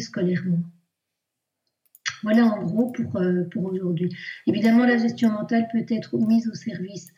scolairement. 0.00 0.62
Voilà 2.24 2.46
en 2.46 2.62
gros 2.62 2.90
pour, 2.90 3.16
euh, 3.16 3.44
pour 3.50 3.64
aujourd'hui. 3.66 4.14
Évidemment, 4.46 4.86
la 4.86 4.96
gestion 4.96 5.30
mentale 5.30 5.68
peut 5.70 5.84
être 5.88 6.16
mise 6.16 6.48
au 6.48 6.54
service 6.54 7.12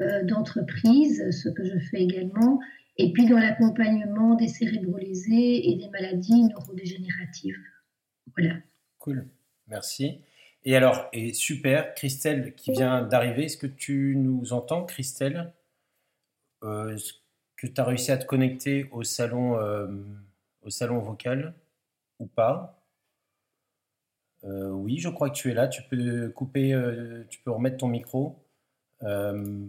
euh, 0.00 0.22
d'entreprises, 0.22 1.30
ce 1.30 1.48
que 1.48 1.64
je 1.64 1.78
fais 1.90 2.02
également, 2.02 2.60
et 2.96 3.12
puis 3.12 3.26
dans 3.26 3.38
l'accompagnement 3.38 4.36
des 4.36 4.46
cérébrolésés 4.46 5.68
et 5.68 5.74
des 5.74 5.88
maladies 5.88 6.44
neurodégénératives. 6.44 7.58
Voilà. 8.36 8.54
Cool, 8.98 9.26
merci. 9.66 10.20
Et 10.64 10.76
alors, 10.76 11.08
et 11.12 11.32
super, 11.32 11.94
Christelle 11.94 12.54
qui 12.54 12.70
vient 12.70 13.02
d'arriver, 13.02 13.46
est-ce 13.46 13.56
que 13.56 13.66
tu 13.66 14.14
nous 14.16 14.52
entends, 14.52 14.84
Christelle? 14.84 15.52
Euh, 16.62 16.96
que 17.56 17.66
tu 17.66 17.80
as 17.80 17.84
réussi 17.84 18.12
à 18.12 18.16
te 18.16 18.26
connecter 18.26 18.88
au 18.92 19.02
salon, 19.02 19.56
au 20.62 20.70
salon 20.70 21.00
vocal? 21.00 21.54
Ou 22.22 22.26
pas 22.26 22.82
euh, 24.44 24.70
oui, 24.70 24.98
je 24.98 25.08
crois 25.08 25.30
que 25.30 25.34
tu 25.34 25.50
es 25.50 25.54
là. 25.54 25.68
Tu 25.68 25.82
peux 25.82 26.28
couper, 26.30 26.72
euh, 26.72 27.24
tu 27.28 27.40
peux 27.40 27.50
remettre 27.50 27.78
ton 27.78 27.88
micro. 27.88 28.38
Euh, 29.02 29.64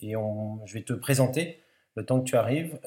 et 0.00 0.12
je 0.12 0.74
vais 0.74 0.82
te 0.82 0.92
présenter 0.92 1.60
le 1.96 2.04
temps 2.04 2.20
que 2.20 2.24
tu 2.24 2.36
arrives. 2.36 2.78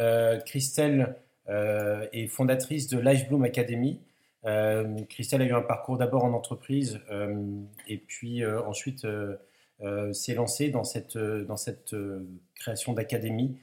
Christelle 0.45 1.17
est 1.47 2.27
fondatrice 2.27 2.87
de 2.87 2.97
Life 2.97 3.27
Bloom 3.27 3.43
Academy. 3.43 3.99
Christelle 5.09 5.41
a 5.41 5.45
eu 5.45 5.51
un 5.51 5.61
parcours 5.61 5.97
d'abord 5.97 6.23
en 6.23 6.31
entreprise 6.31 7.01
et 7.89 7.97
puis 7.97 8.45
ensuite 8.45 9.05
s'est 10.13 10.33
lancée 10.35 10.69
dans 10.69 10.85
cette, 10.85 11.17
dans 11.17 11.57
cette 11.57 11.93
création 12.55 12.93
d'académie 12.93 13.57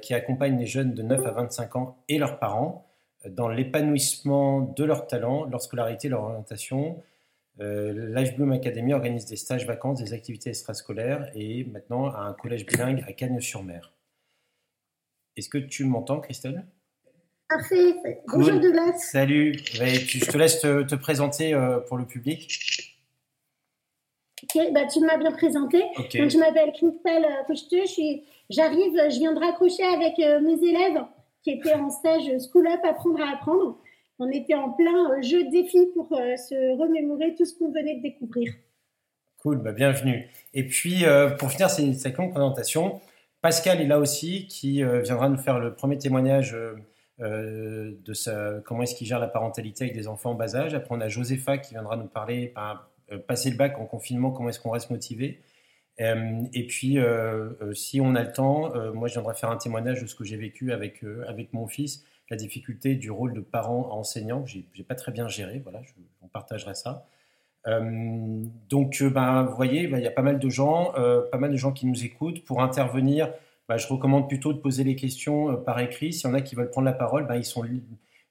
qui 0.00 0.14
accompagne 0.14 0.56
les 0.56 0.66
jeunes 0.66 0.94
de 0.94 1.02
9 1.02 1.26
à 1.26 1.30
25 1.32 1.74
ans 1.74 1.98
et 2.08 2.18
leurs 2.18 2.38
parents 2.38 2.91
dans 3.28 3.48
l'épanouissement 3.48 4.60
de 4.60 4.84
leur 4.84 5.06
talent, 5.06 5.44
leur 5.44 5.62
scolarité, 5.62 6.08
leur 6.08 6.22
orientation. 6.22 7.02
Euh, 7.60 8.14
Life 8.14 8.36
Bloom 8.36 8.52
Academy 8.52 8.94
organise 8.94 9.26
des 9.26 9.36
stages 9.36 9.66
vacances, 9.66 10.02
des 10.02 10.12
activités 10.12 10.50
extrascolaires 10.50 11.30
et 11.34 11.64
maintenant 11.64 12.06
à 12.06 12.20
un 12.20 12.32
collège 12.32 12.66
bilingue 12.66 13.04
à 13.06 13.12
Cagnes-sur-Mer. 13.12 13.92
Est-ce 15.36 15.48
que 15.48 15.58
tu 15.58 15.84
m'entends, 15.84 16.20
Christelle? 16.20 16.66
Parfait. 17.48 17.94
Bonjour 18.28 18.58
Douglas. 18.60 18.96
Salut. 18.98 19.58
Je 19.58 20.30
te 20.30 20.38
laisse 20.38 20.60
te, 20.60 20.94
présenter 20.94 21.52
euh, 21.52 21.80
pour 21.80 21.98
le 21.98 22.06
public. 22.06 22.98
Ok, 24.42 24.58
bah, 24.72 24.86
tu 24.86 25.00
m'as 25.00 25.18
bien 25.18 25.32
présenté. 25.32 25.82
Donc, 25.96 26.30
je 26.30 26.38
m'appelle 26.38 26.72
Christelle 26.72 27.26
Cocheteux. 27.46 27.84
J'arrive, 28.50 28.92
je, 28.94 29.14
je 29.14 29.18
viens 29.18 29.32
de 29.32 29.38
raccrocher 29.38 29.84
avec 29.84 30.18
euh, 30.18 30.40
mes 30.40 30.58
élèves 30.66 31.02
qui 31.42 31.50
était 31.50 31.74
en 31.74 31.90
stage 31.90 32.30
School 32.50 32.68
Up 32.68 32.80
Apprendre 32.84 33.20
à 33.20 33.34
apprendre. 33.34 33.78
On 34.18 34.30
était 34.30 34.54
en 34.54 34.70
plein 34.70 35.10
euh, 35.10 35.22
jeu 35.22 35.44
de 35.44 35.50
défi 35.50 35.86
pour 35.94 36.12
euh, 36.12 36.36
se 36.36 36.78
remémorer 36.78 37.34
tout 37.34 37.44
ce 37.44 37.58
qu'on 37.58 37.72
venait 37.72 37.96
de 37.96 38.02
découvrir. 38.02 38.52
Cool, 39.38 39.58
bah 39.58 39.72
bienvenue. 39.72 40.28
Et 40.54 40.66
puis, 40.66 41.04
euh, 41.04 41.30
pour 41.30 41.50
finir 41.50 41.68
cette 41.68 42.16
longue 42.16 42.30
présentation, 42.30 43.00
Pascal 43.40 43.80
est 43.80 43.86
là 43.86 43.98
aussi, 43.98 44.46
qui 44.46 44.84
viendra 44.84 45.28
nous 45.28 45.36
faire 45.36 45.58
le 45.58 45.74
premier 45.74 45.98
témoignage 45.98 46.56
de 47.18 48.12
sa, 48.14 48.60
comment 48.64 48.84
est-ce 48.84 48.94
qu'il 48.94 49.08
gère 49.08 49.18
la 49.18 49.26
parentalité 49.26 49.82
avec 49.82 49.96
des 49.96 50.06
enfants 50.06 50.30
en 50.30 50.34
bas 50.34 50.54
âge. 50.54 50.74
Après, 50.74 50.94
on 50.94 51.00
a 51.00 51.08
Josepha 51.08 51.58
qui 51.58 51.74
viendra 51.74 51.96
nous 51.96 52.06
parler, 52.06 52.54
passer 53.26 53.50
le 53.50 53.56
bac 53.56 53.80
en 53.80 53.86
confinement, 53.86 54.30
comment 54.30 54.48
est-ce 54.48 54.60
qu'on 54.60 54.70
reste 54.70 54.90
motivé. 54.90 55.40
Euh, 56.00 56.42
et 56.52 56.66
puis, 56.66 56.98
euh, 56.98 57.50
euh, 57.60 57.74
si 57.74 58.00
on 58.00 58.14
a 58.14 58.22
le 58.22 58.32
temps, 58.32 58.72
moi, 58.94 59.08
je 59.08 59.14
viendrai 59.14 59.34
faire 59.34 59.50
un 59.50 59.56
témoignage 59.56 60.02
de 60.02 60.06
ce 60.06 60.14
que 60.14 60.24
j'ai 60.24 60.36
vécu 60.36 60.72
avec, 60.72 61.04
avec 61.28 61.52
mon 61.52 61.66
fils, 61.66 62.04
la 62.30 62.36
difficulté 62.36 62.94
du 62.94 63.10
rôle 63.10 63.34
de 63.34 63.40
parent 63.40 63.90
à 63.90 63.94
enseignant, 63.94 64.42
que 64.42 64.50
j'ai 64.50 64.84
pas 64.84 64.94
très 64.94 65.12
bien 65.12 65.28
géré. 65.28 65.60
Voilà, 65.62 65.82
je, 65.82 65.92
on 66.22 66.28
partagerait 66.28 66.74
ça. 66.74 67.06
donc, 67.66 69.02
ben, 69.02 69.44
vous 69.44 69.56
voyez, 69.56 69.86
ben, 69.86 69.98
il 69.98 70.04
y 70.04 70.08
a 70.08 70.12
pas 70.12 70.22
mal 70.22 70.38
de 70.38 70.48
gens, 70.48 70.92
pas 71.30 71.38
mal 71.38 71.50
de 71.52 71.56
gens 71.56 71.72
qui 71.72 71.86
nous 71.86 72.04
écoutent. 72.04 72.44
Pour 72.44 72.62
intervenir, 72.62 73.32
ben, 73.68 73.76
je 73.76 73.86
recommande 73.86 74.28
plutôt 74.28 74.52
de 74.52 74.58
poser 74.58 74.84
les 74.84 74.96
questions 74.96 75.56
par 75.56 75.78
écrit. 75.80 76.12
S'il 76.12 76.28
y 76.28 76.32
en 76.32 76.34
a 76.34 76.40
qui 76.40 76.54
veulent 76.54 76.70
prendre 76.70 76.86
la 76.86 76.92
parole, 76.94 77.26
ben, 77.26 77.36
ils, 77.36 77.44
sont 77.44 77.64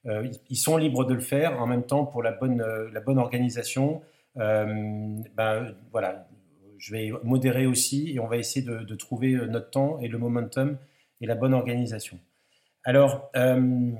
ils 0.04 0.56
sont 0.56 0.76
libres 0.76 1.04
de 1.04 1.14
le 1.14 1.20
faire. 1.20 1.60
En 1.62 1.66
même 1.66 1.84
temps, 1.84 2.04
pour 2.04 2.22
la 2.22 2.32
bonne, 2.32 2.62
la 2.92 3.00
bonne 3.00 3.18
organisation, 3.18 4.02
ben, 4.34 5.74
voilà, 5.92 6.26
je 6.82 6.92
vais 6.92 7.12
modérer 7.22 7.64
aussi 7.64 8.12
et 8.12 8.18
on 8.18 8.26
va 8.26 8.36
essayer 8.36 8.66
de, 8.66 8.94
trouver 8.96 9.34
euh, 9.34 9.46
notre 9.46 9.70
temps 9.70 10.00
et 10.00 10.08
le 10.08 10.18
momentum 10.18 10.76
et 11.20 11.26
la 11.26 11.36
bonne 11.36 11.54
organisation. 11.54 12.18
Alors, 12.82 13.30
euh, 13.36 13.92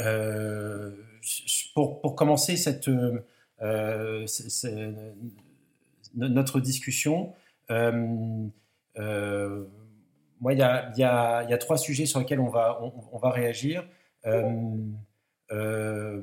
euh, 0.00 0.90
pour, 1.72 2.00
pour, 2.00 2.16
commencer 2.16 2.56
cette, 2.56 2.90
notre 6.16 6.58
discussion, 6.58 7.32
moi, 7.70 8.50
il 10.50 10.58
y 10.58 10.62
a, 10.62 10.92
y, 10.96 10.98
y 10.98 11.04
a, 11.04 11.58
trois 11.58 11.78
sujets 11.78 12.06
sur 12.06 12.18
lesquels 12.18 12.40
on 12.40 12.48
va, 12.48 12.82
on, 13.12 13.18
va 13.18 13.30
réagir. 13.30 13.84
le, 15.48 16.22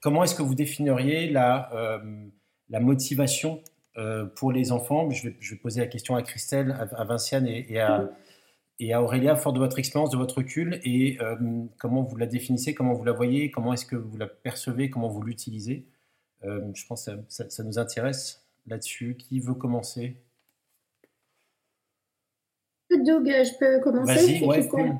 comment 0.00 0.24
est-ce 0.24 0.34
que 0.34 0.42
vous 0.42 0.54
définiriez 0.54 1.28
la 1.28 2.00
la 2.68 2.80
motivation 2.80 3.62
euh, 3.98 4.26
pour 4.26 4.52
les 4.52 4.72
enfants. 4.72 5.10
Je 5.10 5.28
vais, 5.28 5.36
je 5.40 5.54
vais, 5.54 5.60
poser 5.60 5.80
la 5.80 5.86
question 5.86 6.16
à 6.16 6.22
Christelle, 6.22 6.72
à, 6.72 7.04
Vinciane 7.04 7.46
et, 7.46 7.80
à, 7.80 8.10
et, 8.78 8.92
à, 8.92 9.02
Aurélia, 9.02 9.36
fort 9.36 9.52
de 9.52 9.58
votre 9.58 9.78
expérience, 9.78 10.10
de 10.10 10.18
votre 10.18 10.38
recul, 10.38 10.80
et 10.84 11.18
euh, 11.20 11.36
comment 11.78 12.02
vous 12.02 12.16
la 12.16 12.26
définissez, 12.26 12.74
comment 12.74 12.92
vous 12.92 13.04
la 13.04 13.12
voyez, 13.12 13.50
comment 13.50 13.72
est-ce 13.72 13.86
que 13.86 13.96
vous 13.96 14.16
la 14.18 14.26
percevez, 14.26 14.90
comment 14.90 15.08
vous 15.08 15.22
l'utilisez. 15.22 15.86
Euh, 16.44 16.60
je 16.74 16.86
pense 16.86 17.06
que 17.06 17.12
ça, 17.28 17.64
nous 17.64 17.78
intéresse 17.78 18.46
là-dessus. 18.66 19.16
Qui 19.16 19.40
veut 19.40 19.54
commencer? 19.54 20.16
Doug, 22.90 23.26
je 23.26 23.58
peux 23.58 23.80
commencer. 23.80 24.14
Vas-y, 24.14 24.44
ouais, 24.44 24.68
cool. 24.68 24.94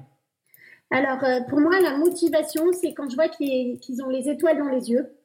Alors, 0.90 1.18
pour 1.48 1.60
moi, 1.60 1.80
la 1.80 1.98
motivation, 1.98 2.72
c'est 2.72 2.94
quand 2.94 3.10
je 3.10 3.16
vois 3.16 3.28
qu'ils 3.28 4.02
ont 4.02 4.08
les 4.08 4.28
étoiles 4.28 4.58
dans 4.58 4.68
les 4.68 4.90
yeux 4.90 5.15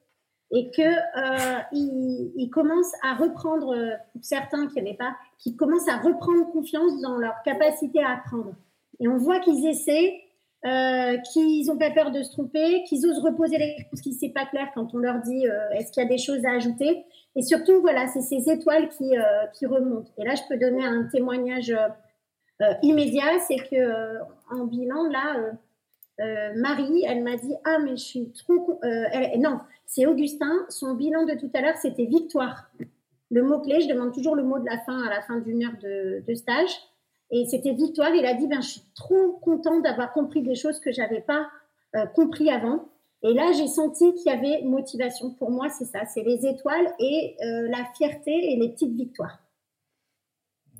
et 0.52 0.70
que 0.70 0.82
euh, 0.82 1.60
ils, 1.72 2.50
commencent 2.50 2.94
à 3.02 3.14
reprendre, 3.14 3.74
euh, 3.74 3.92
certains 4.20 4.68
qui 4.68 4.76
n'avaient 4.76 4.96
pas, 4.96 5.16
qui 5.38 5.56
commencent 5.56 5.88
à 5.88 5.96
reprendre 5.96 6.52
confiance 6.52 7.00
dans 7.00 7.16
leur 7.16 7.42
capacité 7.42 8.02
à 8.02 8.18
apprendre. 8.18 8.54
Et 9.00 9.08
on 9.08 9.16
voit 9.16 9.40
qu'ils 9.40 9.66
essaient, 9.66 10.20
euh, 10.66 11.16
qu'ils 11.32 11.66
n'ont 11.66 11.78
pas 11.78 11.90
peur 11.90 12.10
de 12.10 12.22
se 12.22 12.32
tromper, 12.32 12.84
qu'ils 12.84 13.06
osent 13.06 13.20
reposer 13.20 13.56
les 13.56 13.76
questions 13.76 13.98
qui 14.02 14.12
c'est 14.12 14.28
pas 14.28 14.44
clair 14.44 14.68
quand 14.74 14.94
on 14.94 14.98
leur 14.98 15.20
dit 15.22 15.46
est-ce 15.72 15.90
qu'il 15.90 16.02
y 16.02 16.06
a 16.06 16.08
des 16.08 16.18
choses 16.18 16.44
à 16.44 16.50
ajouter. 16.50 17.04
Et 17.34 17.42
surtout, 17.42 17.80
voilà, 17.80 18.06
c'est 18.08 18.20
ces 18.20 18.50
étoiles 18.50 18.88
qui, 18.90 19.14
qui 19.54 19.64
remontent. 19.66 20.10
Et 20.18 20.24
là, 20.24 20.34
je 20.34 20.42
peux 20.48 20.58
donner 20.58 20.84
un 20.84 21.04
témoignage 21.04 21.74
immédiat, 22.82 23.38
c'est 23.48 23.56
que 23.56 24.18
en 24.50 24.66
bilan 24.66 25.04
là. 25.10 25.52
Marie, 26.18 27.04
elle 27.06 27.22
m'a 27.22 27.36
dit 27.36 27.54
ah 27.64 27.78
mais 27.78 27.96
je 27.96 28.04
suis 28.04 28.32
trop 28.32 28.78
elle, 28.82 29.40
non 29.40 29.58
c'est 29.92 30.06
Augustin. 30.06 30.64
Son 30.70 30.94
bilan 30.94 31.26
de 31.26 31.34
tout 31.34 31.50
à 31.52 31.60
l'heure, 31.60 31.76
c'était 31.76 32.06
victoire. 32.06 32.70
Le 33.30 33.42
mot-clé, 33.42 33.82
je 33.82 33.88
demande 33.88 34.14
toujours 34.14 34.34
le 34.34 34.42
mot 34.42 34.58
de 34.58 34.64
la 34.64 34.78
fin 34.78 35.02
à 35.02 35.10
la 35.10 35.20
fin 35.20 35.38
d'une 35.38 35.62
heure 35.64 35.76
de, 35.82 36.34
stage. 36.34 36.70
Et 37.30 37.44
c'était 37.44 37.74
victoire. 37.74 38.14
Il 38.14 38.24
a 38.24 38.32
dit, 38.32 38.46
ben, 38.46 38.62
je 38.62 38.68
suis 38.68 38.82
trop 38.94 39.32
content 39.42 39.80
d'avoir 39.80 40.14
compris 40.14 40.42
des 40.42 40.54
choses 40.54 40.80
que 40.80 40.92
j'avais 40.92 41.20
pas 41.20 41.46
euh, 41.94 42.06
compris 42.06 42.50
avant. 42.50 42.88
Et 43.22 43.34
là, 43.34 43.52
j'ai 43.52 43.66
senti 43.66 44.14
qu'il 44.14 44.32
y 44.32 44.34
avait 44.34 44.62
motivation. 44.62 45.30
Pour 45.34 45.50
moi, 45.50 45.68
c'est 45.68 45.84
ça, 45.84 46.06
c'est 46.06 46.22
les 46.22 46.46
étoiles 46.46 46.92
et 46.98 47.36
euh, 47.44 47.68
la 47.68 47.84
fierté 47.94 48.32
et 48.52 48.56
les 48.56 48.70
petites 48.70 48.94
victoires. 48.94 49.40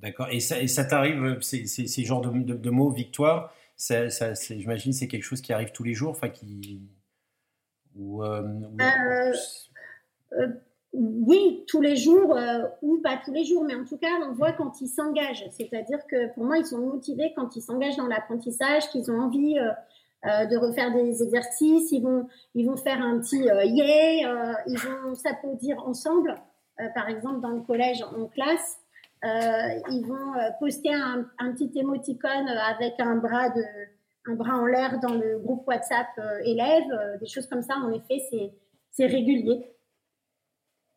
D'accord. 0.00 0.28
Et 0.31 0.41
ça, 0.41 0.66
ça 0.69 0.84
t'arrive, 0.84 1.38
ces, 1.43 1.66
ces, 1.66 2.04
genres 2.04 2.22
de, 2.22 2.70
mots, 2.70 2.91
victoire, 2.91 3.54
ça, 3.82 4.10
ça 4.10 4.34
j'imagine 4.34 4.93
c'est 4.93 5.09
quelque 5.09 5.25
chose 5.25 5.41
qui 5.41 5.53
arrive 5.53 5.72
tous 5.72 5.82
les 5.82 5.94
jours, 5.94 6.10
enfin 6.10 6.28
qui, 6.28 6.81
euh, 7.98 8.43
euh, 8.81 9.32
euh, 10.38 10.49
oui, 10.93 11.64
tous 11.67 11.81
les 11.81 11.96
jours, 11.96 12.38
ou 12.82 13.00
pas 13.02 13.20
tous 13.25 13.32
les 13.32 13.44
jours, 13.44 13.64
mais 13.64 13.75
en 13.75 13.84
tout 13.84 13.96
cas, 13.96 14.20
on 14.29 14.34
voit 14.34 14.52
quand 14.52 14.81
ils 14.81 14.88
s'engagent. 14.88 15.46
C'est-à-dire 15.50 16.06
que 16.06 16.32
pour 16.34 16.44
moi, 16.44 16.58
ils 16.58 16.67
sont 16.67 16.79
motivés 16.79 17.32
quand 17.34 17.56
ils 17.56 17.62
s'engagent 17.62 17.96
dans 17.96 18.06
l'apprentissage, 18.06 18.88
qu'ils 18.90 19.11
ont 19.11 19.19
envie 19.19 19.55
de 19.55 20.56
refaire 20.56 20.93
des 20.93 21.23
exercices, 21.23 21.90
ils 21.90 22.02
vont, 22.02 22.29
ils 22.55 22.67
vont 22.67 22.76
faire 22.76 23.00
un 23.00 23.19
petit 23.19 23.38
yeah, 23.38 24.62
ils 24.67 24.79
vont 24.79 25.14
s'applaudir 25.14 25.82
ensemble. 25.84 26.37
par 26.94 27.08
exemple, 27.08 27.40
dans 27.40 27.50
le 27.50 27.62
collège, 27.62 28.02
en 28.02 28.26
classe, 28.26 28.79
ils 29.24 30.04
vont 30.06 30.32
poster 30.58 30.92
un, 30.92 31.26
un, 31.38 31.52
petit 31.52 31.70
émoticône 31.78 32.48
avec 32.48 32.94
un 32.98 33.16
bras 33.16 33.50
un 34.26 34.34
bras 34.34 34.56
en 34.56 34.66
l'air 34.66 35.00
dans 35.00 35.14
le 35.14 35.38
groupe 35.38 35.66
WhatsApp 35.66 36.08
euh, 36.19 36.38
élèves, 36.44 36.90
euh, 36.92 37.19
des 37.19 37.26
choses 37.26 37.46
comme 37.46 37.62
ça. 37.62 37.74
En 37.74 37.92
effet, 37.92 38.22
c'est 38.90 39.06
régulier. 39.06 39.66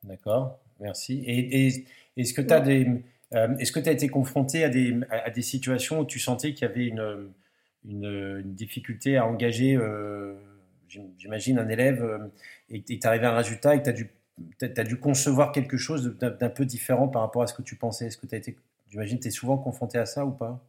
D'accord, 0.03 0.59
merci. 0.79 1.23
Et, 1.25 1.85
est-ce 2.17 2.33
que 2.33 2.41
tu 2.41 2.53
as 2.53 2.65
euh, 2.65 3.55
que 3.55 3.79
tu 3.79 3.89
as 3.89 3.91
été 3.91 4.07
confronté 4.07 4.63
à 4.63 4.69
des, 4.69 4.95
à 5.09 5.29
des 5.29 5.41
situations 5.41 6.01
où 6.01 6.05
tu 6.05 6.19
sentais 6.19 6.53
qu'il 6.53 6.67
y 6.67 6.71
avait 6.71 6.85
une, 6.85 7.31
une, 7.83 8.53
difficulté 8.53 9.17
à 9.17 9.25
engager, 9.25 9.77
j'imagine, 10.87 11.57
un 11.57 11.67
élève 11.67 12.31
et 12.69 12.83
tu 12.83 12.93
es 12.93 13.05
arrivé 13.05 13.25
à 13.25 13.33
un 13.33 13.37
résultat 13.37 13.75
et 13.75 13.79
que 13.79 13.85
tu 13.85 13.89
as 13.89 13.93
dû 13.93 14.09
tu 14.59 14.65
as 14.65 14.83
dû 14.83 14.99
concevoir 14.99 15.51
quelque 15.51 15.77
chose 15.77 16.17
d'un 16.17 16.49
peu 16.49 16.65
différent 16.65 17.07
par 17.07 17.21
rapport 17.21 17.41
à 17.41 17.47
ce 17.47 17.53
que 17.53 17.61
tu 17.61 17.75
pensais. 17.75 18.07
Est-ce 18.07 18.17
que 18.17 18.27
tu 18.27 18.35
as 18.35 18.37
été, 18.37 18.57
j'imagine, 18.89 19.19
tu 19.19 19.27
es 19.27 19.31
souvent 19.31 19.57
confronté 19.57 19.97
à 19.97 20.05
ça 20.05 20.25
ou 20.25 20.31
pas? 20.31 20.61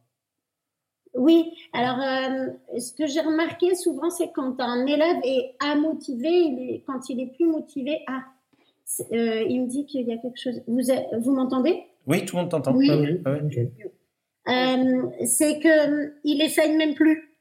Oui, 1.13 1.51
alors 1.73 1.99
euh, 1.99 2.79
ce 2.79 2.93
que 2.93 3.07
j'ai 3.07 3.21
remarqué 3.21 3.73
souvent, 3.75 4.09
c'est 4.09 4.31
quand 4.31 4.59
un 4.59 4.85
élève 4.85 5.17
est 5.23 5.55
amotivé, 5.59 6.29
il 6.29 6.69
est, 6.69 6.83
quand 6.85 7.09
il 7.09 7.19
est 7.19 7.33
plus 7.35 7.47
motivé, 7.47 8.01
ah, 8.07 8.23
euh, 9.11 9.43
il 9.49 9.63
me 9.63 9.67
dit 9.67 9.85
qu'il 9.85 10.07
y 10.07 10.13
a 10.13 10.17
quelque 10.17 10.39
chose. 10.39 10.61
Vous, 10.67 10.81
vous 11.19 11.33
m'entendez? 11.33 11.83
Oui, 12.05 12.23
tout 12.25 12.35
le 12.35 12.43
monde 12.43 12.51
t'entend. 12.51 12.75
Oui. 12.75 12.89
Ah 13.25 13.31
euh, 14.49 15.25
c'est 15.25 15.59
que 15.59 16.13
il 16.23 16.41
essaye 16.41 16.77
même 16.77 16.93
plus. 16.93 17.33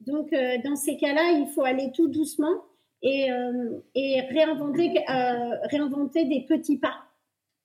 Donc, 0.00 0.30
dans 0.64 0.76
ces 0.76 0.96
cas-là, 0.96 1.32
il 1.32 1.46
faut 1.54 1.62
aller 1.62 1.92
tout 1.94 2.08
doucement 2.08 2.64
et, 3.02 3.30
euh, 3.30 3.80
et 3.94 4.20
réinventer, 4.22 5.04
euh, 5.08 5.56
réinventer 5.70 6.24
des 6.26 6.46
petits 6.46 6.78
pas. 6.78 6.94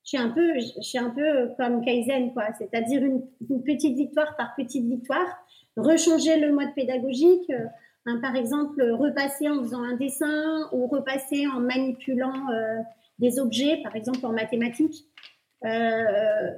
Je 0.05 0.09
suis 0.09 0.17
un 0.19 0.29
peu, 0.29 0.59
je 0.59 0.99
un 0.99 1.09
peu 1.09 1.49
comme 1.57 1.83
Kaizen, 1.83 2.31
quoi. 2.31 2.49
C'est-à-dire 2.59 3.03
une, 3.03 3.23
petite 3.63 3.97
victoire 3.97 4.35
par 4.35 4.53
petite 4.55 4.85
victoire, 4.85 5.25
rechanger 5.75 6.39
le 6.39 6.53
mode 6.53 6.75
pédagogique. 6.75 7.49
Euh, 7.49 7.65
hein, 8.05 8.19
par 8.21 8.35
exemple, 8.35 8.83
repasser 8.91 9.49
en 9.49 9.63
faisant 9.63 9.83
un 9.83 9.95
dessin 9.95 10.69
ou 10.71 10.85
repasser 10.85 11.47
en 11.47 11.59
manipulant 11.59 12.49
euh, 12.51 12.81
des 13.17 13.39
objets, 13.39 13.81
par 13.81 13.95
exemple 13.95 14.23
en 14.27 14.31
mathématiques. 14.31 15.05
Euh, 15.65 16.51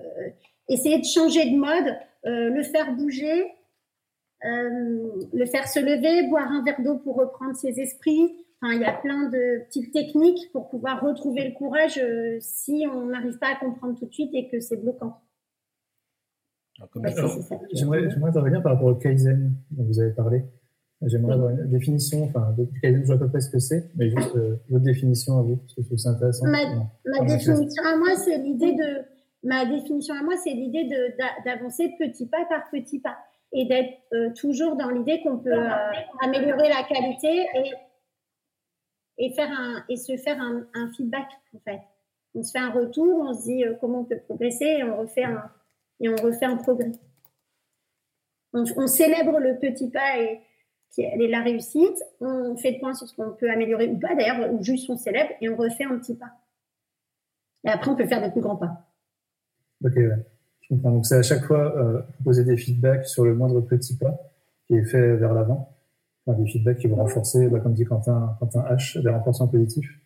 essayer 0.67 0.99
de 0.99 1.05
changer 1.05 1.49
de 1.49 1.55
mode, 1.55 1.95
le 2.25 2.61
faire 2.63 2.93
bouger, 2.93 3.45
le 4.41 5.45
faire 5.45 5.69
se 5.69 5.79
lever, 5.79 6.27
boire 6.27 6.51
un 6.51 6.61
verre 6.65 6.81
d'eau 6.81 6.97
pour 6.97 7.15
reprendre 7.15 7.55
ses 7.55 7.79
esprits, 7.79 8.35
il 8.63 8.81
y 8.81 8.85
a 8.85 8.93
plein 8.93 9.29
de 9.29 9.65
petites 9.65 9.93
techniques 9.93 10.51
pour 10.51 10.69
pouvoir 10.69 11.01
retrouver 11.01 11.47
le 11.47 11.53
courage 11.53 11.99
euh, 11.99 12.37
si 12.39 12.85
on 12.91 13.05
n'arrive 13.07 13.37
pas 13.37 13.53
à 13.53 13.55
comprendre 13.55 13.97
tout 13.97 14.05
de 14.05 14.13
suite 14.13 14.31
et 14.33 14.49
que 14.49 14.59
c'est 14.59 14.77
bloquant. 14.77 15.21
J'aimerais 17.73 18.07
intervenir 18.23 18.61
par 18.61 18.73
rapport 18.73 18.89
au 18.89 18.95
Kaizen 18.95 19.53
dont 19.71 19.83
vous 19.83 19.99
avez 19.99 20.11
parlé. 20.11 20.43
J'aimerais 21.03 21.33
avoir 21.33 21.51
une 21.51 21.67
définition, 21.67 22.23
enfin, 22.23 22.55
de 22.57 22.67
Kaizen, 22.81 23.01
je 23.01 23.05
vois 23.05 23.15
à 23.15 23.19
peu 23.19 23.29
près 23.29 23.41
ce 23.41 23.51
que 23.51 23.59
c'est, 23.59 23.91
mais 23.95 24.09
juste 24.09 24.35
euh, 24.35 24.55
votre 24.69 24.83
définition 24.83 25.37
à 25.37 25.43
vous, 25.43 25.57
parce 25.57 25.75
que 25.75 25.81
je 25.83 25.87
trouve 25.87 25.97
ça 25.99 26.09
intéressant. 26.09 26.47
Ma, 26.47 27.25
définition 27.25 27.83
à 27.83 27.97
moi, 27.97 28.15
c'est 28.15 28.39
l'idée 28.39 28.73
de, 28.73 29.03
ma 29.43 29.65
définition 29.65 30.15
à 30.15 30.23
moi, 30.23 30.33
c'est 30.43 30.53
l'idée 30.53 30.89
d'avancer 31.45 31.93
petit 31.99 32.27
pas 32.27 32.45
par 32.49 32.69
petit 32.71 32.99
pas 32.99 33.17
et 33.53 33.65
d'être 33.65 33.93
euh, 34.13 34.31
toujours 34.33 34.75
dans 34.75 34.89
l'idée 34.89 35.21
qu'on 35.21 35.37
peut 35.37 35.53
améliorer 36.21 36.67
la 36.67 36.83
qualité 36.83 37.45
et 37.55 37.71
et, 39.17 39.33
faire 39.33 39.51
un, 39.51 39.83
et 39.89 39.97
se 39.97 40.15
faire 40.17 40.39
un, 40.41 40.91
feedback, 40.93 41.27
en 41.55 41.59
fait. 41.59 41.81
On 42.35 42.43
se 42.43 42.51
fait 42.51 42.59
un 42.59 42.71
retour, 42.71 43.19
on 43.21 43.33
se 43.33 43.43
dit 43.43 43.65
euh, 43.65 43.73
comment 43.79 44.01
on 44.01 44.05
peut 44.05 44.19
progresser 44.19 44.65
et 44.65 44.83
on 44.83 44.97
refait 44.97 45.23
un, 45.23 45.49
et 45.99 46.09
on 46.09 46.15
refait 46.15 46.45
un 46.45 46.57
progrès. 46.57 46.91
On, 48.53 48.87
célèbre 48.87 49.39
le 49.39 49.59
petit 49.59 49.89
pas 49.89 50.19
et, 50.19 50.41
la 50.97 51.41
réussite. 51.41 52.03
On 52.21 52.55
fait 52.55 52.71
le 52.71 52.79
point 52.79 52.93
sur 52.93 53.07
ce 53.07 53.15
qu'on 53.15 53.31
peut 53.31 53.51
améliorer 53.51 53.87
ou 53.87 53.99
pas, 53.99 54.15
d'ailleurs, 54.15 54.51
ou 54.53 54.63
juste 54.63 54.89
on 54.89 54.97
célèbre 54.97 55.31
et 55.41 55.49
on 55.49 55.55
refait 55.55 55.83
un 55.83 55.97
petit 55.99 56.15
pas. 56.15 56.31
Et 57.65 57.69
après, 57.69 57.91
on 57.91 57.95
peut 57.95 58.07
faire 58.07 58.21
des 58.21 58.31
plus 58.31 58.41
grands 58.41 58.55
pas. 58.55 58.87
Ok, 59.83 59.93
je 59.95 60.67
comprends. 60.69 60.91
Donc, 60.91 61.05
c'est 61.05 61.17
à 61.17 61.23
chaque 61.23 61.43
fois 61.43 61.75
euh, 61.77 62.01
proposer 62.15 62.45
des 62.45 62.57
feedbacks 62.57 63.05
sur 63.05 63.25
le 63.25 63.35
moindre 63.35 63.61
petit 63.61 63.95
pas 63.97 64.17
qui 64.65 64.75
est 64.75 64.85
fait 64.85 65.15
vers 65.17 65.33
l'avant 65.33 65.76
des 66.35 66.45
feedbacks 66.45 66.77
qui 66.79 66.87
vont 66.87 66.97
renforcer, 66.97 67.47
bah, 67.47 67.59
comme 67.59 67.73
dit 67.73 67.85
Quentin, 67.85 68.35
Quentin 68.39 68.61
H, 68.69 69.01
des 69.01 69.09
renforcements 69.09 69.47
positifs 69.47 69.99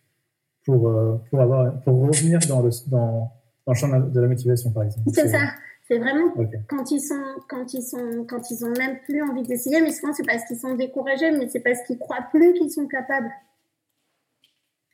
pour, 0.64 0.88
euh, 0.88 1.16
pour, 1.30 1.40
avoir, 1.40 1.80
pour 1.80 2.00
revenir 2.00 2.38
dans 2.48 2.62
le, 2.62 2.70
dans, 2.88 3.32
dans 3.66 3.72
le 3.72 3.74
champ 3.74 3.88
de 3.88 4.20
la 4.20 4.28
motivation, 4.28 4.70
par 4.70 4.84
exemple. 4.84 5.10
C'est 5.12 5.28
ça. 5.28 5.40
C'est 5.88 5.98
vraiment 5.98 6.32
quand 6.68 6.90
ils 6.90 7.00
sont, 7.00 7.22
quand 7.48 7.74
ils 7.74 7.82
sont, 7.82 8.24
quand 8.28 8.50
ils 8.50 8.64
ont 8.64 8.72
même 8.78 8.98
plus 9.04 9.20
envie 9.20 9.42
d'essayer, 9.42 9.80
mais 9.80 9.92
souvent 9.92 10.12
c'est 10.14 10.24
parce 10.24 10.44
qu'ils 10.44 10.56
sont 10.56 10.76
découragés, 10.76 11.32
mais 11.32 11.48
c'est 11.48 11.60
parce 11.60 11.82
qu'ils 11.86 11.98
croient 11.98 12.24
plus 12.30 12.54
qu'ils 12.54 12.70
sont 12.70 12.86
capables. 12.86 13.30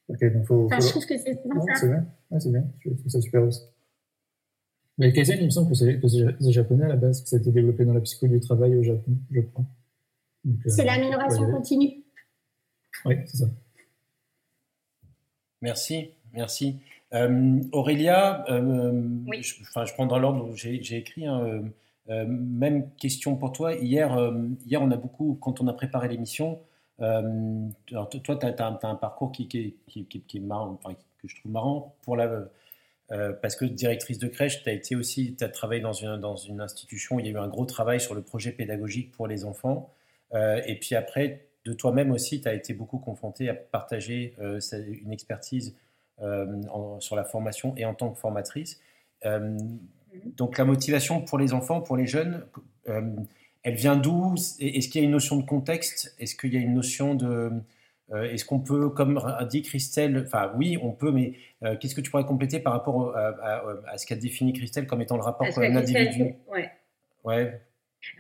Ok, 0.09 0.33
donc 0.33 0.47
faut. 0.47 0.65
Enfin, 0.65 0.81
je 0.81 0.89
trouve 0.89 1.07
que 1.07 1.19
c'est 1.19 1.41
souvent 1.43 1.67
ça. 1.67 1.75
C'est 1.75 1.89
bien, 1.89 2.07
ouais, 2.31 2.41
c'est 2.41 2.51
bien. 2.51 2.65
Je 2.81 2.91
trouve 2.91 3.09
ça 3.09 3.21
super 3.21 3.43
aussi. 3.43 3.61
Mais 4.97 5.13
Kaizen, 5.13 5.39
il 5.39 5.45
me 5.45 5.51
semble 5.51 5.69
que 5.69 5.75
c'est 5.77 6.51
japonais 6.51 6.85
à 6.85 6.89
la 6.89 6.97
base, 6.97 7.23
que 7.23 7.29
ça 7.29 7.37
a 7.37 7.39
été 7.39 7.53
développé 7.53 7.85
dans 7.85 7.93
la 7.93 8.01
psychologie 8.01 8.41
du 8.41 8.47
travail 8.47 8.75
au 8.75 8.83
Japon, 8.83 9.13
je 9.31 9.41
crois. 9.43 9.65
C'est 10.67 10.83
euh, 10.83 10.85
l'amélioration 10.85 11.51
continue. 11.51 12.03
Oui, 13.05 13.17
c'est 13.27 13.39
ça. 13.39 13.47
Merci, 15.61 16.11
merci. 16.33 16.81
Euh, 17.15 17.61
Aurélia, 17.73 18.45
euh, 18.51 18.93
je, 19.41 19.55
enfin, 19.63 19.85
je 19.85 19.93
prends 19.95 20.07
dans 20.07 20.19
l'ordre 20.19 20.49
où 20.49 20.57
j'ai 20.57 20.97
écrit. 20.97 21.27
Hein, 21.27 21.63
même 22.07 22.91
question 22.95 23.37
pour 23.37 23.53
toi. 23.53 23.75
Hier, 23.75 24.17
hier, 24.65 24.81
on 24.81 24.91
a 24.91 24.97
beaucoup, 24.97 25.37
quand 25.41 25.61
on 25.61 25.67
a 25.67 25.75
préparé 25.75 26.09
l'émission, 26.09 26.61
toi, 26.99 28.09
tu 28.11 28.27
as, 28.29 28.67
un 28.67 28.95
parcours 28.95 29.31
qui, 29.31 29.47
qui, 29.47 29.77
qui, 29.87 30.07
qui 30.07 30.37
est 30.39 30.41
marrant, 30.41 30.79
enfin, 30.83 30.95
que 30.95 31.29
je 31.29 31.37
trouve 31.37 31.53
marrant 31.53 31.95
pour 32.03 32.17
la, 32.17 32.45
parce 33.43 33.57
que 33.57 33.67
directrice 33.67 34.19
de 34.19 34.29
crèche, 34.29 34.63
tu 34.63 34.71
as 34.71 34.73
été 34.73 34.97
aussi, 34.97 35.37
tu 35.37 35.45
as 35.45 35.51
travaillé 35.51 35.83
dans 35.83 35.93
une, 35.93 36.17
dans 36.17 36.37
une 36.37 36.63
institution 36.63 37.17
où 37.17 37.21
il 37.21 37.27
y 37.27 37.29
a 37.29 37.33
eu 37.33 37.39
un 37.39 37.49
gros 37.49 37.67
travail 37.67 38.01
sur 38.01 38.15
le 38.15 38.23
projet 38.23 38.53
pédagogique 38.53 39.13
pour 39.13 39.27
les 39.27 39.45
enfants. 39.45 39.93
Euh, 40.35 40.61
et 40.67 40.77
puis 40.77 40.95
après, 40.95 41.47
de 41.65 41.73
toi-même 41.73 42.11
aussi, 42.11 42.41
tu 42.41 42.49
as 42.49 42.55
été 42.55 42.75
beaucoup 42.75 42.99
confronté 42.99 43.49
à 43.49 43.55
partager 43.55 44.35
euh, 44.41 44.61
une 44.73 45.13
expertise 45.13 45.77
euh, 46.21 46.47
sur 47.01 47.17
la 47.17 47.25
formation 47.25 47.75
et 47.77 47.85
en 47.85 47.95
tant 47.95 48.11
que 48.11 48.19
formatrice. 48.19 48.81
donc 50.37 50.59
la 50.59 50.65
motivation 50.65 51.21
pour 51.21 51.39
les 51.39 51.53
enfants, 51.53 51.81
pour 51.81 51.97
les 51.97 52.07
jeunes, 52.07 52.45
elle 53.63 53.75
vient 53.75 53.97
d'où? 53.97 54.35
Est-ce 54.59 54.89
qu'il 54.89 55.01
y 55.01 55.05
a 55.05 55.07
une 55.07 55.13
notion 55.13 55.37
de 55.37 55.45
contexte? 55.45 56.15
Est-ce 56.19 56.35
qu'il 56.35 56.55
y 56.55 56.57
a 56.57 56.61
une 56.61 56.75
notion 56.75 57.15
de... 57.15 57.51
Est-ce 58.15 58.47
qu'on 58.47 58.59
peut, 58.59 58.89
comme 58.89 59.19
a 59.19 59.45
dit 59.45 59.61
Christelle, 59.61 60.25
enfin 60.27 60.51
oui, 60.57 60.79
on 60.81 60.93
peut, 60.93 61.13
mais 61.13 61.35
qu'est-ce 61.79 61.95
que 61.95 62.01
tu 62.01 62.11
pourrais 62.11 62.25
compléter 62.25 62.59
par 62.59 62.73
rapport 62.73 63.15
à, 63.17 63.99
ce 63.99 64.07
qu'a 64.07 64.17
défini 64.17 64.55
Christelle 64.55 64.87
comme 64.87 65.03
étant 65.03 65.17
le 65.17 65.23
rapport 65.23 65.47
entre 65.47 65.61
l'individu 65.61 66.37
Ouais. 66.51 66.71
Ouais. 67.25 67.61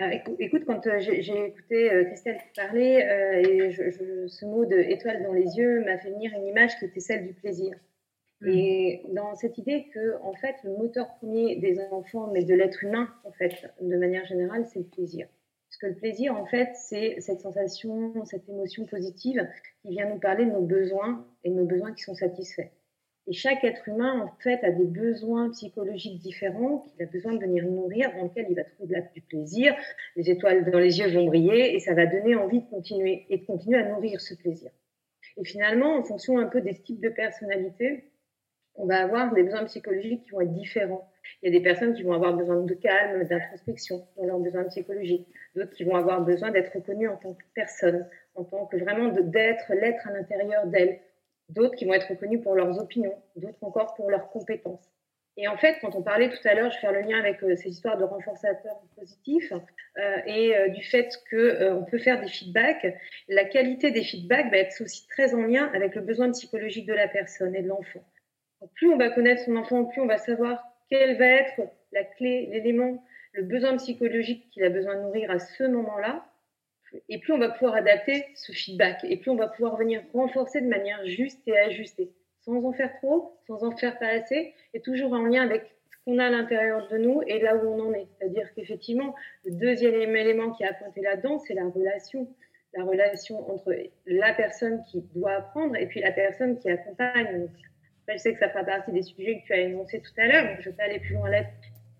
Euh, 0.00 0.10
écoute, 0.38 0.64
quand 0.66 0.86
euh, 0.86 0.98
j'ai 0.98 1.46
écouté 1.46 1.92
euh, 1.92 2.04
Christelle 2.04 2.38
parler, 2.54 3.04
et 3.48 3.72
ce 4.28 4.44
mot 4.44 4.64
de 4.64 4.76
étoile 4.76 5.22
dans 5.22 5.32
les 5.32 5.56
yeux 5.56 5.84
m'a 5.84 5.98
fait 5.98 6.10
venir 6.10 6.32
une 6.36 6.46
image 6.46 6.78
qui 6.78 6.84
était 6.84 7.00
celle 7.00 7.26
du 7.26 7.32
plaisir. 7.32 7.76
Mm. 8.40 8.48
Et 8.48 9.02
dans 9.12 9.34
cette 9.34 9.58
idée 9.58 9.88
que, 9.94 10.20
en 10.22 10.34
fait, 10.34 10.56
le 10.64 10.76
moteur 10.76 11.08
premier 11.18 11.56
des 11.56 11.80
enfants, 11.90 12.30
mais 12.32 12.44
de 12.44 12.54
l'être 12.54 12.84
humain, 12.84 13.08
en 13.24 13.32
fait, 13.32 13.72
de 13.80 13.96
manière 13.96 14.24
générale, 14.26 14.66
c'est 14.66 14.80
le 14.80 14.84
plaisir. 14.84 15.28
Parce 15.68 15.78
que 15.78 15.86
le 15.86 15.94
plaisir, 15.94 16.34
en 16.34 16.46
fait, 16.46 16.70
c'est 16.74 17.20
cette 17.20 17.40
sensation, 17.40 18.24
cette 18.24 18.48
émotion 18.48 18.86
positive 18.86 19.46
qui 19.82 19.90
vient 19.90 20.08
nous 20.08 20.18
parler 20.18 20.46
de 20.46 20.50
nos 20.50 20.62
besoins 20.62 21.26
et 21.44 21.50
de 21.50 21.54
nos 21.54 21.66
besoins 21.66 21.92
qui 21.92 22.02
sont 22.02 22.14
satisfaits. 22.14 22.70
Et 23.28 23.34
chaque 23.34 23.62
être 23.62 23.86
humain, 23.86 24.20
en 24.22 24.42
fait, 24.42 24.64
a 24.64 24.70
des 24.70 24.86
besoins 24.86 25.50
psychologiques 25.50 26.18
différents 26.18 26.78
qu'il 26.78 27.02
a 27.02 27.06
besoin 27.06 27.34
de 27.34 27.40
venir 27.40 27.64
nourrir, 27.66 28.10
dans 28.16 28.22
lesquels 28.22 28.46
il 28.48 28.56
va 28.56 28.64
trouver 28.64 29.02
du 29.14 29.20
plaisir. 29.20 29.74
Les 30.16 30.30
étoiles 30.30 30.68
dans 30.70 30.78
les 30.78 30.98
yeux 30.98 31.10
vont 31.10 31.26
briller 31.26 31.74
et 31.74 31.78
ça 31.78 31.92
va 31.92 32.06
donner 32.06 32.36
envie 32.36 32.62
de 32.62 32.70
continuer 32.70 33.26
et 33.28 33.36
de 33.36 33.44
continuer 33.44 33.76
à 33.76 33.86
nourrir 33.86 34.18
ce 34.22 34.32
plaisir. 34.32 34.70
Et 35.36 35.44
finalement, 35.44 35.98
en 35.98 36.02
fonction 36.04 36.38
un 36.38 36.46
peu 36.46 36.62
des 36.62 36.74
types 36.74 37.00
de 37.00 37.10
personnalités, 37.10 38.10
on 38.76 38.86
va 38.86 39.02
avoir 39.02 39.34
des 39.34 39.42
besoins 39.42 39.64
psychologiques 39.66 40.24
qui 40.24 40.30
vont 40.30 40.40
être 40.40 40.54
différents. 40.54 41.06
Il 41.42 41.52
y 41.52 41.54
a 41.54 41.58
des 41.58 41.62
personnes 41.62 41.92
qui 41.92 42.04
vont 42.04 42.14
avoir 42.14 42.34
besoin 42.34 42.62
de 42.62 42.74
calme, 42.74 43.24
d'introspection 43.24 44.06
dans 44.16 44.24
leurs 44.24 44.38
besoins 44.38 44.64
psychologiques. 44.64 45.26
D'autres 45.54 45.72
qui 45.72 45.84
vont 45.84 45.96
avoir 45.96 46.22
besoin 46.24 46.50
d'être 46.50 46.72
reconnues 46.74 47.08
en 47.08 47.16
tant 47.16 47.34
que 47.34 47.44
personne, 47.54 48.08
en 48.36 48.44
tant 48.44 48.64
que 48.66 48.78
vraiment 48.78 49.08
d'être 49.08 49.74
l'être 49.74 50.08
à 50.08 50.12
l'intérieur 50.12 50.66
d'elles 50.66 51.00
d'autres 51.48 51.74
qui 51.76 51.84
vont 51.84 51.94
être 51.94 52.08
reconnus 52.08 52.42
pour 52.42 52.54
leurs 52.54 52.78
opinions, 52.80 53.16
d'autres 53.36 53.62
encore 53.62 53.94
pour 53.94 54.10
leurs 54.10 54.28
compétences. 54.30 54.88
Et 55.40 55.46
en 55.46 55.56
fait, 55.56 55.78
quand 55.80 55.94
on 55.94 56.02
parlait 56.02 56.30
tout 56.30 56.48
à 56.48 56.54
l'heure, 56.54 56.68
je 56.70 56.74
vais 56.76 56.80
faire 56.80 56.92
le 56.92 57.00
lien 57.02 57.16
avec 57.16 57.40
euh, 57.44 57.54
ces 57.54 57.68
histoires 57.68 57.96
de 57.96 58.02
renforçateurs 58.02 58.82
positifs 58.96 59.52
euh, 59.52 60.16
et 60.26 60.56
euh, 60.56 60.68
du 60.68 60.82
fait 60.82 61.10
qu'on 61.30 61.84
peut 61.84 61.98
faire 61.98 62.20
des 62.20 62.26
feedbacks, 62.26 62.84
la 63.28 63.44
qualité 63.44 63.92
des 63.92 64.02
feedbacks 64.02 64.50
va 64.50 64.58
être 64.58 64.80
aussi 64.82 65.06
très 65.06 65.34
en 65.34 65.42
lien 65.42 65.70
avec 65.74 65.94
le 65.94 66.00
besoin 66.00 66.32
psychologique 66.32 66.86
de 66.86 66.92
la 66.92 67.06
personne 67.06 67.54
et 67.54 67.62
de 67.62 67.68
l'enfant. 67.68 68.04
Plus 68.74 68.88
on 68.88 68.96
va 68.96 69.10
connaître 69.10 69.44
son 69.44 69.54
enfant, 69.54 69.84
plus 69.84 70.00
on 70.00 70.06
va 70.06 70.18
savoir 70.18 70.60
quelle 70.90 71.16
va 71.18 71.26
être 71.26 71.60
la 71.92 72.02
clé, 72.02 72.48
l'élément, 72.50 73.04
le 73.32 73.44
besoin 73.44 73.76
psychologique 73.76 74.50
qu'il 74.50 74.64
a 74.64 74.70
besoin 74.70 74.96
de 74.96 75.02
nourrir 75.02 75.30
à 75.30 75.38
ce 75.38 75.62
moment-là, 75.62 76.27
et 77.08 77.18
plus 77.18 77.32
on 77.32 77.38
va 77.38 77.50
pouvoir 77.50 77.74
adapter 77.74 78.26
ce 78.34 78.52
feedback, 78.52 79.04
et 79.04 79.16
plus 79.16 79.30
on 79.30 79.36
va 79.36 79.48
pouvoir 79.48 79.76
venir 79.76 80.02
renforcer 80.12 80.60
de 80.60 80.68
manière 80.68 81.04
juste 81.06 81.40
et 81.46 81.58
ajustée, 81.58 82.10
sans 82.40 82.64
en 82.64 82.72
faire 82.72 82.94
trop, 82.98 83.38
sans 83.46 83.64
en 83.64 83.76
faire 83.76 83.98
pas 83.98 84.08
assez, 84.08 84.54
et 84.74 84.80
toujours 84.80 85.12
en 85.12 85.22
lien 85.22 85.42
avec 85.42 85.64
ce 85.90 85.96
qu'on 86.04 86.18
a 86.18 86.26
à 86.26 86.30
l'intérieur 86.30 86.88
de 86.88 86.98
nous 86.98 87.22
et 87.26 87.40
là 87.40 87.56
où 87.56 87.68
on 87.68 87.88
en 87.88 87.92
est. 87.92 88.06
C'est-à-dire 88.18 88.52
qu'effectivement, 88.54 89.14
le 89.44 89.52
deuxième 89.52 90.16
élément 90.16 90.52
qui 90.52 90.64
a 90.64 90.72
pointé 90.72 91.00
là-dedans, 91.00 91.38
c'est 91.38 91.54
la 91.54 91.68
relation. 91.68 92.28
la 92.74 92.84
relation 92.84 93.50
entre 93.50 93.74
la 94.06 94.34
personne 94.34 94.82
qui 94.90 95.02
doit 95.14 95.32
apprendre 95.32 95.76
et 95.76 95.86
puis 95.86 96.00
la 96.00 96.12
personne 96.12 96.58
qui 96.58 96.70
accompagne. 96.70 97.48
je 98.08 98.16
sais 98.16 98.32
que 98.32 98.38
ça 98.38 98.48
fera 98.48 98.64
partie 98.64 98.92
des 98.92 99.02
sujets 99.02 99.40
que 99.40 99.46
tu 99.46 99.52
as 99.52 99.60
énoncés 99.60 100.00
tout 100.00 100.20
à 100.20 100.26
l'heure, 100.26 100.44
donc 100.44 100.60
je 100.60 100.68
ne 100.68 100.72
vais 100.72 100.76
pas 100.76 100.84
aller 100.84 101.00
plus 101.00 101.14
loin 101.14 101.30
là. 101.30 101.42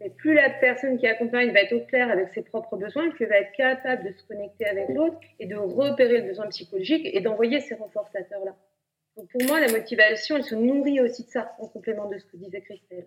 Mais 0.00 0.10
plus 0.10 0.34
la 0.34 0.50
personne 0.50 0.96
qui 0.96 1.06
accompagne 1.06 1.52
va 1.52 1.60
être 1.60 1.72
au 1.72 1.80
clair 1.80 2.08
avec 2.10 2.28
ses 2.32 2.42
propres 2.42 2.76
besoins, 2.76 3.10
plus 3.10 3.26
va 3.26 3.38
être 3.38 3.52
capable 3.52 4.04
de 4.04 4.12
se 4.12 4.22
connecter 4.24 4.66
avec 4.66 4.88
l'autre 4.90 5.18
et 5.40 5.46
de 5.46 5.56
repérer 5.56 6.20
le 6.20 6.28
besoin 6.28 6.46
psychologique 6.48 7.04
et 7.04 7.20
d'envoyer 7.20 7.60
ces 7.60 7.74
renforçateurs-là. 7.74 8.54
Donc 9.16 9.28
pour 9.30 9.42
moi, 9.44 9.58
la 9.58 9.68
motivation, 9.68 10.36
elle 10.36 10.44
se 10.44 10.54
nourrit 10.54 11.00
aussi 11.00 11.24
de 11.24 11.30
ça, 11.30 11.52
en 11.58 11.66
complément 11.66 12.08
de 12.08 12.18
ce 12.18 12.24
que 12.26 12.36
disait 12.36 12.60
Christelle. 12.60 13.06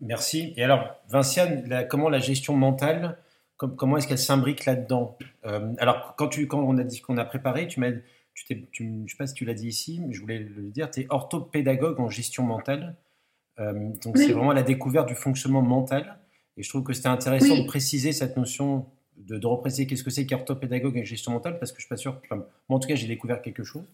Merci. 0.00 0.52
Et 0.56 0.64
alors, 0.64 1.00
Vinciane, 1.08 1.86
comment 1.88 2.08
la 2.08 2.18
gestion 2.18 2.54
mentale, 2.54 3.16
comment 3.56 3.96
est-ce 3.96 4.08
qu'elle 4.08 4.18
s'imbrique 4.18 4.64
là-dedans? 4.64 5.16
Euh, 5.46 5.72
Alors, 5.78 6.16
quand, 6.16 6.28
on 6.52 6.76
a 6.78 6.82
dit 6.82 7.00
qu'on 7.00 7.16
a 7.16 7.24
préparé, 7.24 7.68
tu 7.68 7.78
m'as, 7.78 7.92
je 8.32 8.54
ne 8.80 9.06
sais 9.06 9.16
pas 9.16 9.28
si 9.28 9.34
tu 9.34 9.44
l'as 9.44 9.54
dit 9.54 9.68
ici, 9.68 10.00
mais 10.04 10.12
je 10.12 10.20
voulais 10.20 10.40
le 10.40 10.70
dire, 10.70 10.90
tu 10.90 11.02
es 11.02 11.06
orthopédagogue 11.08 12.00
en 12.00 12.08
gestion 12.08 12.42
mentale. 12.42 12.96
Euh, 13.60 13.90
donc, 14.04 14.18
c'est 14.18 14.32
vraiment 14.32 14.52
la 14.52 14.62
découverte 14.62 15.08
du 15.08 15.14
fonctionnement 15.14 15.62
mental. 15.62 16.18
Et 16.56 16.62
je 16.62 16.68
trouve 16.68 16.82
que 16.82 16.92
c'était 16.92 17.08
intéressant 17.08 17.56
de 17.56 17.66
préciser 17.66 18.12
cette 18.12 18.36
notion 18.36 18.86
de, 19.16 19.38
de 19.38 19.46
repréciser 19.46 19.86
qu'est-ce 19.86 20.04
que 20.04 20.10
c'est 20.10 20.26
qu'orthopédagogue 20.26 20.96
et 20.96 21.04
gestion 21.04 21.32
mentale, 21.32 21.58
parce 21.58 21.72
que 21.72 21.78
je 21.78 21.82
suis 21.82 21.88
pas 21.88 21.96
sûr. 21.96 22.20
moi, 22.30 22.46
en 22.68 22.78
tout 22.78 22.88
cas, 22.88 22.94
j'ai 22.94 23.06
découvert 23.06 23.42
quelque 23.42 23.64
chose. 23.64 23.84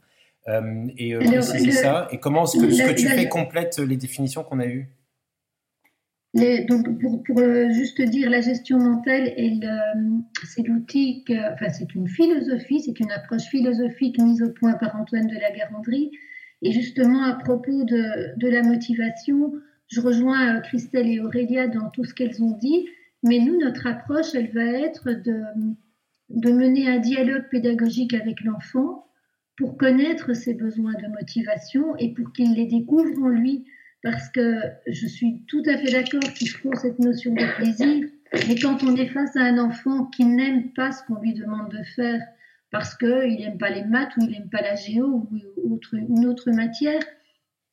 Euh, 0.48 0.88
et 0.96 1.14
euh, 1.14 1.18
préciser 1.18 1.72
ça. 1.72 2.08
Et 2.10 2.18
comment 2.18 2.46
ce 2.46 2.58
que, 2.58 2.70
ce 2.70 2.82
que 2.82 2.94
tu 2.94 3.06
fais 3.06 3.28
complète 3.28 3.78
les 3.78 3.96
définitions 3.96 4.42
qu'on 4.42 4.60
a 4.60 4.66
eues? 4.66 4.88
Donc, 6.32 7.00
pour, 7.00 7.22
pour, 7.24 7.40
euh, 7.40 7.70
juste 7.70 8.00
dire, 8.00 8.30
la 8.30 8.40
gestion 8.40 8.78
mentale, 8.78 9.32
c'est 10.44 10.62
l'outil, 10.62 11.24
enfin, 11.52 11.68
c'est 11.70 11.92
une 11.94 12.08
philosophie, 12.08 12.80
c'est 12.80 13.00
une 13.00 13.10
approche 13.10 13.42
philosophique 13.42 14.18
mise 14.18 14.42
au 14.42 14.50
point 14.50 14.74
par 14.74 14.94
Antoine 14.96 15.26
de 15.26 15.34
la 15.34 15.50
Garandrie. 15.50 16.12
Et 16.62 16.72
justement, 16.72 17.24
à 17.24 17.34
propos 17.34 17.84
de, 17.84 18.48
la 18.48 18.62
motivation, 18.62 19.54
je 19.88 20.00
rejoins 20.00 20.60
Christelle 20.60 21.08
et 21.08 21.20
Aurélia 21.20 21.68
dans 21.68 21.88
tout 21.90 22.04
ce 22.04 22.14
qu'elles 22.14 22.42
ont 22.42 22.56
dit. 22.58 22.86
Mais 23.22 23.38
nous, 23.38 23.58
notre 23.58 23.86
approche, 23.86 24.34
elle 24.34 24.50
va 24.50 24.64
être 24.64 25.10
de, 25.10 25.42
de 26.30 26.52
mener 26.52 26.88
un 26.88 26.98
dialogue 26.98 27.48
pédagogique 27.50 28.14
avec 28.14 28.42
l'enfant 28.42 29.06
pour 29.56 29.76
connaître 29.76 30.34
ses 30.34 30.54
besoins 30.54 30.94
de 30.94 31.08
motivation 31.08 31.96
et 31.96 32.14
pour 32.14 32.32
qu'il 32.32 32.54
les 32.54 32.66
découvre 32.66 33.22
en 33.22 33.28
lui. 33.28 33.66
Parce 34.02 34.30
que 34.30 34.60
je 34.86 35.06
suis 35.06 35.42
tout 35.46 35.62
à 35.66 35.76
fait 35.76 35.92
d'accord 35.92 36.32
qu'il 36.34 36.48
faut 36.48 36.74
cette 36.74 36.98
notion 36.98 37.34
de 37.34 37.56
plaisir, 37.56 38.08
mais 38.48 38.54
quand 38.58 38.82
on 38.82 38.96
est 38.96 39.08
face 39.08 39.36
à 39.36 39.42
un 39.42 39.58
enfant 39.58 40.06
qui 40.06 40.24
n'aime 40.24 40.72
pas 40.72 40.90
ce 40.92 41.02
qu'on 41.04 41.20
lui 41.20 41.34
demande 41.34 41.70
de 41.70 41.82
faire, 41.94 42.22
parce 42.70 42.94
qu'il 42.96 43.36
n'aime 43.38 43.58
pas 43.58 43.70
les 43.70 43.84
maths 43.84 44.16
ou 44.16 44.22
il 44.22 44.30
n'aime 44.30 44.50
pas 44.50 44.62
la 44.62 44.76
géo 44.76 45.28
ou 45.64 45.80
une 45.92 46.26
autre 46.26 46.50
matière, 46.50 47.02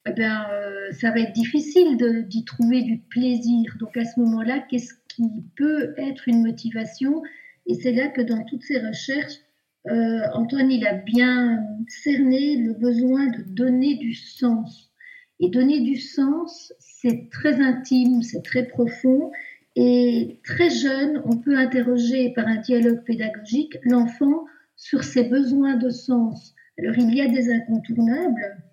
eh 0.08 0.14
bien, 0.14 0.50
euh, 0.52 0.92
ça 0.94 1.12
va 1.12 1.20
être 1.20 1.34
difficile 1.34 1.98
d'y 2.28 2.46
trouver 2.46 2.82
du 2.82 2.98
plaisir. 2.98 3.76
Donc 3.80 3.98
à 3.98 4.06
ce 4.06 4.20
moment-là, 4.20 4.60
qu'est-ce 4.70 4.94
qui 5.10 5.30
peut 5.56 5.94
être 5.98 6.28
une 6.28 6.44
motivation? 6.44 7.22
Et 7.66 7.76
c'est 7.76 7.92
là 7.92 8.08
que 8.08 8.22
dans 8.22 8.44
toutes 8.46 8.64
ces 8.64 8.80
recherches, 8.80 9.40
euh, 9.88 10.22
Antoine, 10.34 10.72
a 10.84 10.94
bien 10.94 11.64
cerné 11.88 12.58
le 12.58 12.74
besoin 12.74 13.28
de 13.28 13.44
donner 13.44 13.96
du 13.96 14.14
sens. 14.14 14.92
Et 15.40 15.50
donner 15.50 15.82
du 15.82 15.98
sens, 15.98 16.74
c'est 16.80 17.30
très 17.30 17.62
intime, 17.62 18.22
c'est 18.24 18.44
très 18.44 18.64
profond. 18.64 19.32
Et 19.76 20.40
très 20.44 20.70
jeune, 20.70 21.22
on 21.26 21.38
peut 21.38 21.58
interroger 21.58 22.32
par 22.34 22.48
un 22.48 22.58
dialogue 22.58 23.04
pédagogique 23.04 23.78
l'enfant 23.84 24.46
sur 24.78 25.04
ses 25.04 25.26
besoins 25.26 25.76
de 25.76 25.90
sens. 25.90 26.56
Alors 26.80 26.98
il 26.98 27.14
y 27.14 27.22
a 27.22 27.28
des 27.28 27.52
incontournables, 27.52 28.64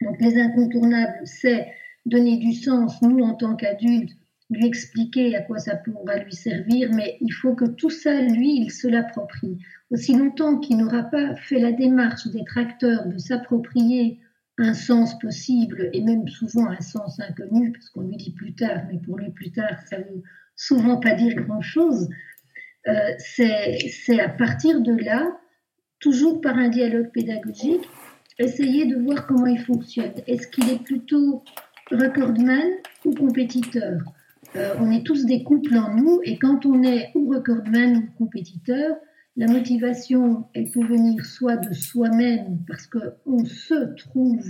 donc 0.00 0.20
les 0.20 0.40
incontournables, 0.40 1.20
c'est 1.24 1.66
donner 2.06 2.38
du 2.38 2.54
sens, 2.54 3.02
nous 3.02 3.20
en 3.20 3.34
tant 3.34 3.56
qu'adultes, 3.56 4.16
lui 4.50 4.66
expliquer 4.66 5.36
à 5.36 5.42
quoi 5.42 5.58
ça 5.58 5.76
pourra 5.76 6.16
lui 6.18 6.34
servir, 6.34 6.90
mais 6.92 7.16
il 7.20 7.32
faut 7.32 7.54
que 7.54 7.64
tout 7.64 7.90
ça, 7.90 8.20
lui, 8.20 8.56
il 8.60 8.70
se 8.70 8.86
l'approprie. 8.86 9.58
Aussi 9.90 10.14
longtemps 10.14 10.58
qu'il 10.58 10.76
n'aura 10.76 11.04
pas 11.04 11.34
fait 11.36 11.58
la 11.58 11.72
démarche 11.72 12.26
d'être 12.28 12.58
acteur, 12.58 13.06
de 13.06 13.18
s'approprier 13.18 14.20
un 14.58 14.74
sens 14.74 15.18
possible, 15.18 15.90
et 15.92 16.02
même 16.02 16.28
souvent 16.28 16.68
un 16.68 16.80
sens 16.80 17.18
inconnu, 17.20 17.72
parce 17.72 17.88
qu'on 17.88 18.02
lui 18.02 18.16
dit 18.16 18.32
plus 18.32 18.54
tard, 18.54 18.82
mais 18.88 18.98
pour 18.98 19.18
lui 19.18 19.30
plus 19.30 19.50
tard, 19.50 19.80
ça 19.88 19.96
veut 19.96 20.22
souvent 20.54 20.98
pas 20.98 21.14
dire 21.14 21.34
grand-chose, 21.34 22.08
euh, 22.86 23.12
c'est 23.18 24.20
à 24.20 24.28
partir 24.28 24.80
de 24.80 24.92
là, 24.92 25.38
toujours 26.00 26.40
par 26.40 26.58
un 26.58 26.68
dialogue 26.68 27.10
pédagogique, 27.12 27.88
essayer 28.38 28.84
de 28.86 28.96
voir 28.96 29.26
comment 29.26 29.46
il 29.46 29.60
fonctionne. 29.60 30.12
Est-ce 30.26 30.48
qu'il 30.48 30.68
est 30.70 30.82
plutôt 30.82 31.42
recordman 31.90 32.68
ou 33.04 33.14
compétiteur? 33.14 34.02
Euh, 34.56 34.74
On 34.80 34.90
est 34.90 35.04
tous 35.04 35.24
des 35.24 35.42
couples 35.42 35.76
en 35.76 35.94
nous 35.94 36.20
et 36.24 36.38
quand 36.38 36.66
on 36.66 36.82
est 36.82 37.10
ou 37.14 37.30
recordman 37.30 37.96
ou 37.96 38.24
compétiteur, 38.24 38.96
la 39.36 39.48
motivation, 39.48 40.44
elle 40.54 40.70
peut 40.70 40.84
venir 40.84 41.24
soit 41.24 41.56
de 41.56 41.74
soi-même 41.74 42.58
parce 42.68 42.86
qu'on 42.86 43.44
se 43.44 43.94
trouve 43.96 44.44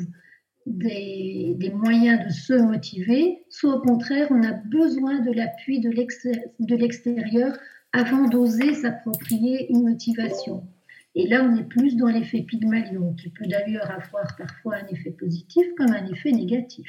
des, 0.67 1.55
des, 1.57 1.71
moyens 1.71 2.27
de 2.27 2.33
se 2.33 2.55
motiver, 2.55 3.45
soit 3.49 3.77
au 3.77 3.81
contraire, 3.81 4.27
on 4.31 4.43
a 4.43 4.53
besoin 4.53 5.21
de 5.21 5.31
l'appui 5.31 5.81
de 5.81 6.77
l'extérieur 6.77 7.57
avant 7.95 8.27
d'oser 8.29 8.75
s'approprier 8.75 9.71
une 9.71 9.85
motivation. 9.85 10.67
Et 11.15 11.29
là, 11.29 11.45
on 11.45 11.57
est 11.57 11.69
plus 11.69 11.97
dans 11.97 12.09
l'effet 12.09 12.43
Pygmalion, 12.43 13.15
qui 13.15 13.31
peut 13.31 13.47
d'ailleurs 13.47 13.89
avoir 13.89 14.35
parfois 14.37 14.79
un 14.79 14.87
effet 14.89 15.13
positif 15.13 15.65
comme 15.77 15.93
un 15.93 16.05
effet 16.09 16.33
négatif. 16.33 16.89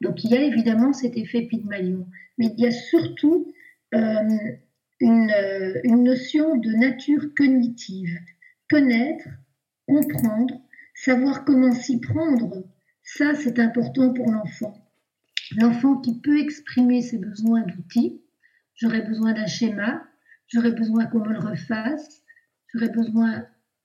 Donc 0.00 0.24
il 0.24 0.30
y 0.30 0.36
a 0.36 0.42
évidemment 0.42 0.94
cet 0.94 1.18
effet 1.18 1.42
Pygmalion, 1.42 2.06
mais 2.38 2.46
il 2.56 2.64
y 2.64 2.66
a 2.66 2.70
surtout 2.70 3.52
euh, 3.94 4.38
une, 5.00 5.30
euh, 5.30 5.80
une 5.84 6.02
notion 6.02 6.56
de 6.56 6.70
nature 6.70 7.26
cognitive. 7.36 8.18
Connaître, 8.70 9.28
comprendre, 9.86 10.54
savoir 10.94 11.44
comment 11.44 11.72
s'y 11.72 12.00
prendre, 12.00 12.64
ça 13.02 13.34
c'est 13.34 13.58
important 13.58 14.14
pour 14.14 14.32
l'enfant. 14.32 14.72
L'enfant 15.58 15.98
qui 15.98 16.18
peut 16.20 16.40
exprimer 16.40 17.02
ses 17.02 17.18
besoins 17.18 17.60
d'outils, 17.60 18.22
j'aurais 18.76 19.02
besoin 19.02 19.34
d'un 19.34 19.46
schéma, 19.46 20.02
j'aurais 20.52 20.72
besoin 20.72 21.06
qu'on 21.06 21.20
me 21.20 21.32
le 21.32 21.38
refasse, 21.38 22.22
j'aurais 22.72 22.90
besoin 22.90 23.44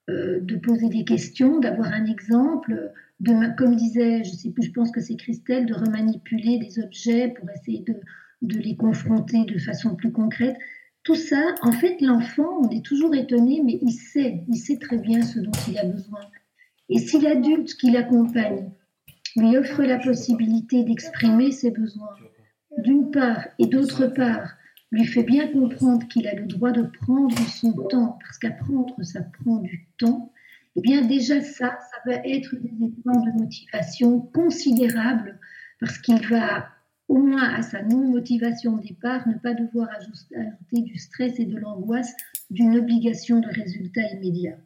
euh, 0.09 0.39
de 0.41 0.55
poser 0.55 0.89
des 0.89 1.05
questions, 1.05 1.59
d'avoir 1.59 1.91
un 1.93 2.05
exemple, 2.05 2.91
de, 3.19 3.55
comme 3.57 3.75
disait, 3.75 4.23
je 4.23 4.31
sais 4.31 4.51
plus, 4.51 4.63
je 4.63 4.71
pense 4.71 4.91
que 4.91 5.01
c'est 5.01 5.15
Christelle, 5.15 5.65
de 5.65 5.73
remanipuler 5.73 6.59
des 6.59 6.79
objets 6.79 7.29
pour 7.29 7.49
essayer 7.49 7.83
de, 7.85 7.95
de, 8.41 8.59
les 8.59 8.75
confronter 8.75 9.45
de 9.45 9.57
façon 9.57 9.95
plus 9.95 10.11
concrète. 10.11 10.57
Tout 11.03 11.15
ça, 11.15 11.55
en 11.61 11.71
fait, 11.71 12.01
l'enfant, 12.01 12.59
on 12.61 12.69
est 12.69 12.85
toujours 12.85 13.15
étonné, 13.15 13.61
mais 13.63 13.79
il 13.81 13.91
sait, 13.91 14.43
il 14.47 14.57
sait 14.57 14.77
très 14.77 14.97
bien 14.97 15.21
ce 15.21 15.39
dont 15.39 15.51
il 15.69 15.77
a 15.77 15.85
besoin. 15.85 16.19
Et 16.89 16.99
si 16.99 17.19
l'adulte 17.19 17.75
qui 17.75 17.91
l'accompagne 17.91 18.69
lui 19.35 19.57
offre 19.57 19.83
la 19.83 19.99
possibilité 19.99 20.83
d'exprimer 20.83 21.51
ses 21.51 21.71
besoins, 21.71 22.15
d'une 22.77 23.11
part, 23.11 23.47
et 23.59 23.67
d'autre 23.67 24.07
part, 24.07 24.57
lui 24.91 25.05
fait 25.05 25.23
bien 25.23 25.47
comprendre 25.51 26.07
qu'il 26.07 26.27
a 26.27 26.33
le 26.33 26.45
droit 26.45 26.71
de 26.71 26.83
prendre 26.83 27.37
son 27.49 27.73
temps, 27.73 28.17
parce 28.21 28.37
qu'apprendre, 28.37 28.95
ça 29.03 29.21
prend 29.21 29.57
du 29.57 29.87
temps, 29.97 30.31
eh 30.75 30.81
bien 30.81 31.05
déjà 31.05 31.41
ça, 31.41 31.77
ça 31.79 31.97
va 32.05 32.15
être 32.23 32.55
des 32.55 32.69
éléments 32.69 33.21
de 33.21 33.37
motivation 33.37 34.19
considérables, 34.19 35.39
parce 35.79 35.97
qu'il 35.97 36.25
va, 36.27 36.67
au 37.07 37.17
moins 37.17 37.53
à 37.53 37.61
sa 37.61 37.81
non-motivation 37.81 38.75
au 38.75 38.79
départ, 38.79 39.27
ne 39.27 39.33
pas 39.35 39.53
devoir 39.53 39.89
ajouter 39.97 40.81
du 40.81 40.97
stress 40.97 41.39
et 41.39 41.45
de 41.45 41.57
l'angoisse 41.57 42.15
d'une 42.49 42.77
obligation 42.77 43.39
de 43.39 43.47
résultat 43.47 44.01
immédiat. 44.13 44.57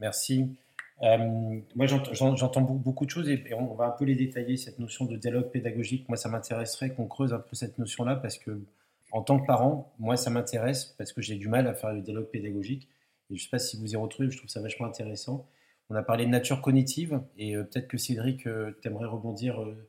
Merci. 0.00 0.56
Euh, 1.02 1.60
moi, 1.74 1.86
j'entends 1.86 2.60
beaucoup 2.60 3.04
de 3.04 3.10
choses 3.10 3.28
et 3.28 3.42
on 3.54 3.74
va 3.74 3.86
un 3.86 3.90
peu 3.90 4.04
les 4.04 4.14
détailler, 4.14 4.56
cette 4.56 4.78
notion 4.78 5.04
de 5.04 5.16
dialogue 5.16 5.50
pédagogique. 5.50 6.08
Moi, 6.08 6.16
ça 6.16 6.28
m'intéresserait 6.28 6.90
qu'on 6.90 7.06
creuse 7.06 7.32
un 7.32 7.38
peu 7.38 7.54
cette 7.54 7.78
notion-là 7.78 8.16
parce 8.16 8.38
que 8.38 8.60
en 9.14 9.22
tant 9.22 9.38
que 9.38 9.46
parent, 9.46 9.94
moi, 10.00 10.16
ça 10.16 10.28
m'intéresse 10.28 10.86
parce 10.98 11.12
que 11.12 11.22
j'ai 11.22 11.36
du 11.36 11.46
mal 11.48 11.68
à 11.68 11.74
faire 11.74 11.92
le 11.92 12.02
dialogue 12.02 12.28
pédagogique. 12.30 12.88
Je 13.30 13.34
ne 13.34 13.38
sais 13.38 13.48
pas 13.48 13.60
si 13.60 13.78
vous 13.78 13.92
y 13.92 13.96
retrouvez, 13.96 14.28
je 14.28 14.36
trouve 14.36 14.50
ça 14.50 14.60
vachement 14.60 14.86
intéressant. 14.86 15.48
On 15.88 15.94
a 15.94 16.02
parlé 16.02 16.26
de 16.26 16.30
nature 16.30 16.60
cognitive 16.60 17.20
et 17.38 17.54
euh, 17.54 17.62
peut-être 17.62 17.86
que 17.86 17.96
Cédric, 17.96 18.48
euh, 18.48 18.72
tu 18.82 18.88
aimerais 18.88 19.06
rebondir 19.06 19.62
euh, 19.62 19.88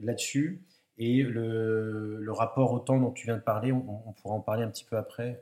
là-dessus. 0.00 0.64
Et 0.98 1.22
le, 1.22 2.26
rapport 2.32 2.72
au 2.72 2.80
temps 2.80 2.98
dont 2.98 3.12
tu 3.12 3.26
viens 3.26 3.36
de 3.36 3.42
parler, 3.42 3.70
on, 3.70 4.12
pourra 4.20 4.34
en 4.34 4.40
parler 4.40 4.64
un 4.64 4.68
petit 4.68 4.84
peu 4.84 4.96
après 4.96 5.40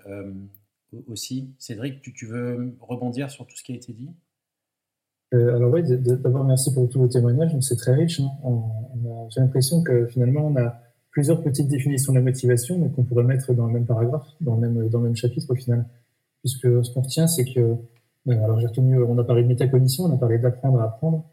aussi. 1.06 1.54
Cédric, 1.58 2.02
tu, 2.02 2.26
veux 2.26 2.76
rebondir 2.80 3.30
sur 3.30 3.46
tout 3.46 3.56
ce 3.56 3.62
qui 3.62 3.72
a 3.72 3.74
été 3.74 3.92
dit? 3.92 4.10
Alors 5.32 5.72
oui, 5.72 5.82
d'abord 5.82 6.44
merci 6.44 6.72
pour 6.72 6.88
tous 6.88 6.98
vos 6.98 7.08
témoignages, 7.08 7.58
c'est 7.60 7.76
très 7.76 7.94
riche. 7.94 8.20
Hein. 8.20 8.30
J'ai 9.30 9.40
l'impression 9.40 9.82
que 9.82 10.06
finalement 10.06 10.46
on 10.46 10.56
a 10.56 10.80
plusieurs 11.18 11.42
petites 11.42 11.66
définitions 11.66 12.12
de 12.12 12.18
la 12.18 12.22
motivation, 12.22 12.78
mais 12.78 12.90
qu'on 12.90 13.02
pourrait 13.02 13.24
mettre 13.24 13.52
dans 13.52 13.66
le 13.66 13.72
même 13.72 13.86
paragraphe, 13.86 14.28
dans 14.40 14.54
le 14.54 14.68
même, 14.68 15.16
chapitre 15.16 15.50
au 15.50 15.56
final. 15.56 15.84
Puisque 16.42 16.68
ce 16.84 16.94
qu'on 16.94 17.00
retient, 17.00 17.26
c'est 17.26 17.44
que, 17.44 17.74
alors 18.30 18.60
j'ai 18.60 18.68
retenu, 18.68 19.02
on 19.02 19.18
a 19.18 19.24
parlé 19.24 19.42
de 19.42 19.48
métacognition, 19.48 20.04
on 20.04 20.14
a 20.14 20.16
parlé 20.16 20.38
d'apprendre 20.38 20.78
à 20.78 20.84
apprendre. 20.84 21.24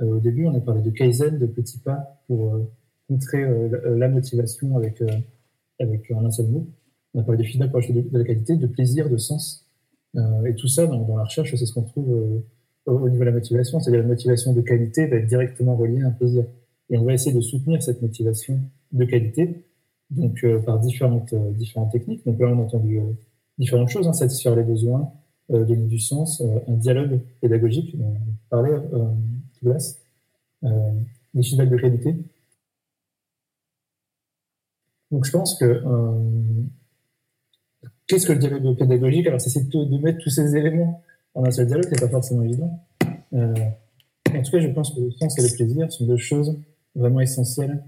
au 0.00 0.18
début, 0.18 0.46
on 0.46 0.54
a 0.54 0.60
parlé 0.60 0.80
de 0.80 0.88
kaizen, 0.88 1.38
de 1.38 1.44
petits 1.44 1.78
pas 1.78 2.22
pour 2.26 2.58
contrer 3.06 3.44
la 3.84 4.08
motivation 4.08 4.78
avec, 4.78 5.02
avec 5.78 6.10
un 6.10 6.30
seul 6.30 6.46
mot. 6.46 6.66
On 7.12 7.20
a 7.20 7.22
parlé 7.22 7.42
de 7.42 7.46
feedback 7.46 7.70
pour 7.70 7.80
de, 7.80 8.00
de 8.00 8.18
la 8.18 8.24
qualité, 8.24 8.56
de 8.56 8.66
plaisir, 8.66 9.10
de 9.10 9.18
sens. 9.18 9.66
et 10.46 10.54
tout 10.54 10.68
ça, 10.68 10.86
dans, 10.86 11.02
dans 11.02 11.18
la 11.18 11.24
recherche, 11.24 11.54
c'est 11.54 11.66
ce 11.66 11.74
qu'on 11.74 11.82
trouve 11.82 12.40
au 12.86 13.08
niveau 13.10 13.20
de 13.20 13.28
la 13.28 13.32
motivation, 13.32 13.78
c'est-à-dire 13.78 14.00
la 14.00 14.08
motivation 14.08 14.54
de 14.54 14.62
qualité 14.62 15.06
va 15.06 15.16
être 15.16 15.26
directement 15.26 15.76
reliée 15.76 16.00
à 16.00 16.06
un 16.06 16.12
plaisir. 16.12 16.46
Et 16.88 16.96
on 16.96 17.04
va 17.04 17.12
essayer 17.12 17.36
de 17.36 17.42
soutenir 17.42 17.82
cette 17.82 18.00
motivation 18.00 18.58
de 18.94 19.04
qualité, 19.04 19.64
donc 20.10 20.42
euh, 20.44 20.60
par 20.60 20.78
différentes, 20.78 21.32
euh, 21.32 21.50
différentes 21.52 21.92
techniques. 21.92 22.24
Donc 22.24 22.38
là, 22.38 22.46
on 22.48 22.58
a 22.58 22.62
entendu 22.62 22.98
euh, 22.98 23.12
différentes 23.58 23.90
choses, 23.90 24.08
hein, 24.08 24.12
satisfaire 24.12 24.56
les 24.56 24.62
besoins, 24.62 25.12
donner 25.50 25.86
du 25.86 25.98
sens, 25.98 26.42
un 26.66 26.72
dialogue 26.72 27.20
pédagogique, 27.42 27.98
dont 27.98 28.16
on 28.16 28.48
parlait, 28.48 28.80
Douglas, 29.60 29.98
des 30.62 31.42
feedbacks 31.42 31.68
de 31.68 31.76
qualité. 31.76 32.16
Donc 35.10 35.26
je 35.26 35.30
pense 35.30 35.58
que 35.58 35.82
qu'est-ce 38.06 38.26
que 38.26 38.32
le 38.32 38.38
dialogue 38.38 38.78
pédagogique? 38.78 39.26
Alors 39.26 39.38
c'est 39.38 39.68
de, 39.68 39.98
mettre 39.98 40.18
tous 40.20 40.30
ces 40.30 40.56
éléments 40.56 41.02
en 41.34 41.44
un 41.44 41.50
seul 41.50 41.66
dialogue, 41.66 41.88
c'est 41.90 42.00
pas 42.00 42.08
forcément 42.08 42.42
évident. 42.42 42.80
En 43.34 43.52
tout 44.42 44.50
cas, 44.50 44.60
je 44.60 44.68
pense 44.68 44.94
que 44.94 45.00
le 45.00 45.10
sens 45.10 45.38
et 45.38 45.42
le 45.42 45.54
plaisir 45.54 45.92
sont 45.92 46.06
deux 46.06 46.16
choses 46.16 46.58
vraiment 46.94 47.20
essentielles 47.20 47.84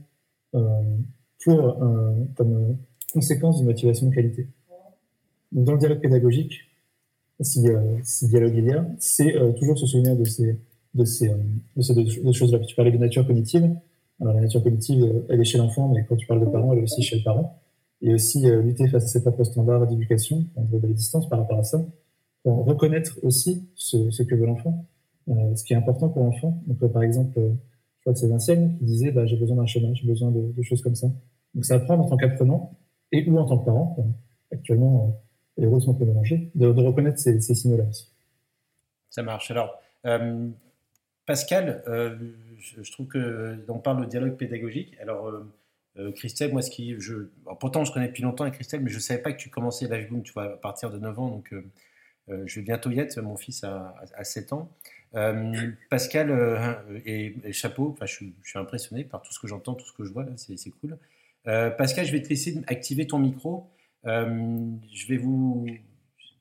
pour, 1.44 1.82
euh, 1.82 2.12
comme 2.36 2.76
conséquence 3.12 3.58
d'une 3.58 3.66
motivation 3.66 4.08
de 4.08 4.14
qualité. 4.14 4.48
Dans 5.52 5.72
le 5.72 5.78
dialogue 5.78 6.00
pédagogique, 6.00 6.54
si, 7.40 7.60
dialogue 7.60 8.54
il 8.56 8.64
y 8.64 8.72
a, 8.72 8.86
c'est 8.98 9.34
toujours 9.58 9.78
se 9.78 9.86
souvenir 9.86 10.16
de 10.16 10.24
ces, 10.24 10.58
de 10.94 11.04
ces, 11.04 11.30
de 11.76 11.82
ces 11.82 11.94
deux, 11.94 12.32
choses-là. 12.32 12.58
Tu 12.60 12.74
parlais 12.74 12.90
de 12.90 12.98
nature 12.98 13.26
cognitive. 13.26 13.70
Alors, 14.20 14.34
la 14.34 14.40
nature 14.40 14.62
cognitive, 14.62 15.24
elle 15.28 15.40
est 15.40 15.44
chez 15.44 15.58
l'enfant, 15.58 15.88
mais 15.88 16.04
quand 16.08 16.16
tu 16.16 16.26
parles 16.26 16.40
de 16.40 16.46
parents, 16.46 16.72
elle 16.72 16.80
est 16.80 16.82
aussi 16.82 17.02
chez 17.02 17.18
le 17.18 17.22
parent. 17.22 17.60
Et 18.02 18.12
aussi 18.12 18.40
lutter 18.62 18.88
face 18.88 19.04
à 19.04 19.06
ses 19.06 19.22
propres 19.22 19.44
standards 19.44 19.86
d'éducation, 19.86 20.44
de 20.56 20.78
la 20.78 20.92
distance 20.92 21.28
par 21.28 21.38
rapport 21.38 21.58
à 21.58 21.64
ça 21.64 21.86
reconnaître 22.50 23.18
aussi 23.22 23.68
ce, 23.74 24.22
que 24.22 24.34
veut 24.34 24.46
l'enfant, 24.46 24.86
euh, 25.28 25.54
ce 25.54 25.64
qui 25.64 25.72
est 25.72 25.76
important 25.76 26.08
pour 26.08 26.24
l'enfant. 26.24 26.62
Donc, 26.66 26.82
euh, 26.82 26.88
par 26.88 27.02
exemple, 27.02 27.38
euh, 27.38 27.50
crois 28.12 28.28
que 28.28 28.44
c'est 28.44 28.56
qui 28.56 28.84
disait 28.84 29.10
bah, 29.10 29.26
j'ai 29.26 29.36
besoin 29.36 29.56
d'un 29.56 29.66
chemin, 29.66 29.92
j'ai 29.94 30.06
besoin 30.06 30.30
de, 30.30 30.62
choses 30.62 30.82
comme 30.82 30.94
ça. 30.94 31.08
Donc, 31.54 31.64
c'est 31.64 31.74
apprendre 31.74 32.04
en 32.04 32.08
tant 32.08 32.16
qu'apprenant 32.16 32.78
et 33.12 33.28
ou 33.28 33.38
en 33.38 33.44
tant 33.44 33.58
que 33.58 33.64
parent. 33.64 33.96
actuellement, 34.52 35.20
les 35.56 35.66
rôles 35.66 35.82
sont 35.82 35.92
un 35.92 35.98
peu 35.98 36.04
mélangés, 36.04 36.50
de, 36.54 36.66
reconnaître 36.66 37.18
ces, 37.18 37.40
signaux-là 37.40 37.84
aussi. 37.84 38.12
Ça 39.10 39.22
marche. 39.22 39.50
Alors, 39.50 39.80
euh, 40.04 40.48
Pascal, 41.24 41.82
euh, 41.88 42.16
je, 42.58 42.92
trouve 42.92 43.08
qu'on 43.08 43.78
parle 43.78 44.04
de 44.04 44.08
dialogue 44.08 44.36
pédagogique. 44.36 44.96
Alors, 45.00 45.32
euh, 45.98 46.12
Christelle, 46.12 46.52
moi, 46.52 46.62
ce 46.62 46.70
qui, 46.70 46.94
je, 47.00 47.28
pourtant, 47.58 47.84
je 47.84 47.92
connais 47.92 48.08
depuis 48.08 48.22
longtemps 48.22 48.44
avec 48.44 48.54
Christelle, 48.54 48.82
mais 48.82 48.90
je 48.90 48.96
ne 48.96 49.00
savais 49.00 49.22
pas 49.22 49.32
que 49.32 49.38
tu 49.38 49.50
commençais 49.50 49.88
l'âge 49.88 50.08
boom, 50.08 50.22
tu 50.22 50.32
vois, 50.32 50.44
à 50.44 50.56
partir 50.56 50.90
de 50.90 50.98
9 50.98 51.18
ans. 51.18 51.28
Donc, 51.28 51.52
euh, 51.52 52.42
je 52.46 52.56
vais 52.56 52.64
bientôt 52.64 52.90
y 52.90 52.98
être, 52.98 53.18
mon 53.20 53.36
fils 53.36 53.64
a, 53.64 53.94
7 54.22 54.52
ans. 54.52 54.70
Euh, 55.16 55.72
Pascal 55.88 56.30
euh, 56.30 57.00
et, 57.06 57.52
chapeau, 57.52 57.96
je, 58.02 58.06
suis 58.06 58.34
impressionné 58.54 59.04
par 59.04 59.22
tout 59.22 59.32
ce 59.32 59.40
que 59.40 59.46
j'entends, 59.46 59.74
tout 59.74 59.86
ce 59.86 59.92
que 59.92 60.04
je 60.04 60.12
vois 60.12 60.26
c'est 60.36 60.70
cool. 60.70 60.98
Pascal, 61.44 62.04
je 62.04 62.12
vais 62.12 62.22
te 62.22 62.28
laisser 62.28 62.60
activer 62.66 63.06
ton 63.06 63.18
micro. 63.18 63.70
je 64.04 65.08
vais 65.08 65.16
vous. 65.16 65.66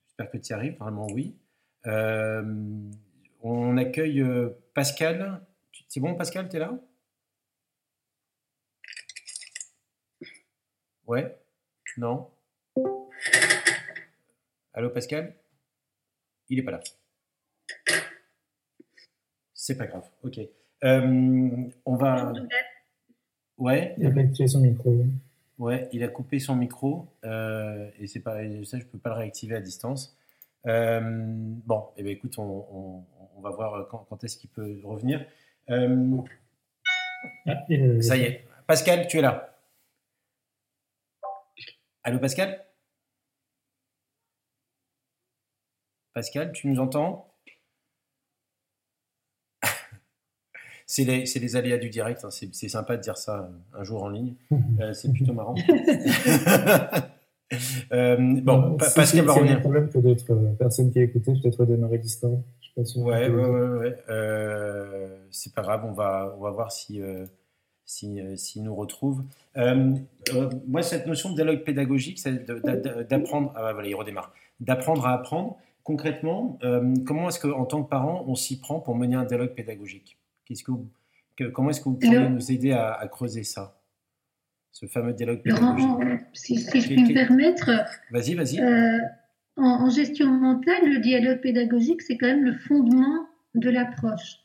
J'espère 0.08 0.32
que 0.32 0.38
tu 0.38 0.50
y 0.50 0.54
arrives, 0.54 0.78
vraiment 0.78 1.08
oui. 1.08 1.36
on 3.42 3.78
accueille 3.78 4.26
Pascal. 4.74 5.42
C'est 5.88 6.00
bon, 6.00 6.16
Pascal, 6.16 6.50
tu 6.50 6.58
es 6.58 6.60
là? 6.60 6.78
Ouais 11.06 11.38
Non 11.98 12.32
Allô, 14.74 14.90
Pascal? 14.90 15.36
Il 16.50 16.58
n'est 16.58 16.64
pas 16.64 16.72
là. 16.72 16.82
C'est 19.66 19.78
pas 19.78 19.88
grave. 19.88 20.08
Ok. 20.22 20.40
Euh, 20.84 21.70
on 21.88 21.96
va. 21.96 22.34
Ouais. 23.58 23.96
Il 23.98 24.06
a 24.06 24.12
coupé 24.12 24.48
son 24.48 24.60
micro. 24.60 24.96
Ouais, 25.58 25.90
il 25.92 26.04
a 26.04 26.08
coupé 26.08 26.38
son 26.38 26.56
micro 26.56 27.08
euh, 27.24 27.90
et 27.98 28.06
c'est 28.06 28.20
pas 28.20 28.36
ça, 28.66 28.78
je 28.78 28.86
peux 28.86 29.00
pas 29.00 29.10
le 29.10 29.16
réactiver 29.16 29.56
à 29.56 29.62
distance. 29.62 30.16
Euh, 30.68 31.02
bon, 31.02 31.86
eh 31.98 32.04
ben 32.04 32.12
écoute, 32.12 32.38
on, 32.38 33.06
va 33.40 33.50
voir 33.50 33.88
quand, 33.88 34.24
est-ce 34.24 34.38
qu'il 34.38 34.52
peut 34.52 34.80
revenir. 34.84 35.26
Ah, 35.68 37.66
ça 38.02 38.18
y 38.18 38.22
est. 38.22 38.46
Pascal, 38.68 39.08
tu 39.08 39.18
es 39.18 39.22
là. 39.22 39.58
Allô, 42.04 42.20
Pascal? 42.20 42.64
Pascal, 46.14 46.52
tu 46.52 46.68
nous 46.68 46.80
entends? 46.80 47.35
C'est 50.88 51.04
les, 51.04 51.24
les, 51.24 51.56
aléas 51.56 51.78
du 51.78 51.90
direct, 51.90 52.24
hein. 52.24 52.30
c'est 52.30 52.70
sympa 52.70 52.96
de 52.96 53.02
dire 53.02 53.18
ça 53.18 53.50
un 53.74 53.84
jour 53.84 54.04
en 54.04 54.10
ligne, 54.10 54.36
euh, 54.80 54.94
c'est 54.94 55.12
plutôt 55.12 55.34
marrant. 55.34 55.56
euh, 57.92 58.18
bon, 58.42 58.78
si, 58.80 58.94
Pascal 58.94 59.26
va 59.26 59.34
revenir. 59.34 59.62
problème 59.62 59.90
que 59.90 59.98
d'autres 59.98 60.32
euh, 60.32 60.54
personnes 60.54 60.92
qui 60.92 61.00
écoutaient 61.00 61.34
peut-être 61.34 61.66
démarrer 61.66 61.98
Discord. 61.98 62.40
Je 62.62 62.68
sais 62.68 62.74
pas 62.76 62.84
ouais, 63.02 63.30
ouais, 63.30 63.46
ouais, 63.46 63.80
ouais, 63.80 63.96
euh, 64.10 65.18
c'est 65.32 65.54
pas 65.54 65.64
grave, 65.64 65.86
on 65.86 65.94
va, 65.94 66.36
on 66.38 66.44
va 66.44 66.52
voir 66.52 66.72
si, 66.72 67.02
euh, 67.02 67.26
si, 67.86 68.22
euh, 68.22 68.36
si 68.36 68.62
nous 68.62 68.76
retrouve. 68.76 69.24
moi, 69.56 70.84
cette 70.84 71.08
notion 71.08 71.32
de 71.32 71.36
dialogue 71.36 71.64
pédagogique, 71.64 72.20
c'est 72.20 72.46
d'apprendre. 73.10 73.52
Ah, 73.56 73.74
voilà, 73.74 73.88
il 73.88 73.96
redémarre. 73.96 74.32
D'apprendre 74.60 75.08
à 75.08 75.14
apprendre 75.14 75.58
concrètement, 75.86 76.58
euh, 76.64 76.94
comment 77.06 77.30
est-ce 77.30 77.40
qu'en 77.40 77.64
tant 77.64 77.84
que 77.84 77.90
parent, 77.90 78.26
on 78.28 78.36
s'y 78.36 78.60
prend 78.60 78.82
pour 78.82 78.96
mener 78.96 79.16
un 79.16 79.24
dialogue 79.24 79.54
pédagogique? 79.54 80.18
Qu'est-ce 80.46 80.64
que, 80.64 80.72
que 81.36 81.46
comment 81.46 81.70
est-ce 81.70 81.82
que 81.82 81.90
vous 81.90 81.96
pourriez 81.96 82.30
nous 82.30 82.52
aider 82.52 82.72
à, 82.72 83.08
creuser 83.12 83.44
ça 83.44 83.82
Ce 84.72 84.86
fameux 84.86 85.14
dialogue 85.14 85.42
pédagogique. 85.42 86.22
si, 86.34 86.58
si 86.58 86.82
je 86.82 86.88
puis 86.88 87.04
me 87.04 87.14
permettre. 87.14 87.70
Vas-y, 88.12 88.36
vas-y. 88.36 88.62
Euh, 88.62 89.00
en, 89.58 89.90
gestion 89.90 90.28
mentale, 90.28 90.94
le 90.94 91.00
dialogue 91.00 91.42
pédagogique, 91.42 92.02
c'est 92.02 92.18
quand 92.18 92.28
même 92.28 92.44
le 92.44 92.54
fondement 92.54 93.28
de 93.54 93.70
l'approche. 93.70 94.40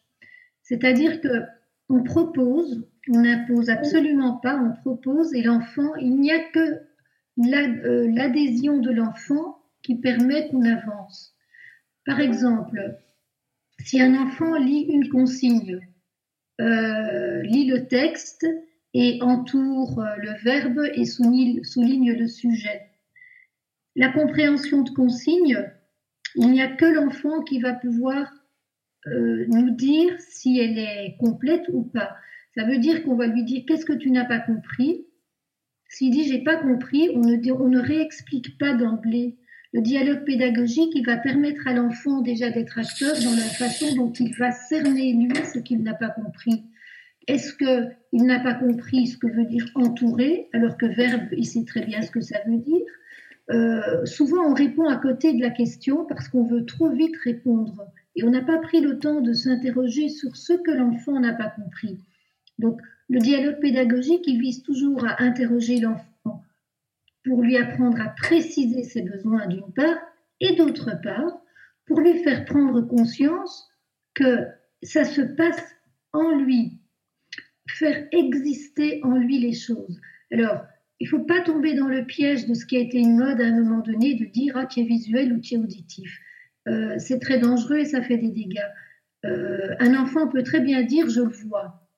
C'est-à-dire 0.63 1.21
que 1.21 1.45
on 1.89 2.05
propose, 2.05 2.87
on 3.09 3.21
n'impose 3.21 3.69
absolument 3.69 4.37
pas, 4.37 4.57
on 4.57 4.73
propose 4.81 5.35
et 5.35 5.43
l'enfant, 5.43 5.97
il 5.97 6.21
n'y 6.21 6.31
a 6.31 6.39
que 6.39 6.81
euh, 7.39 8.09
l'adhésion 8.15 8.79
de 8.79 8.91
l'enfant 8.91 9.59
qui 9.83 9.97
permet 9.97 10.49
qu'on 10.49 10.63
avance. 10.65 11.35
Par 12.07 12.21
exemple, 12.21 12.97
si 13.81 14.01
un 14.01 14.15
enfant 14.15 14.57
lit 14.57 14.83
une 14.83 15.09
consigne, 15.09 15.81
lit 16.61 17.67
le 17.67 17.87
texte 17.87 18.47
et 18.95 19.19
entoure 19.23 20.01
euh, 20.01 20.17
le 20.17 20.33
verbe 20.43 20.81
et 20.95 21.05
souligne, 21.05 22.13
le 22.13 22.27
sujet, 22.27 22.91
la 23.97 24.09
compréhension 24.13 24.83
de 24.83 24.91
consigne, 24.91 25.71
il 26.37 26.51
n'y 26.51 26.63
a 26.63 26.69
que 26.69 26.85
l'enfant 26.85 27.43
qui 27.43 27.61
va 27.61 27.75
pouvoir 27.75 28.33
euh, 29.07 29.45
nous 29.49 29.71
dire 29.71 30.15
si 30.19 30.59
elle 30.59 30.79
est 30.79 31.17
complète 31.19 31.65
ou 31.73 31.83
pas. 31.83 32.17
Ça 32.55 32.65
veut 32.65 32.79
dire 32.79 33.03
qu'on 33.05 33.17
va 33.17 33.27
lui 33.27 33.45
dire 33.45 33.65
qu'est-ce 33.67 33.87
que 33.87 33.93
tu 33.93 34.11
n'as 34.11 34.25
pas 34.25 34.41
compris? 34.41 35.07
S'il 35.89 36.13
dit 36.13 36.25
j'ai 36.25 36.43
pas 36.43 36.57
compris, 36.57 37.11
on 37.15 37.21
ne, 37.21 37.53
on 37.53 37.69
ne 37.69 37.81
réexplique 37.81 38.59
pas 38.59 38.75
d'emblée. 38.75 39.37
Le 39.73 39.83
dialogue 39.83 40.25
pédagogique, 40.25 40.91
il 40.97 41.07
va 41.07 41.17
permettre 41.17 41.69
à 41.69 41.75
l'enfant 41.75 42.23
déjà 42.23 42.51
d'être 42.51 42.79
acteur 42.79 43.15
dans 43.23 43.37
la 43.37 43.43
façon 43.43 43.95
dont 43.95 44.13
il 44.13 44.35
va 44.35 44.51
cerner 44.51 45.13
lui 45.13 45.33
ce 45.55 45.61
qu'il 45.61 45.83
n'a 45.83 45.95
pas 45.95 46.09
compris. 46.09 46.65
Est-ce 47.29 47.55
qu'il 47.55 48.25
n'a 48.25 48.41
pas 48.41 48.55
compris 48.55 49.07
ce 49.07 49.17
que 49.17 49.29
veut 49.29 49.45
dire 49.45 49.67
entourer, 49.77 50.49
alors 50.53 50.77
que 50.77 50.87
verbe, 50.87 51.29
il 51.37 51.47
sait 51.47 51.65
très 51.65 51.83
bien 51.83 52.03
ce 52.03 52.11
que 52.11 52.21
ça 52.21 52.39
veut 52.47 52.59
dire? 52.59 52.83
Euh, 53.51 54.05
Souvent, 54.07 54.51
on 54.51 54.55
répond 54.55 54.89
à 54.89 54.97
côté 54.97 55.35
de 55.35 55.41
la 55.41 55.51
question 55.51 56.05
parce 56.05 56.29
qu'on 56.29 56.45
veut 56.45 56.67
trop 56.67 56.91
vite 56.91 57.17
répondre 57.23 57.87
et 58.17 58.25
on 58.25 58.31
n'a 58.31 58.43
pas 58.43 58.59
pris 58.59 58.81
le 58.81 58.99
temps 58.99 59.21
de 59.21 59.33
s'interroger 59.33 60.09
sur 60.09 60.37
ce 60.37 60.55
que 60.55 60.73
l'enfant 60.73 61.21
n'a 61.21 61.33
pas 61.33 61.49
compris. 61.49 62.01
Donc, 62.59 62.81
le 63.09 63.21
dialogue 63.21 63.61
pédagogique, 63.61 64.25
il 64.27 64.41
vise 64.41 64.65
toujours 64.65 65.07
à 65.07 65.23
interroger 65.23 65.79
l'enfant 65.79 66.10
pour 67.31 67.43
lui 67.43 67.57
apprendre 67.57 68.01
à 68.01 68.09
préciser 68.09 68.83
ses 68.83 69.03
besoins 69.03 69.47
d'une 69.47 69.73
part, 69.73 69.99
et 70.41 70.57
d'autre 70.57 71.01
part, 71.01 71.41
pour 71.87 72.01
lui 72.01 72.19
faire 72.25 72.45
prendre 72.45 72.81
conscience 72.81 73.69
que 74.15 74.49
ça 74.83 75.05
se 75.05 75.21
passe 75.21 75.77
en 76.13 76.37
lui, 76.39 76.81
faire 77.69 78.09
exister 78.11 78.99
en 79.05 79.15
lui 79.15 79.39
les 79.39 79.53
choses. 79.53 80.01
Alors, 80.33 80.65
il 80.99 81.05
ne 81.05 81.11
faut 81.11 81.25
pas 81.25 81.41
tomber 81.41 81.75
dans 81.75 81.87
le 81.87 82.05
piège 82.05 82.49
de 82.49 82.55
ce 82.55 82.67
qui 82.67 82.77
a 82.77 82.81
été 82.81 82.99
une 82.99 83.17
mode 83.17 83.41
à 83.41 83.47
un 83.47 83.63
moment 83.63 83.79
donné, 83.79 84.15
de 84.15 84.25
dire 84.25 84.57
ah, 84.57 84.67
tu 84.67 84.81
es 84.81 84.83
visuel 84.83 85.33
ou 85.33 85.39
tu 85.39 85.55
es 85.55 85.57
auditif. 85.57 86.19
Euh, 86.67 86.97
c'est 86.99 87.21
très 87.21 87.39
dangereux 87.39 87.79
et 87.79 87.85
ça 87.85 88.03
fait 88.03 88.19
des 88.19 88.33
dégâts. 88.33 88.59
Euh, 89.25 89.77
un 89.79 89.95
enfant 89.95 90.27
peut 90.27 90.43
très 90.43 90.61
bien 90.61 90.83
dire 90.83 91.09
je 91.09 91.21
vois, 91.21 91.89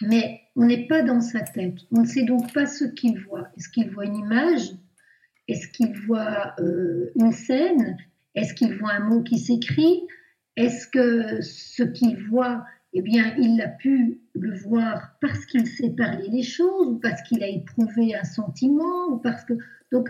mais 0.00 0.40
on 0.56 0.66
n'est 0.66 0.86
pas 0.86 1.02
dans 1.02 1.20
sa 1.20 1.40
tête. 1.40 1.78
On 1.92 2.02
ne 2.02 2.06
sait 2.06 2.24
donc 2.24 2.52
pas 2.52 2.66
ce 2.66 2.84
qu'il 2.84 3.18
voit. 3.20 3.48
Est-ce 3.56 3.68
qu'il 3.68 3.90
voit 3.90 4.04
une 4.04 4.16
image? 4.16 4.70
Est-ce 5.48 5.68
qu'il 5.68 5.92
voit 6.06 6.54
euh, 6.60 7.10
une 7.16 7.32
scène? 7.32 7.96
Est-ce 8.34 8.54
qu'il 8.54 8.74
voit 8.74 8.92
un 8.92 9.00
mot 9.00 9.22
qui 9.22 9.38
s'écrit? 9.38 10.00
Est-ce 10.56 10.88
que 10.88 11.40
ce 11.42 11.82
qu'il 11.82 12.16
voit, 12.28 12.64
eh 12.92 13.02
bien, 13.02 13.34
il 13.38 13.60
a 13.60 13.68
pu 13.68 14.20
le 14.34 14.56
voir 14.56 15.16
parce 15.20 15.44
qu'il 15.46 15.66
sait 15.66 15.90
parler 15.90 16.28
les 16.28 16.42
choses, 16.42 16.88
ou 16.88 16.98
parce 16.98 17.22
qu'il 17.22 17.42
a 17.42 17.48
éprouvé 17.48 18.14
un 18.14 18.24
sentiment, 18.24 19.08
ou 19.10 19.18
parce 19.18 19.44
que. 19.44 19.54
Donc, 19.92 20.08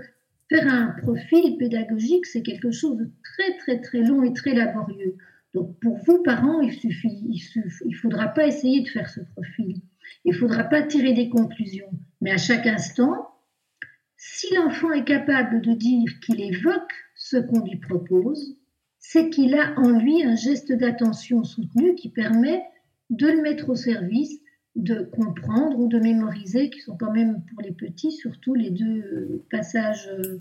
faire 0.50 0.72
un 0.72 0.88
profil 1.02 1.56
pédagogique, 1.58 2.26
c'est 2.26 2.42
quelque 2.42 2.70
chose 2.70 2.96
de 2.96 3.10
très, 3.22 3.56
très, 3.58 3.80
très 3.80 4.00
long 4.00 4.22
et 4.22 4.32
très 4.32 4.54
laborieux. 4.54 5.16
Donc, 5.54 5.78
pour 5.80 5.96
vous, 6.04 6.22
parents, 6.22 6.60
il 6.60 6.72
suffit, 6.72 7.22
il 7.24 7.90
ne 7.90 7.96
faudra 7.96 8.28
pas 8.28 8.46
essayer 8.46 8.82
de 8.82 8.88
faire 8.88 9.08
ce 9.08 9.20
profil. 9.20 9.80
Il 10.24 10.32
ne 10.32 10.36
faudra 10.36 10.64
pas 10.64 10.82
tirer 10.82 11.14
des 11.14 11.28
conclusions. 11.28 11.90
Mais 12.20 12.32
à 12.32 12.38
chaque 12.38 12.66
instant, 12.66 13.28
si 14.16 14.52
l'enfant 14.54 14.92
est 14.92 15.04
capable 15.04 15.60
de 15.60 15.72
dire 15.72 16.20
qu'il 16.20 16.40
évoque 16.40 16.92
ce 17.14 17.36
qu'on 17.36 17.60
lui 17.60 17.76
propose, 17.76 18.56
c'est 18.98 19.30
qu'il 19.30 19.54
a 19.54 19.78
en 19.78 19.90
lui 19.90 20.24
un 20.24 20.34
geste 20.34 20.72
d'attention 20.72 21.44
soutenu 21.44 21.94
qui 21.94 22.08
permet 22.08 22.62
de 23.10 23.28
le 23.28 23.42
mettre 23.42 23.68
au 23.68 23.76
service, 23.76 24.40
de 24.76 25.02
comprendre 25.02 25.78
ou 25.78 25.88
de 25.88 26.00
mémoriser, 26.00 26.70
qui 26.70 26.80
sont 26.80 26.96
quand 26.96 27.12
même 27.12 27.44
pour 27.50 27.62
les 27.62 27.72
petits 27.72 28.10
surtout 28.10 28.54
les 28.54 28.70
deux 28.70 29.44
passages, 29.50 30.08
euh, 30.08 30.38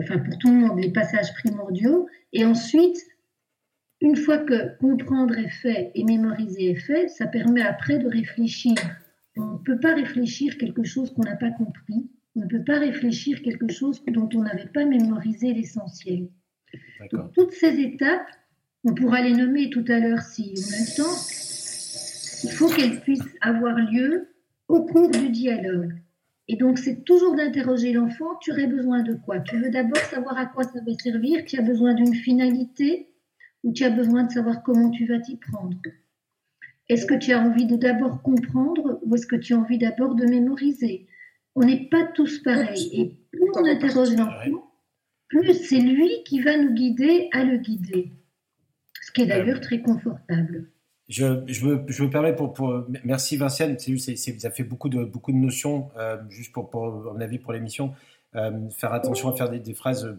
enfin 0.00 0.18
pour 0.18 0.38
tout 0.38 0.48
le 0.48 0.54
monde, 0.54 0.78
les 0.78 0.92
passages 0.92 1.34
primordiaux. 1.34 2.06
Et 2.32 2.44
ensuite, 2.44 2.96
une 4.04 4.16
fois 4.16 4.36
que 4.36 4.76
comprendre 4.80 5.38
est 5.38 5.48
fait 5.48 5.90
et 5.94 6.04
mémoriser 6.04 6.72
est 6.72 6.74
fait, 6.74 7.08
ça 7.08 7.26
permet 7.26 7.62
après 7.62 7.98
de 7.98 8.06
réfléchir. 8.06 8.74
On 9.38 9.54
ne 9.54 9.58
peut 9.64 9.80
pas 9.80 9.94
réfléchir 9.94 10.58
quelque 10.58 10.84
chose 10.84 11.10
qu'on 11.14 11.22
n'a 11.22 11.36
pas 11.36 11.50
compris. 11.50 12.10
On 12.36 12.40
ne 12.40 12.46
peut 12.46 12.62
pas 12.62 12.78
réfléchir 12.78 13.40
quelque 13.40 13.72
chose 13.72 14.04
dont 14.06 14.28
on 14.34 14.42
n'avait 14.42 14.68
pas 14.74 14.84
mémorisé 14.84 15.54
l'essentiel. 15.54 16.28
toutes 17.32 17.52
ces 17.52 17.80
étapes, 17.80 18.26
on 18.84 18.92
pourra 18.92 19.22
les 19.22 19.32
nommer 19.32 19.70
tout 19.70 19.84
à 19.88 19.98
l'heure 19.98 20.20
si 20.20 20.52
on 20.54 20.74
a 20.74 20.80
le 20.80 20.96
temps, 20.96 21.16
il 22.44 22.50
faut 22.50 22.68
qu'elle 22.68 23.00
puisse 23.00 23.24
avoir 23.40 23.74
lieu 23.74 24.28
au 24.68 24.84
cours 24.84 25.10
du 25.10 25.30
dialogue. 25.30 25.94
Et 26.48 26.56
donc, 26.56 26.78
c'est 26.78 27.04
toujours 27.04 27.36
d'interroger 27.36 27.94
l'enfant, 27.94 28.36
tu 28.42 28.52
aurais 28.52 28.66
besoin 28.66 29.02
de 29.02 29.14
quoi? 29.14 29.40
Tu 29.40 29.56
veux 29.56 29.70
d'abord 29.70 29.96
savoir 29.96 30.36
à 30.36 30.44
quoi 30.44 30.64
ça 30.64 30.80
va 30.86 30.92
servir, 31.02 31.46
tu 31.46 31.58
as 31.58 31.62
besoin 31.62 31.94
d'une 31.94 32.14
finalité 32.14 33.08
ou 33.64 33.72
tu 33.72 33.82
as 33.84 33.90
besoin 33.90 34.22
de 34.24 34.30
savoir 34.30 34.62
comment 34.62 34.90
tu 34.90 35.06
vas 35.06 35.18
t'y 35.18 35.36
prendre? 35.36 35.76
Est-ce 36.88 37.06
que 37.06 37.14
tu 37.14 37.32
as 37.32 37.40
envie 37.40 37.66
de 37.66 37.76
d'abord 37.76 38.22
comprendre 38.22 39.00
ou 39.02 39.14
est-ce 39.14 39.26
que 39.26 39.36
tu 39.36 39.54
as 39.54 39.58
envie 39.58 39.78
d'abord 39.78 40.14
de 40.14 40.26
mémoriser? 40.26 41.06
On 41.56 41.64
n'est 41.64 41.88
pas 41.88 42.04
tous 42.14 42.40
pareils. 42.40 42.90
Et 42.92 43.16
plus 43.32 43.50
on 43.54 43.64
interroge 43.64 44.14
l'enfant, 44.14 44.70
plus 45.28 45.54
c'est 45.54 45.80
lui 45.80 46.10
qui 46.24 46.40
va 46.40 46.56
nous 46.58 46.74
guider 46.74 47.28
à 47.32 47.42
le 47.44 47.56
guider. 47.56 48.12
Ce 49.00 49.10
qui 49.12 49.22
est 49.22 49.26
d'ailleurs 49.26 49.60
très 49.60 49.80
confortable. 49.80 50.68
Je, 51.08 51.42
je, 51.46 51.66
me, 51.66 51.84
je, 51.88 52.02
me, 52.02 52.10
permets 52.10 52.34
pour, 52.34 52.54
pour 52.54 52.86
merci 53.04 53.36
Vinciane, 53.36 53.78
c'est, 53.78 54.16
c'est, 54.16 54.40
ça 54.40 54.50
fait 54.50 54.64
beaucoup 54.64 54.88
de 54.88 55.04
beaucoup 55.04 55.32
de 55.32 55.36
notions 55.36 55.90
euh, 55.98 56.16
juste 56.30 56.50
pour, 56.52 56.70
pour 56.70 56.86
mon 56.86 57.20
avis 57.20 57.38
pour 57.38 57.52
l'émission. 57.52 57.94
Euh, 58.36 58.68
faire 58.70 58.92
attention 58.92 59.28
à 59.28 59.36
faire 59.36 59.50
des, 59.50 59.58
des 59.58 59.74
phrases. 59.74 60.16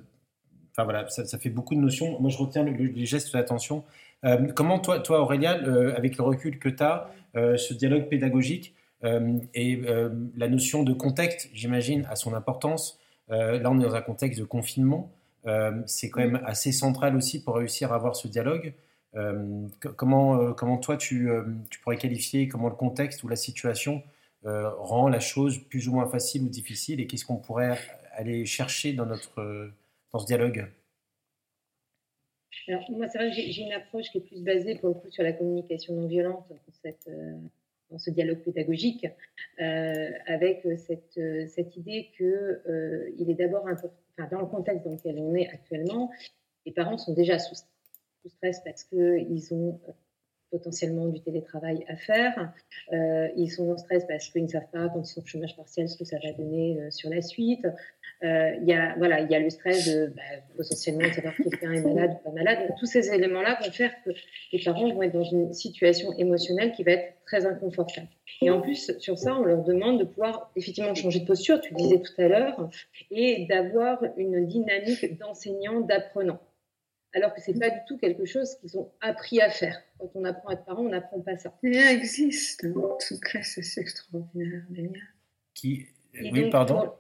Euh, 0.78 0.82
enfin 0.82 0.84
voilà, 0.84 1.08
ça, 1.10 1.38
fait 1.38 1.50
beaucoup 1.50 1.76
de 1.76 1.80
notions. 1.80 2.20
Moi, 2.20 2.30
je 2.30 2.38
retiens 2.38 2.64
les 2.64 3.06
gestes 3.06 3.34
d'attention. 3.34 3.84
Euh, 4.24 4.48
comment 4.54 4.80
toi, 4.80 5.00
toi 5.00 5.22
Aurélia, 5.22 5.58
euh, 5.64 5.96
avec 5.96 6.18
le 6.18 6.24
recul 6.24 6.60
que 6.60 6.70
tu 6.70 6.84
as, 6.84 7.10
ce 7.34 7.74
dialogue 7.74 8.08
pédagogique 8.08 8.74
et 9.54 9.82
la 10.38 10.48
notion 10.48 10.84
de 10.84 10.94
contexte, 10.94 11.50
j'imagine, 11.54 12.08
a 12.10 12.16
son 12.16 12.34
importance. 12.34 12.98
là, 13.28 13.60
on 13.66 13.80
est 13.80 13.84
dans 13.84 13.94
un 13.94 14.02
contexte 14.02 14.40
de 14.40 14.46
confinement. 14.46 15.12
c'est 15.86 16.10
quand 16.10 16.22
même 16.22 16.42
assez 16.46 16.72
central 16.72 17.16
aussi 17.18 17.44
pour 17.44 17.58
réussir 17.58 17.92
à 17.92 17.96
avoir 17.96 18.16
ce 18.16 18.30
dialogue. 18.30 18.74
Euh, 19.16 19.68
comment, 19.96 20.42
euh, 20.42 20.52
comment 20.52 20.78
toi 20.78 20.98
tu, 20.98 21.30
euh, 21.30 21.44
tu, 21.70 21.80
pourrais 21.80 21.98
qualifier 21.98 22.48
comment 22.48 22.68
le 22.68 22.76
contexte 22.76 23.24
ou 23.24 23.28
la 23.28 23.36
situation 23.36 24.04
rend 24.44 25.10
la 25.10 25.20
chose 25.20 25.58
plus 25.58 25.88
ou 25.88 25.94
moins 25.94 26.06
facile 26.06 26.44
ou 26.44 26.50
difficile 26.50 27.02
et 27.02 27.08
qu'est-ce 27.08 27.26
qu'on 27.26 27.38
pourrait 27.38 27.80
aller 28.16 28.46
chercher 28.46 28.94
dans, 28.94 29.08
notre, 29.08 29.72
dans 30.16 30.20
ce 30.20 30.28
dialogue 30.28 30.72
alors, 32.68 32.90
moi, 32.90 33.08
c'est 33.08 33.20
vrai 33.20 33.30
que 33.30 33.36
j'ai 33.36 33.62
une 33.62 33.74
approche 33.74 34.10
qui 34.10 34.18
est 34.18 34.22
plus 34.22 34.42
basée 34.42 34.76
pour 34.80 34.90
le 34.90 34.96
coup 34.96 35.12
sur 35.12 35.22
la 35.22 35.34
communication 35.34 35.94
non 35.94 36.08
violente 36.08 36.48
dans, 36.50 37.52
dans 37.92 38.00
ce 38.00 38.10
dialogue 38.10 38.40
pédagogique, 38.40 39.06
avec 39.60 40.66
cette, 40.78 41.20
cette 41.48 41.78
idée 41.78 42.10
qu'il 42.18 43.14
il 43.20 43.30
est 43.30 43.36
d'abord 43.36 43.68
important, 43.68 43.96
dans 44.32 44.40
le 44.40 44.48
contexte 44.48 44.84
dans 44.84 44.94
lequel 44.94 45.20
on 45.20 45.36
est 45.36 45.48
actuellement, 45.50 46.10
les 46.66 46.72
parents 46.72 46.98
sont 46.98 47.14
déjà 47.14 47.38
sous 47.38 47.54
stress 48.26 48.62
parce 48.64 48.84
qu'ils 48.84 49.54
ont 49.54 49.80
euh, 49.88 49.92
potentiellement 50.52 51.08
du 51.08 51.22
télétravail 51.22 51.86
à 51.88 51.96
faire. 51.96 52.54
Euh, 52.94 53.28
ils 53.36 53.50
sont 53.50 53.70
en 53.72 53.78
stress 53.78 54.06
parce 54.06 54.30
qu'ils 54.30 54.44
ne 54.44 54.48
savent 54.48 54.70
pas, 54.72 54.90
quand 54.90 55.02
ils 55.02 55.06
sont 55.06 55.22
au 55.22 55.26
chômage 55.26 55.56
partiel, 55.56 55.90
ce 55.90 55.98
que 55.98 56.06
ça 56.06 56.18
va 56.24 56.32
donner 56.34 56.80
euh, 56.80 56.92
sur 56.92 57.10
la 57.10 57.22
suite. 57.22 57.66
Il 58.22 58.64
y, 58.66 58.74
a, 58.74 58.96
voilà, 58.98 59.22
y 59.22 59.36
a 59.36 59.40
le 59.40 59.50
stress 59.50 59.88
de 59.88 60.08
bah, 60.08 60.22
potentiellement 60.58 61.12
savoir 61.14 61.36
quelqu'un 61.36 61.74
est 61.74 61.82
malade 61.82 62.18
ou 62.20 62.24
pas 62.24 62.32
malade. 62.32 62.60
tous 62.80 62.88
ces 62.88 63.14
éléments-là 63.14 63.60
vont 63.62 63.72
faire 63.72 63.92
que 64.04 64.12
les 64.52 64.64
parents 64.64 64.92
vont 64.92 65.04
être 65.04 65.14
dans 65.14 65.24
une 65.24 65.54
situation 65.54 66.12
émotionnelle 66.18 66.72
qui 66.72 66.84
va 66.84 66.94
être 66.94 67.14
très 67.26 67.46
inconfortable. 67.46 68.08
Et 68.42 68.50
en 68.50 68.62
plus, 68.62 68.98
sur 69.00 69.18
ça, 69.18 69.36
on 69.36 69.44
leur 69.44 69.64
demande 69.64 70.00
de 70.00 70.06
pouvoir 70.06 70.52
effectivement 70.56 70.96
changer 70.96 71.20
de 71.20 71.26
posture, 71.26 71.60
tu 71.60 71.74
disais 71.74 72.02
tout 72.02 72.20
à 72.22 72.28
l'heure, 72.28 72.70
et 73.12 73.46
d'avoir 73.48 74.04
une 74.18 74.46
dynamique 74.48 75.20
d'enseignant, 75.20 75.82
d'apprenant 75.82 76.40
alors 77.16 77.34
que 77.34 77.42
c'est 77.42 77.58
pas 77.58 77.70
du 77.70 77.80
tout 77.88 77.98
quelque 77.98 78.26
chose 78.26 78.56
qu'ils 78.56 78.78
ont 78.78 78.92
appris 79.00 79.40
à 79.40 79.50
faire. 79.50 79.82
Quand 79.98 80.12
on 80.16 80.26
apprend 80.26 80.50
à 80.50 80.54
être 80.54 80.66
parent, 80.66 80.84
on 80.84 80.90
n'apprend 80.90 81.22
pas 81.22 81.38
ça. 81.38 81.58
Il 81.64 81.76
existe, 81.76 82.66
en 82.66 82.98
tout 82.98 83.20
cas, 83.20 83.42
c'est 83.42 83.80
extraordinaire, 83.80 84.64
Qui, 85.54 85.88
oui, 86.14 86.50
pardon. 86.50 86.94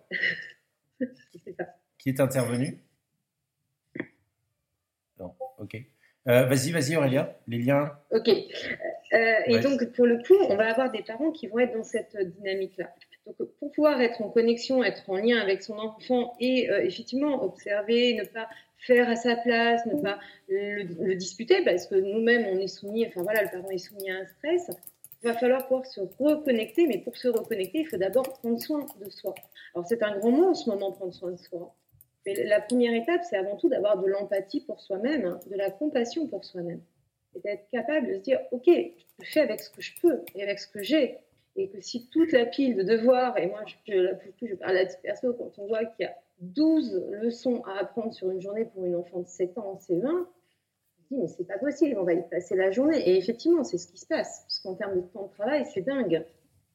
Qui 1.97 2.09
est 2.09 2.19
intervenu 2.19 2.79
Non, 5.19 5.33
ok. 5.57 5.75
Euh, 6.27 6.45
vas-y, 6.45 6.71
vas-y 6.71 6.95
Aurélia, 6.95 7.37
les 7.47 7.59
liens. 7.59 7.91
Ok. 8.11 8.29
Euh, 8.29 9.33
et 9.45 9.59
donc, 9.59 9.91
pour 9.93 10.05
le 10.05 10.17
coup, 10.23 10.35
on 10.49 10.55
va 10.55 10.69
avoir 10.71 10.91
des 10.91 11.03
parents 11.03 11.31
qui 11.31 11.47
vont 11.47 11.59
être 11.59 11.75
dans 11.75 11.83
cette 11.83 12.17
dynamique-là. 12.17 12.89
Donc, 13.25 13.35
pour 13.59 13.71
pouvoir 13.71 14.01
être 14.01 14.21
en 14.21 14.29
connexion, 14.29 14.83
être 14.83 15.09
en 15.09 15.17
lien 15.17 15.39
avec 15.39 15.61
son 15.61 15.77
enfant 15.77 16.33
et 16.39 16.69
euh, 16.69 16.83
effectivement 16.83 17.43
observer, 17.43 18.13
ne 18.15 18.23
pas 18.23 18.47
faire 18.85 19.09
à 19.09 19.15
sa 19.15 19.35
place, 19.35 19.85
ne 19.85 20.01
pas 20.01 20.19
le, 20.47 21.13
disputer, 21.15 21.63
parce 21.63 21.87
que 21.87 21.95
nous-mêmes, 21.95 22.45
on 22.51 22.59
est 22.59 22.67
soumis, 22.67 23.05
enfin 23.07 23.23
voilà, 23.23 23.43
le 23.43 23.49
parent 23.49 23.69
est 23.69 23.77
soumis 23.77 24.09
à 24.09 24.17
un 24.17 24.25
stress. 24.25 24.69
Il 25.23 25.27
va 25.27 25.33
falloir 25.33 25.63
pouvoir 25.67 25.85
se 25.85 26.01
reconnecter, 26.19 26.85
mais 26.87 26.99
pour 26.99 27.17
se 27.17 27.27
reconnecter, 27.27 27.79
il 27.79 27.87
faut 27.87 27.97
d'abord 27.97 28.33
prendre 28.39 28.59
soin 28.59 28.85
de 29.03 29.09
soi. 29.09 29.33
Alors, 29.73 29.87
c'est 29.87 30.03
un 30.03 30.17
grand 30.19 30.31
mot 30.31 30.49
en 30.49 30.53
ce 30.53 30.69
moment, 30.69 30.91
prendre 30.91 31.13
soin 31.13 31.31
de 31.31 31.37
soi. 31.37 31.75
Mais 32.25 32.43
la 32.43 32.61
première 32.61 32.93
étape, 32.93 33.21
c'est 33.27 33.37
avant 33.37 33.55
tout 33.55 33.69
d'avoir 33.69 33.99
de 33.99 34.07
l'empathie 34.07 34.61
pour 34.61 34.79
soi-même, 34.81 35.25
hein, 35.25 35.39
de 35.49 35.55
la 35.55 35.71
compassion 35.71 36.27
pour 36.27 36.45
soi-même. 36.45 36.81
Et 37.35 37.39
d'être 37.39 37.67
capable 37.71 38.07
de 38.07 38.13
se 38.15 38.19
dire, 38.19 38.39
OK, 38.51 38.67
je 38.67 39.31
fais 39.31 39.41
avec 39.41 39.61
ce 39.61 39.69
que 39.69 39.81
je 39.81 39.99
peux 39.99 40.21
et 40.35 40.43
avec 40.43 40.59
ce 40.59 40.67
que 40.67 40.81
j'ai 40.81 41.17
et 41.55 41.69
que 41.69 41.79
si 41.79 42.07
toute 42.09 42.31
la 42.31 42.45
pile 42.45 42.75
de 42.75 42.83
devoirs, 42.83 43.37
et 43.37 43.47
moi 43.47 43.61
je, 43.65 43.75
je, 43.87 44.47
je 44.47 44.55
parle 44.55 44.77
à 44.77 44.85
titre 44.85 45.01
perso, 45.01 45.33
quand 45.33 45.51
on 45.57 45.67
voit 45.67 45.85
qu'il 45.85 46.05
y 46.05 46.09
a 46.09 46.15
12 46.39 47.05
leçons 47.11 47.61
à 47.65 47.79
apprendre 47.79 48.13
sur 48.13 48.29
une 48.31 48.41
journée 48.41 48.65
pour 48.65 48.85
une 48.85 48.95
enfant 48.95 49.19
de 49.19 49.27
7 49.27 49.57
ans 49.57 49.71
en 49.71 49.75
C20, 49.75 50.01
je 51.09 51.15
me 51.15 51.19
dis 51.19 51.21
mais 51.21 51.27
c'est 51.27 51.47
pas 51.47 51.57
possible, 51.57 51.97
on 51.99 52.03
va 52.03 52.13
y 52.13 52.29
passer 52.29 52.55
la 52.55 52.71
journée. 52.71 52.97
Et 53.09 53.17
effectivement, 53.17 53.63
c'est 53.63 53.77
ce 53.77 53.87
qui 53.87 53.97
se 53.97 54.07
passe, 54.07 54.43
puisqu'en 54.47 54.75
termes 54.75 54.95
de 54.95 55.07
temps 55.07 55.27
de 55.27 55.31
travail, 55.31 55.65
c'est 55.73 55.81
dingue. 55.81 56.25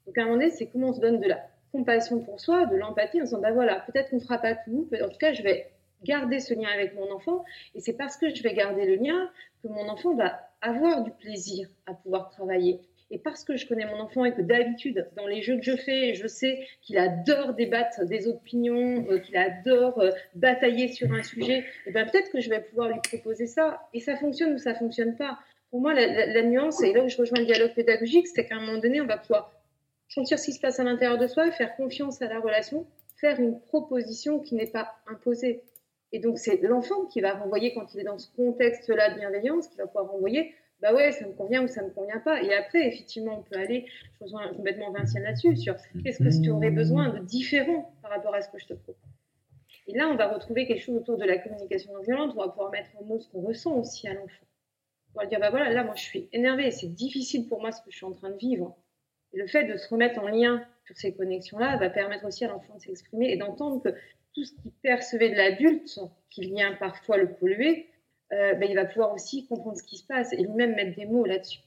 Donc 0.07 0.19
à 0.19 0.23
un 0.23 0.25
moment 0.25 0.37
donné, 0.37 0.51
c'est 0.51 0.67
comment 0.67 0.89
on 0.89 0.93
se 0.93 1.01
donne 1.01 1.21
de 1.21 1.29
la 1.29 1.41
compassion 1.73 2.21
pour 2.21 2.41
soi, 2.41 2.67
de 2.67 2.77
l'empathie, 2.77 3.21
en 3.21 3.27
se 3.27 3.31
disant 3.31 3.41
bah 3.41 3.53
voilà, 3.53 3.81
peut-être 3.81 4.11
qu'on 4.11 4.21
fera 4.21 4.39
pas 4.39 4.55
tout, 4.55 4.89
en 4.93 5.09
tout 5.09 5.19
cas 5.19 5.33
je 5.33 5.43
vais 5.43 5.71
garder 6.03 6.41
ce 6.41 6.55
lien 6.55 6.69
avec 6.73 6.95
mon 6.95 7.11
enfant, 7.13 7.45
et 7.75 7.81
c'est 7.81 7.93
parce 7.93 8.17
que 8.17 8.35
je 8.35 8.43
vais 8.43 8.55
garder 8.55 8.87
le 8.87 8.97
lien 8.97 9.31
que 9.63 9.69
mon 9.69 9.89
enfant 9.89 10.15
va 10.15 10.41
avoir 10.63 11.03
du 11.03 11.11
plaisir 11.11 11.69
à 11.87 11.95
pouvoir 11.95 12.31
travailler. 12.31 12.81
Et 13.13 13.19
parce 13.19 13.45
que 13.45 13.57
je 13.57 13.67
connais 13.67 13.87
mon 13.87 13.99
enfant 13.99 14.25
et 14.25 14.33
que 14.33 14.41
d'habitude, 14.41 15.09
dans 15.17 15.27
les 15.27 15.43
jeux 15.43 15.57
que 15.57 15.65
je 15.65 15.77
fais, 15.77 16.15
je 16.15 16.29
sais 16.29 16.65
qu'il 16.81 16.97
adore 16.97 17.55
débattre 17.55 18.05
des 18.05 18.29
opinions, 18.29 19.05
euh, 19.11 19.19
qu'il 19.19 19.37
adore 19.37 19.99
euh, 19.99 20.13
batailler 20.37 20.89
sur 20.89 21.13
un 21.13 21.23
sujet, 21.25 21.59
et 21.59 21.65
eh 21.87 21.91
ben 21.91 22.09
peut-être 22.09 22.31
que 22.31 22.41
je 22.41 22.49
vais 22.49 22.61
pouvoir 22.61 22.89
lui 22.89 23.01
proposer 23.03 23.49
ça. 23.49 23.89
Et 23.95 24.01
ça 24.01 24.17
fonctionne 24.17 24.55
ou 24.55 24.59
ça 24.59 24.75
fonctionne 24.75 25.17
pas. 25.17 25.39
Pour 25.71 25.81
moi, 25.81 25.93
la, 25.95 26.43
nuance, 26.43 26.83
et 26.83 26.93
là 26.93 27.05
où 27.05 27.09
je 27.09 27.17
rejoins 27.17 27.41
le 27.41 27.47
dialogue 27.47 27.75
pédagogique, 27.75 28.27
c'est 28.29 28.47
qu'à 28.47 28.57
un 28.57 28.61
moment 28.61 28.79
donné, 28.79 29.01
on 29.01 29.07
va 29.07 29.19
pouvoir 29.19 29.53
sentir 30.09 30.39
ce 30.39 30.47
qui 30.47 30.53
se 30.53 30.61
passe 30.61 30.81
à 30.81 30.85
l'intérieur 30.85 31.19
de 31.19 31.27
soi, 31.27 31.51
faire 31.53 31.77
confiance 31.77 32.21
à 32.23 32.27
la 32.27 32.41
relation, 32.41 32.87
faire 33.17 33.41
une 33.41 33.61
proposition 33.61 34.41
qui 34.41 34.57
n'est 34.57 34.67
pas 34.67 34.95
imposée. 35.07 35.63
Et 36.13 36.19
donc, 36.19 36.39
c'est 36.39 36.61
l'enfant 36.63 37.05
qui 37.07 37.21
va 37.21 37.35
renvoyer, 37.35 37.73
quand 37.73 37.95
il 37.95 38.01
est 38.01 38.05
dans 38.05 38.19
ce 38.19 38.29
contexte-là 38.35 39.11
de 39.11 39.19
bienveillance, 39.21 39.69
qui 39.69 39.77
va 39.77 39.87
pouvoir 39.87 40.11
renvoyer 40.11 40.55
bah 40.81 40.95
ouais, 40.95 41.13
ça 41.13 41.27
me 41.27 41.33
convient 41.33 41.63
ou 41.63 41.69
ça 41.69 41.83
me 41.83 41.91
convient 41.91 42.21
pas. 42.21 42.43
Et 42.43 42.55
après, 42.55 42.87
effectivement, 42.87 43.39
on 43.39 43.43
peut 43.43 43.59
aller, 43.59 43.87
je 44.19 44.25
rejoins 44.25 44.49
complètement 44.55 44.91
Vinciane 44.93 45.25
là-dessus, 45.25 45.57
sur 45.57 45.77
qu'est-ce 46.03 46.19
que 46.19 46.43
tu 46.43 46.51
aurais 46.51 46.71
besoin 46.71 47.11
de 47.11 47.19
différent 47.19 47.95
par 48.03 48.11
rapport 48.11 48.35
à 48.35 48.41
ce 48.41 48.49
que 48.49 48.59
je 48.59 48.67
te 48.67 48.75
propose. 48.75 48.97
Et 49.87 49.95
là, 49.95 50.09
on 50.09 50.17
va 50.17 50.29
retrouver 50.29 50.67
quelque 50.67 50.83
chose 50.83 50.97
autour 50.97 51.19
de 51.19 51.25
la 51.25 51.39
communication 51.39 51.93
non 51.93 52.03
violente, 52.03 52.33
on 52.37 52.41
va 52.41 52.49
pouvoir 52.49 52.71
mettre 52.71 52.91
en 52.99 53.05
mots 53.05 53.19
ce 53.19 53.29
qu'on 53.29 53.41
ressent 53.41 53.75
aussi 53.75 54.09
à 54.09 54.15
l'enfant. 54.15 54.47
On 55.15 55.21
va 55.21 55.27
dire, 55.27 55.41
bah 55.41 55.51
voilà, 55.51 55.71
là, 55.71 55.83
moi, 55.83 55.95
je 55.97 56.03
suis 56.03 56.29
énervée, 56.33 56.71
c'est 56.71 56.95
difficile 56.95 57.49
pour 57.49 57.61
moi 57.61 57.73
ce 57.73 57.83
que 57.83 57.91
je 57.91 57.97
suis 57.97 58.07
en 58.07 58.13
train 58.13 58.31
de 58.31 58.37
vivre. 58.37 58.77
Et 59.33 59.39
le 59.39 59.47
fait 59.47 59.65
de 59.65 59.77
se 59.77 59.89
remettre 59.89 60.21
en 60.21 60.29
lien 60.29 60.65
sur 60.85 60.97
ces 60.97 61.13
connexions-là 61.15 61.77
va 61.77 61.91
permettre 61.91 62.25
aussi 62.25 62.45
à 62.45 62.49
l'enfant 62.49 62.77
de 62.77 62.81
s'exprimer 62.81 63.33
et 63.33 63.37
d'entendre 63.37 63.83
que 63.83 63.91
tout 64.35 64.45
ce 64.45 64.53
qu'il 64.63 64.71
percevait 64.83 65.31
de 65.31 65.37
l'adulte, 65.37 65.99
qui 66.31 66.43
vient 66.43 66.75
parfois 66.75 67.17
le 67.17 67.33
polluer, 67.33 67.89
euh, 68.33 68.55
ben, 68.55 68.69
il 68.69 68.77
va 68.77 68.85
pouvoir 68.85 69.13
aussi 69.13 69.47
comprendre 69.47 69.77
ce 69.77 69.83
qui 69.83 69.97
se 69.97 70.07
passe 70.07 70.33
et 70.33 70.37
lui-même 70.37 70.75
mettre 70.75 70.97
des 70.97 71.07
mots 71.07 71.25
là-dessus. 71.25 71.61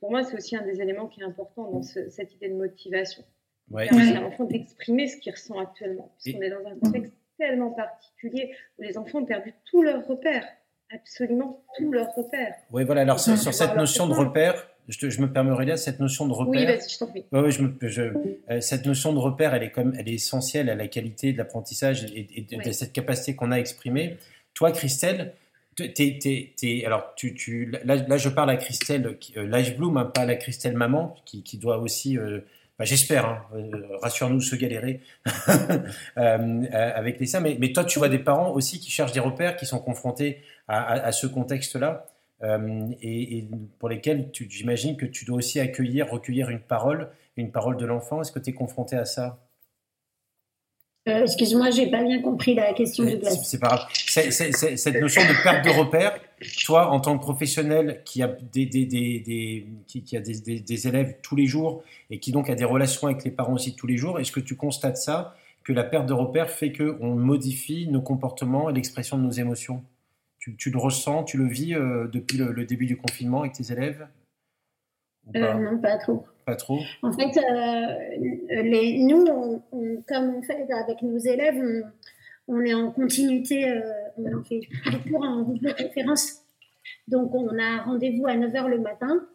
Pour 0.00 0.10
moi, 0.10 0.22
c'est 0.22 0.36
aussi 0.36 0.56
un 0.56 0.62
des 0.62 0.80
éléments 0.80 1.06
qui 1.06 1.20
est 1.20 1.24
important 1.24 1.70
dans 1.70 1.82
cette 1.82 2.34
idée 2.34 2.48
de 2.48 2.54
motivation. 2.54 3.24
Ouais. 3.70 3.88
Permettre 3.88 4.18
à 4.18 4.20
l'enfant 4.20 4.44
d'exprimer 4.44 5.06
ce 5.06 5.16
qu'il 5.16 5.32
ressent 5.32 5.58
actuellement. 5.58 6.12
Puisqu'on 6.18 6.42
est 6.42 6.50
dans 6.50 6.66
un 6.66 6.76
contexte 6.78 7.14
tellement 7.38 7.70
particulier 7.70 8.54
où 8.78 8.82
les 8.82 8.98
enfants 8.98 9.20
ont 9.20 9.24
perdu 9.24 9.54
tous 9.64 9.82
leurs 9.82 10.06
repères, 10.06 10.46
absolument 10.92 11.64
tous 11.76 11.90
leurs 11.90 12.14
repères. 12.14 12.54
Oui, 12.70 12.84
voilà. 12.84 13.00
Alors, 13.02 13.18
sur, 13.18 13.36
cette 13.36 13.76
notion 13.76 14.06
de 14.06 14.12
repère, 14.12 14.68
je, 14.88 15.08
je, 15.08 15.20
me 15.20 15.32
permets, 15.32 15.64
là, 15.64 15.76
cette 15.76 16.00
notion 16.00 16.26
de 16.26 16.32
repère. 16.32 16.60
Oui, 16.60 16.66
vas-y, 16.66 16.90
je 16.90 16.98
t'en 16.98 17.06
prie. 17.06 17.24
Ouais, 17.32 17.50
je 17.50 17.62
me, 17.62 17.74
je, 17.80 18.02
euh, 18.50 18.60
cette 18.60 18.84
notion 18.84 19.12
de 19.12 19.18
repère, 19.18 19.54
elle 19.54 19.62
est, 19.62 19.70
comme, 19.70 19.94
elle 19.98 20.08
est 20.08 20.14
essentielle 20.14 20.68
à 20.68 20.74
la 20.74 20.88
qualité 20.88 21.32
de 21.32 21.38
l'apprentissage 21.38 22.04
et, 22.14 22.42
de, 22.42 22.72
cette 22.72 22.92
capacité 22.92 23.34
qu'on 23.34 23.50
a 23.50 23.56
à 23.56 23.58
exprimer. 23.58 24.18
Toi, 24.52 24.70
Christelle, 24.72 25.32
alors, 26.84 27.14
là, 27.84 28.16
je 28.16 28.28
parle 28.28 28.50
à 28.50 28.56
Christelle 28.56 29.18
euh, 29.36 29.70
Bloom, 29.76 29.96
hein, 29.96 30.04
pas 30.04 30.22
à 30.22 30.26
la 30.26 30.36
Christelle 30.36 30.76
maman, 30.76 31.16
qui, 31.24 31.58
doit 31.58 31.78
aussi, 31.78 32.16
euh, 32.18 32.40
bah, 32.78 32.84
j'espère, 32.84 33.26
hein, 33.26 33.42
euh, 33.54 33.96
rassure-nous, 34.02 34.40
se 34.40 34.56
galérer 34.56 35.00
euh, 36.18 36.64
avec 36.70 37.18
les 37.20 37.26
seins. 37.26 37.40
Mais, 37.40 37.72
toi, 37.72 37.84
tu 37.84 37.98
vois 37.98 38.08
des 38.08 38.18
parents 38.18 38.52
aussi 38.52 38.78
qui 38.78 38.90
cherchent 38.90 39.12
des 39.12 39.20
repères, 39.20 39.56
qui 39.56 39.66
sont 39.66 39.80
confrontés 39.80 40.42
à, 40.68 41.12
ce 41.12 41.26
contexte-là, 41.26 42.06
et, 43.02 43.48
pour 43.78 43.88
lesquels 43.88 44.30
j'imagine 44.32 44.96
que 44.96 45.06
tu 45.06 45.24
dois 45.24 45.38
aussi 45.38 45.60
accueillir, 45.60 46.10
recueillir 46.10 46.50
une 46.50 46.60
parole, 46.60 47.10
une 47.36 47.50
parole 47.50 47.76
de 47.76 47.86
l'enfant. 47.86 48.20
Est-ce 48.20 48.32
que 48.32 48.38
tu 48.38 48.50
es 48.50 48.52
confronté 48.52 48.96
à 48.96 49.04
ça? 49.04 49.43
Euh, 51.08 51.22
Excuse-moi, 51.22 51.70
j'ai 51.70 51.90
pas 51.90 52.02
bien 52.02 52.22
compris 52.22 52.54
la 52.54 52.72
question 52.72 53.04
du 53.04 53.16
glace. 53.16 53.44
C'est 53.44 53.60
pas 53.60 53.68
grave. 53.68 53.88
cette 53.92 55.00
notion 55.00 55.22
de 55.22 55.42
perte 55.42 55.64
de 55.64 55.70
repère, 55.70 56.18
toi, 56.64 56.90
en 56.90 57.00
tant 57.00 57.18
que 57.18 57.22
professionnel 57.22 58.02
qui 58.04 58.22
a 58.22 58.28
des, 58.28 58.66
des, 58.66 58.86
des, 58.86 59.66
qui, 59.86 60.16
a 60.16 60.20
des, 60.20 60.88
élèves 60.88 61.16
tous 61.22 61.36
les 61.36 61.46
jours 61.46 61.82
et 62.10 62.18
qui 62.18 62.32
donc 62.32 62.48
a 62.48 62.54
des 62.54 62.64
relations 62.64 63.08
avec 63.08 63.24
les 63.24 63.30
parents 63.30 63.54
aussi 63.54 63.76
tous 63.76 63.86
les 63.86 63.96
jours, 63.96 64.18
est-ce 64.18 64.32
que 64.32 64.40
tu 64.40 64.56
constates 64.56 64.96
ça, 64.96 65.36
que 65.62 65.72
la 65.72 65.84
perte 65.84 66.06
de 66.06 66.12
repère 66.12 66.50
fait 66.50 66.72
qu'on 66.72 67.14
modifie 67.14 67.86
nos 67.88 68.02
comportements 68.02 68.70
et 68.70 68.72
l'expression 68.72 69.18
de 69.18 69.22
nos 69.22 69.30
émotions? 69.30 69.82
Tu, 70.38 70.56
tu, 70.56 70.70
le 70.70 70.78
ressens, 70.78 71.24
tu 71.24 71.38
le 71.38 71.46
vis 71.46 71.74
euh, 71.74 72.06
depuis 72.12 72.36
le, 72.36 72.64
début 72.66 72.86
du 72.86 72.96
confinement 72.96 73.40
avec 73.40 73.52
tes 73.52 73.72
élèves? 73.72 74.06
Euh, 75.36 75.54
Non, 75.54 75.78
pas 75.78 75.98
trop. 75.98 76.24
Pas 76.46 76.56
trop. 76.56 76.78
En 77.02 77.12
fait, 77.12 77.36
euh, 77.38 78.62
les, 78.62 78.98
nous, 79.02 79.24
comme 80.06 80.34
on 80.36 80.42
fait 80.42 80.66
avec 80.70 81.02
nos 81.02 81.18
élèves, 81.18 81.62
on, 82.48 82.60
est 82.60 82.74
en 82.74 82.90
continuité, 82.90 83.68
euh, 83.68 83.80
on 84.18 84.42
fait 84.42 84.60
des 84.60 85.10
cours 85.10 85.24
en 85.24 85.44
conférence. 85.44 86.42
Donc, 87.08 87.34
on 87.34 87.58
a 87.58 87.82
rendez-vous 87.82 88.26
à 88.26 88.36
9h 88.36 88.68
le 88.68 88.78
matin. 88.78 89.26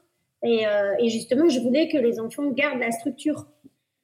Et, 0.43 0.67
euh, 0.67 0.93
et, 0.99 1.09
justement, 1.09 1.49
je 1.49 1.59
voulais 1.59 1.89
que 1.89 1.97
les 1.97 2.19
enfants 2.19 2.49
gardent 2.51 2.79
la 2.79 2.91
structure. 2.91 3.47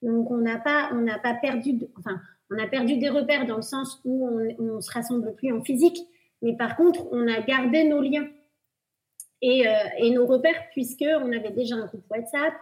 Donc, 0.02 0.32
on 0.32 0.38
n'a 0.38 0.58
pas, 0.58 0.90
on 0.92 1.02
n'a 1.02 1.20
pas 1.20 1.34
perdu, 1.36 1.80
enfin, 2.00 2.20
on 2.52 2.58
a 2.58 2.68
perdu 2.68 2.98
des 2.98 3.10
repères 3.10 3.46
dans 3.46 3.56
le 3.58 3.62
sens 3.62 4.02
où 4.06 4.28
on, 4.28 4.76
ne 4.76 4.82
se 4.82 4.92
rassemble 4.92 5.34
plus 5.36 5.52
en 5.52 5.62
physique. 5.62 6.00
Mais 6.42 6.56
par 6.56 6.76
contre, 6.76 7.08
on 7.12 7.28
a 7.28 7.42
gardé 7.42 7.86
nos 7.86 8.02
liens 8.02 8.28
et, 9.46 9.66
et 10.00 10.12
nos 10.12 10.26
repères 10.26 10.70
puisque 10.72 11.06
on 11.06 11.32
avait 11.32 11.52
déjà 11.52 11.76
un 11.76 11.86
groupe 11.86 12.06
WhatsApp, 12.10 12.54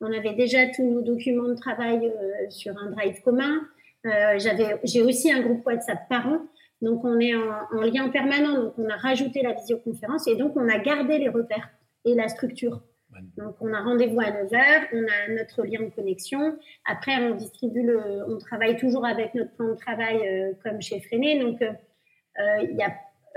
on 0.00 0.12
avait 0.12 0.34
déjà 0.34 0.66
tous 0.68 0.84
nos 0.84 1.00
documents 1.00 1.48
de 1.48 1.54
travail 1.54 2.06
euh, 2.06 2.50
sur 2.50 2.76
un 2.76 2.90
drive 2.90 3.20
commun. 3.22 3.62
Euh, 4.06 4.38
j'avais, 4.38 4.78
j'ai 4.84 5.02
aussi 5.02 5.32
un 5.32 5.40
groupe 5.40 5.64
WhatsApp 5.66 6.08
parents. 6.08 6.40
Donc, 6.82 7.04
on 7.04 7.18
est 7.20 7.34
en, 7.34 7.80
lien 7.80 8.08
permanent. 8.10 8.64
Donc, 8.64 8.74
on 8.78 8.88
a 8.88 8.96
rajouté 8.96 9.42
la 9.42 9.54
visioconférence 9.54 10.28
et 10.28 10.36
donc, 10.36 10.56
on 10.56 10.68
a 10.68 10.78
gardé 10.78 11.18
les 11.18 11.28
repères 11.28 11.70
et 12.04 12.14
la 12.14 12.28
structure. 12.28 12.82
Donc, 13.38 13.54
on 13.60 13.72
a 13.72 13.80
rendez-vous 13.80 14.20
à 14.20 14.30
9h, 14.30 14.88
on 14.92 15.04
a 15.04 15.32
notre 15.38 15.62
lien 15.62 15.82
de 15.82 15.90
connexion. 15.90 16.58
Après, 16.84 17.16
on 17.24 17.36
distribue 17.36 17.84
le, 17.84 18.24
on 18.28 18.38
travaille 18.38 18.76
toujours 18.76 19.06
avec 19.06 19.34
notre 19.34 19.52
plan 19.52 19.68
de 19.68 19.76
travail 19.76 20.18
euh, 20.26 20.52
comme 20.64 20.82
chez 20.82 21.00
Freinet. 21.00 21.38
Donc, 21.38 21.60
il 22.60 22.76
y 22.76 22.82
a, 22.82 22.92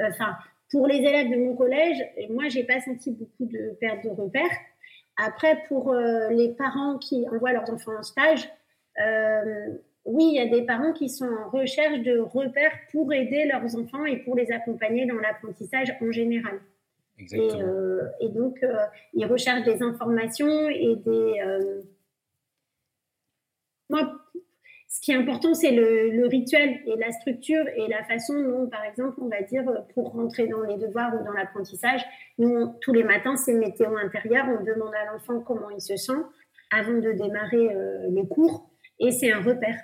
enfin, 0.10 0.36
pour 0.72 0.88
les 0.88 0.98
élèves 0.98 1.30
de 1.30 1.38
mon 1.38 1.56
collège, 1.56 1.98
moi, 2.30 2.48
j'ai 2.50 2.64
pas 2.64 2.80
senti 2.82 3.12
beaucoup 3.12 3.46
de 3.46 3.76
perte 3.80 4.04
de 4.04 4.10
repères. 4.10 4.58
Après, 5.18 5.64
pour 5.68 5.92
euh, 5.92 6.30
les 6.30 6.50
parents 6.50 6.98
qui 6.98 7.26
envoient 7.30 7.54
leurs 7.54 7.70
enfants 7.72 7.98
en 7.98 8.04
stage, 8.04 8.50
euh, 9.02 9.74
oui, 10.06 10.26
il 10.32 10.36
y 10.36 10.40
a 10.40 10.48
des 10.48 10.66
parents 10.66 10.94
qui 10.94 11.10
sont 11.10 11.26
en 11.26 11.50
recherche 11.50 12.00
de 12.02 12.20
repères 12.20 12.74
pour 12.92 13.12
aider 13.14 13.46
leurs 13.46 13.76
enfants 13.76 14.06
et 14.06 14.18
pour 14.18 14.36
les 14.36 14.52
accompagner 14.52 15.06
dans 15.06 15.16
l'apprentissage 15.16 15.96
en 16.02 16.12
général. 16.12 16.60
Exactement. 17.18 17.62
Euh, 17.64 18.02
et, 18.22 18.30
donc, 18.30 18.64
ils 19.14 19.26
recherchent 19.26 19.66
des 19.66 19.82
informations 19.82 20.70
et 20.70 20.96
des. 20.98 21.42
Moi, 23.90 24.20
ce 24.88 25.02
qui 25.02 25.12
est 25.12 25.16
important, 25.16 25.54
c'est 25.54 25.72
le, 25.72 26.28
rituel 26.28 26.80
et 26.86 26.96
la 26.98 27.12
structure 27.12 27.66
et 27.76 27.88
la 27.90 28.04
façon 28.06 28.42
dont, 28.42 28.68
par 28.68 28.84
exemple, 28.86 29.16
on 29.22 29.28
va 29.28 29.42
dire, 29.42 29.64
pour 29.94 30.14
rentrer 30.14 30.48
dans 30.48 30.62
les 30.62 30.78
devoirs 30.78 31.14
ou 31.14 31.26
dans 31.26 31.34
l'apprentissage, 31.34 32.02
nous, 32.38 32.74
tous 32.82 32.94
les 32.94 33.04
matins, 33.04 33.36
c'est 33.36 33.54
météo 33.54 33.98
intérieur. 33.98 34.46
On 34.48 34.64
demande 34.64 34.94
à 34.96 35.12
l'enfant 35.12 35.42
comment 35.42 35.70
il 35.70 35.82
se 35.82 35.98
sent 35.98 36.20
avant 36.72 36.94
de 36.94 37.12
démarrer 37.12 37.76
euh, 37.76 38.08
les 38.10 38.28
cours 38.28 38.70
et 39.00 39.12
c'est 39.12 39.32
un 39.32 39.42
repère. 39.42 39.78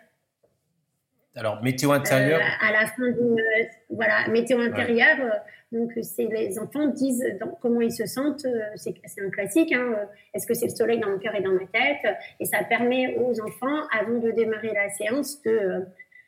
Alors, 1.36 1.62
météo 1.64 1.92
intérieur 1.92 2.40
euh, 2.40 2.68
À 2.68 2.72
la 2.72 2.86
fin 2.88 3.10
d'une. 3.10 3.42
voilà, 3.90 4.28
météo 4.30 4.60
intérieur. 4.60 5.18
Euh, 5.20 5.30
donc, 5.74 5.92
les 5.96 6.60
enfants 6.60 6.86
disent 6.88 7.26
comment 7.60 7.82
ils 7.82 7.92
se 7.92 8.06
sentent. 8.06 8.46
Euh, 8.46 8.60
c'est 8.76 8.94
un 9.20 9.30
classique. 9.32 9.74
Hein, 9.74 10.08
Est-ce 10.36 10.46
que 10.46 10.54
c'est 10.54 10.68
le 10.68 10.76
soleil 10.76 11.00
dans 11.00 11.10
mon 11.10 11.18
cœur 11.18 11.34
et 11.34 11.42
dans 11.42 11.52
ma 11.52 11.66
tête 11.66 12.16
Et 12.40 12.46
ça 12.46 12.64
permet 12.64 13.18
aux 13.18 13.42
enfants, 13.42 13.82
avant 13.92 14.20
de 14.20 14.30
démarrer 14.30 14.72
la 14.72 14.90
séance, 14.90 15.42
de, 15.42 15.84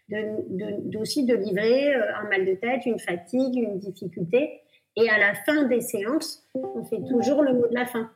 de, 0.10 0.98
aussi 0.98 1.26
de 1.26 1.36
livrer 1.36 1.94
un 1.94 2.28
mal 2.28 2.44
de 2.44 2.56
tête, 2.56 2.88
une 2.88 3.00
fatigue, 3.00 3.56
une 3.56 3.78
difficulté. 3.78 4.62
Et 4.96 5.10
à 5.10 5.20
la 5.20 5.36
fin 5.36 5.64
des 5.64 5.82
séances, 5.82 6.44
on 6.56 6.84
fait 6.84 7.04
toujours 7.08 7.44
le 7.44 7.54
mot 7.54 7.68
de 7.68 7.76
la 7.76 7.86
fin. 7.86 8.10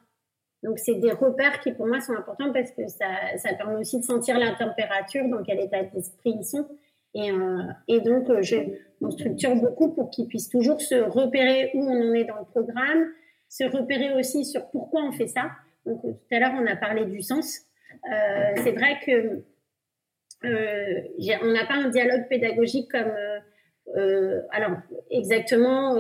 Donc, 0.64 0.80
c'est 0.80 0.96
des 0.96 1.12
repères 1.12 1.60
qui, 1.60 1.74
pour 1.74 1.86
moi, 1.86 2.02
sont 2.02 2.14
importants 2.14 2.52
parce 2.52 2.72
que 2.72 2.88
ça, 2.88 3.38
ça 3.38 3.54
permet 3.54 3.76
aussi 3.76 4.00
de 4.00 4.04
sentir 4.04 4.40
la 4.40 4.56
température, 4.56 5.30
dans 5.30 5.44
quel 5.44 5.60
état 5.60 5.84
d'esprit 5.84 6.38
ils 6.40 6.44
sont. 6.44 6.68
Et, 7.16 7.32
euh, 7.32 7.64
et 7.88 8.02
donc, 8.02 8.30
euh, 8.30 8.42
je 8.42 8.56
structure 9.12 9.56
beaucoup 9.56 9.94
pour 9.94 10.10
qu'ils 10.10 10.28
puissent 10.28 10.50
toujours 10.50 10.82
se 10.82 10.96
repérer 10.96 11.72
où 11.74 11.84
on 11.84 12.10
en 12.10 12.14
est 12.14 12.26
dans 12.26 12.38
le 12.38 12.46
programme, 12.46 13.08
se 13.48 13.64
repérer 13.64 14.14
aussi 14.14 14.46
sur 14.46 14.70
pourquoi 14.70 15.04
on 15.04 15.12
fait 15.12 15.28
ça. 15.28 15.50
Donc, 15.86 16.02
tout 16.02 16.36
à 16.36 16.40
l'heure, 16.40 16.54
on 16.62 16.68
a 16.68 16.76
parlé 16.76 17.06
du 17.06 17.22
sens. 17.22 17.62
Euh, 18.12 18.54
c'est 18.58 18.72
vrai 18.72 19.00
que 19.06 19.44
euh, 20.46 21.02
on 21.42 21.52
n'a 21.52 21.66
pas 21.66 21.76
un 21.76 21.90
dialogue 21.90 22.28
pédagogique 22.30 22.92
comme 22.92 23.08
euh, 23.08 23.40
euh, 23.98 24.42
alors 24.52 24.78
exactement 25.10 25.98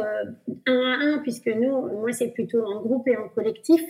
un 0.67 0.82
à 0.82 0.98
un, 1.02 1.19
puisque 1.19 1.48
nous, 1.48 1.88
moi, 2.00 2.12
c'est 2.12 2.32
plutôt 2.32 2.63
en 2.63 2.82
groupe 2.82 3.08
et 3.08 3.17
en 3.17 3.30
collectif. 3.30 3.82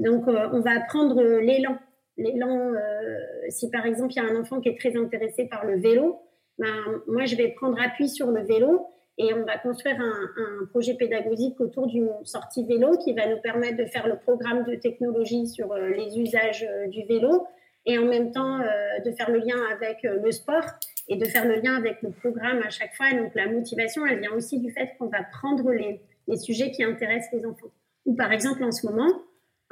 Donc, 0.00 0.26
euh, 0.28 0.48
on 0.52 0.60
va 0.60 0.72
apprendre 0.72 1.22
l'élan. 1.22 1.78
L'élan, 2.16 2.72
euh, 2.72 3.18
si 3.48 3.70
par 3.70 3.86
exemple, 3.86 4.12
il 4.14 4.16
y 4.16 4.26
a 4.26 4.28
un 4.28 4.40
enfant 4.40 4.60
qui 4.60 4.68
est 4.68 4.78
très 4.78 4.96
intéressé 4.96 5.46
par 5.46 5.64
le 5.64 5.78
vélo, 5.78 6.20
ben, 6.58 7.02
moi, 7.06 7.24
je 7.24 7.36
vais 7.36 7.48
prendre 7.48 7.80
appui 7.80 8.08
sur 8.08 8.30
le 8.30 8.42
vélo 8.42 8.86
et 9.16 9.34
on 9.34 9.44
va 9.44 9.58
construire 9.58 10.00
un, 10.00 10.66
projet 10.70 10.94
pédagogique 10.94 11.60
autour 11.60 11.86
d'une 11.86 12.10
sortie 12.24 12.64
vélo 12.64 12.96
qui 12.98 13.12
va 13.14 13.26
nous 13.26 13.40
permettre 13.40 13.76
de 13.76 13.86
faire 13.86 14.06
le 14.06 14.16
programme 14.16 14.64
de 14.64 14.74
technologie 14.76 15.46
sur 15.46 15.72
euh, 15.72 15.88
les 15.88 16.18
usages 16.18 16.68
du 16.88 17.04
vélo 17.04 17.46
et 17.86 17.98
en 17.98 18.04
même 18.04 18.32
temps 18.32 18.58
de 18.58 19.10
faire 19.12 19.30
le 19.30 19.38
lien 19.38 19.56
avec 19.72 20.02
le 20.02 20.30
sport 20.30 20.64
et 21.08 21.16
de 21.16 21.24
faire 21.24 21.46
le 21.46 21.54
lien 21.54 21.74
avec 21.74 22.02
le 22.02 22.10
programme 22.10 22.60
à 22.62 22.68
chaque 22.68 22.94
fois. 22.94 23.12
Donc 23.12 23.34
la 23.34 23.46
motivation, 23.46 24.04
elle 24.06 24.20
vient 24.20 24.32
aussi 24.32 24.60
du 24.60 24.70
fait 24.70 24.90
qu'on 24.98 25.06
va 25.06 25.22
prendre 25.22 25.70
les, 25.72 26.02
les, 26.26 26.36
sujets 26.36 26.70
qui 26.70 26.84
intéressent 26.84 27.32
les 27.32 27.46
enfants. 27.46 27.70
Ou 28.04 28.14
par 28.14 28.30
exemple, 28.32 28.62
en 28.62 28.72
ce 28.72 28.86
moment, 28.86 29.08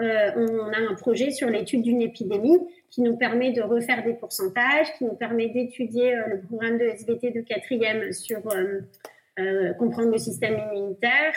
euh, 0.01 0.31
on 0.37 0.73
a 0.73 0.79
un 0.91 0.95
projet 0.95 1.31
sur 1.31 1.49
l'étude 1.49 1.83
d'une 1.83 2.03
épidémie 2.03 2.59
qui 2.91 3.01
nous 3.01 3.17
permet 3.17 3.53
de 3.53 3.63
refaire 3.63 4.05
des 4.05 4.13
pourcentages, 4.13 4.93
qui 4.99 5.05
nous 5.05 5.15
permet 5.15 5.49
d'étudier 5.49 6.15
euh, 6.15 6.27
le 6.27 6.41
programme 6.43 6.79
de 6.79 6.85
SVT 6.85 7.31
de 7.31 7.41
quatrième 7.41 8.13
sur 8.13 8.43
euh, 8.49 9.73
comprendre 9.75 10.11
le 10.11 10.19
système 10.19 10.59
immunitaire. 10.71 11.35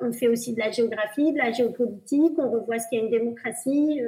on 0.00 0.12
fait 0.12 0.28
aussi 0.28 0.54
de 0.54 0.58
la 0.60 0.70
géographie, 0.70 1.32
de 1.32 1.38
la 1.38 1.52
géopolitique, 1.52 2.38
on 2.38 2.50
revoit 2.50 2.78
ce 2.78 2.86
qu'est 2.90 2.98
une 2.98 3.10
démocratie, 3.10 4.00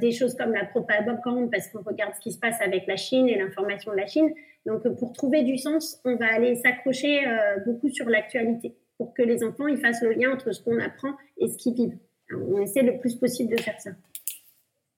des 0.00 0.12
choses 0.12 0.36
comme 0.36 0.52
la 0.52 0.66
propagande 0.66 1.50
parce 1.50 1.68
qu'on 1.68 1.82
regarde 1.82 2.14
ce 2.14 2.20
qui 2.20 2.30
se 2.30 2.38
passe 2.38 2.60
avec 2.60 2.86
la 2.86 2.96
Chine 2.96 3.26
et 3.28 3.38
l'information 3.38 3.90
de 3.90 3.96
la 3.96 4.06
Chine. 4.06 4.32
Donc 4.66 4.86
pour 4.98 5.14
trouver 5.14 5.42
du 5.42 5.56
sens, 5.56 5.98
on 6.04 6.16
va 6.16 6.26
aller 6.32 6.56
s'accrocher 6.56 7.24
beaucoup 7.64 7.88
sur 7.88 8.08
l'actualité 8.08 8.76
pour 8.98 9.14
que 9.14 9.22
les 9.22 9.42
enfants 9.42 9.66
ils 9.66 9.78
fassent 9.78 10.02
le 10.02 10.12
lien 10.12 10.30
entre 10.30 10.52
ce 10.52 10.62
qu'on 10.62 10.78
apprend 10.78 11.14
et 11.38 11.48
ce 11.48 11.56
qu'ils 11.56 11.74
vivent 11.74 11.98
on 12.32 12.60
essaie 12.60 12.82
le 12.82 12.98
plus 12.98 13.16
possible 13.16 13.54
de 13.54 13.60
faire 13.60 13.80
ça. 13.80 13.90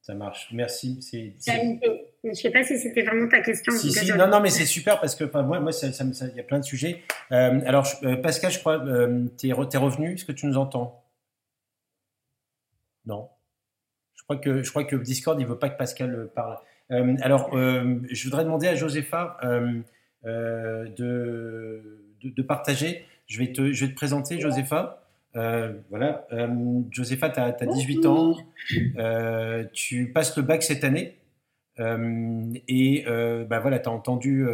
Ça 0.07 0.15
marche, 0.15 0.51
merci. 0.53 1.01
Je 1.13 2.29
ne 2.29 2.33
sais 2.33 2.51
pas 2.51 2.63
si 2.63 2.79
c'était 2.79 3.03
vraiment 3.03 3.29
ta 3.29 3.41
question. 3.41 3.73
Si, 3.73 3.91
si, 3.91 4.13
non, 4.13 4.29
non, 4.29 4.39
mais 4.39 4.51
c'est 4.51 4.65
super 4.65 5.01
parce 5.01 5.17
que 5.17 5.25
moi, 5.25 5.59
moi, 5.59 5.73
il 5.83 6.37
y 6.37 6.41
a 6.41 6.45
plein 6.45 6.61
de 6.61 6.65
sujets. 6.65 7.03
Euh, 7.33 7.61
alors, 7.67 7.89
euh, 8.05 8.15
Pascal, 8.15 8.53
je 8.53 8.61
crois, 8.61 8.85
euh, 8.87 9.25
tu 9.37 9.49
es, 9.49 9.53
revenu. 9.53 10.15
Est-ce 10.15 10.25
que 10.25 10.31
tu 10.31 10.47
nous 10.47 10.59
entends? 10.59 11.05
Non. 13.05 13.29
Je 14.15 14.23
crois 14.23 14.37
que, 14.37 14.63
je 14.63 14.71
crois 14.71 14.85
que 14.85 14.95
Discord, 14.95 15.41
il 15.41 15.43
ne 15.43 15.49
veut 15.49 15.59
pas 15.59 15.71
que 15.71 15.77
Pascal 15.77 16.31
parle. 16.37 16.59
alors, 16.89 17.51
je 17.53 18.25
voudrais 18.25 18.45
demander 18.45 18.69
à 18.69 18.77
Josepha 18.77 19.39
de, 20.23 21.03
de, 22.23 22.43
partager. 22.43 23.05
Je 23.27 23.41
vais 23.41 23.53
te, 23.53 23.73
je 23.73 23.87
vais 23.87 23.91
te 23.91 23.97
présenter, 23.97 24.39
Josepha. 24.41 25.06
Euh, 25.37 25.75
voilà, 25.91 26.27
euh, 26.33 26.49
Josepha, 26.91 27.29
tu 27.29 27.41
as, 27.41 27.67
18 27.67 28.07
ans, 28.07 28.37
euh, 28.97 29.65
tu 29.73 30.11
passes 30.13 30.37
le 30.37 30.43
bac 30.43 30.63
cette 30.63 30.83
année, 30.83 31.19
et 31.79 33.05
bah 33.49 33.59
voilà, 33.61 33.79
tu 33.79 33.89
as 33.89 33.93
entendu 33.93 34.47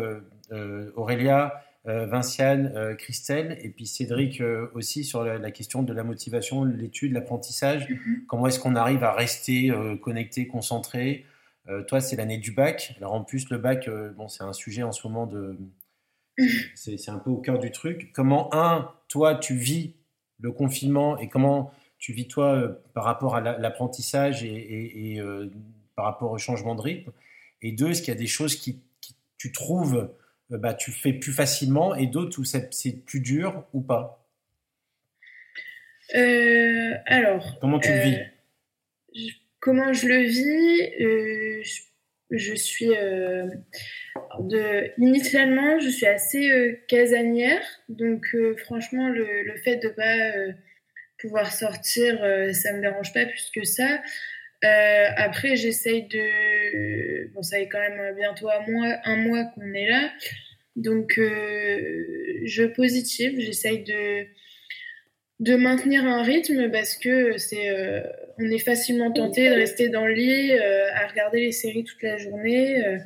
Aurélia, 0.96 1.62
Vinciane, 1.84 2.96
Christelle, 2.96 3.58
et 3.62 3.68
puis 3.68 3.86
Cédric 3.86 4.42
aussi 4.74 5.04
sur 5.04 5.22
la, 5.22 5.50
question 5.52 5.82
de 5.82 5.92
la 5.92 6.02
motivation, 6.02 6.64
l'étude, 6.64 7.12
l'apprentissage, 7.12 7.88
mm-hmm. 7.88 8.26
comment 8.26 8.46
est-ce 8.48 8.58
qu'on 8.58 8.74
arrive 8.74 9.04
à 9.04 9.12
rester 9.12 9.72
connecté, 10.02 10.48
concentré? 10.48 11.26
toi, 11.86 12.00
c'est 12.00 12.16
l'année 12.16 12.38
du 12.38 12.50
bac, 12.50 12.94
alors 12.96 13.12
en 13.12 13.22
plus, 13.22 13.50
le 13.50 13.58
bac, 13.58 13.88
bon, 14.16 14.26
c'est 14.26 14.42
un 14.42 14.52
sujet 14.52 14.82
en 14.82 14.92
ce 14.92 15.06
moment 15.06 15.26
de... 15.26 15.56
C'est 16.74 17.10
un 17.10 17.18
peu 17.18 17.28
au 17.28 17.36
cœur 17.36 17.58
du 17.58 17.70
truc. 17.70 18.10
Comment, 18.14 18.48
un, 18.54 18.90
toi, 19.06 19.34
tu 19.34 19.54
vis 19.54 19.94
le 20.42 20.52
confinement 20.52 21.16
et 21.18 21.28
comment 21.28 21.72
tu 21.98 22.12
vis 22.12 22.28
toi 22.28 22.54
euh, 22.54 22.68
par 22.94 23.04
rapport 23.04 23.36
à 23.36 23.40
l'apprentissage 23.40 24.44
et, 24.44 25.18
euh, 25.18 25.48
par 25.94 26.04
rapport 26.04 26.32
au 26.32 26.38
changement 26.38 26.74
de 26.74 26.82
rythme? 26.82 27.12
Et 27.62 27.72
deux, 27.72 27.90
est-ce 27.90 28.02
qu'il 28.02 28.12
y 28.12 28.16
a 28.16 28.20
des 28.20 28.26
choses 28.26 28.56
qui, 28.56 28.82
tu 29.38 29.52
trouves 29.52 30.10
euh, 30.50 30.58
bah, 30.58 30.74
tu 30.74 30.92
fais 30.92 31.12
plus 31.12 31.32
facilement 31.32 31.94
et 31.94 32.06
d'autres 32.06 32.40
où 32.40 32.44
c'est 32.44 33.04
plus 33.04 33.20
dur 33.20 33.64
ou 33.72 33.80
pas? 33.80 34.26
Alors. 37.06 37.58
Comment 37.60 37.78
tu 37.78 37.88
le 37.88 38.00
vis? 38.00 38.18
Comment 39.60 39.92
je 39.92 40.06
le 40.08 40.22
vis 40.22 41.62
je, 41.62 41.91
suis 42.54 42.90
de, 44.40 44.90
initialement, 45.00 45.78
je 45.78 45.88
suis 45.88 46.06
assez 46.06 46.50
euh, 46.50 46.78
casanière, 46.88 47.62
donc 47.88 48.26
euh, 48.34 48.56
franchement, 48.56 49.08
le, 49.08 49.42
le, 49.42 49.56
fait 49.56 49.76
de 49.76 49.88
pas 49.88 50.16
euh, 50.36 50.52
pouvoir 51.18 51.52
sortir, 51.52 52.18
ça 52.52 52.72
me 52.72 52.80
dérange 52.80 53.12
pas 53.12 53.26
plus 53.26 53.50
que 53.54 53.64
ça. 53.64 54.02
après, 54.62 55.56
j'essaye 55.56 56.08
de, 56.08 57.32
bon, 57.32 57.42
ça 57.42 57.58
fait 57.58 57.68
quand 57.68 57.78
même 57.78 58.16
bientôt 58.16 58.48
un 58.48 58.60
mois, 58.68 58.96
un 59.04 59.16
mois 59.16 59.44
qu'on 59.54 59.72
est 59.72 59.88
là, 59.88 60.10
donc 60.74 61.14
je 61.16 62.66
positive, 62.74 63.38
j'essaye 63.38 63.84
de 63.84 64.26
de 65.42 65.56
maintenir 65.56 66.04
un 66.06 66.22
rythme 66.22 66.70
parce 66.70 66.96
que 66.96 67.36
c'est 67.36 67.70
on 68.38 68.44
est 68.44 68.58
facilement 68.58 69.12
tenté 69.12 69.50
de 69.50 69.54
rester 69.54 69.90
dans 69.90 70.06
le 70.06 70.14
lit 70.14 70.52
à 70.52 71.06
regarder 71.06 71.40
les 71.40 71.52
séries 71.52 71.84
toute 71.84 72.02
la 72.02 72.16
journée 72.16 73.00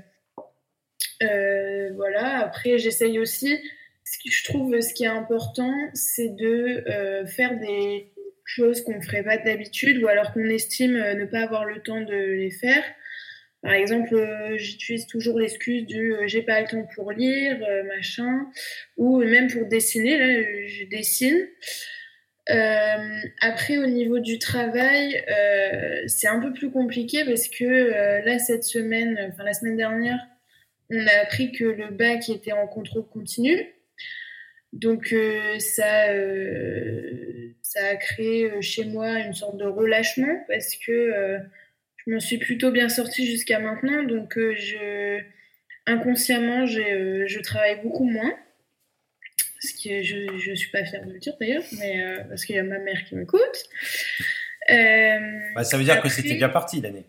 euh, 1.22 1.90
voilà. 1.94 2.38
Après, 2.38 2.78
j'essaye 2.78 3.18
aussi. 3.18 3.58
Ce 4.04 4.18
que 4.18 4.30
je 4.30 4.44
trouve, 4.44 4.80
ce 4.80 4.94
qui 4.94 5.04
est 5.04 5.08
important, 5.08 5.74
c'est 5.94 6.28
de 6.28 6.84
euh, 6.88 7.26
faire 7.26 7.58
des 7.58 8.12
choses 8.44 8.82
qu'on 8.82 8.96
ne 8.96 9.02
ferait 9.02 9.24
pas 9.24 9.38
d'habitude 9.38 10.02
ou 10.02 10.06
alors 10.06 10.32
qu'on 10.32 10.44
estime 10.44 10.94
euh, 10.94 11.14
ne 11.14 11.24
pas 11.24 11.40
avoir 11.40 11.64
le 11.64 11.82
temps 11.82 12.00
de 12.00 12.14
les 12.14 12.50
faire. 12.50 12.84
Par 13.62 13.72
exemple, 13.72 14.14
j'utilise 14.56 15.06
toujours 15.06 15.40
l'excuse 15.40 15.86
du 15.86 16.14
j'ai 16.26 16.42
pas 16.42 16.60
le 16.60 16.68
temps 16.68 16.86
pour 16.94 17.10
lire, 17.10 17.58
machin, 17.88 18.46
ou 18.96 19.18
même 19.24 19.50
pour 19.50 19.66
dessiner. 19.66 20.18
Là, 20.18 20.42
je 20.68 20.84
dessine. 20.84 21.48
Euh, 22.48 23.20
après, 23.40 23.78
au 23.78 23.86
niveau 23.86 24.20
du 24.20 24.38
travail, 24.38 25.24
euh, 25.28 26.04
c'est 26.06 26.28
un 26.28 26.40
peu 26.40 26.52
plus 26.52 26.70
compliqué 26.70 27.24
parce 27.24 27.48
que 27.48 28.24
là, 28.24 28.38
cette 28.38 28.64
semaine, 28.64 29.30
enfin 29.32 29.44
la 29.44 29.52
semaine 29.52 29.76
dernière, 29.76 30.18
on 30.90 31.06
a 31.06 31.22
appris 31.22 31.52
que 31.52 31.64
le 31.64 31.90
bac 31.90 32.28
était 32.28 32.52
en 32.52 32.66
contrôle 32.66 33.06
continu. 33.08 33.72
Donc 34.72 35.12
euh, 35.12 35.58
ça, 35.58 36.10
euh, 36.10 37.54
ça 37.62 37.80
a 37.86 37.96
créé 37.96 38.50
euh, 38.50 38.60
chez 38.60 38.84
moi 38.84 39.18
une 39.18 39.32
sorte 39.32 39.56
de 39.56 39.64
relâchement 39.64 40.44
parce 40.48 40.76
que 40.76 41.38
je 41.96 42.10
me 42.10 42.20
suis 42.20 42.38
plutôt 42.38 42.70
bien 42.70 42.88
sortie 42.88 43.26
jusqu'à 43.26 43.58
maintenant. 43.58 44.02
Donc 44.04 44.38
je, 44.38 45.20
inconsciemment, 45.86 46.66
je 46.66 47.40
travaille 47.40 47.80
beaucoup 47.82 48.04
moins. 48.04 48.34
Ce 49.66 49.74
qui 49.74 50.02
je 50.02 50.50
ne 50.50 50.54
suis 50.54 50.70
pas 50.70 50.84
fière 50.84 51.04
de 51.04 51.12
le 51.12 51.18
dire 51.18 51.34
d'ailleurs, 51.40 51.64
mais 51.78 52.04
parce 52.28 52.44
qu'il 52.44 52.56
y 52.56 52.58
a 52.58 52.62
ma 52.62 52.78
mère 52.78 53.04
qui 53.04 53.14
m'écoute. 53.16 53.64
Bah, 54.68 55.64
ça 55.64 55.76
veut 55.76 55.84
dire 55.84 56.00
que 56.00 56.08
c'était 56.08 56.34
bien 56.34 56.48
parti 56.48 56.80
l'année 56.80 57.04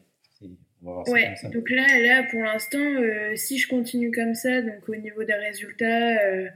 ouais, 1.07 1.33
donc 1.51 1.69
là, 1.69 1.85
là 1.99 2.23
pour 2.29 2.41
l'instant, 2.41 2.79
euh, 2.79 3.35
si 3.35 3.57
je 3.57 3.67
continue 3.67 4.11
comme 4.11 4.35
ça, 4.35 4.61
donc 4.61 4.87
au 4.87 4.95
niveau 4.95 5.23
des 5.23 5.33
résultats, 5.33 6.23
euh, 6.23 6.47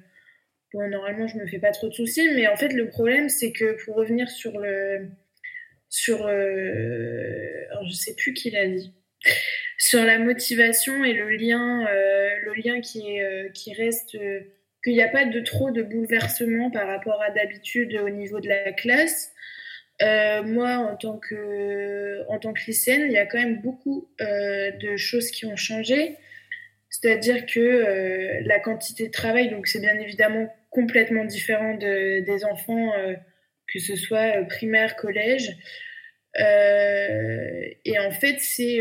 bon, 0.74 0.88
normalement, 0.90 1.28
je 1.28 1.38
me 1.38 1.48
fais 1.48 1.60
pas 1.60 1.72
trop 1.72 1.90
de 1.90 1.94
soucis, 1.94 2.28
mais 2.36 2.48
en 2.48 2.56
fait, 2.56 2.70
le 2.70 2.88
problème, 2.88 3.30
c'est 3.30 3.52
que 3.52 3.84
pour 3.84 3.96
revenir 3.96 4.30
sur 4.30 4.60
le. 4.60 5.10
Sur. 5.90 6.26
Euh, 6.26 7.66
alors, 7.72 7.86
je 7.86 7.94
sais 7.94 8.16
plus 8.16 8.34
qui 8.34 8.52
l'a 8.52 8.68
dit. 8.68 8.94
Sur 9.78 10.04
la 10.04 10.20
motivation 10.20 11.04
et 11.04 11.14
le 11.14 11.30
lien, 11.30 11.86
le 11.86 12.54
lien 12.54 12.82
qui, 12.82 13.18
est, 13.18 13.52
qui 13.54 13.74
reste. 13.74 14.18
Qu'il 14.84 14.94
n'y 14.94 15.02
a 15.02 15.10
pas 15.10 15.26
de 15.26 15.40
trop 15.42 15.72
de 15.72 15.84
bouleversement 15.84 16.72
par 16.72 16.88
rapport 16.88 17.22
à 17.22 17.32
d'habitude 17.32 17.96
au 17.96 18.10
niveau 18.10 18.40
de 18.40 18.50
la 18.50 18.72
classe. 18.72 19.32
Euh, 20.02 20.42
moi, 20.44 20.78
en 20.78 20.96
tant 20.96 21.20
que, 21.20 22.26
en 22.28 22.40
tant 22.40 22.54
lycéenne, 22.66 23.04
il 23.06 23.12
y 23.12 23.18
a 23.18 23.26
quand 23.26 23.38
même 23.38 23.62
beaucoup 23.62 24.10
euh, 24.22 24.72
de 24.72 24.98
choses 24.98 25.30
qui 25.30 25.46
ont 25.46 25.56
changé. 25.56 26.18
C'est-à-dire 26.90 27.46
que 27.46 27.60
euh, 27.60 28.42
la 28.46 28.60
quantité 28.60 29.08
de 29.08 29.12
travail, 29.12 29.50
donc 29.50 29.68
c'est 29.68 29.80
bien 29.80 29.98
évidemment 30.00 30.52
complètement 30.72 31.26
différent 31.26 31.76
de, 31.76 32.22
des 32.22 32.46
enfants, 32.46 32.94
que 33.72 33.80
ce 33.80 33.98
soit 33.98 34.42
primaire, 34.48 34.96
collège. 34.96 35.58
et 36.38 38.00
en 38.00 38.12
fait, 38.12 38.38
c'est, 38.40 38.80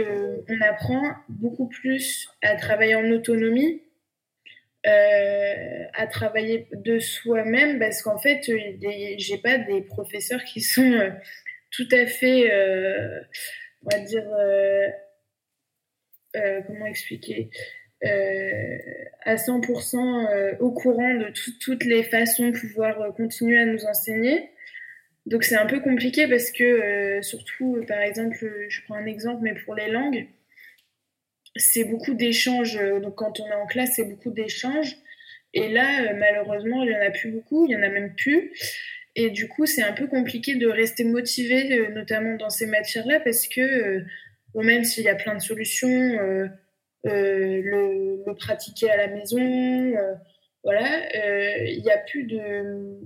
on 0.49 0.61
apprend 0.61 1.03
beaucoup 1.29 1.69
plus 1.69 2.29
à 2.43 2.55
travailler 2.55 2.95
en 2.95 3.11
autonomie 3.11 3.83
euh, 4.87 5.85
à 5.93 6.07
travailler 6.07 6.67
de 6.73 6.99
soi-même 7.01 7.79
parce 7.79 8.01
qu'en 8.01 8.17
fait, 8.17 8.41
j'ai 9.19 9.39
pas 9.39 9.59
des 9.59 9.83
professeurs 9.83 10.43
qui 10.45 10.63
sont 10.63 10.91
euh, 10.91 11.11
tout 11.71 11.89
à 11.93 12.07
fait, 12.07 12.51
euh, 12.51 13.21
on 13.85 13.95
va 13.95 14.03
dire, 14.03 14.25
comment 16.67 16.87
expliquer, 16.87 17.51
à 18.03 19.35
100% 19.35 20.57
au 20.61 20.73
courant 20.73 21.15
de 21.15 21.31
toutes 21.61 21.85
les 21.85 22.03
façons 22.03 22.49
de 22.49 22.59
pouvoir 22.59 23.15
continuer 23.15 23.59
à 23.59 23.67
nous 23.67 23.85
enseigner. 23.85 24.51
Donc 25.27 25.45
c'est 25.45 25.57
un 25.57 25.67
peu 25.67 25.81
compliqué 25.81 26.27
parce 26.27 26.51
que, 26.51 27.21
surtout, 27.21 27.85
par 27.87 28.01
exemple, 28.01 28.67
je 28.69 28.81
prends 28.87 28.97
un 28.97 29.07
exemple, 29.07 29.43
mais 29.43 29.55
pour 29.55 29.75
les 29.75 29.91
langues, 29.91 30.27
c'est 31.57 31.85
beaucoup 31.85 32.15
d'échanges. 32.15 32.77
Euh, 32.77 33.01
donc, 33.01 33.17
quand 33.17 33.41
on 33.41 33.47
est 33.47 33.55
en 33.55 33.67
classe, 33.67 33.93
c'est 33.97 34.05
beaucoup 34.05 34.31
d'échanges. 34.31 34.97
Et 35.53 35.69
là, 35.69 36.03
euh, 36.03 36.15
malheureusement, 36.17 36.83
il 36.83 36.91
n'y 36.91 36.97
en 36.97 37.01
a 37.01 37.11
plus 37.11 37.31
beaucoup, 37.31 37.67
il 37.67 37.71
n'y 37.71 37.77
en 37.77 37.83
a 37.83 37.89
même 37.89 38.15
plus. 38.15 38.53
Et 39.17 39.31
du 39.31 39.49
coup, 39.49 39.67
c'est 39.67 39.83
un 39.83 39.93
peu 39.93 40.07
compliqué 40.07 40.55
de 40.55 40.69
rester 40.69 41.05
motivé, 41.05 41.79
euh, 41.79 41.89
notamment 41.91 42.37
dans 42.37 42.51
ces 42.51 42.67
matières-là, 42.67 43.21
parce 43.21 43.49
que, 43.49 44.05
même 44.55 44.85
s'il 44.85 45.05
y 45.05 45.09
a 45.09 45.17
plein 45.17 45.35
de 45.35 45.41
solutions, 45.41 46.19
le, 47.05 48.35
pratiquer 48.39 48.91
à 48.91 48.97
la 48.97 49.09
maison, 49.09 49.93
voilà, 50.63 51.65
il 51.67 51.83
n'y 51.83 51.91
a 51.91 51.99
plus 51.99 52.25
de. 52.25 53.01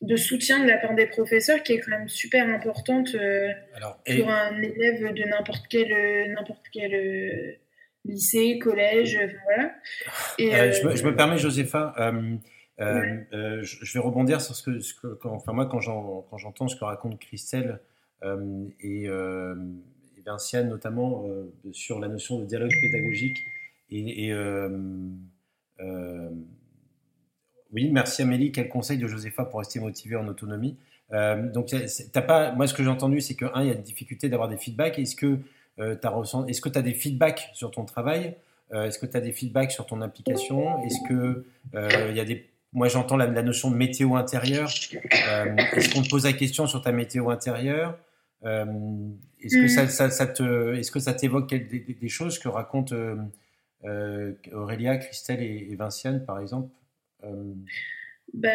De 0.00 0.16
soutien 0.16 0.62
de 0.62 0.68
la 0.68 0.78
part 0.78 0.94
des 0.94 1.06
professeurs 1.06 1.62
qui 1.62 1.72
est 1.72 1.80
quand 1.80 1.90
même 1.90 2.08
super 2.08 2.48
importante 2.48 3.12
pour 3.12 4.30
un 4.30 4.62
élève 4.62 5.12
de 5.12 5.28
n'importe 5.28 5.66
quel, 5.68 6.32
n'importe 6.32 6.66
quel 6.72 7.58
lycée, 8.04 8.58
collège, 8.58 9.18
voilà. 9.44 9.74
Et, 10.38 10.50
je, 10.50 10.86
me, 10.86 10.96
je, 10.96 11.04
me, 11.04 11.16
permets, 11.16 11.38
Josépha, 11.38 11.94
euh, 12.80 13.18
euh, 13.32 13.62
je 13.62 13.92
vais 13.92 13.98
rebondir 13.98 14.40
sur 14.40 14.54
ce 14.54 14.62
que, 14.62 14.78
ce 14.80 14.94
que 14.94 15.08
quand, 15.14 15.32
enfin 15.32 15.52
moi 15.52 15.66
quand 15.66 15.80
j'entends 15.80 16.68
ce 16.68 16.76
que 16.76 16.84
raconte 16.84 17.18
Christelle 17.18 17.80
euh, 18.22 18.66
et, 18.80 19.04
et, 19.04 20.22
Vinciane 20.24 20.68
notamment 20.68 21.24
sur 21.72 21.98
la 21.98 22.08
notion 22.08 22.38
de 22.38 22.44
dialogue 22.44 22.70
pédagogique 22.82 23.38
et, 23.90 24.30
oui, 27.72 27.90
merci 27.90 28.22
Amélie. 28.22 28.52
Quel 28.52 28.68
conseil 28.68 28.98
de 28.98 29.06
Josépha 29.06 29.44
pour 29.44 29.60
rester 29.60 29.80
motivé 29.80 30.16
en 30.16 30.26
autonomie? 30.28 30.76
Donc, 31.10 31.74
t'as 32.12 32.22
pas. 32.22 32.52
Moi, 32.52 32.66
ce 32.66 32.74
que 32.74 32.82
j'ai 32.82 32.90
entendu, 32.90 33.20
c'est 33.20 33.34
que 33.34 33.46
un, 33.54 33.62
il 33.62 33.68
y 33.68 33.70
a 33.70 33.74
des 33.74 33.82
difficultés 33.82 34.28
d'avoir 34.28 34.48
des 34.48 34.58
feedbacks. 34.58 34.98
Est-ce 34.98 35.16
que 35.16 35.38
tu 35.78 35.82
as 35.82 36.22
est-ce 36.48 36.60
que 36.60 36.68
tu 36.68 36.78
as 36.78 36.82
des 36.82 36.92
feedbacks 36.92 37.50
sur 37.54 37.70
ton 37.70 37.84
travail? 37.84 38.36
Est-ce 38.72 38.98
que 38.98 39.06
tu 39.06 39.16
as 39.16 39.20
des 39.20 39.32
feedbacks 39.32 39.72
sur 39.72 39.86
ton 39.86 40.02
application? 40.02 40.84
Est-ce 40.84 41.08
que 41.08 41.46
il 41.74 42.16
y 42.16 42.20
a 42.20 42.24
des 42.24 42.46
moi, 42.72 42.88
j'entends 42.88 43.16
la, 43.16 43.42
notion 43.42 43.70
de 43.70 43.76
météo 43.76 44.14
intérieure. 44.16 44.70
Euh, 44.94 45.56
est-ce 45.72 45.94
qu'on 45.94 46.02
te 46.02 46.10
pose 46.10 46.24
la 46.24 46.32
question 46.32 46.66
sur 46.66 46.82
ta 46.82 46.92
météo 46.92 47.30
intérieure? 47.30 47.98
Euh, 48.44 48.64
Est-ce 49.40 49.56
que, 49.56 49.64
mm. 49.64 49.88
ça, 49.88 50.10
ça, 50.10 50.26
te, 50.26 50.74
est-ce 50.74 50.90
que 50.90 51.00
ça 51.00 51.14
t'évoque 51.14 51.48
des, 51.48 51.96
des, 52.00 52.08
choses 52.08 52.38
que 52.38 52.48
racontent 52.48 52.94
euh, 53.84 54.32
Aurélia, 54.52 54.98
Christelle 54.98 55.42
et, 55.42 55.74
Vinciane, 55.76 56.24
par 56.24 56.38
exemple? 56.40 56.68
Bah, 58.34 58.50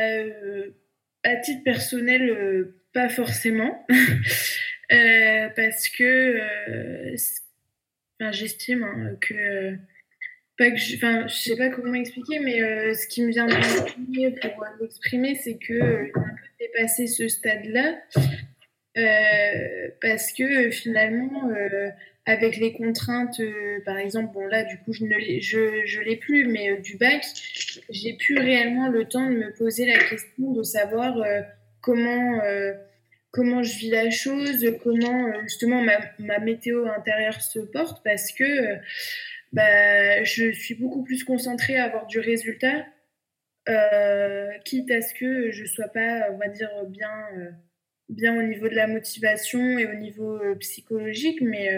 À 1.24 1.36
titre 1.38 1.64
personnel, 1.64 2.74
pas 2.94 3.10
forcément. 3.10 3.86
parce 5.56 5.90
que 5.90 6.40
j'estime 8.32 8.84
hein, 8.84 9.16
que 9.20 9.78
pas 10.58 10.70
que 10.70 10.78
je, 10.78 10.96
enfin, 10.96 11.28
sais 11.28 11.58
pas 11.58 11.70
comment 11.70 11.96
expliquer, 11.96 12.40
mais 12.40 12.62
euh, 12.62 12.94
ce 12.94 13.08
qui 13.08 13.24
me 13.24 13.30
vient 13.30 13.48
de 13.48 14.54
pour 14.54 14.66
l'exprimer, 14.80 15.36
c'est 15.36 15.58
que 15.58 15.74
euh, 15.74 16.12
a 16.16 16.20
un 16.20 16.36
peu 16.36 16.48
dépassé 16.60 17.08
ce 17.08 17.28
stade-là, 17.28 17.96
euh, 18.98 19.90
parce 20.02 20.32
que 20.32 20.70
finalement, 20.70 21.50
avec 22.26 22.58
les 22.58 22.74
contraintes, 22.74 23.42
par 23.86 23.98
exemple, 23.98 24.34
bon 24.34 24.46
là, 24.48 24.64
du 24.64 24.78
coup, 24.80 24.94
je 24.94 25.04
ne 25.04 25.10
l'ai, 25.10 25.42
je, 25.42 25.86
je 25.86 26.02
l'ai 26.02 26.16
plus, 26.16 26.48
mais 26.48 26.78
du 26.78 26.98
bac, 26.98 27.24
j'ai 27.90 28.14
plus 28.14 28.38
réellement 28.38 28.88
le 28.88 29.06
temps 29.06 29.30
de 29.30 29.36
me 29.36 29.54
poser 29.54 29.86
la 29.86 29.98
question 29.98 30.52
de 30.54 30.64
savoir 30.64 31.18
comment 31.82 32.40
comment 33.32 33.64
je 33.64 33.78
vis 33.78 33.90
la 33.90 34.12
chose, 34.12 34.64
comment 34.84 35.42
justement 35.42 35.82
ma, 35.82 35.98
ma 36.20 36.40
météo 36.40 36.86
intérieure 36.86 37.42
se 37.42 37.60
porte, 37.60 38.04
parce 38.04 38.32
que 38.32 38.78
bah, 39.54 40.24
je 40.24 40.52
suis 40.52 40.76
beaucoup 40.76 41.04
plus 41.04 41.24
concentrée 41.24 41.78
à 41.78 41.86
avoir 41.86 42.08
du 42.08 42.20
résultat, 42.20 42.86
euh, 43.70 44.50
quitte 44.66 44.92
à 44.92 45.02
ce 45.02 45.14
que 45.14 45.52
je 45.52 45.66
sois 45.66 45.88
pas, 45.88 46.32
on 46.32 46.38
va 46.38 46.48
dire, 46.48 46.70
bien, 46.88 47.12
euh, 47.38 47.52
bien 48.14 48.38
au 48.38 48.44
niveau 48.44 48.68
de 48.70 48.76
la 48.76 48.88
motivation 48.88 49.78
et 49.78 49.86
au 49.86 49.96
niveau 49.96 50.36
euh, 50.38 50.56
psychologique, 50.56 51.42
mais 51.42 51.70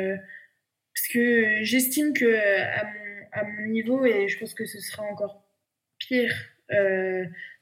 parce 0.93 1.07
que 1.07 1.63
j'estime 1.63 2.13
que 2.13 2.35
à 2.35 2.83
mon, 2.83 3.25
à 3.31 3.43
mon 3.43 3.67
niveau, 3.67 4.05
et 4.05 4.27
je 4.27 4.39
pense 4.39 4.53
que 4.53 4.65
ce 4.65 4.79
sera 4.79 5.03
encore 5.03 5.45
pire 5.99 6.33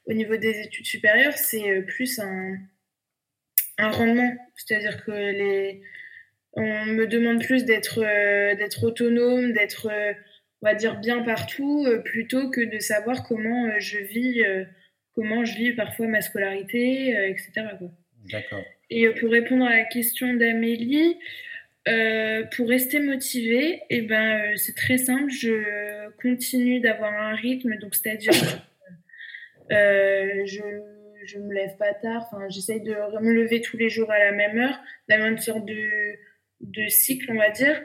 au 0.06 0.12
niveau 0.12 0.36
des 0.36 0.60
études 0.60 0.86
supérieures, 0.86 1.36
c'est 1.36 1.82
plus 1.82 2.18
un, 2.18 2.58
rendement. 3.78 4.32
C'est-à-dire 4.56 5.04
que 5.04 5.10
les, 5.10 5.82
on 6.56 6.86
me 6.86 7.06
demande 7.06 7.42
plus 7.42 7.64
d'être 7.64 8.00
euh, 8.02 8.54
autonome, 8.82 9.52
d'être 9.52 9.88
euh, 9.90 10.12
on 10.62 10.66
va 10.66 10.74
dire 10.74 10.98
bien 11.00 11.22
partout 11.22 11.84
euh, 11.86 11.98
plutôt 11.98 12.50
que 12.50 12.60
de 12.60 12.78
savoir 12.78 13.24
comment 13.24 13.78
je 13.78 13.98
vis 13.98 14.42
comment 15.14 15.44
je 15.44 15.56
vis 15.56 15.72
parfois 15.72 16.06
ma 16.06 16.20
scolarité 16.20 17.10
etc 17.28 17.66
D'accord. 18.30 18.64
Et 18.90 19.08
pour 19.10 19.30
répondre 19.30 19.64
à 19.64 19.70
la 19.70 19.84
question 19.84 20.34
d'Amélie 20.34 21.16
pour 22.56 22.68
rester 22.68 23.00
motivée, 23.00 23.82
eh 23.90 24.02
ben 24.02 24.56
c'est 24.56 24.74
très 24.74 24.98
simple, 24.98 25.30
je 25.30 26.08
continue 26.20 26.80
d'avoir 26.80 27.12
un 27.12 27.34
rythme, 27.34 27.76
donc 27.78 27.94
c'est-à-dire 27.94 28.32
je 29.70 30.60
je 31.26 31.38
me 31.38 31.54
lève 31.54 31.76
pas 31.78 31.94
tard, 31.94 32.28
enfin 32.30 32.48
j'essaye 32.50 32.82
de 32.82 32.94
me 33.20 33.32
lever 33.32 33.62
tous 33.62 33.78
les 33.78 33.88
jours 33.88 34.10
à 34.10 34.18
la 34.18 34.32
même 34.32 34.58
heure, 34.58 34.78
d'avoir 35.08 35.28
une 35.28 35.38
sorte 35.38 35.64
de 35.66 36.16
de 36.60 36.88
cycle, 36.88 37.30
on 37.30 37.36
va 37.36 37.50
dire. 37.50 37.80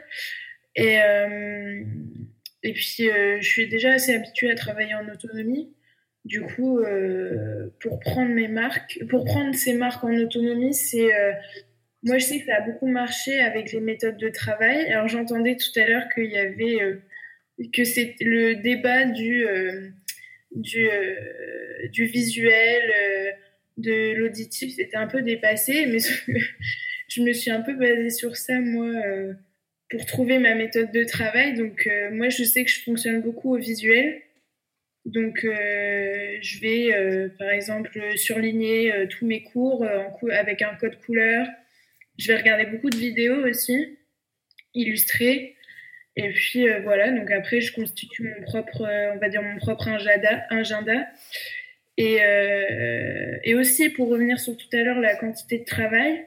Et, 0.76 1.00
euh, 1.02 1.82
et 2.62 2.72
puis, 2.72 3.10
euh, 3.10 3.38
je 3.40 3.48
suis 3.48 3.68
déjà 3.68 3.92
assez 3.92 4.14
habituée 4.14 4.50
à 4.50 4.54
travailler 4.54 4.94
en 4.94 5.08
autonomie. 5.08 5.72
Du 6.24 6.42
coup, 6.42 6.80
euh, 6.80 7.68
pour 7.80 7.98
prendre 8.00 8.30
mes 8.30 8.48
marques, 8.48 9.00
pour 9.08 9.24
prendre 9.24 9.54
ces 9.54 9.74
marques 9.74 10.04
en 10.04 10.14
autonomie, 10.14 10.74
c'est 10.74 11.10
moi, 12.02 12.16
je 12.18 12.24
sais 12.24 12.40
que 12.40 12.46
ça 12.46 12.56
a 12.56 12.60
beaucoup 12.62 12.86
marché 12.86 13.40
avec 13.40 13.72
les 13.72 13.80
méthodes 13.80 14.16
de 14.16 14.28
travail. 14.28 14.86
Alors, 14.92 15.08
j'entendais 15.08 15.56
tout 15.56 15.78
à 15.78 15.86
l'heure 15.86 16.08
qu'il 16.14 16.30
y 16.30 16.38
avait 16.38 16.78
que 17.74 17.84
c'est 17.84 18.16
le 18.20 18.56
débat 18.56 19.04
du 19.04 19.46
du, 20.52 20.88
du 21.92 22.04
visuel, 22.06 23.36
de 23.80 24.14
l'auditif, 24.14 24.74
c'était 24.74 24.96
un 24.96 25.06
peu 25.06 25.22
dépassé, 25.22 25.86
mais 25.86 25.98
je 27.08 27.22
me 27.22 27.32
suis 27.32 27.50
un 27.50 27.60
peu 27.60 27.74
basée 27.74 28.10
sur 28.10 28.36
ça, 28.36 28.60
moi, 28.60 28.86
euh, 28.86 29.32
pour 29.90 30.04
trouver 30.06 30.38
ma 30.38 30.54
méthode 30.54 30.92
de 30.92 31.04
travail. 31.04 31.54
Donc, 31.54 31.86
euh, 31.86 32.10
moi, 32.12 32.28
je 32.28 32.44
sais 32.44 32.64
que 32.64 32.70
je 32.70 32.82
fonctionne 32.82 33.20
beaucoup 33.22 33.54
au 33.54 33.58
visuel. 33.58 34.20
Donc, 35.12 35.44
euh, 35.44 36.38
je 36.40 36.60
vais, 36.60 37.30
par 37.38 37.50
exemple, 37.50 37.98
surligner 38.16 39.06
tous 39.08 39.26
mes 39.26 39.42
cours 39.42 39.86
avec 40.30 40.62
un 40.62 40.74
code 40.76 40.98
couleur. 41.04 41.46
Je 42.18 42.28
vais 42.28 42.38
regarder 42.38 42.66
beaucoup 42.66 42.90
de 42.90 42.96
vidéos 42.96 43.46
aussi, 43.46 43.98
illustrées. 44.74 45.56
Et 46.16 46.30
puis, 46.30 46.66
voilà. 46.82 47.10
Donc, 47.10 47.30
après, 47.30 47.60
je 47.60 47.72
constitue 47.72 48.24
mon 48.24 48.42
propre, 48.44 48.82
on 49.14 49.18
va 49.18 49.28
dire, 49.28 49.42
mon 49.42 49.56
propre 49.56 49.88
agenda. 49.88 50.44
agenda. 50.50 51.06
Et, 51.96 52.18
et 53.44 53.54
aussi, 53.54 53.90
pour 53.90 54.08
revenir 54.08 54.38
sur 54.38 54.56
tout 54.56 54.68
à 54.72 54.82
l'heure, 54.82 55.00
la 55.00 55.16
quantité 55.16 55.58
de 55.58 55.64
travail. 55.64 56.26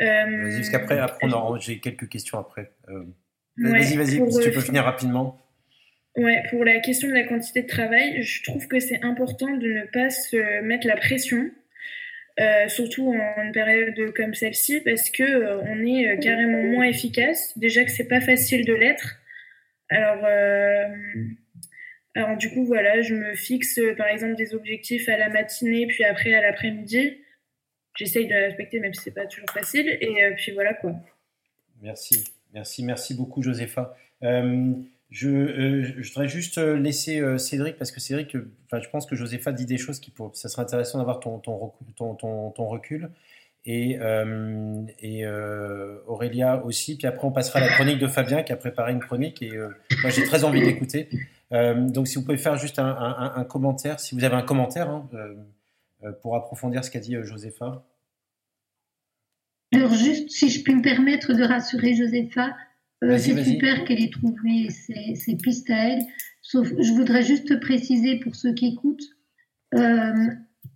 Euh, 0.00 0.42
vas-y, 0.42 0.56
parce 0.56 0.70
qu'après, 0.70 0.98
après, 0.98 1.28
j'ai 1.60 1.80
quelques 1.80 2.08
questions 2.08 2.38
après. 2.38 2.70
Euh, 2.88 3.04
vas-y, 3.56 3.96
vas-y, 3.96 4.32
si 4.32 4.40
tu 4.40 4.50
peux 4.52 4.60
finir 4.60 4.84
rapidement. 4.84 5.40
Ouais, 6.18 6.42
pour 6.50 6.64
la 6.64 6.80
question 6.80 7.08
de 7.08 7.14
la 7.14 7.24
quantité 7.24 7.62
de 7.62 7.66
travail, 7.66 8.22
je 8.22 8.42
trouve 8.42 8.66
que 8.68 8.80
c'est 8.80 9.02
important 9.02 9.56
de 9.56 9.68
ne 9.68 9.84
pas 9.86 10.10
se 10.10 10.60
mettre 10.60 10.86
la 10.86 10.96
pression, 10.96 11.50
euh, 12.40 12.68
surtout 12.68 13.12
en 13.12 13.42
une 13.42 13.52
période 13.52 14.12
comme 14.14 14.34
celle-ci, 14.34 14.80
parce 14.80 15.10
que 15.10 15.22
euh, 15.22 15.60
on 15.62 15.86
est 15.86 16.18
carrément 16.20 16.62
moins 16.62 16.84
efficace. 16.84 17.56
Déjà 17.56 17.84
que 17.84 17.90
c'est 17.90 18.08
pas 18.08 18.20
facile 18.20 18.66
de 18.66 18.74
l'être. 18.74 19.16
Alors, 19.90 20.26
alors 22.14 22.36
du 22.36 22.50
coup, 22.50 22.66
voilà, 22.66 23.00
je 23.00 23.14
me 23.14 23.34
fixe 23.34 23.80
par 23.96 24.08
exemple 24.08 24.34
des 24.34 24.54
objectifs 24.54 25.08
à 25.08 25.16
la 25.16 25.30
matinée, 25.30 25.86
puis 25.86 26.04
après 26.04 26.34
à 26.34 26.42
l'après-midi 26.42 27.16
j'essaye 27.98 28.26
de 28.26 28.32
la 28.32 28.40
respecter, 28.40 28.80
même 28.80 28.94
si 28.94 29.02
c'est 29.02 29.14
pas 29.14 29.26
toujours 29.26 29.50
facile. 29.50 29.98
Et 30.00 30.24
euh, 30.24 30.34
puis 30.36 30.52
voilà 30.52 30.74
quoi. 30.74 30.94
Merci, 31.82 32.24
merci, 32.54 32.84
merci 32.84 33.14
beaucoup, 33.14 33.42
Josépha. 33.42 33.96
Euh, 35.10 35.14
je, 35.16 35.28
euh, 35.28 36.02
voudrais 36.02 36.28
juste 36.28 36.58
laisser 36.58 37.38
Cédric, 37.38 37.76
parce 37.76 37.90
que 37.90 38.00
Cédric, 38.00 38.36
enfin, 38.66 38.82
je 38.82 38.88
pense 38.90 39.06
que 39.06 39.16
Josépha 39.16 39.52
dit 39.52 39.66
des 39.66 39.78
choses 39.78 40.00
qui, 40.00 40.10
pour, 40.10 40.36
ça 40.36 40.48
serait 40.48 40.62
intéressant 40.62 40.98
d'avoir 40.98 41.20
ton, 41.20 41.38
ton, 41.38 41.72
ton, 41.96 42.14
ton, 42.50 42.66
recul. 42.66 43.10
Et, 43.64 43.98
et 45.00 45.26
Aurélia 46.06 46.64
aussi. 46.64 46.96
Puis 46.96 47.06
après, 47.06 47.26
on 47.26 47.32
passera 47.32 47.58
à 47.58 47.62
la 47.62 47.68
chronique 47.68 47.98
de 47.98 48.06
Fabien 48.06 48.42
qui 48.42 48.52
a 48.52 48.56
préparé 48.56 48.92
une 48.92 49.00
chronique 49.00 49.42
et 49.42 49.50
moi 50.00 50.10
j'ai 50.10 50.24
très 50.24 50.44
envie 50.44 50.62
d'écouter. 50.62 51.10
donc, 51.50 52.08
si 52.08 52.14
vous 52.14 52.24
pouvez 52.24 52.38
faire 52.38 52.56
juste 52.56 52.78
un, 52.78 53.44
commentaire, 53.46 54.00
si 54.00 54.14
vous 54.14 54.24
avez 54.24 54.36
un 54.36 54.42
commentaire 54.42 54.88
hein, 54.88 55.08
pour 56.22 56.36
approfondir 56.36 56.82
ce 56.82 56.90
qu'a 56.90 57.00
dit 57.00 57.16
Josépha. 57.22 57.84
Alors 59.74 59.92
juste, 59.92 60.30
si 60.30 60.48
je 60.48 60.62
puis 60.62 60.74
me 60.74 60.82
permettre 60.82 61.34
de 61.34 61.42
rassurer 61.42 61.94
Josépha, 61.94 62.46
euh, 62.46 62.67
c'est 63.02 63.44
super 63.44 63.84
qu'elle 63.84 64.02
ait 64.02 64.10
trouvé 64.10 64.70
ses, 64.70 65.36
pistes 65.36 65.70
à 65.70 65.88
elle. 65.88 66.02
Sauf, 66.42 66.68
je 66.78 66.92
voudrais 66.92 67.22
juste 67.22 67.60
préciser 67.60 68.18
pour 68.20 68.34
ceux 68.34 68.54
qui 68.54 68.68
écoutent, 68.68 69.16
euh, 69.74 70.26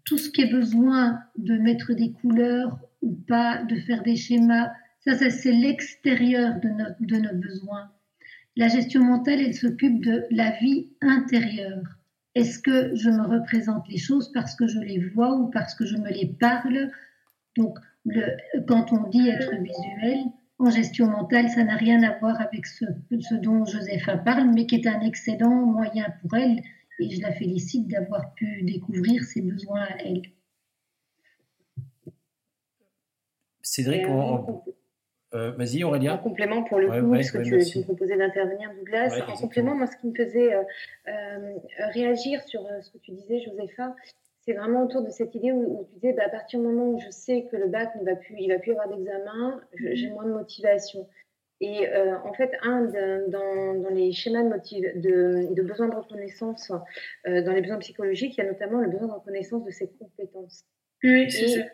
tout 0.04 0.18
ce 0.18 0.30
qui 0.30 0.42
est 0.42 0.52
besoin 0.52 1.20
de 1.36 1.56
mettre 1.56 1.94
des 1.94 2.12
couleurs 2.12 2.78
ou 3.00 3.14
pas, 3.26 3.62
de 3.64 3.76
faire 3.76 4.02
des 4.02 4.16
schémas, 4.16 4.70
ça, 5.00 5.14
ça 5.14 5.30
c'est 5.30 5.52
l'extérieur 5.52 6.60
de, 6.60 6.68
notre, 6.68 6.96
de 7.00 7.16
nos 7.16 7.34
besoins. 7.34 7.90
La 8.56 8.68
gestion 8.68 9.02
mentale, 9.02 9.40
elle 9.40 9.54
s'occupe 9.54 10.04
de 10.04 10.24
la 10.30 10.50
vie 10.58 10.88
intérieure. 11.00 11.98
est-ce 12.34 12.58
que 12.58 12.94
je 12.94 13.10
me 13.10 13.26
représente 13.26 13.88
les 13.88 13.98
choses 13.98 14.30
parce 14.32 14.54
que 14.54 14.66
je 14.66 14.78
les 14.78 14.98
vois 14.98 15.34
ou 15.34 15.48
parce 15.50 15.74
que 15.74 15.86
je 15.86 15.96
me 15.96 16.10
les 16.10 16.26
parle? 16.26 16.90
Donc, 17.56 17.78
le, 18.04 18.24
quand 18.66 18.92
on 18.92 19.08
dit 19.08 19.28
être 19.28 19.54
visuel, 19.54 20.24
en 20.62 20.70
gestion 20.70 21.06
mentale, 21.06 21.48
ça 21.48 21.64
n'a 21.64 21.76
rien 21.76 22.02
à 22.02 22.18
voir 22.18 22.40
avec 22.40 22.66
ce, 22.66 22.84
ce 23.20 23.34
dont 23.34 23.64
Josepha 23.64 24.16
parle, 24.18 24.50
mais 24.54 24.66
qui 24.66 24.76
est 24.76 24.86
un 24.86 25.00
excellent 25.00 25.66
moyen 25.66 26.06
pour 26.20 26.36
elle. 26.36 26.60
Et 27.00 27.10
je 27.10 27.20
la 27.20 27.32
félicite 27.32 27.88
d'avoir 27.88 28.32
pu 28.34 28.62
découvrir 28.62 29.24
ses 29.24 29.42
besoins 29.42 29.82
à 29.82 29.96
elle. 30.04 30.22
Cédric, 33.62 34.06
on, 34.08 34.62
euh, 35.34 35.52
Vas-y, 35.52 35.82
Aurélien. 35.82 36.14
En 36.14 36.18
complément, 36.18 36.62
pour 36.62 36.78
le 36.78 36.88
coup, 36.88 37.10
parce 37.10 37.30
que 37.30 37.38
tu, 37.42 37.78
me 37.78 37.84
proposais 37.84 38.16
d'intervenir, 38.16 38.70
Douglas. 38.74 39.18
en 39.28 39.36
complément, 39.36 39.74
moi, 39.74 39.86
ce 39.86 39.96
qui 39.96 40.08
me 40.08 40.14
faisait 40.14 40.54
euh, 40.54 40.62
euh, 41.08 41.54
réagir 41.94 42.42
sur 42.42 42.62
ce 42.82 42.90
que 42.90 42.98
tu 42.98 43.12
disais, 43.12 43.40
Josepha, 43.40 43.94
c'est 44.44 44.52
vraiment 44.52 44.84
autour 44.84 45.02
de 45.02 45.10
cette 45.10 45.34
idée 45.34 45.52
où, 45.52 45.86
tu 45.88 45.94
disais, 45.94 46.12
bah, 46.12 46.24
à 46.26 46.28
partir 46.28 46.60
du 46.60 46.66
moment 46.66 46.90
où 46.90 47.00
je 47.00 47.10
sais 47.10 47.46
que 47.50 47.56
le 47.56 47.68
bac 47.68 47.94
ne 48.00 48.04
va 48.04 48.16
plus, 48.16 48.36
il 48.38 48.48
va 48.48 48.58
plus 48.58 48.72
avoir 48.72 48.88
d'examen, 48.88 49.60
j'ai 49.74 50.10
moins 50.10 50.24
de 50.24 50.32
motivation. 50.32 51.08
Et 51.60 51.86
en 52.24 52.32
fait, 52.32 52.50
un 52.62 52.86
dans, 53.28 53.74
dans, 53.80 53.90
les 53.90 54.10
schémas 54.10 54.42
de, 54.42 54.98
de, 54.98 55.54
de 55.54 55.62
besoin 55.62 55.88
de 55.88 55.94
reconnaissance, 55.94 56.72
dans 57.24 57.52
les 57.52 57.60
besoins 57.60 57.78
psychologiques, 57.78 58.36
il 58.36 58.42
y 58.42 58.44
a 58.44 58.50
notamment 58.50 58.80
le 58.80 58.90
besoin 58.90 59.06
de 59.06 59.12
reconnaissance 59.12 59.64
de 59.64 59.70
ses 59.70 59.88
compétences. 59.88 60.64
Oui, 61.04 61.30
c'est 61.30 61.48
ça. 61.48 61.64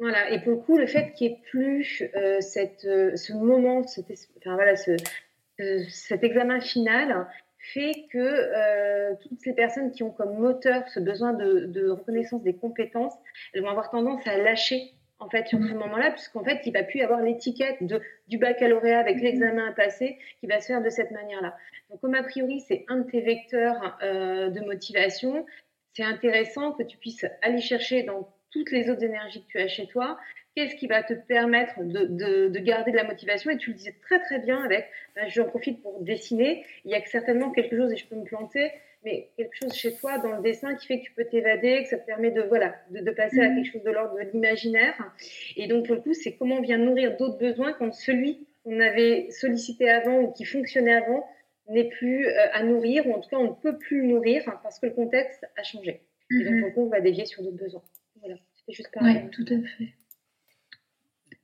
Voilà, 0.00 0.30
et 0.30 0.40
pour 0.40 0.52
le 0.52 0.56
coup, 0.56 0.78
le 0.78 0.86
fait 0.86 1.12
qu'il 1.12 1.28
n'y 1.28 1.34
ait 1.34 1.40
plus 1.50 2.02
euh, 2.16 2.40
cette, 2.40 2.86
euh, 2.86 3.14
ce 3.16 3.34
moment, 3.34 3.80
enfin, 3.80 4.54
voilà, 4.54 4.74
ce, 4.74 4.92
cet 5.90 6.24
examen 6.24 6.58
final 6.58 7.28
fait 7.60 8.06
que 8.10 8.18
euh, 8.18 9.14
toutes 9.22 9.40
ces 9.40 9.52
personnes 9.52 9.90
qui 9.90 10.02
ont 10.02 10.10
comme 10.10 10.38
moteur 10.38 10.88
ce 10.88 11.00
besoin 11.00 11.32
de, 11.32 11.66
de, 11.66 11.90
reconnaissance 11.90 12.42
des 12.42 12.54
compétences, 12.54 13.14
elles 13.52 13.62
vont 13.62 13.68
avoir 13.68 13.90
tendance 13.90 14.26
à 14.26 14.36
lâcher 14.38 14.92
en 15.18 15.28
fait 15.28 15.46
sur 15.48 15.58
ce 15.58 15.74
moment-là, 15.74 16.12
puisqu'en 16.12 16.42
fait, 16.42 16.62
il 16.64 16.72
va 16.72 16.82
plus 16.82 17.00
y 17.00 17.02
avoir 17.02 17.20
l'étiquette 17.20 17.76
du 18.28 18.38
baccalauréat 18.38 18.98
avec 18.98 19.20
l'examen 19.20 19.68
à 19.68 19.72
passer 19.72 20.16
qui 20.40 20.46
va 20.46 20.60
se 20.60 20.68
faire 20.68 20.82
de 20.82 20.88
cette 20.88 21.10
manière-là. 21.10 21.54
Donc, 21.90 22.00
comme 22.00 22.14
a 22.14 22.22
priori, 22.22 22.60
c'est 22.60 22.86
un 22.88 22.98
de 22.98 23.10
tes 23.10 23.20
vecteurs 23.20 23.98
de 24.00 24.64
motivation, 24.64 25.44
c'est 25.92 26.04
intéressant 26.04 26.72
que 26.72 26.84
tu 26.84 26.96
puisses 26.96 27.26
aller 27.42 27.60
chercher 27.60 28.02
dans 28.04 28.32
toutes 28.50 28.70
les 28.70 28.88
autres 28.88 29.04
énergies 29.04 29.42
que 29.42 29.48
tu 29.48 29.58
as 29.58 29.68
chez 29.68 29.86
toi, 29.86 30.18
qu'est-ce 30.60 30.76
qui 30.76 30.86
va 30.86 31.02
te 31.02 31.14
permettre 31.14 31.82
de, 31.82 32.48
de, 32.48 32.58
garder 32.58 32.90
de 32.90 32.96
la 32.96 33.04
motivation 33.04 33.50
Et 33.50 33.56
tu 33.56 33.70
le 33.70 33.76
disais 33.76 33.94
très 34.02 34.20
très 34.20 34.38
bien 34.38 34.62
avec, 34.62 34.86
ben, 35.16 35.28
j'en 35.28 35.44
profite 35.44 35.82
pour 35.82 36.02
dessiner, 36.02 36.64
il 36.84 36.90
y 36.90 36.94
a 36.94 37.04
certainement 37.06 37.50
quelque 37.50 37.76
chose, 37.76 37.92
et 37.92 37.96
je 37.96 38.06
peux 38.06 38.16
me 38.16 38.24
planter, 38.24 38.70
mais 39.04 39.28
quelque 39.36 39.56
chose 39.56 39.72
chez 39.72 39.94
toi 39.96 40.18
dans 40.18 40.36
le 40.36 40.42
dessin 40.42 40.74
qui 40.74 40.86
fait 40.86 41.00
que 41.00 41.04
tu 41.04 41.12
peux 41.12 41.24
t'évader, 41.24 41.82
que 41.84 41.88
ça 41.88 41.96
te 41.96 42.06
permet 42.06 42.30
de, 42.30 42.42
voilà, 42.42 42.74
de, 42.90 43.00
de 43.00 43.10
passer 43.10 43.40
à 43.40 43.48
mmh. 43.48 43.54
quelque 43.54 43.72
chose 43.72 43.82
de 43.82 43.90
l'ordre 43.90 44.14
de 44.14 44.30
l'imaginaire. 44.32 44.94
Et 45.56 45.66
donc, 45.66 45.86
pour 45.86 45.94
le 45.94 46.02
coup, 46.02 46.12
c'est 46.12 46.32
comment 46.36 46.56
on 46.56 46.62
vient 46.62 46.78
nourrir 46.78 47.16
d'autres 47.16 47.38
besoins 47.38 47.72
quand 47.72 47.92
celui 47.92 48.46
qu'on 48.64 48.78
avait 48.80 49.30
sollicité 49.30 49.88
avant 49.88 50.20
ou 50.20 50.32
qui 50.32 50.44
fonctionnait 50.44 50.94
avant 50.94 51.26
n'est 51.68 51.88
plus 51.88 52.26
euh, 52.26 52.46
à 52.52 52.62
nourrir, 52.62 53.06
ou 53.06 53.14
en 53.14 53.20
tout 53.20 53.30
cas, 53.30 53.38
on 53.38 53.50
ne 53.50 53.54
peut 53.54 53.78
plus 53.78 54.02
le 54.02 54.08
nourrir 54.08 54.44
parce 54.62 54.78
que 54.78 54.86
le 54.86 54.92
contexte 54.92 55.46
a 55.56 55.62
changé. 55.62 56.02
Et 56.30 56.44
donc, 56.44 56.52
mmh. 56.52 56.58
pour 56.58 56.68
le 56.68 56.74
coup, 56.74 56.82
on 56.82 56.88
va 56.88 57.00
dévier 57.00 57.24
sur 57.24 57.42
d'autres 57.42 57.56
besoins. 57.56 57.82
Oui, 59.02 59.30
tout 59.30 59.46
à 59.48 59.56
fait. 59.66 59.94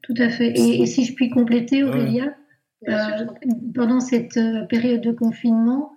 Tout 0.07 0.14
à 0.18 0.28
fait. 0.28 0.57
Et, 0.57 0.86
si 0.86 1.04
je 1.04 1.14
puis 1.14 1.30
compléter, 1.30 1.82
Aurélia, 1.82 2.32
euh, 2.88 3.26
pendant 3.74 3.98
cette 3.98 4.36
euh, 4.36 4.64
période 4.66 5.00
de 5.00 5.11
confinement, 5.11 5.92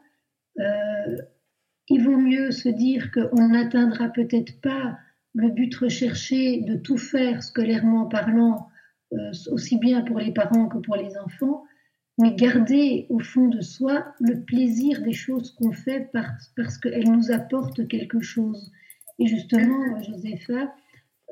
euh, 0.60 1.18
il 1.90 2.04
vaut 2.04 2.18
mieux 2.18 2.50
se 2.50 2.70
dire 2.70 3.12
qu'on 3.12 3.50
n'atteindra 3.50 4.10
peut-être 4.10 4.60
pas 4.62 4.98
le 5.36 5.50
but 5.50 5.74
recherché 5.76 6.62
de 6.62 6.76
tout 6.76 6.98
faire 6.98 7.44
scolairement 7.44 8.08
parlant, 8.08 8.68
aussi 9.52 9.78
bien 9.78 10.02
pour 10.02 10.20
les 10.20 10.32
parents 10.32 10.68
que 10.68 10.80
pour 10.80 10.96
les 10.96 11.18
enfants, 11.18 11.64
mais 12.18 12.34
garder 12.36 13.06
au 13.10 13.20
fond 13.20 13.48
de 13.48 13.62
soi 13.62 14.06
le 14.20 14.42
plaisir 14.42 15.02
des 15.02 15.14
choses 15.14 15.52
qu'on 15.52 15.72
fait 15.72 16.10
parce, 16.12 16.52
parce 16.56 16.78
qu'elles 16.78 17.10
nous 17.10 17.32
apportent 17.32 17.88
quelque 17.88 18.22
chose. 18.22 18.72
Et 19.20 19.28
justement, 19.28 20.02
Josepha, 20.02 20.74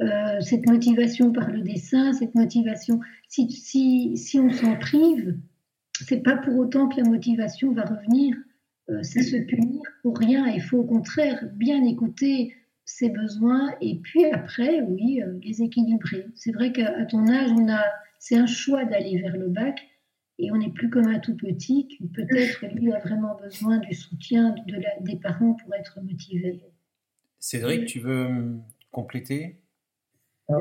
euh, 0.02 0.40
cette 0.42 0.68
motivation 0.68 1.32
par 1.32 1.50
le 1.50 1.62
dessin, 1.62 2.14
cette 2.14 2.36
motivation, 2.36 3.00
si, 3.28 4.40
on 4.40 4.50
s'en 4.52 4.76
prive, 4.78 5.38
c'est 5.94 6.22
pas 6.22 6.38
pour 6.38 6.56
autant 6.58 6.88
que 6.88 7.02
la 7.02 7.10
motivation 7.10 7.72
va 7.72 7.84
revenir. 7.84 8.36
Euh, 8.90 9.02
c'est 9.02 9.24
se 9.24 9.38
punir 9.38 9.82
pour 10.04 10.18
rien. 10.18 10.48
Il 10.48 10.62
faut 10.62 10.78
au 10.78 10.86
contraire 10.86 11.44
bien 11.56 11.84
écouter 11.84 12.56
ses 12.86 13.10
besoins 13.10 13.74
et 13.82 13.98
puis 13.98 14.26
après, 14.26 14.82
oui, 14.82 15.22
euh, 15.22 15.40
les 15.42 15.62
équilibrer. 15.62 16.28
C'est 16.36 16.52
vrai 16.52 16.72
qu'à 16.72 17.06
ton 17.06 17.28
âge, 17.28 17.52
on 17.52 17.68
a, 17.68 17.84
c'est 18.20 18.38
un 18.38 18.46
choix 18.46 18.86
d'aller 18.86 19.20
vers 19.20 19.36
le 19.36 19.50
bac 19.50 19.80
et 20.40 20.52
on 20.52 20.58
n'est 20.58 20.72
plus 20.72 20.90
comme 20.90 21.08
un 21.08 21.20
tout 21.20 21.36
petit 21.36 21.88
qui 21.88 22.08
peut-être 22.08 22.66
lui 22.76 22.94
a 22.94 23.00
vraiment 23.00 23.36
besoin 23.36 23.80
du 23.80 23.94
soutien 23.94 24.56
des 25.02 25.16
parents 25.18 25.54
pour 25.54 25.74
être 25.74 26.00
motivé. 26.02 26.62
Cédric, 27.40 27.86
tu 27.88 28.00
veux 28.00 28.60
compléter? 28.92 29.58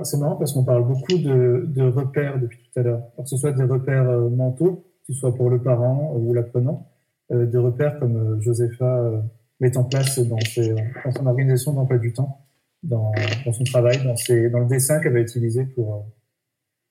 C'est 0.03 0.18
marrant 0.18 0.37
parce 0.37 0.53
qu'on 0.53 0.64
parle 0.64 0.87
beaucoup 0.87 1.16
de, 1.16 1.64
de, 1.68 1.82
repères 1.82 2.41
depuis 2.41 2.59
tout 2.59 2.80
à 2.80 2.82
l'heure. 2.82 3.03
Que 3.16 3.28
ce 3.28 3.37
soit 3.37 3.53
des 3.53 3.64
repères 3.64 4.09
euh, 4.09 4.28
mentaux, 4.28 4.84
que 5.07 5.12
ce 5.12 5.20
soit 5.20 5.34
pour 5.34 5.49
le 5.51 5.62
parent 5.62 6.14
ou 6.16 6.34
l'apprenant, 6.34 6.89
euh, 7.32 7.47
des 7.47 7.59
repères 7.59 7.99
comme 7.99 8.16
euh, 8.16 8.41
Josepha 8.41 8.99
euh, 8.99 9.20
met 9.59 9.76
en 9.76 9.84
place 9.84 10.18
dans, 10.20 10.39
ses, 10.41 10.74
dans 10.74 11.11
son 11.11 11.26
organisation 11.26 11.72
d'emploi 11.72 11.99
du 11.99 12.12
temps, 12.12 12.47
dans, 12.82 13.11
dans, 13.45 13.53
son 13.53 13.64
travail, 13.64 14.05
dans, 14.05 14.16
ses, 14.16 14.49
dans 14.49 14.61
le 14.61 14.66
dessin 14.66 15.01
qu'elle 15.01 15.14
va 15.14 15.20
utiliser 15.20 15.64
pour, 15.64 16.07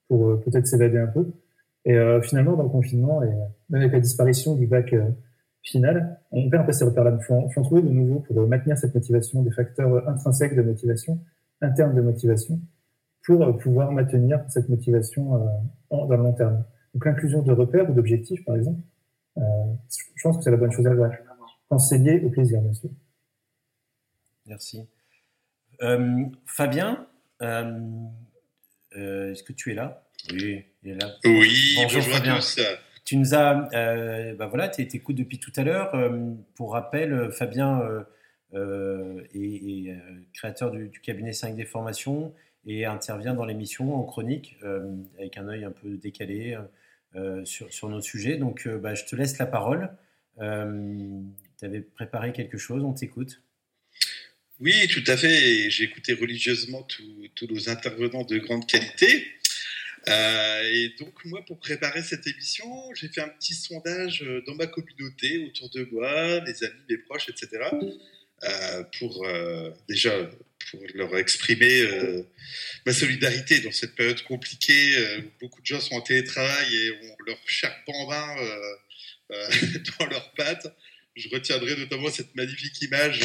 pour 0.10 0.42
peut-être 0.42 0.68
s'évader 0.68 0.98
un 0.98 1.08
peu. 1.08 1.32
Et 1.86 1.96
finalement, 2.24 2.54
dans 2.58 2.64
le 2.64 2.70
confinement, 2.70 3.22
et 3.22 3.30
même 3.70 3.82
avec 3.82 3.94
la 3.94 4.00
disparition 4.00 4.56
du 4.56 4.66
bac 4.66 4.96
final, 5.62 6.20
on 6.32 6.50
perd 6.50 6.64
un 6.64 6.66
peu 6.66 6.72
ces 6.72 6.84
repères-là. 6.84 7.16
Il 7.20 7.24
faut, 7.24 7.48
faut 7.50 7.62
en 7.62 7.64
trouver 7.64 7.84
de 7.84 7.90
nouveau 7.90 8.22
pour 8.22 8.48
maintenir 8.48 8.76
cette 8.76 8.96
motivation, 8.96 9.44
des 9.44 9.52
facteurs 9.52 10.10
intrinsèques 10.10 10.56
de 10.56 10.64
motivation, 10.64 11.20
internes 11.62 11.94
de 11.94 12.02
motivation, 12.02 12.60
pour 13.26 13.42
euh, 13.42 13.54
pouvoir 13.54 13.92
maintenir 13.92 14.44
cette 14.50 14.70
motivation 14.70 15.36
euh, 15.36 15.40
dans 15.92 16.08
le 16.08 16.18
long 16.18 16.34
terme. 16.34 16.64
Donc 16.94 17.06
l'inclusion 17.06 17.42
de 17.42 17.52
repères 17.52 17.90
ou 17.90 17.94
d'objectifs, 17.94 18.46
par 18.46 18.56
exemple, 18.56 18.80
euh, 19.38 19.42
je 19.90 20.24
pense 20.24 20.38
que 20.38 20.44
c'est 20.44 20.52
la 20.52 20.58
bonne 20.58 20.72
chose 20.72 20.88
à 20.88 20.96
faire. 20.96 21.20
Quand 21.68 21.80
c'est 21.80 21.98
lié 21.98 22.22
au 22.24 22.30
plaisir, 22.30 22.62
bien 22.62 22.74
sûr. 22.74 22.90
Merci. 24.46 24.88
Fabien, 26.46 27.08
est-ce 27.42 29.44
que 29.44 29.52
tu 29.52 29.72
es 29.72 29.76
là? 29.76 30.08
Oui, 30.32 30.64
il 30.84 30.92
est 30.92 30.96
là. 30.96 31.12
Oui, 31.26 31.76
bonjour, 31.82 32.04
Fabien. 32.04 32.40
Tu 33.04 33.18
nous 33.18 33.36
as, 33.36 33.56
bah 34.36 34.48
voilà, 34.48 34.70
tu 34.70 34.84
écoutes 34.84 35.18
depuis 35.18 35.40
tout 35.40 35.52
à 35.56 35.64
l'heure. 35.64 35.92
pour 36.54 36.74
rappel, 36.74 37.32
Fabien 37.32 37.82
est, 38.54 39.98
créateur 40.34 40.72
du, 40.72 40.90
du, 40.90 41.02
cabinet 41.02 41.32
5D 41.32 41.66
Formation 41.66 42.32
et 42.66 42.86
intervient 42.86 43.34
dans 43.34 43.46
l'émission 43.46 43.96
en 43.96 44.04
chronique 44.04 44.58
euh, 44.64 44.90
avec 45.18 45.38
un 45.38 45.48
œil 45.48 45.64
un 45.64 45.72
peu 45.72 45.98
décalé 45.98 46.58
euh, 47.16 47.46
sur, 47.46 47.72
sur, 47.72 47.90
nos 47.90 48.02
sujets. 48.02 48.38
Donc, 48.38 48.66
euh, 48.66 48.78
bah, 48.78 48.96
je 48.96 49.06
te 49.06 49.16
laisse 49.16 49.38
la 49.38 49.46
parole. 49.46 49.90
tu 50.38 51.66
avais 51.66 51.82
préparé 51.82 52.34
quelque 52.34 52.58
chose, 52.58 52.84
on 52.84 52.94
t'écoute. 52.94 53.42
Oui, 54.60 54.88
tout 54.88 55.04
à 55.08 55.18
fait. 55.18 55.70
J'ai 55.70 55.84
écouté 55.84 56.14
religieusement 56.14 56.84
tous 56.84 57.48
nos 57.48 57.70
intervenants 57.70 58.24
de 58.24 58.38
grande 58.38 58.66
qualité. 58.66 59.28
et 60.08 60.96
donc, 61.00 61.26
moi, 61.26 61.44
pour 61.46 61.60
préparer 61.60 62.02
cette 62.02 62.26
émission, 62.26 62.66
j'ai 62.96 63.10
fait 63.10 63.22
un 63.22 63.28
petit 63.28 63.54
sondage 63.54 64.26
dans 64.48 64.56
ma 64.56 64.68
communauté, 64.68 65.46
autour 65.46 65.70
de 65.72 65.88
moi, 65.92 66.42
mes 66.42 66.64
amis, 66.64 66.82
mes 66.90 66.98
proches, 66.98 67.28
etc. 67.30 67.70
pour 68.98 69.28
déjà 69.90 70.30
pour 70.72 70.82
leur 70.94 71.18
exprimer 71.18 71.82
euh, 71.82 72.24
ma 72.86 72.94
solidarité 72.94 73.60
dans 73.60 73.72
cette 73.72 73.96
période 73.96 74.22
compliquée 74.24 74.98
euh, 74.98 75.20
où 75.20 75.32
beaucoup 75.42 75.62
de 75.62 75.66
gens 75.66 75.80
sont 75.80 75.96
en 75.96 76.02
télétravail 76.02 76.76
et 76.76 76.92
ont 76.92 77.16
leur 77.26 77.38
chair 77.48 77.76
bambin 77.88 78.36
euh, 79.32 79.50
dans 80.00 80.06
leurs 80.08 80.34
pattes. 80.34 80.68
Je 81.16 81.30
retiendrai 81.30 81.76
notamment 81.78 82.10
cette 82.10 82.36
magnifique 82.36 82.82
image 82.82 83.22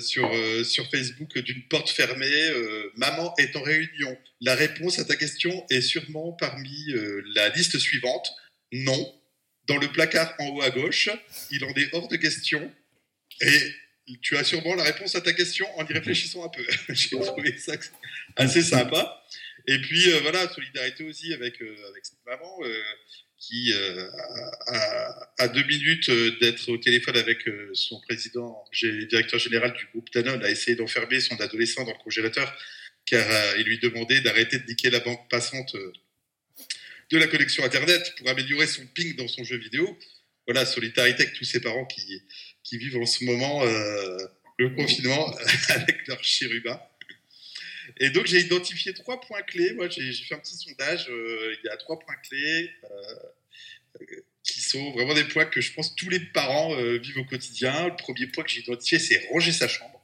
sur, 0.00 0.32
sur 0.64 0.90
Facebook 0.90 1.38
d'une 1.38 1.62
porte 1.68 1.90
fermée. 1.90 2.50
Maman 2.96 3.34
est 3.36 3.54
en 3.56 3.62
réunion. 3.62 4.16
La 4.40 4.54
réponse 4.54 4.98
à 4.98 5.04
ta 5.04 5.16
question 5.16 5.66
est 5.68 5.82
sûrement 5.82 6.32
parmi 6.32 6.86
la 7.34 7.50
liste 7.50 7.78
suivante. 7.78 8.32
Non. 8.72 9.20
Dans 9.68 9.76
le 9.76 9.92
placard 9.92 10.34
en 10.38 10.48
haut 10.48 10.62
à 10.62 10.70
gauche, 10.70 11.10
il 11.50 11.62
en 11.66 11.74
est 11.74 11.90
hors 11.92 12.08
de 12.08 12.16
question. 12.16 12.72
Et 13.42 13.60
tu 14.22 14.36
as 14.36 14.44
sûrement 14.44 14.74
la 14.74 14.84
réponse 14.84 15.14
à 15.14 15.20
ta 15.20 15.32
question 15.32 15.66
en 15.78 15.86
y 15.86 15.92
réfléchissant 15.92 16.44
un 16.44 16.48
peu. 16.48 16.64
J'ai 16.94 17.10
trouvé 17.10 17.58
ça 17.58 17.74
assez 18.36 18.62
sympa. 18.62 19.22
Et 19.66 19.78
puis 19.80 20.10
euh, 20.10 20.20
voilà, 20.20 20.48
solidarité 20.52 21.04
aussi 21.04 21.32
avec, 21.32 21.60
euh, 21.60 21.88
avec 21.90 22.04
cette 22.04 22.24
maman. 22.26 22.58
Euh, 22.62 22.82
qui, 23.38 23.72
à, 25.38 25.48
deux 25.48 25.62
minutes 25.64 26.10
d'être 26.40 26.68
au 26.70 26.78
téléphone 26.78 27.16
avec 27.16 27.48
son 27.74 28.00
président, 28.00 28.64
directeur 28.72 29.38
général 29.38 29.74
du 29.74 29.86
groupe 29.92 30.10
Danone, 30.10 30.42
a 30.42 30.50
essayé 30.50 30.74
d'enfermer 30.74 31.20
son 31.20 31.38
adolescent 31.40 31.84
dans 31.84 31.92
le 31.92 32.02
congélateur 32.02 32.52
car 33.04 33.56
il 33.58 33.64
lui 33.64 33.78
demandait 33.78 34.22
d'arrêter 34.22 34.58
de 34.58 34.66
niquer 34.66 34.88
la 34.88 35.00
banque 35.00 35.28
passante 35.28 35.76
de 37.10 37.18
la 37.18 37.26
connexion 37.26 37.62
Internet 37.62 38.14
pour 38.16 38.28
améliorer 38.30 38.66
son 38.66 38.86
ping 38.86 39.14
dans 39.16 39.28
son 39.28 39.44
jeu 39.44 39.58
vidéo. 39.58 39.96
Voilà, 40.46 40.64
solidarité 40.64 41.24
avec 41.24 41.34
tous 41.34 41.44
ces 41.44 41.60
parents 41.60 41.84
qui, 41.84 42.22
qui 42.66 42.78
vivent 42.78 42.98
en 42.98 43.06
ce 43.06 43.24
moment 43.24 43.62
le 44.58 44.70
confinement 44.70 45.34
avec 45.68 46.06
leur 46.08 46.22
chérubin. 46.24 46.80
Et 47.98 48.10
donc, 48.10 48.26
j'ai 48.26 48.40
identifié 48.40 48.92
trois 48.94 49.20
points 49.20 49.42
clés. 49.42 49.72
Moi, 49.74 49.88
j'ai 49.88 50.12
fait 50.12 50.34
un 50.34 50.38
petit 50.38 50.56
sondage. 50.56 51.08
Euh, 51.08 51.54
il 51.62 51.66
y 51.66 51.68
a 51.68 51.76
trois 51.76 51.98
points 51.98 52.16
clés 52.28 52.70
euh, 52.84 54.04
qui 54.42 54.60
sont 54.60 54.92
vraiment 54.92 55.14
des 55.14 55.24
points 55.24 55.46
que 55.46 55.60
je 55.60 55.72
pense 55.72 55.94
tous 55.94 56.10
les 56.10 56.20
parents 56.20 56.74
euh, 56.74 56.98
vivent 56.98 57.18
au 57.18 57.24
quotidien. 57.24 57.88
Le 57.88 57.96
premier 57.96 58.26
point 58.26 58.44
que 58.44 58.50
j'ai 58.50 58.60
identifié, 58.60 58.98
c'est 58.98 59.26
ranger 59.30 59.52
sa 59.52 59.68
chambre. 59.68 60.02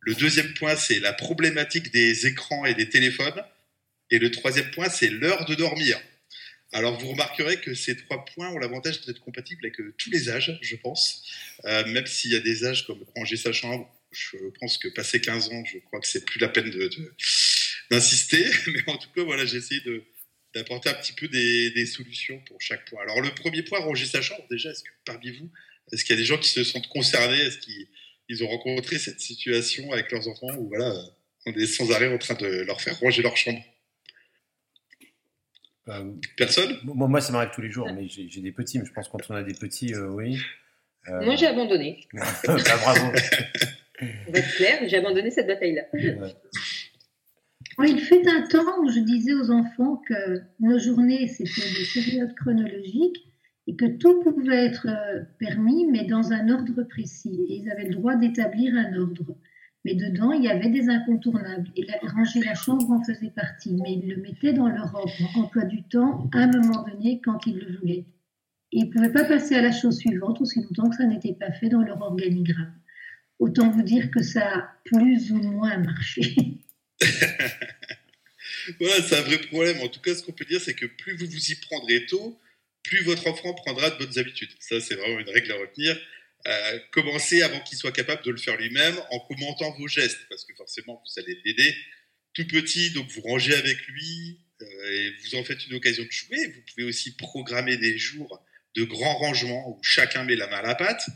Le 0.00 0.14
deuxième 0.14 0.52
point, 0.54 0.74
c'est 0.74 0.98
la 0.98 1.12
problématique 1.12 1.92
des 1.92 2.26
écrans 2.26 2.64
et 2.64 2.74
des 2.74 2.88
téléphones. 2.88 3.44
Et 4.10 4.18
le 4.18 4.30
troisième 4.30 4.70
point, 4.72 4.88
c'est 4.88 5.08
l'heure 5.08 5.44
de 5.44 5.54
dormir. 5.54 6.00
Alors, 6.72 6.98
vous 6.98 7.10
remarquerez 7.10 7.60
que 7.60 7.74
ces 7.74 7.96
trois 7.96 8.24
points 8.24 8.48
ont 8.48 8.58
l'avantage 8.58 9.04
d'être 9.04 9.20
compatibles 9.20 9.66
avec 9.66 9.76
tous 9.98 10.10
les 10.10 10.30
âges, 10.30 10.58
je 10.62 10.76
pense. 10.76 11.22
même 11.64 12.06
s'il 12.06 12.32
y 12.32 12.36
a 12.36 12.40
des 12.40 12.64
âges 12.64 12.86
comme 12.86 13.04
ranger 13.14 13.36
sa 13.36 13.52
chambre 13.52 13.92
je 14.12 14.36
pense 14.60 14.78
que 14.78 14.88
passé 14.88 15.20
15 15.20 15.48
ans, 15.50 15.64
je 15.64 15.78
crois 15.78 16.00
que 16.00 16.06
c'est 16.06 16.24
plus 16.24 16.38
la 16.38 16.48
peine 16.48 16.70
d'insister. 17.90 18.44
Mais 18.66 18.82
en 18.88 18.96
tout 18.96 19.08
cas, 19.14 19.22
voilà, 19.22 19.44
j'ai 19.46 19.56
essayé 19.56 19.80
d'apporter 20.54 20.90
un 20.90 20.94
petit 20.94 21.14
peu 21.14 21.28
des, 21.28 21.86
solutions 21.86 22.40
pour 22.46 22.60
chaque 22.60 22.88
point. 22.88 23.02
Alors, 23.02 23.20
le 23.20 23.30
premier 23.30 23.62
point, 23.62 23.80
ranger 23.80 24.06
sa 24.06 24.22
chambre, 24.22 24.44
déjà, 24.50 24.70
est-ce 24.70 24.82
que 24.82 24.90
parmi 25.04 25.30
vous, 25.30 25.50
est-ce 25.92 26.04
qu'il 26.04 26.14
y 26.14 26.18
a 26.18 26.20
des 26.20 26.26
gens 26.26 26.38
qui 26.38 26.50
se 26.50 26.62
sentent 26.62 26.88
concernés? 26.88 27.40
Est-ce 27.40 27.58
qu'ils 27.58 28.44
ont 28.44 28.48
rencontré 28.48 28.98
cette 28.98 29.20
situation 29.20 29.90
avec 29.92 30.10
leurs 30.12 30.28
enfants 30.28 30.54
ou 30.58 30.68
voilà, 30.68 30.94
on 31.46 31.52
est 31.54 31.66
sans 31.66 31.90
arrêt 31.90 32.12
en 32.12 32.18
train 32.18 32.34
de 32.34 32.46
leur 32.46 32.80
faire 32.80 32.98
ranger 33.00 33.22
leur 33.22 33.36
chambre? 33.36 33.60
euh, 33.60 33.71
Personne? 36.36 36.76
Moi, 36.84 37.08
moi 37.08 37.20
ça 37.20 37.32
m'arrive 37.32 37.50
tous 37.54 37.62
les 37.62 37.70
jours, 37.70 37.88
mais 37.92 38.06
j'ai 38.08 38.40
des 38.40 38.52
petits, 38.52 38.78
mais 38.78 38.84
je 38.84 38.92
pense 38.92 39.08
que 39.08 39.12
quand 39.12 39.30
on 39.30 39.34
a 39.34 39.42
des 39.42 39.54
petits, 39.54 39.94
euh, 39.94 40.08
oui. 40.08 40.38
Euh, 41.08 41.24
moi, 41.24 41.34
j'ai 41.34 41.46
abandonné. 41.46 42.06
bah, 42.12 42.24
bravo. 42.44 43.06
On 44.00 44.32
va 44.32 44.38
être 44.38 44.54
clair, 44.56 44.82
j'ai 44.86 44.96
abandonné 44.98 45.30
cette 45.30 45.46
bataille-là. 45.46 45.82
Il 47.84 48.00
fait 48.00 48.26
un 48.28 48.42
temps 48.42 48.80
où 48.82 48.90
je 48.90 49.00
disais 49.00 49.34
aux 49.34 49.50
enfants 49.50 50.02
que 50.08 50.40
nos 50.60 50.78
journées, 50.78 51.26
c'était 51.26 51.68
des 51.68 51.86
périodes 51.92 52.34
chronologiques 52.34 53.26
et 53.66 53.76
que 53.76 53.86
tout 53.86 54.22
pouvait 54.22 54.66
être 54.66 54.86
euh, 54.88 55.22
permis, 55.38 55.86
mais 55.86 56.04
dans 56.04 56.32
un 56.32 56.48
ordre 56.48 56.82
précis. 56.82 57.40
Et 57.48 57.56
ils 57.56 57.70
avaient 57.70 57.88
le 57.88 57.94
droit 57.94 58.14
d'établir 58.14 58.74
un 58.74 58.94
ordre. 59.00 59.36
Mais 59.84 59.94
dedans, 59.94 60.32
il 60.32 60.44
y 60.44 60.48
avait 60.48 60.70
des 60.70 60.88
incontournables. 60.88 61.68
Et 61.76 61.86
ranger 62.02 62.40
la 62.40 62.54
chambre 62.54 62.90
en 62.90 63.02
faisait 63.02 63.30
partie. 63.30 63.74
Mais 63.82 63.94
ils 63.94 64.08
le 64.08 64.22
mettaient 64.22 64.52
dans 64.52 64.68
leur 64.68 64.94
emploi 65.34 65.64
du 65.64 65.82
temps 65.82 66.28
à 66.32 66.38
un 66.38 66.46
moment 66.46 66.84
donné 66.84 67.20
quand 67.24 67.46
ils 67.46 67.58
le 67.58 67.78
voulaient. 67.78 68.04
Et 68.74 68.78
ils 68.78 68.86
ne 68.86 68.92
pouvaient 68.92 69.12
pas 69.12 69.24
passer 69.24 69.54
à 69.54 69.62
la 69.62 69.72
chose 69.72 69.98
suivante 69.98 70.40
aussi 70.40 70.62
longtemps 70.62 70.88
que 70.88 70.96
ça 70.96 71.04
n'était 71.04 71.34
pas 71.34 71.52
fait 71.52 71.68
dans 71.68 71.82
leur 71.82 72.00
organigramme. 72.00 72.74
Autant 73.38 73.70
vous 73.70 73.82
dire 73.82 74.10
que 74.10 74.22
ça 74.22 74.46
a 74.46 74.70
plus 74.84 75.32
ou 75.32 75.36
moins 75.36 75.76
marché. 75.78 76.36
voilà, 78.80 79.02
c'est 79.02 79.18
un 79.18 79.22
vrai 79.22 79.38
problème. 79.38 79.78
En 79.82 79.88
tout 79.88 80.00
cas, 80.00 80.14
ce 80.14 80.22
qu'on 80.22 80.32
peut 80.32 80.44
dire, 80.44 80.60
c'est 80.60 80.74
que 80.74 80.86
plus 80.86 81.16
vous 81.16 81.26
vous 81.26 81.50
y 81.50 81.56
prendrez 81.56 82.06
tôt, 82.06 82.38
plus 82.84 83.02
votre 83.02 83.26
enfant 83.26 83.52
prendra 83.54 83.90
de 83.90 83.98
bonnes 83.98 84.18
habitudes. 84.18 84.50
Ça, 84.60 84.80
c'est 84.80 84.94
vraiment 84.94 85.18
une 85.18 85.28
règle 85.28 85.52
à 85.52 85.56
retenir. 85.56 85.96
Commencez 86.90 87.42
avant 87.42 87.60
qu'il 87.60 87.78
soit 87.78 87.92
capable 87.92 88.24
de 88.24 88.30
le 88.30 88.36
faire 88.36 88.56
lui-même 88.56 88.96
en 89.10 89.20
commentant 89.20 89.70
vos 89.78 89.88
gestes, 89.88 90.18
parce 90.28 90.44
que 90.44 90.54
forcément, 90.54 91.02
vous 91.04 91.20
allez 91.20 91.40
l'aider. 91.44 91.74
Tout 92.34 92.46
petit, 92.46 92.90
donc 92.90 93.08
vous 93.10 93.20
rangez 93.20 93.54
avec 93.54 93.76
lui 93.88 94.40
euh, 94.62 94.90
et 94.90 95.12
vous 95.22 95.34
en 95.36 95.44
faites 95.44 95.66
une 95.66 95.74
occasion 95.74 96.02
de 96.02 96.10
jouer. 96.10 96.46
Vous 96.46 96.62
pouvez 96.70 96.84
aussi 96.84 97.14
programmer 97.14 97.76
des 97.76 97.98
jours 97.98 98.42
de 98.74 98.84
grands 98.84 99.18
rangements 99.18 99.68
où 99.68 99.82
chacun 99.82 100.24
met 100.24 100.36
la 100.36 100.46
main 100.46 100.58
à 100.58 100.62
la 100.62 100.74
pâte. 100.74 101.06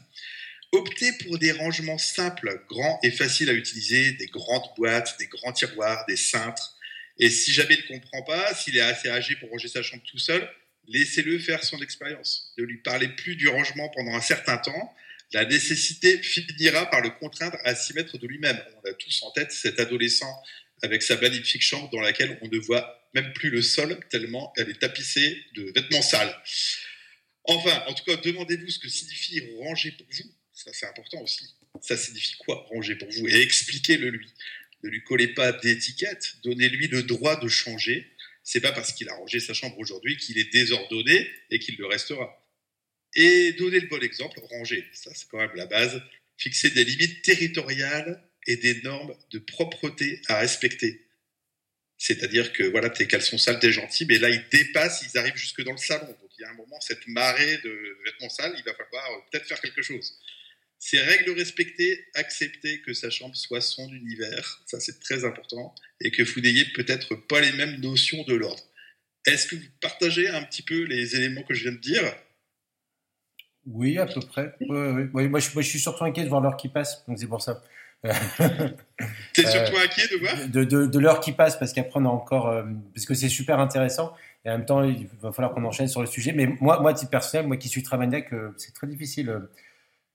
Optez 0.73 1.13
pour 1.25 1.39
des 1.39 1.53
rangements 1.53 1.97
simples, 1.97 2.63
grands 2.69 2.99
et 3.03 3.11
faciles 3.11 3.49
à 3.49 3.55
utiliser, 3.55 4.13
des 4.13 4.27
grandes 4.27 4.69
boîtes, 4.77 5.17
des 5.19 5.27
grands 5.27 5.53
tiroirs, 5.53 6.05
des 6.07 6.17
cintres. 6.17 6.77
Et 7.19 7.31
si 7.31 7.53
jamais 7.53 7.75
il 7.75 7.95
ne 7.95 7.99
comprend 7.99 8.23
pas, 8.23 8.55
s'il 8.55 8.77
est 8.77 8.81
assez 8.81 9.09
âgé 9.09 9.37
pour 9.37 9.49
ranger 9.49 9.69
sa 9.69 9.83
chambre 9.83 10.03
tout 10.05 10.19
seul, 10.19 10.47
laissez-le 10.89 11.39
faire 11.39 11.65
son 11.65 11.81
expérience. 11.81 12.53
Ne 12.59 12.65
lui 12.65 12.79
parlez 12.79 13.09
plus 13.09 13.37
du 13.37 13.49
rangement 13.49 13.89
pendant 13.91 14.15
un 14.15 14.21
certain 14.21 14.59
temps. 14.59 14.95
La 15.33 15.45
nécessité 15.45 16.23
finira 16.23 16.89
par 16.91 17.01
le 17.01 17.11
contraindre 17.11 17.59
à 17.65 17.75
s'y 17.75 17.93
mettre 17.95 18.19
de 18.19 18.27
lui-même. 18.27 18.61
On 18.77 18.89
a 18.89 18.93
tous 18.95 19.23
en 19.23 19.31
tête 19.33 19.53
cet 19.53 19.81
adolescent 19.81 20.33
avec 20.83 21.03
sa 21.03 21.17
magnifique 21.17 21.63
chambre 21.63 21.91
dans 21.91 22.01
laquelle 22.01 22.39
on 22.43 22.49
ne 22.49 22.59
voit 22.59 23.11
même 23.15 23.33
plus 23.33 23.51
le 23.51 23.63
sol 23.63 23.99
tellement 24.11 24.53
elle 24.57 24.71
est 24.71 24.81
tapissée 24.81 25.45
de 25.55 25.73
vêtements 25.75 26.03
sales. 26.03 26.37
Enfin, 27.45 27.83
en 27.87 27.95
tout 27.95 28.05
cas, 28.05 28.17
demandez-vous 28.17 28.69
ce 28.69 28.79
que 28.79 28.89
signifie 28.89 29.43
ranger 29.59 29.93
pour 29.93 30.07
vous 30.11 30.31
ça 30.57 30.71
c'est 30.73 30.87
important 30.87 31.21
aussi. 31.21 31.55
Ça 31.83 31.97
signifie 31.97 32.35
quoi 32.39 32.67
ranger 32.71 32.97
pour 32.97 33.09
vous? 33.11 33.29
Et 33.29 33.43
expliquez-le 33.43 34.09
lui. 34.09 34.33
Ne 34.83 34.89
lui 34.89 35.03
collez 35.03 35.29
pas 35.29 35.53
d'étiquette, 35.53 36.37
donnez-lui 36.43 36.89
le 36.89 37.03
droit 37.03 37.39
de 37.39 37.49
changer. 37.49 38.11
C'est 38.43 38.61
pas 38.61 38.73
parce 38.73 38.93
qu'il 38.93 39.09
a 39.09 39.15
rangé 39.15 39.39
sa 39.39 39.53
chambre 39.53 39.79
aujourd'hui 39.79 40.17
qu'il 40.17 40.39
est 40.39 40.51
désordonné 40.53 41.31
et 41.51 41.59
qu'il 41.59 41.77
le 41.77 41.87
restera. 41.87 42.43
Et 43.15 43.53
donnez 43.53 43.81
le 43.81 43.89
bon 43.89 44.03
exemple, 44.03 44.41
ranger. 44.51 44.85
Ça 44.93 45.11
c'est 45.15 45.29
quand 45.29 45.39
même 45.39 45.55
la 45.55 45.67
base. 45.67 46.03
Fixer 46.39 46.71
des 46.71 46.85
limites 46.85 47.23
territoriales 47.23 48.23
et 48.47 48.57
des 48.57 48.83
normes 48.83 49.15
de 49.31 49.39
propreté 49.39 50.21
à 50.29 50.39
respecter. 50.39 51.07
C'est-à-dire 51.99 52.53
que 52.53 52.63
voilà, 52.65 52.91
tes 52.91 53.07
caleçons 53.07 53.39
sales, 53.39 53.59
t'es 53.59 53.73
gentil, 53.73 54.05
mais 54.07 54.19
là 54.19 54.29
ils 54.29 54.45
dépassent, 54.51 55.03
ils 55.11 55.19
arrivent 55.19 55.37
jusque 55.37 55.63
dans 55.63 55.73
le 55.73 55.79
salon. 55.79 56.07
Donc 56.07 56.31
il 56.39 56.43
y 56.43 56.45
a 56.45 56.51
un 56.51 56.55
moment, 56.55 56.79
cette 56.81 57.07
marée 57.09 57.59
de 57.65 57.99
vêtements 58.05 58.29
sales, 58.29 58.55
il 58.57 58.65
va 58.65 58.75
falloir 58.75 59.29
peut-être 59.31 59.47
faire 59.47 59.61
quelque 59.61 59.83
chose. 59.83 60.19
Ces 60.79 61.01
règles 61.01 61.31
respectées, 61.31 62.05
accepter 62.15 62.83
que 62.83 62.93
sa 62.93 63.09
chambre 63.09 63.35
soit 63.35 63.63
son 63.63 63.91
univers, 63.95 64.63
ça 64.67 64.79
c'est 64.79 65.01
très 65.01 65.25
important, 65.25 65.75
et 66.01 66.11
que 66.11 66.23
vous 66.23 66.41
n'ayez 66.41 66.67
peut-être 66.67 67.15
pas 67.15 67.41
les 67.41 67.53
mêmes 67.53 67.81
notions 67.81 68.23
de 68.25 68.35
l'ordre. 68.35 68.63
Est-ce 69.25 69.47
que 69.47 69.57
vous 69.57 69.69
partagez 69.81 70.29
un 70.29 70.43
petit 70.43 70.63
peu 70.63 70.83
les 70.83 71.17
éléments 71.17 71.43
que 71.43 71.55
je 71.55 71.63
viens 71.63 71.73
de 71.73 71.79
dire? 71.79 72.17
Oui, 73.67 73.99
à 73.99 74.07
peu 74.07 74.21
près. 74.21 74.55
moi, 74.61 75.41
je, 75.41 75.61
suis 75.61 75.79
surtout 75.79 76.05
inquiet 76.05 76.25
de 76.25 76.29
voir 76.29 76.41
l'heure 76.41 76.57
qui 76.57 76.69
passe, 76.69 77.05
donc 77.07 77.19
c'est 77.19 77.27
pour 77.27 77.43
ça. 77.43 77.63
T'es 78.05 79.47
surtout 79.47 79.77
inquiet 79.77 80.07
de 80.13 80.19
voir? 80.19 80.89
De, 80.89 80.99
l'heure 80.99 81.21
qui 81.21 81.33
passe, 81.33 81.59
parce 81.59 81.73
qu'après 81.73 81.99
on 81.99 82.05
a 82.05 82.09
encore. 82.09 82.49
Euh, 82.49 82.63
parce 82.95 83.07
que 83.07 83.15
c'est 83.15 83.29
super 83.29 83.59
intéressant, 83.59 84.15
et 84.45 84.51
en 84.51 84.59
même 84.59 84.67
temps 84.67 84.85
il 84.85 85.09
va 85.21 85.33
falloir 85.33 85.53
qu'on 85.53 85.65
enchaîne 85.65 85.89
sur 85.89 86.01
le 86.01 86.07
sujet. 86.07 86.33
Mais 86.33 86.47
moi, 86.61 86.81
moi, 86.81 86.93
à 86.93 86.95
titre 86.95 87.11
personnel, 87.11 87.47
moi 87.47 87.57
qui 87.57 87.69
suis 87.69 87.83
très 87.83 87.97
maniaque, 87.97 88.33
euh, 88.33 88.55
c'est 88.57 88.73
très 88.73 88.87
difficile 88.87 89.31
euh, 89.31 89.41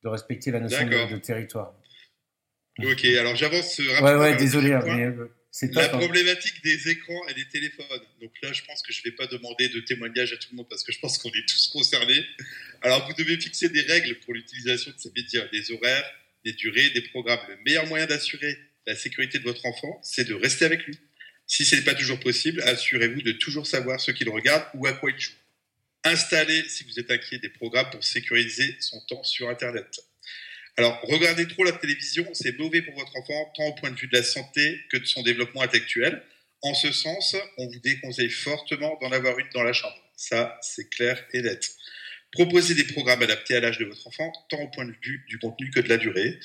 de 0.04 0.10
respecter 0.10 0.52
la 0.52 0.62
notion 0.62 0.86
de, 0.86 1.18
territoire. 1.18 1.74
Ok, 2.80 3.04
alors 3.20 3.36
j'avance 3.36 3.80
rapidement. 3.80 4.08
Ouais, 4.08 4.16
ouais, 4.16 4.38
désolé, 4.38 4.80
mais 4.86 5.10
La 5.74 5.86
hein. 5.86 5.98
problématique 5.98 6.64
des 6.64 6.90
écrans 6.90 7.28
et 7.28 7.34
des 7.34 7.46
téléphones. 7.46 8.02
Donc 8.22 8.32
là, 8.42 8.54
je 8.54 8.64
pense 8.64 8.82
que 8.82 8.94
je 8.94 9.00
ne 9.00 9.04
vais 9.06 9.16
pas 9.16 9.28
demander 9.28 9.68
de 9.68 9.82
témoignage 9.82 10.32
à 10.32 10.38
tout 10.38 10.48
le 10.52 10.58
monde 10.58 10.70
parce 10.70 10.84
que 10.84 10.94
je 10.94 11.00
pense 11.00 11.18
qu'on 11.18 11.30
est 11.30 11.48
tous 11.48 11.68
concernés. 11.68 12.26
Alors, 12.82 13.06
vous 13.08 13.14
devez 13.14 13.38
fixer 13.40 13.68
des 13.68 13.82
règles 13.82 14.18
pour 14.20 14.34
l'utilisation 14.34 14.92
de 14.92 14.98
ces 14.98 15.12
médias, 15.14 15.46
des 15.52 15.72
horaires, 15.72 16.10
des 16.46 16.54
durées, 16.54 16.90
des 16.92 17.02
programmes. 17.02 17.42
Le 17.50 17.58
meilleur 17.66 17.86
moyen 17.88 18.06
d'assurer 18.06 18.58
la 18.88 18.96
sécurité 18.96 19.40
de 19.40 19.44
votre 19.44 19.66
enfant, 19.66 20.00
c'est 20.04 20.24
de 20.24 20.34
rester 20.34 20.66
avec 20.66 20.86
lui. 20.86 20.98
Si 21.48 21.66
ce 21.66 21.76
n'est 21.76 21.82
pas 21.82 21.96
toujours 21.96 22.20
possible, 22.20 22.62
assurez-vous 22.62 23.22
de 23.22 23.34
toujours 23.34 23.68
savoir 23.68 24.00
ce 24.00 24.12
qu'il 24.12 24.30
regarde 24.30 24.66
ou 24.74 24.88
à 24.88 24.94
quoi 24.94 25.12
il 25.12 25.20
joue. 25.20 25.34
Installez, 26.06 26.68
si 26.70 26.86
vous 26.86 26.98
êtes 26.98 27.12
inquiet, 27.12 27.40
des 27.40 27.50
programmes 27.50 27.90
pour 27.92 28.04
sécuriser 28.04 28.78
son 28.80 29.00
temps 29.02 29.24
sur 29.24 29.50
Internet. 29.50 30.00
Alors, 30.78 31.00
regarder 31.04 31.48
trop 31.48 31.64
la 31.64 31.74
télévision, 31.74 32.28
c'est 32.34 32.58
mauvais 32.58 32.82
pour 32.82 32.96
votre 32.96 33.16
enfant, 33.16 33.54
tant 33.56 33.68
au 33.68 33.74
point 33.74 33.92
de 33.92 34.00
vue 34.00 34.08
de 34.08 34.16
la 34.16 34.24
santé 34.24 34.80
que 34.90 34.98
de 34.98 35.06
son 35.06 35.22
développement 35.22 35.62
intellectuel. 35.62 36.24
En 36.62 36.74
ce 36.74 36.92
sens, 36.92 37.36
on 37.58 37.68
vous 37.68 37.80
déconseille 37.80 38.30
fortement 38.30 38.98
d'en 39.02 39.12
avoir 39.12 39.38
une 39.40 39.50
dans 39.54 39.64
la 39.64 39.74
chambre. 39.74 39.98
Ça, 40.16 40.58
c'est 40.62 40.90
clair 40.90 41.24
et 41.34 41.42
net. 41.42 41.72
Proposez 42.32 42.76
des 42.76 42.86
programmes 42.86 43.24
adaptés 43.24 43.56
à 43.56 43.60
l'âge 43.60 43.78
de 43.80 43.86
votre 43.86 44.08
enfant, 44.08 44.32
tant 44.50 44.62
au 44.62 44.70
point 44.70 44.86
de 44.86 44.94
vue 45.04 45.26
du 45.28 45.38
contenu 45.40 45.70
que 45.72 45.82
de 45.82 45.90
la 45.90 45.98
durée. 45.98 46.40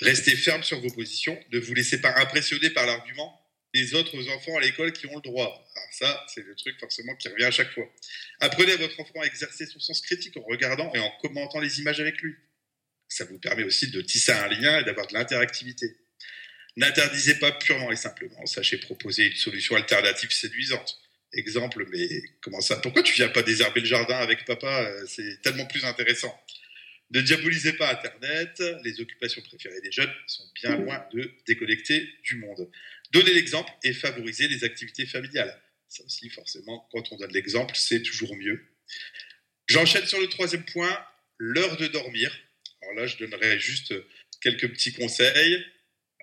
Restez 0.00 0.34
ferme 0.34 0.62
sur 0.62 0.80
vos 0.80 0.90
positions. 0.90 1.38
Ne 1.52 1.58
vous 1.58 1.74
laissez 1.74 2.00
pas 2.00 2.14
impressionner 2.18 2.70
par 2.70 2.86
l'argument 2.86 3.38
des 3.74 3.94
autres 3.94 4.16
enfants 4.30 4.56
à 4.56 4.60
l'école 4.60 4.92
qui 4.92 5.06
ont 5.06 5.16
le 5.16 5.20
droit. 5.20 5.68
Alors 5.76 5.88
ça, 5.92 6.26
c'est 6.32 6.46
le 6.46 6.54
truc 6.54 6.78
forcément 6.80 7.14
qui 7.16 7.28
revient 7.28 7.44
à 7.44 7.50
chaque 7.50 7.70
fois. 7.72 7.84
Apprenez 8.40 8.72
à 8.72 8.76
votre 8.76 8.98
enfant 8.98 9.20
à 9.20 9.26
exercer 9.26 9.66
son 9.66 9.80
sens 9.80 10.00
critique 10.00 10.34
en 10.38 10.42
regardant 10.42 10.90
et 10.94 10.98
en 10.98 11.10
commentant 11.20 11.60
les 11.60 11.80
images 11.80 12.00
avec 12.00 12.18
lui. 12.22 12.34
Ça 13.08 13.24
vous 13.24 13.38
permet 13.38 13.64
aussi 13.64 13.90
de 13.90 14.00
tisser 14.00 14.32
un 14.32 14.48
lien 14.48 14.80
et 14.80 14.84
d'avoir 14.84 15.06
de 15.06 15.14
l'interactivité. 15.14 15.96
N'interdisez 16.76 17.36
pas 17.36 17.52
purement 17.52 17.90
et 17.90 17.96
simplement, 17.96 18.44
sachez 18.46 18.78
proposer 18.78 19.26
une 19.26 19.36
solution 19.36 19.76
alternative 19.76 20.30
séduisante. 20.30 20.98
Exemple, 21.32 21.86
mais 21.90 22.08
comment 22.40 22.60
ça 22.60 22.76
Pourquoi 22.76 23.02
tu 23.02 23.14
viens 23.14 23.28
pas 23.28 23.42
désherber 23.42 23.80
le 23.80 23.86
jardin 23.86 24.16
avec 24.16 24.44
papa? 24.44 24.90
C'est 25.06 25.40
tellement 25.42 25.66
plus 25.66 25.84
intéressant. 25.84 26.38
Ne 27.10 27.20
diabolisez 27.20 27.74
pas 27.74 27.92
Internet. 27.92 28.62
Les 28.84 29.00
occupations 29.00 29.42
préférées 29.42 29.80
des 29.80 29.92
jeunes 29.92 30.12
sont 30.26 30.44
bien 30.54 30.76
loin 30.76 31.04
de 31.14 31.30
déconnecter 31.46 32.08
du 32.24 32.36
monde. 32.36 32.68
Donnez 33.12 33.32
l'exemple 33.32 33.70
et 33.84 33.92
favorisez 33.92 34.48
les 34.48 34.64
activités 34.64 35.06
familiales. 35.06 35.60
Ça 35.88 36.04
aussi, 36.04 36.28
forcément, 36.30 36.88
quand 36.90 37.12
on 37.12 37.16
donne 37.16 37.32
l'exemple, 37.32 37.74
c'est 37.76 38.02
toujours 38.02 38.34
mieux. 38.36 38.60
J'enchaîne 39.68 40.06
sur 40.06 40.20
le 40.20 40.28
troisième 40.28 40.64
point, 40.64 40.98
l'heure 41.38 41.76
de 41.76 41.86
dormir. 41.86 42.36
Alors 42.86 43.02
là, 43.02 43.06
je 43.06 43.16
donnerai 43.16 43.58
juste 43.58 43.94
quelques 44.40 44.70
petits 44.70 44.92
conseils. 44.92 45.64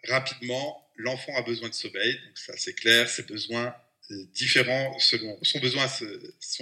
Rapidement, 0.07 0.89
l'enfant 0.95 1.35
a 1.35 1.41
besoin 1.41 1.69
de 1.69 1.73
sommeil, 1.73 2.13
donc 2.25 2.37
ça 2.37 2.53
c'est 2.57 2.73
clair, 2.73 3.09
ses 3.09 3.23
besoins 3.23 3.75
euh, 4.11 4.25
selon 4.99 5.41
sont 5.43 5.59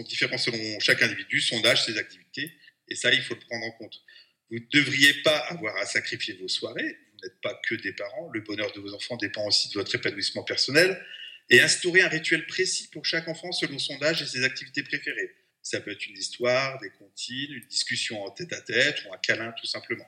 différents 0.03 0.37
selon 0.37 0.79
chaque 0.79 1.01
individu, 1.01 1.41
son 1.41 1.63
âge, 1.65 1.85
ses 1.85 1.97
activités, 1.97 2.51
et 2.87 2.95
ça 2.95 3.11
il 3.13 3.21
faut 3.21 3.33
le 3.33 3.39
prendre 3.39 3.65
en 3.65 3.71
compte. 3.71 4.01
Vous 4.49 4.57
ne 4.57 4.65
devriez 4.71 5.13
pas 5.23 5.37
avoir 5.37 5.75
à 5.77 5.85
sacrifier 5.85 6.35
vos 6.35 6.47
soirées, 6.47 6.97
vous 7.13 7.19
n'êtes 7.23 7.41
pas 7.41 7.59
que 7.67 7.75
des 7.75 7.93
parents, 7.93 8.29
le 8.33 8.41
bonheur 8.41 8.71
de 8.73 8.79
vos 8.79 8.93
enfants 8.93 9.17
dépend 9.17 9.45
aussi 9.47 9.69
de 9.69 9.73
votre 9.73 9.93
épanouissement 9.95 10.43
personnel, 10.43 11.03
et 11.49 11.61
instaurer 11.61 12.01
un 12.01 12.07
rituel 12.07 12.45
précis 12.47 12.89
pour 12.89 13.05
chaque 13.05 13.27
enfant 13.27 13.51
selon 13.51 13.79
son 13.79 14.01
âge 14.03 14.21
et 14.21 14.25
ses 14.25 14.43
activités 14.43 14.83
préférées. 14.83 15.35
Ça 15.61 15.79
peut 15.79 15.91
être 15.91 16.07
une 16.07 16.17
histoire, 16.17 16.79
des 16.79 16.89
comptines, 16.89 17.53
une 17.53 17.67
discussion 17.67 18.23
en 18.23 18.31
tête 18.31 18.51
à 18.53 18.61
tête 18.61 19.03
ou 19.05 19.13
un 19.13 19.17
câlin 19.17 19.53
tout 19.59 19.67
simplement. 19.67 20.07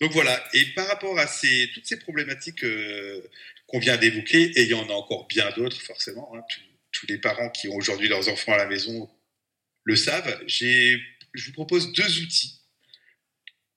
Donc 0.00 0.12
voilà, 0.12 0.46
et 0.52 0.64
par 0.74 0.86
rapport 0.88 1.18
à 1.18 1.26
ces, 1.26 1.70
toutes 1.72 1.86
ces 1.86 1.98
problématiques 1.98 2.64
euh, 2.64 3.22
qu'on 3.66 3.78
vient 3.78 3.96
d'évoquer, 3.96 4.42
et 4.42 4.62
il 4.62 4.68
y 4.68 4.74
en 4.74 4.88
a 4.90 4.92
encore 4.92 5.26
bien 5.26 5.50
d'autres 5.52 5.80
forcément, 5.80 6.36
hein, 6.36 6.42
tous 6.92 7.06
les 7.06 7.18
parents 7.18 7.48
qui 7.48 7.68
ont 7.68 7.76
aujourd'hui 7.76 8.08
leurs 8.08 8.28
enfants 8.28 8.52
à 8.52 8.58
la 8.58 8.66
maison 8.66 9.10
le 9.84 9.96
savent, 9.96 10.42
je 10.46 10.98
vous 11.46 11.52
propose 11.52 11.92
deux 11.92 12.20
outils. 12.20 12.60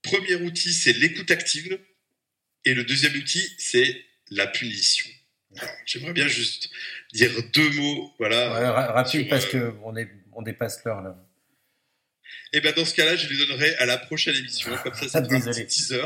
Premier 0.02 0.36
outil, 0.36 0.74
c'est 0.74 0.94
l'écoute 0.94 1.32
active, 1.32 1.80
et 2.66 2.74
le 2.74 2.84
deuxième 2.84 3.16
outil, 3.16 3.48
c'est 3.58 4.06
la 4.32 4.48
punition. 4.48 5.10
J'aimerais 5.86 6.14
bien 6.14 6.28
juste 6.28 6.70
dire 7.14 7.32
deux 7.54 7.70
mots. 7.72 8.14
Voilà, 8.20 8.92
rapide 8.92 9.30
parce 9.30 9.46
qu'on 9.46 9.96
on 10.40 10.42
dépasse 10.42 10.84
l'heure 10.86 11.02
là. 11.02 11.16
Et 12.54 12.58
eh 12.58 12.62
bien 12.62 12.72
dans 12.72 12.86
ce 12.86 12.94
cas-là, 12.94 13.16
je 13.16 13.28
les 13.28 13.46
donnerai 13.46 13.76
à 13.76 13.86
la 13.86 13.98
prochaine 13.98 14.36
émission. 14.36 14.72
Comme 14.84 14.94
ça, 14.94 15.08
c'est 15.08 15.18
un 15.18 15.22
petit 15.24 15.66
teaser. 15.66 16.06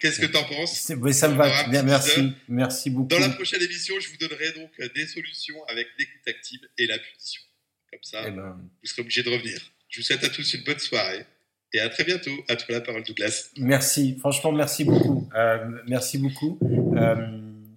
Qu'est-ce 0.00 0.20
que 0.20 0.26
tu 0.26 0.36
en 0.36 0.44
penses 0.44 0.92
oui, 1.00 1.12
Ça 1.12 1.28
me 1.28 1.36
va. 1.36 1.68
Bien, 1.68 1.82
merci. 1.82 2.32
Merci 2.48 2.90
beaucoup. 2.90 3.08
Dans 3.08 3.18
la 3.18 3.30
prochaine 3.30 3.62
émission, 3.62 3.94
je 3.98 4.08
vous 4.08 4.16
donnerai 4.18 4.52
donc 4.52 4.70
des 4.94 5.06
solutions 5.06 5.56
avec 5.68 5.88
l'écoute 5.98 6.28
active 6.28 6.60
et 6.78 6.86
la 6.86 6.98
punition. 6.98 7.42
Comme 7.90 8.02
ça, 8.02 8.24
eh 8.26 8.30
ben. 8.30 8.56
vous 8.82 8.88
serez 8.88 9.02
obligé 9.02 9.22
de 9.22 9.30
revenir. 9.30 9.58
Je 9.88 10.00
vous 10.00 10.04
souhaite 10.04 10.22
à 10.24 10.28
tous 10.28 10.54
une 10.54 10.64
bonne 10.64 10.78
soirée. 10.78 11.24
Et 11.72 11.80
à 11.80 11.88
très 11.88 12.04
bientôt. 12.04 12.32
À 12.48 12.56
toi 12.56 12.74
la 12.74 12.80
parole, 12.80 13.02
Douglas. 13.02 13.50
Merci. 13.58 14.16
Franchement, 14.18 14.52
merci 14.52 14.84
beaucoup. 14.84 15.28
Euh, 15.34 15.58
merci 15.86 16.18
beaucoup. 16.18 16.58
Euh, 16.62 17.16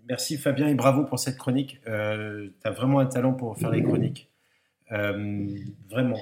merci 0.07 0.38
Fabien 0.38 0.68
et 0.68 0.76
bravo 0.76 1.05
pour 1.05 1.20
cette 1.20 1.38
chronique. 1.38 1.80
Euh, 1.88 2.49
tu 2.62 2.68
as 2.68 2.72
vraiment 2.72 2.99
un 2.99 3.05
talent 3.05 3.34
pour 3.34 3.57
faire 3.57 3.72
les 3.72 3.84
chroniques. 3.84 4.30
Vraiment. 4.90 6.20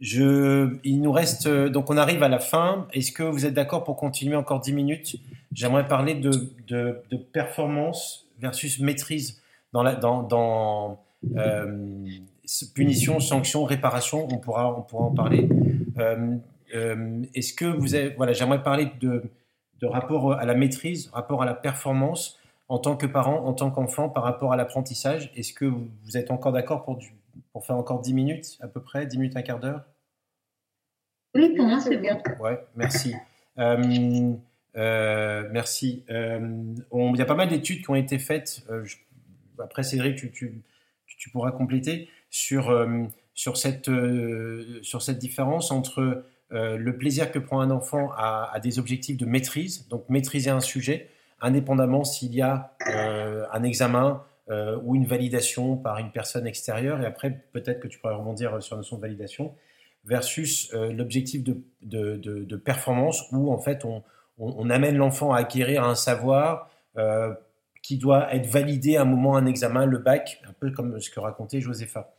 Je, 0.00 0.78
il 0.82 1.00
nous 1.00 1.12
reste, 1.12 1.48
donc 1.48 1.88
on 1.88 1.96
arrive 1.96 2.22
à 2.24 2.28
la 2.28 2.40
fin. 2.40 2.88
Est-ce 2.92 3.12
que 3.12 3.22
vous 3.22 3.46
êtes 3.46 3.54
d'accord 3.54 3.84
pour 3.84 3.96
continuer 3.96 4.34
encore 4.34 4.60
10 4.60 4.72
minutes? 4.72 5.16
J'aimerais 5.52 5.86
parler 5.86 6.14
de, 6.14 6.32
de, 6.66 7.16
performance 7.32 8.26
versus 8.40 8.80
maîtrise 8.80 9.40
dans, 9.72 9.82
la, 9.82 9.94
dans, 9.94 10.22
dans 10.22 11.00
euh, 11.36 12.06
punition, 12.74 13.20
sanction, 13.20 13.64
réparation. 13.64 14.26
On 14.30 14.38
pourra, 14.38 14.76
on 14.76 14.82
pourra 14.82 15.04
en 15.04 15.14
parler. 15.14 15.48
Euh, 15.98 16.36
euh, 16.74 17.22
Est-ce 17.34 17.52
que 17.52 17.66
vous 17.66 17.94
avez, 17.94 18.10
voilà, 18.16 18.32
j'aimerais 18.32 18.62
parler 18.62 18.88
de, 19.00 19.22
de 19.80 19.86
rapport 19.86 20.32
à 20.32 20.44
la 20.44 20.54
maîtrise, 20.54 21.10
rapport 21.12 21.42
à 21.42 21.46
la 21.46 21.54
performance 21.54 22.38
en 22.68 22.78
tant 22.78 22.96
que 22.96 23.06
parent, 23.06 23.44
en 23.46 23.52
tant 23.52 23.70
qu'enfant, 23.70 24.08
par 24.08 24.22
rapport 24.22 24.52
à 24.52 24.56
l'apprentissage. 24.56 25.30
Est-ce 25.36 25.52
que 25.52 25.66
vous 25.66 26.16
êtes 26.16 26.30
encore 26.30 26.52
d'accord 26.52 26.84
pour, 26.84 26.98
pour 27.52 27.66
faire 27.66 27.76
encore 27.76 28.00
10 28.00 28.14
minutes 28.14 28.58
à 28.60 28.68
peu 28.68 28.80
près, 28.80 29.06
10 29.06 29.18
minutes, 29.18 29.36
un 29.36 29.42
quart 29.42 29.60
d'heure? 29.60 29.84
Oui, 31.34 31.54
pour 31.56 31.66
moi, 31.66 31.80
c'est 31.80 31.96
bien. 31.96 32.20
Ouais, 32.40 32.62
merci. 32.76 33.14
Euh, 33.58 34.34
euh, 34.76 35.48
merci. 35.50 36.04
Euh, 36.10 36.40
il 36.92 37.16
y 37.16 37.22
a 37.22 37.24
pas 37.24 37.34
mal 37.34 37.48
d'études 37.48 37.82
qui 37.82 37.90
ont 37.90 37.94
été 37.94 38.18
faites. 38.18 38.64
après, 39.58 39.82
Cédric, 39.82 40.16
tu, 40.16 40.30
tu, 40.30 40.62
tu, 41.06 41.30
pourras 41.30 41.52
compléter 41.52 42.08
sur, 42.30 42.86
sur, 43.34 43.56
cette, 43.56 43.90
sur 44.82 45.02
cette 45.02 45.18
différence 45.18 45.70
entre 45.70 46.24
le 46.50 46.96
plaisir 46.96 47.30
que 47.32 47.38
prend 47.38 47.60
un 47.60 47.70
enfant 47.70 48.10
à, 48.16 48.50
à, 48.52 48.60
des 48.60 48.78
objectifs 48.78 49.16
de 49.16 49.26
maîtrise, 49.26 49.88
donc 49.88 50.08
maîtriser 50.08 50.50
un 50.50 50.60
sujet, 50.60 51.08
indépendamment 51.40 52.04
s'il 52.04 52.34
y 52.34 52.42
a 52.42 52.74
un 52.86 53.62
examen 53.62 54.22
ou 54.50 54.94
une 54.94 55.06
validation 55.06 55.76
par 55.76 55.98
une 55.98 56.10
personne 56.10 56.46
extérieure. 56.46 57.00
Et 57.00 57.06
après, 57.06 57.44
peut-être 57.52 57.80
que 57.80 57.88
tu 57.88 57.98
pourrais 57.98 58.14
rebondir 58.14 58.62
sur 58.62 58.76
la 58.76 58.80
notion 58.80 58.96
de 58.96 59.00
validation 59.00 59.54
versus 60.04 60.72
euh, 60.74 60.92
l'objectif 60.92 61.42
de, 61.44 62.56
performance 62.56 63.24
où 63.32 63.52
en 63.52 63.58
fait 63.58 63.84
on, 63.84 64.02
on, 64.38 64.70
amène 64.70 64.96
l'enfant 64.96 65.32
à 65.32 65.38
acquérir 65.38 65.84
un 65.84 65.94
savoir 65.94 66.70
euh, 66.96 67.32
qui 67.82 67.98
doit 67.98 68.34
être 68.34 68.46
validé 68.46 68.96
à 68.96 69.02
un 69.02 69.04
moment, 69.04 69.36
un 69.36 69.46
examen, 69.46 69.86
le 69.86 69.98
bac, 69.98 70.40
un 70.48 70.52
peu 70.52 70.70
comme 70.70 71.00
ce 71.00 71.10
que 71.10 71.20
racontait 71.20 71.60
Josepha. 71.60 72.12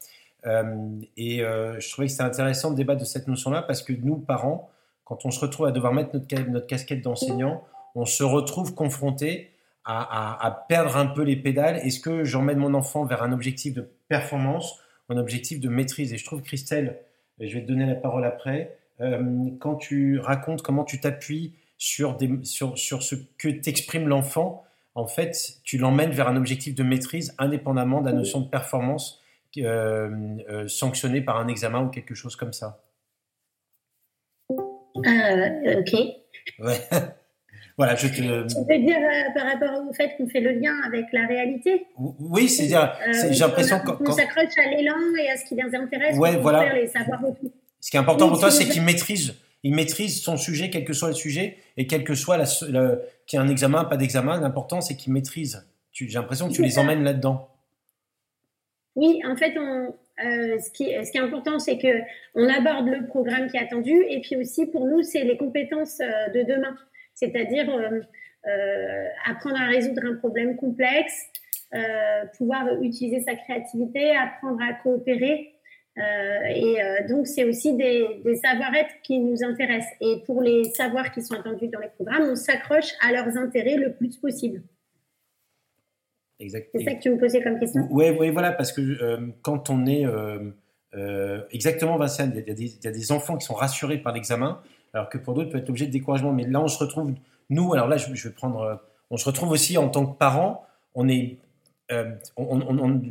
Euh, 0.45 0.99
et 1.15 1.37
je 1.37 1.91
trouvais 1.91 2.07
que 2.07 2.11
c'était 2.11 2.23
intéressant 2.23 2.71
de 2.71 2.75
débattre 2.75 2.99
de 2.99 3.05
cette 3.05 3.27
notion-là 3.27 3.61
parce 3.61 3.81
que 3.81 3.93
nous, 3.93 4.17
parents, 4.17 4.69
quand 5.05 5.25
on 5.25 5.31
se 5.31 5.39
retrouve 5.39 5.67
à 5.67 5.71
devoir 5.71 5.93
mettre 5.93 6.09
notre, 6.13 6.49
notre 6.49 6.67
casquette 6.67 7.01
d'enseignant, 7.01 7.63
on 7.95 8.05
se 8.05 8.23
retrouve 8.23 8.73
confronté 8.73 9.52
à, 9.85 10.01
à, 10.01 10.47
à, 10.47 10.51
perdre 10.51 10.97
un 10.97 11.07
peu 11.07 11.23
les 11.23 11.35
pédales. 11.35 11.77
Est-ce 11.77 11.99
que 11.99 12.23
j'emmène 12.23 12.57
mon 12.57 12.73
enfant 12.73 13.05
vers 13.05 13.23
un 13.23 13.31
objectif 13.31 13.73
de 13.73 13.89
performance, 14.07 14.79
un 15.09 15.17
objectif 15.17 15.59
de 15.59 15.69
maîtrise? 15.69 16.13
Et 16.13 16.17
je 16.17 16.25
trouve, 16.25 16.41
Christelle, 16.41 16.99
je 17.39 17.53
vais 17.53 17.61
te 17.61 17.67
donner 17.67 17.85
la 17.85 17.95
parole 17.95 18.25
après, 18.25 18.77
euh, 19.01 19.49
quand 19.59 19.75
tu 19.75 20.19
racontes 20.19 20.61
comment 20.61 20.83
tu 20.83 20.99
t'appuies 20.99 21.53
sur, 21.77 22.17
sur, 22.43 22.77
sur 22.77 23.03
ce 23.03 23.15
que 23.37 23.49
t'exprime 23.49 24.07
l'enfant, 24.07 24.63
en 24.95 25.07
fait, 25.07 25.35
tu 25.63 25.77
l'emmènes 25.77 26.11
vers 26.11 26.27
un 26.27 26.35
objectif 26.35 26.75
de 26.75 26.83
maîtrise 26.83 27.33
indépendamment 27.39 28.01
de 28.01 28.07
la 28.07 28.13
notion 28.13 28.41
de 28.41 28.47
performance 28.47 29.21
euh, 29.57 30.09
euh, 30.49 30.67
sanctionnée 30.67 31.21
par 31.21 31.37
un 31.37 31.47
examen 31.47 31.81
ou 31.81 31.89
quelque 31.89 32.15
chose 32.15 32.35
comme 32.35 32.53
ça. 32.53 32.83
ok. 34.95 35.93
Ouais. 36.59 36.89
voilà, 37.77 37.95
je 37.95 38.07
te. 38.07 38.21
Dire 38.77 38.97
par 39.33 39.45
rapport 39.45 39.87
au 39.89 39.93
fait 39.93 40.15
qu'on 40.17 40.27
fait 40.27 40.41
le 40.41 40.51
lien 40.51 40.73
avec 40.85 41.05
la 41.11 41.25
réalité 41.25 41.87
Oui, 41.97 42.47
c'est-à-dire, 42.49 42.93
j'ai 43.31 43.39
l'impression 43.39 43.79
qu'on 43.79 44.11
s'accroche 44.11 44.57
à 44.57 44.69
l'élan 44.69 44.95
et 45.19 45.29
à 45.29 45.37
ce 45.37 45.45
qui 45.45 45.55
les 45.55 45.75
intéresse 45.75 46.17
ouais, 46.17 46.37
voilà. 46.37 46.73
les 46.73 46.87
savoirs. 46.87 47.21
Ce 47.79 47.91
qui 47.91 47.97
est 47.97 47.99
important 47.99 48.29
pour 48.29 48.39
toi, 48.39 48.51
c'est 48.51 48.65
qu'il 48.65 48.81
maîtrise, 48.81 49.35
il 49.63 49.73
maîtrise 49.73 50.21
son 50.21 50.37
sujet, 50.37 50.69
quel 50.69 50.85
que 50.85 50.93
soit 50.93 51.09
le 51.09 51.15
sujet, 51.15 51.57
et 51.77 51.87
quel 51.87 52.03
que 52.03 52.15
soit 52.15 52.37
la, 52.37 52.45
qu'il 52.45 53.39
y 53.39 53.41
ait 53.41 53.45
un 53.45 53.49
examen, 53.49 53.85
pas 53.85 53.97
d'examen. 53.97 54.39
L'important, 54.39 54.81
c'est 54.81 54.95
qu'il 54.95 55.11
maîtrise. 55.13 55.65
J'ai 55.91 56.07
l'impression 56.07 56.47
que 56.47 56.53
tu 56.53 56.61
les 56.61 56.79
emmènes 56.79 57.03
là-dedans. 57.03 57.49
Oui, 58.95 59.21
en 59.27 59.35
fait, 59.35 59.57
on, 59.57 59.93
euh, 60.23 60.59
ce, 60.59 60.69
qui, 60.71 60.85
ce 60.85 61.11
qui 61.11 61.17
est 61.17 61.21
important, 61.21 61.59
c'est 61.59 61.77
que 61.77 62.01
on 62.35 62.47
aborde 62.47 62.87
le 62.87 63.07
programme 63.07 63.49
qui 63.49 63.57
est 63.57 63.61
attendu, 63.61 64.05
et 64.09 64.21
puis 64.21 64.35
aussi 64.35 64.67
pour 64.67 64.85
nous, 64.85 65.01
c'est 65.01 65.23
les 65.23 65.37
compétences 65.37 65.99
euh, 65.99 66.29
de 66.33 66.43
demain, 66.43 66.75
c'est-à-dire 67.25 67.69
euh, 67.69 69.07
apprendre 69.25 69.61
à 69.61 69.67
résoudre 69.67 70.01
un 70.05 70.15
problème 70.15 70.55
complexe, 70.55 71.17
pouvoir 72.37 72.67
utiliser 72.81 73.21
sa 73.21 73.35
créativité, 73.35 74.15
apprendre 74.15 74.59
à 74.61 74.73
coopérer, 74.73 75.53
euh, 75.97 76.01
et 76.47 76.81
euh, 76.81 77.07
donc, 77.07 77.27
c'est 77.27 77.43
aussi 77.43 77.75
des, 77.75 78.21
des 78.23 78.35
savoir-être 78.37 78.95
qui 79.03 79.19
nous 79.19 79.43
intéressent. 79.43 79.93
Et 80.01 80.23
pour 80.25 80.41
les 80.41 80.63
savoirs 80.73 81.11
qui 81.11 81.21
sont 81.21 81.35
attendus 81.35 81.67
dans 81.67 81.79
les 81.79 81.89
programmes, 81.89 82.29
on 82.31 82.35
s'accroche 82.35 82.93
à 83.01 83.11
leurs 83.11 83.37
intérêts 83.37 83.75
le 83.75 83.93
plus 83.93 84.17
possible. 84.17 84.63
C'est 86.39 86.49
ça 86.49 86.61
que 86.95 86.99
tu 86.99 87.11
me 87.11 87.17
posais 87.17 87.41
comme 87.41 87.59
question 87.59 87.87
Oui, 87.91 88.09
ouais, 88.09 88.31
voilà, 88.31 88.51
parce 88.51 88.73
que 88.73 88.81
euh, 88.81 89.27
quand 89.43 89.69
on 89.69 89.85
est. 89.85 90.05
exactement, 91.51 91.97
Vincent, 91.97 92.25
y, 92.25 92.39
il 92.39 92.83
y, 92.83 92.87
a 92.87 92.91
des, 92.91 93.11
enfants 93.11 93.37
qui 93.37 93.45
sont 93.45 93.53
rassurés 93.53 93.99
par 93.99 94.13
l'examen, 94.13 94.61
alors 94.93 95.09
que 95.09 95.17
pour 95.17 95.33
d'autres, 95.33 95.49
peut 95.49 95.57
être 95.57 95.69
objet 95.69 95.87
de 95.87 95.91
découragement. 95.91 96.31
Mais 96.31 96.45
là, 96.45 96.61
on 96.61 96.67
se 96.67 96.77
retrouve. 96.77 97.13
Nous, 97.49 97.73
alors 97.73 97.87
là, 97.87 97.97
je, 97.97 98.11
vais 98.11 98.33
prendre. 98.33 98.81
on 99.09 99.17
se 99.17 99.25
retrouve 99.25 99.51
aussi 99.51 99.77
en 99.77 99.89
tant 99.89 100.05
que 100.05 100.17
parents, 100.17 100.65
on 100.95 101.07
est. 101.07 101.37
On, 102.37 102.61
on, 102.61 102.79
on, 102.79 103.01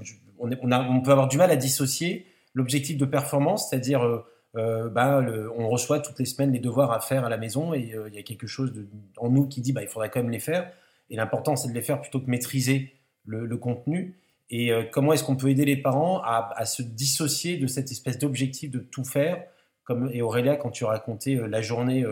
on, 0.43 1.01
peut 1.01 1.12
avoir 1.12 1.28
du 1.28 1.37
mal 1.37 1.51
à 1.51 1.57
dissocier 1.57 2.26
l'objectif 2.55 2.97
de 2.97 3.05
performance, 3.05 3.68
c'est-à-dire 3.68 4.03
euh, 4.03 4.24
euh, 4.57 4.89
bah, 4.89 5.24
on 5.57 5.68
reçoit 5.68 6.01
toutes 6.01 6.18
les 6.18 6.26
semaines 6.26 6.53
les 6.53 6.59
devoirs 6.59 6.93
à 6.93 7.01
faire 7.01 7.24
à 7.24 7.30
la 7.30 7.39
maison 7.39 7.72
et 7.72 7.95
euh, 7.95 8.09
il 8.09 8.14
y 8.14 8.18
a 8.18 8.22
quelque 8.22 8.47
chose 8.47 8.72
de, 8.72 8.87
en 9.16 9.30
nous 9.30 9.47
qui 9.47 9.61
dit 9.61 9.72
bah, 9.72 9.83
il 9.83 9.89
faudrait 9.89 10.11
quand 10.11 10.20
même 10.20 10.33
les 10.33 10.41
faire. 10.41 10.70
Et 11.11 11.16
l'important, 11.16 11.57
c'est 11.57 11.68
de 11.68 11.74
les 11.74 11.83
faire 11.83 12.01
plutôt 12.01 12.20
que 12.20 12.30
maîtriser 12.30 12.95
le, 13.26 13.57
contenu. 13.57 14.18
Et 14.49 14.70
comment 14.93 15.12
est-ce 15.12 15.24
qu'on 15.24 15.37
peut 15.37 15.51
aider 15.51 15.66
les 15.66 15.76
parents 15.76 16.22
à, 16.22 16.64
se 16.64 16.83
dissocier 16.83 17.59
de 17.59 17.66
cette 17.66 17.91
espèce 17.91 18.18
d'objectif 18.18 18.70
de 18.70 18.78
tout 18.78 19.05
faire 19.05 19.45
comme, 19.85 20.11
Et 20.12 20.22
Aurélia, 20.22 20.57
quand 20.57 20.70
tu 20.70 20.85
racontais 20.85 21.35
la 21.35 21.62
journée 21.62 22.05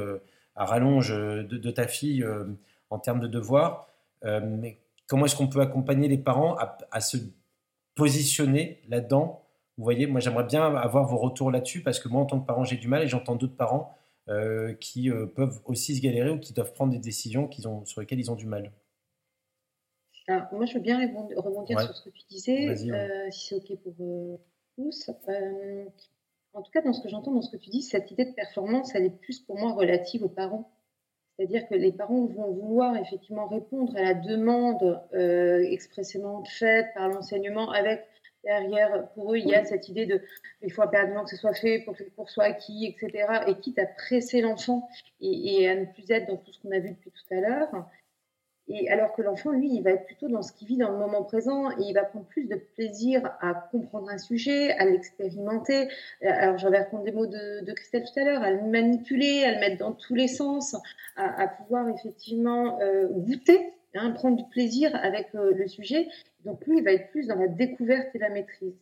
à 0.56 0.64
rallonge 0.64 1.10
de, 1.10 1.70
ta 1.70 1.86
fille 1.86 2.26
en 2.90 2.98
termes 2.98 3.20
de 3.20 3.28
devoirs, 3.28 3.88
mais 4.24 4.78
comment 5.06 5.26
est-ce 5.26 5.36
qu'on 5.36 5.48
peut 5.48 5.60
accompagner 5.60 6.08
les 6.08 6.18
parents 6.18 6.56
à 6.56 7.00
se 7.00 7.16
positionner 7.94 8.80
là-dedans? 8.88 9.44
Vous 9.80 9.84
voyez, 9.84 10.06
moi 10.06 10.20
j'aimerais 10.20 10.44
bien 10.44 10.76
avoir 10.76 11.06
vos 11.06 11.16
retours 11.16 11.50
là-dessus 11.50 11.82
parce 11.82 12.00
que 12.00 12.08
moi 12.08 12.20
en 12.20 12.26
tant 12.26 12.38
que 12.38 12.46
parent 12.46 12.64
j'ai 12.64 12.76
du 12.76 12.86
mal 12.86 13.02
et 13.02 13.08
j'entends 13.08 13.34
d'autres 13.34 13.56
parents 13.56 13.96
euh, 14.28 14.74
qui 14.74 15.10
euh, 15.10 15.24
peuvent 15.24 15.58
aussi 15.64 15.96
se 15.96 16.02
galérer 16.02 16.28
ou 16.28 16.38
qui 16.38 16.52
doivent 16.52 16.74
prendre 16.74 16.92
des 16.92 16.98
décisions 16.98 17.48
qu'ils 17.48 17.66
ont, 17.66 17.86
sur 17.86 18.02
lesquelles 18.02 18.20
ils 18.20 18.30
ont 18.30 18.36
du 18.36 18.44
mal. 18.44 18.70
Alors, 20.28 20.52
moi 20.52 20.66
je 20.66 20.74
veux 20.74 20.80
bien 20.80 21.00
rebondir 21.34 21.80
sur 21.80 21.96
ce 21.96 22.04
que 22.04 22.10
tu 22.10 22.22
disais, 22.28 22.68
euh, 22.68 23.30
si 23.30 23.46
c'est 23.48 23.54
OK 23.54 23.78
pour 23.82 23.94
tous. 24.76 25.10
En 26.52 26.62
tout 26.62 26.70
cas, 26.72 26.82
dans 26.82 26.92
ce 26.92 27.02
que 27.02 27.08
j'entends, 27.08 27.32
dans 27.32 27.42
ce 27.42 27.50
que 27.50 27.56
tu 27.56 27.70
dis, 27.70 27.82
cette 27.82 28.10
idée 28.10 28.24
de 28.24 28.32
performance, 28.32 28.94
elle 28.94 29.04
est 29.04 29.20
plus 29.20 29.40
pour 29.40 29.58
moi 29.58 29.72
relative 29.72 30.24
aux 30.24 30.28
parents. 30.28 30.70
C'est-à-dire 31.36 31.66
que 31.68 31.74
les 31.74 31.92
parents 31.92 32.26
vont 32.26 32.52
vouloir 32.52 32.96
effectivement 32.96 33.46
répondre 33.46 33.96
à 33.96 34.02
la 34.02 34.14
demande 34.14 35.00
euh, 35.14 35.62
expressément 35.70 36.44
faite 36.44 36.88
par 36.94 37.08
l'enseignement 37.08 37.70
avec 37.70 38.06
derrière, 38.44 39.08
pour 39.14 39.32
eux, 39.32 39.38
il 39.38 39.48
y 39.48 39.54
a 39.54 39.64
cette 39.64 39.88
idée 39.88 40.06
de 40.06 40.22
il 40.62 40.72
faut 40.72 40.82
impérativement 40.82 41.24
que 41.24 41.30
ce 41.30 41.36
soit 41.36 41.54
fait 41.54 41.80
pour 41.80 41.96
que 41.96 42.04
le 42.04 42.10
cours 42.10 42.30
soit 42.30 42.44
acquis, 42.44 42.86
etc. 42.86 43.26
Et 43.46 43.54
quitte 43.54 43.78
à 43.78 43.86
presser 43.86 44.40
l'enfant 44.40 44.88
et, 45.20 45.68
à 45.68 45.76
ne 45.76 45.84
plus 45.86 46.10
être 46.10 46.26
dans 46.26 46.36
tout 46.36 46.52
ce 46.52 46.60
qu'on 46.60 46.72
a 46.72 46.78
vu 46.78 46.90
depuis 46.90 47.10
tout 47.10 47.34
à 47.34 47.40
l'heure. 47.40 47.88
Et 48.72 48.88
alors 48.88 49.12
que 49.14 49.20
l'enfant, 49.20 49.50
lui, 49.50 49.68
il 49.68 49.82
va 49.82 49.90
être 49.90 50.06
plutôt 50.06 50.28
dans 50.28 50.42
ce 50.42 50.52
qu'il 50.52 50.68
vit 50.68 50.76
dans 50.76 50.92
le 50.92 50.96
moment 50.96 51.24
présent 51.24 51.72
et 51.72 51.82
il 51.88 51.92
va 51.92 52.04
prendre 52.04 52.24
plus 52.26 52.44
de 52.44 52.54
plaisir 52.54 53.28
à 53.40 53.52
comprendre 53.52 54.08
un 54.08 54.18
sujet, 54.18 54.70
à 54.74 54.84
l'expérimenter. 54.84 55.88
Euh, 56.22 56.28
alors, 56.28 56.56
j'avais 56.56 56.78
reprendre 56.78 57.02
des 57.02 57.10
mots 57.10 57.26
de, 57.26 57.72
Christelle 57.72 58.04
tout 58.04 58.20
à 58.20 58.24
l'heure, 58.24 58.42
à 58.42 58.52
le 58.52 58.62
manipuler, 58.62 59.42
à 59.42 59.54
le 59.54 59.58
mettre 59.58 59.78
dans 59.78 59.90
tous 59.92 60.14
les 60.14 60.28
sens, 60.28 60.76
à, 61.16 61.48
pouvoir 61.48 61.88
effectivement 61.88 62.78
euh, 62.80 63.08
goûter, 63.08 63.72
hein, 63.96 64.12
prendre 64.12 64.36
du 64.36 64.48
plaisir 64.50 64.94
avec 64.94 65.34
euh, 65.34 65.52
le 65.52 65.66
sujet. 65.66 66.06
Donc, 66.44 66.64
lui, 66.64 66.78
il 66.78 66.84
va 66.84 66.92
être 66.92 67.10
plus 67.10 67.26
dans 67.26 67.34
la 67.36 67.48
découverte 67.48 68.14
et 68.14 68.18
la 68.18 68.30
maîtrise. 68.30 68.78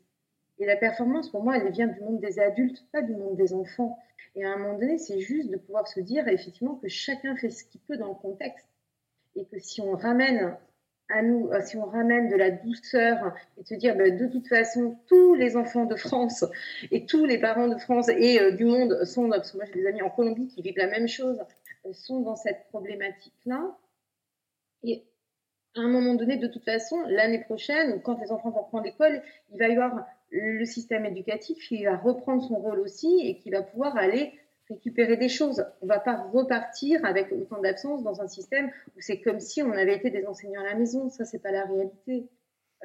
Et 0.59 0.67
la 0.67 0.77
performance, 0.77 1.31
pour 1.31 1.43
moi, 1.43 1.57
elle 1.57 1.73
vient 1.73 1.87
du 1.87 2.01
monde 2.01 2.21
des 2.21 2.39
adultes, 2.39 2.85
pas 2.93 3.01
du 3.01 3.15
monde 3.15 3.37
des 3.37 3.55
enfants. 3.55 3.99
Et 4.37 4.45
à 4.45 4.53
un 4.53 4.59
moment 4.59 4.79
donné, 4.79 4.99
c'est 4.99 5.19
juste 5.19 5.51
de 5.51 5.57
pouvoir 5.57 5.89
se 5.89 6.01
dire 6.01 6.29
effectivement 6.29 6.75
que 6.75 6.89
chacun 6.89 7.35
fait 7.37 7.49
ce 7.49 7.65
qu'il 7.65 7.81
peut 7.81 7.97
dans 7.97 8.09
le 8.09 8.15
contexte 8.15 8.69
et 9.39 9.45
que 9.47 9.59
si 9.59 9.81
on 9.81 9.93
ramène 9.93 10.57
à 11.09 11.23
nous, 11.23 11.49
euh, 11.49 11.61
si 11.63 11.77
on 11.77 11.87
ramène 11.87 12.29
de 12.29 12.37
la 12.37 12.51
douceur 12.51 13.35
et 13.57 13.65
se 13.65 13.75
dire 13.75 13.97
ben, 13.97 14.17
de 14.17 14.27
toute 14.27 14.47
façon 14.47 14.99
tous 15.07 15.35
les 15.35 15.57
enfants 15.57 15.87
de 15.87 15.97
France 15.97 16.45
et 16.91 17.07
tous 17.07 17.25
les 17.25 17.39
parents 17.39 17.69
de 17.69 17.79
France 17.79 18.09
et 18.09 18.41
euh, 18.41 18.51
du 18.51 18.65
monde 18.65 19.05
sont, 19.05 19.29
parce 19.31 19.53
que 19.53 19.57
moi 19.57 19.67
j'ai 19.67 19.81
des 19.81 19.87
amis 19.87 20.03
en 20.03 20.11
Colombie 20.11 20.49
qui 20.49 20.61
vivent 20.61 20.77
la 20.77 20.89
même 20.89 21.09
chose, 21.09 21.41
euh, 21.87 21.93
sont 21.93 22.21
dans 22.21 22.37
cette 22.37 22.67
problématique-là. 22.69 23.77
Et 24.83 25.05
à 25.77 25.81
un 25.81 25.89
moment 25.89 26.15
donné, 26.15 26.37
de 26.37 26.47
toute 26.47 26.65
façon, 26.65 27.01
l'année 27.07 27.41
prochaine, 27.41 28.03
quand 28.03 28.21
les 28.21 28.31
enfants 28.31 28.51
vont 28.51 28.63
reprendre 28.63 28.85
l'école, 28.85 29.23
il 29.53 29.59
va 29.59 29.69
y 29.69 29.73
avoir 29.73 30.07
le 30.31 30.65
système 30.65 31.07
éducatif 31.07 31.57
qui 31.69 31.85
va 31.85 31.97
reprendre 31.97 32.43
son 32.43 32.57
rôle 32.57 32.81
aussi 32.81 33.21
et 33.25 33.39
qui 33.39 33.51
va 33.51 33.63
pouvoir 33.63 33.97
aller 33.97 34.33
récupérer 34.69 35.17
des 35.17 35.29
choses. 35.29 35.65
On 35.83 35.87
ne 35.87 35.91
va 35.91 36.01
pas 36.01 36.17
repartir 36.17 37.05
avec 37.05 37.33
autant 37.33 37.61
d'absence 37.61 38.03
dans 38.03 38.21
un 38.21 38.29
système 38.29 38.71
où 38.97 39.01
c'est 39.01 39.21
comme 39.21 39.41
si 39.41 39.63
on 39.63 39.73
avait 39.73 39.97
été 39.97 40.11
des 40.11 40.27
enseignants 40.27 40.61
à 40.63 40.65
la 40.65 40.75
maison. 40.75 41.09
Ça, 41.11 41.25
c'est 41.25 41.39
pas 41.39 41.51
la 41.51 41.65
réalité. 41.65 42.29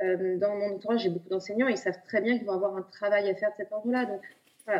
Euh, 0.03 0.37
dans 0.37 0.55
mon 0.55 0.75
entourage, 0.75 1.01
j'ai 1.01 1.09
beaucoup 1.09 1.29
d'enseignants, 1.29 1.67
ils 1.67 1.77
savent 1.77 2.01
très 2.03 2.21
bien 2.21 2.37
qu'ils 2.37 2.47
vont 2.47 2.53
avoir 2.53 2.75
un 2.75 2.81
travail 2.81 3.29
à 3.29 3.35
faire 3.35 3.51
de 3.51 3.55
cet 3.57 3.71
ordre-là. 3.71 4.05
Donc, 4.05 4.21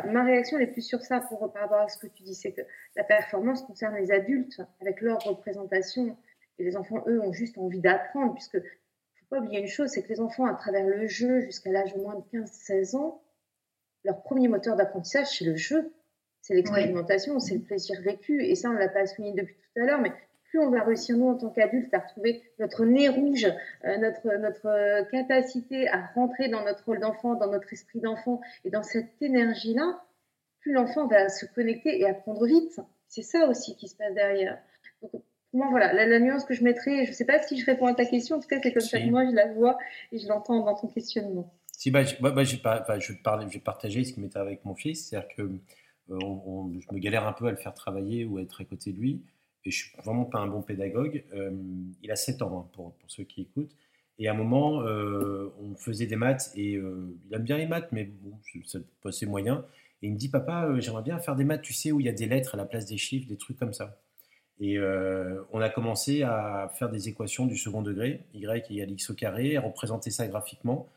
ma 0.06 0.24
réaction 0.24 0.58
est 0.58 0.66
plus 0.66 0.82
sur 0.82 1.02
ça 1.02 1.20
pour, 1.20 1.52
par 1.52 1.62
rapport 1.62 1.80
à 1.80 1.88
ce 1.88 1.98
que 1.98 2.06
tu 2.06 2.22
dis, 2.22 2.34
c'est 2.34 2.52
que 2.52 2.62
la 2.96 3.04
performance 3.04 3.62
concerne 3.62 3.94
les 3.96 4.10
adultes 4.10 4.60
avec 4.80 5.00
leur 5.00 5.20
représentation. 5.20 6.16
Et 6.58 6.64
les 6.64 6.76
enfants, 6.76 7.04
eux, 7.06 7.20
ont 7.20 7.32
juste 7.32 7.58
envie 7.58 7.80
d'apprendre, 7.80 8.34
puisque 8.34 8.58
faut 8.60 9.26
pas 9.28 9.38
oublier 9.38 9.60
une 9.60 9.68
chose, 9.68 9.90
c'est 9.90 10.02
que 10.02 10.08
les 10.08 10.20
enfants, 10.20 10.46
à 10.46 10.54
travers 10.54 10.86
le 10.86 11.06
jeu, 11.06 11.40
jusqu'à 11.40 11.70
l'âge 11.70 11.94
de 11.94 12.00
moins 12.00 12.14
de 12.14 12.38
15-16 12.38 12.96
ans, 12.96 13.22
leur 14.04 14.22
premier 14.22 14.48
moteur 14.48 14.76
d'apprentissage, 14.76 15.38
c'est 15.38 15.44
le 15.44 15.56
jeu 15.56 15.92
c'est 16.44 16.54
l'expérimentation, 16.54 17.40
c'est 17.40 17.54
le 17.54 17.62
plaisir 17.62 17.98
vécu. 18.02 18.44
Et 18.44 18.54
ça, 18.54 18.68
on 18.68 18.74
ne 18.74 18.78
l'a 18.78 18.90
pas 18.90 19.06
souligné 19.06 19.32
depuis 19.32 19.54
tout 19.54 19.80
à 19.80 19.86
l'heure, 19.86 20.00
mais 20.02 20.12
plus 20.50 20.58
on 20.58 20.68
va 20.68 20.82
réussir, 20.82 21.16
nous, 21.16 21.28
en 21.28 21.36
tant 21.36 21.48
qu'adultes, 21.48 21.92
à 21.94 22.00
retrouver 22.00 22.42
notre 22.58 22.84
nez 22.84 23.08
rouge, 23.08 23.46
euh, 23.86 23.96
notre, 23.96 24.36
notre 24.36 24.66
euh, 24.66 25.04
capacité 25.04 25.88
à 25.88 26.04
rentrer 26.14 26.48
dans 26.48 26.62
notre 26.62 26.84
rôle 26.84 27.00
d'enfant, 27.00 27.34
dans 27.34 27.50
notre 27.50 27.72
esprit 27.72 28.00
d'enfant 28.00 28.42
et 28.66 28.70
dans 28.70 28.82
cette 28.82 29.10
énergie-là, 29.22 30.04
plus 30.60 30.74
l'enfant 30.74 31.06
va 31.06 31.30
se 31.30 31.46
connecter 31.46 31.98
et 31.98 32.06
apprendre 32.06 32.44
vite. 32.44 32.78
C'est 33.08 33.22
ça 33.22 33.48
aussi 33.48 33.74
qui 33.76 33.88
se 33.88 33.96
passe 33.96 34.12
derrière. 34.12 34.58
Donc, 35.00 35.12
pour 35.12 35.22
moi, 35.54 35.68
voilà, 35.70 35.94
la, 35.94 36.20
nuance 36.20 36.44
que 36.44 36.52
je 36.52 36.62
mettrais, 36.62 37.06
je 37.06 37.10
ne 37.10 37.14
sais 37.14 37.24
pas 37.24 37.40
si 37.40 37.58
je 37.58 37.64
réponds 37.64 37.86
à 37.86 37.94
ta 37.94 38.04
question, 38.04 38.36
en 38.36 38.40
tout 38.40 38.48
cas, 38.48 38.60
c'est 38.62 38.72
comme 38.72 38.82
ça 38.82 39.00
que 39.00 39.08
moi, 39.08 39.24
je 39.24 39.34
la 39.34 39.50
vois 39.54 39.78
et 40.12 40.18
je 40.18 40.28
l'entends 40.28 40.62
dans 40.62 40.74
ton 40.74 40.88
questionnement. 40.88 41.50
Si, 41.72 41.90
bah, 41.90 42.04
je, 42.04 42.16
bah, 42.20 42.44
je, 42.44 42.56
je, 42.56 43.52
vais 43.54 43.60
partager 43.60 44.04
ce 44.04 44.12
qui 44.12 44.20
m'était 44.20 44.38
avec 44.38 44.62
mon 44.66 44.74
fils, 44.74 45.08
c'est-à-dire 45.08 45.28
que 45.34 45.50
euh, 46.10 46.18
je 46.18 46.94
me 46.94 46.98
galère 46.98 47.26
un 47.26 47.32
peu 47.32 47.46
à 47.46 47.50
le 47.50 47.56
faire 47.56 47.74
travailler 47.74 48.24
ou 48.24 48.38
à 48.38 48.42
être 48.42 48.60
à 48.60 48.64
côté 48.64 48.92
de 48.92 48.98
lui. 48.98 49.22
Et 49.64 49.70
je 49.70 49.84
suis 49.84 49.96
vraiment 50.02 50.24
pas 50.24 50.38
un 50.38 50.46
bon 50.46 50.62
pédagogue. 50.62 51.24
Euh, 51.32 51.50
il 52.02 52.10
a 52.10 52.16
7 52.16 52.42
ans, 52.42 52.58
hein, 52.58 52.70
pour, 52.74 52.94
pour, 52.94 53.10
ceux 53.10 53.24
qui 53.24 53.42
écoutent. 53.42 53.74
Et 54.18 54.28
à 54.28 54.32
un 54.32 54.34
moment, 54.34 54.82
euh, 54.82 55.52
on 55.60 55.74
faisait 55.74 56.06
des 56.06 56.16
maths 56.16 56.52
et 56.54 56.72
il 56.74 57.34
aime 57.34 57.42
bien 57.42 57.58
les 57.58 57.66
maths, 57.66 57.88
mais 57.90 58.04
bon, 58.04 58.38
ça 58.64 58.78
passait 59.02 59.26
moyen. 59.26 59.64
Et 60.02 60.06
il 60.06 60.12
me 60.12 60.18
dit, 60.18 60.28
papa, 60.28 60.68
j'aimerais 60.78 61.02
bien 61.02 61.18
faire 61.18 61.34
des 61.34 61.44
maths, 61.44 61.62
tu 61.62 61.72
sais, 61.72 61.90
où 61.90 61.98
il 61.98 62.06
y 62.06 62.08
a 62.08 62.12
des 62.12 62.26
lettres 62.26 62.54
à 62.54 62.56
la 62.56 62.64
place 62.64 62.86
des 62.86 62.98
chiffres, 62.98 63.26
des 63.26 63.36
trucs 63.36 63.58
comme 63.58 63.72
ça. 63.72 63.98
Et 64.60 64.78
on 64.78 65.60
a 65.60 65.68
commencé 65.68 66.22
à 66.22 66.70
faire 66.78 66.90
des 66.90 67.08
équations 67.08 67.46
du 67.46 67.56
second 67.56 67.82
degré, 67.82 68.24
y 68.34 68.44
égale 68.44 68.92
x 68.92 69.10
au 69.10 69.14
carré, 69.14 69.56
à 69.56 69.60
représenter 69.60 70.10
ça 70.10 70.28
graphiquement 70.28 70.88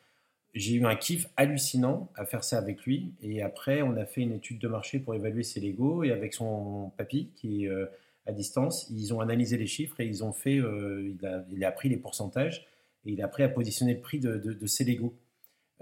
j'ai 0.53 0.75
eu 0.75 0.85
un 0.85 0.95
kiff 0.95 1.27
hallucinant 1.37 2.09
à 2.15 2.25
faire 2.25 2.43
ça 2.43 2.57
avec 2.57 2.83
lui. 2.83 3.13
Et 3.21 3.41
après, 3.41 3.81
on 3.81 3.95
a 3.95 4.05
fait 4.05 4.21
une 4.21 4.33
étude 4.33 4.59
de 4.59 4.67
marché 4.67 4.99
pour 4.99 5.13
évaluer 5.13 5.43
ses 5.43 5.59
Lego. 5.59 6.03
Et 6.03 6.11
avec 6.11 6.33
son 6.33 6.91
papy, 6.97 7.29
qui 7.35 7.65
est 7.65 7.69
euh, 7.69 7.85
à 8.25 8.31
distance, 8.31 8.87
ils 8.89 9.13
ont 9.13 9.21
analysé 9.21 9.57
les 9.57 9.67
chiffres 9.67 9.99
et 9.99 10.05
ils 10.05 10.23
ont 10.23 10.33
fait. 10.33 10.57
Euh, 10.57 11.13
il, 11.19 11.25
a, 11.25 11.45
il, 11.51 11.73
pris 11.75 11.89
les 11.89 11.97
pourcentages 11.97 12.65
et 13.05 13.11
il 13.11 13.21
a 13.21 13.25
appris 13.25 13.43
à 13.43 13.49
positionner 13.49 13.93
le 13.95 14.01
prix 14.01 14.19
de, 14.19 14.37
de, 14.37 14.67
ses 14.67 14.83
Lego. 14.83 15.15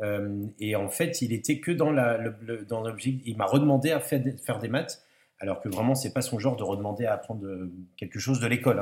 Euh, 0.01 0.45
et 0.59 0.75
en 0.75 0.89
fait, 0.89 1.21
il 1.21 1.31
était 1.31 1.59
que 1.59 1.71
dans 1.71 1.91
le, 1.91 2.35
l'objet. 2.69 3.15
Il 3.25 3.37
m'a 3.37 3.45
redemandé 3.45 3.91
à 3.91 3.99
faire, 3.99 4.21
faire, 4.43 4.59
des 4.59 4.67
maths, 4.67 5.03
alors 5.39 5.61
que 5.61 5.69
vraiment, 5.69 5.95
c'est 5.95 6.13
pas 6.13 6.21
son 6.21 6.37
genre 6.37 6.57
de 6.57 6.63
redemander 6.63 7.05
à 7.05 7.13
apprendre 7.13 7.47
quelque 7.95 8.19
chose 8.19 8.41
de 8.41 8.47
l'école. 8.47 8.79